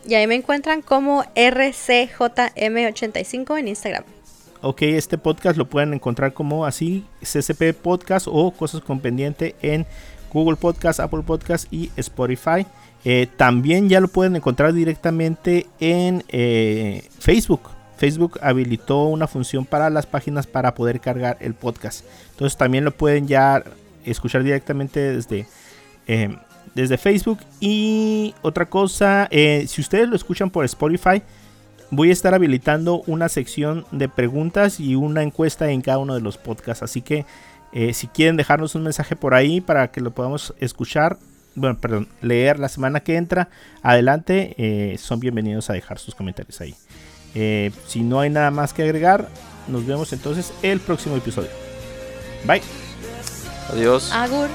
Y 0.07 0.15
ahí 0.15 0.27
me 0.27 0.35
encuentran 0.37 0.81
como 0.83 1.25
RCJM85 1.35 3.59
en 3.59 3.69
Instagram. 3.69 4.05
Ok, 4.69 4.83
este 4.83 5.17
podcast 5.17 5.57
lo 5.57 5.69
pueden 5.69 5.95
encontrar 5.95 6.33
como 6.35 6.67
así, 6.67 7.05
CCP 7.23 7.73
Podcast 7.73 8.27
o 8.29 8.51
Cosas 8.51 8.81
con 8.81 8.99
Pendiente 8.99 9.55
en 9.63 9.87
Google 10.33 10.57
Podcast, 10.57 10.99
Apple 10.99 11.23
Podcast 11.25 11.73
y 11.73 11.93
Spotify. 11.97 12.67
Eh, 13.05 13.29
también 13.37 13.89
ya 13.89 14.01
lo 14.01 14.09
pueden 14.09 14.35
encontrar 14.35 14.73
directamente 14.73 15.69
en 15.79 16.25
eh, 16.31 17.09
Facebook. 17.21 17.61
Facebook 17.97 18.41
habilitó 18.43 19.05
una 19.05 19.29
función 19.29 19.67
para 19.67 19.89
las 19.89 20.05
páginas 20.05 20.49
para 20.49 20.75
poder 20.75 20.99
cargar 20.99 21.37
el 21.39 21.55
podcast. 21.55 22.05
Entonces 22.33 22.59
también 22.59 22.85
lo 22.85 22.91
pueden 22.91 23.29
ya 23.29 23.63
escuchar 24.05 24.43
directamente 24.43 24.99
desde, 24.99 25.47
eh, 26.09 26.37
desde 26.75 26.99
Facebook. 26.99 27.39
Y 27.61 28.35
otra 28.43 28.67
cosa, 28.67 29.29
eh, 29.31 29.65
si 29.69 29.81
ustedes 29.81 30.09
lo 30.09 30.17
escuchan 30.17 30.51
por 30.51 30.65
Spotify, 30.65 31.23
voy 31.91 32.11
a 32.11 32.13
estar 32.13 32.35
habilitando 32.35 33.03
una 33.07 33.29
sección 33.29 33.87
de 33.93 34.09
preguntas 34.09 34.81
y 34.81 34.95
una 34.95 35.23
encuesta 35.23 35.71
en 35.71 35.83
cada 35.83 35.99
uno 35.99 36.15
de 36.15 36.21
los 36.21 36.39
podcasts. 36.39 36.83
Así 36.83 37.03
que 37.03 37.27
eh, 37.73 37.93
si 37.95 38.07
quieren 38.09 38.37
dejarnos 38.37 38.75
un 38.75 38.83
mensaje 38.83 39.17
por 39.17 39.35
ahí 39.35 39.61
para 39.61 39.91
que 39.91 40.01
lo 40.01 40.13
podamos 40.13 40.55
escuchar, 40.61 41.19
bueno, 41.55 41.79
perdón, 41.79 42.09
leer 42.21 42.59
la 42.59 42.69
semana 42.69 43.01
que 43.01 43.17
entra, 43.17 43.49
adelante, 43.83 44.55
eh, 44.59 44.97
son 44.99 45.21
bienvenidos 45.21 45.71
a 45.71 45.73
dejar 45.73 45.99
sus 45.99 46.15
comentarios 46.15 46.61
ahí. 46.61 46.75
Eh, 47.35 47.71
si 47.87 48.03
no 48.03 48.21
hay 48.21 48.31
nada 48.31 48.51
más 48.51 48.73
que 48.73 48.83
agregar, 48.83 49.29
nos 49.69 49.87
vemos 49.87 50.13
entonces 50.13 50.53
el 50.63 50.81
próximo 50.81 51.17
episodio. 51.17 51.51
Bye. 52.47 52.63
Adiós. 53.71 54.13
Agur. 54.13 54.49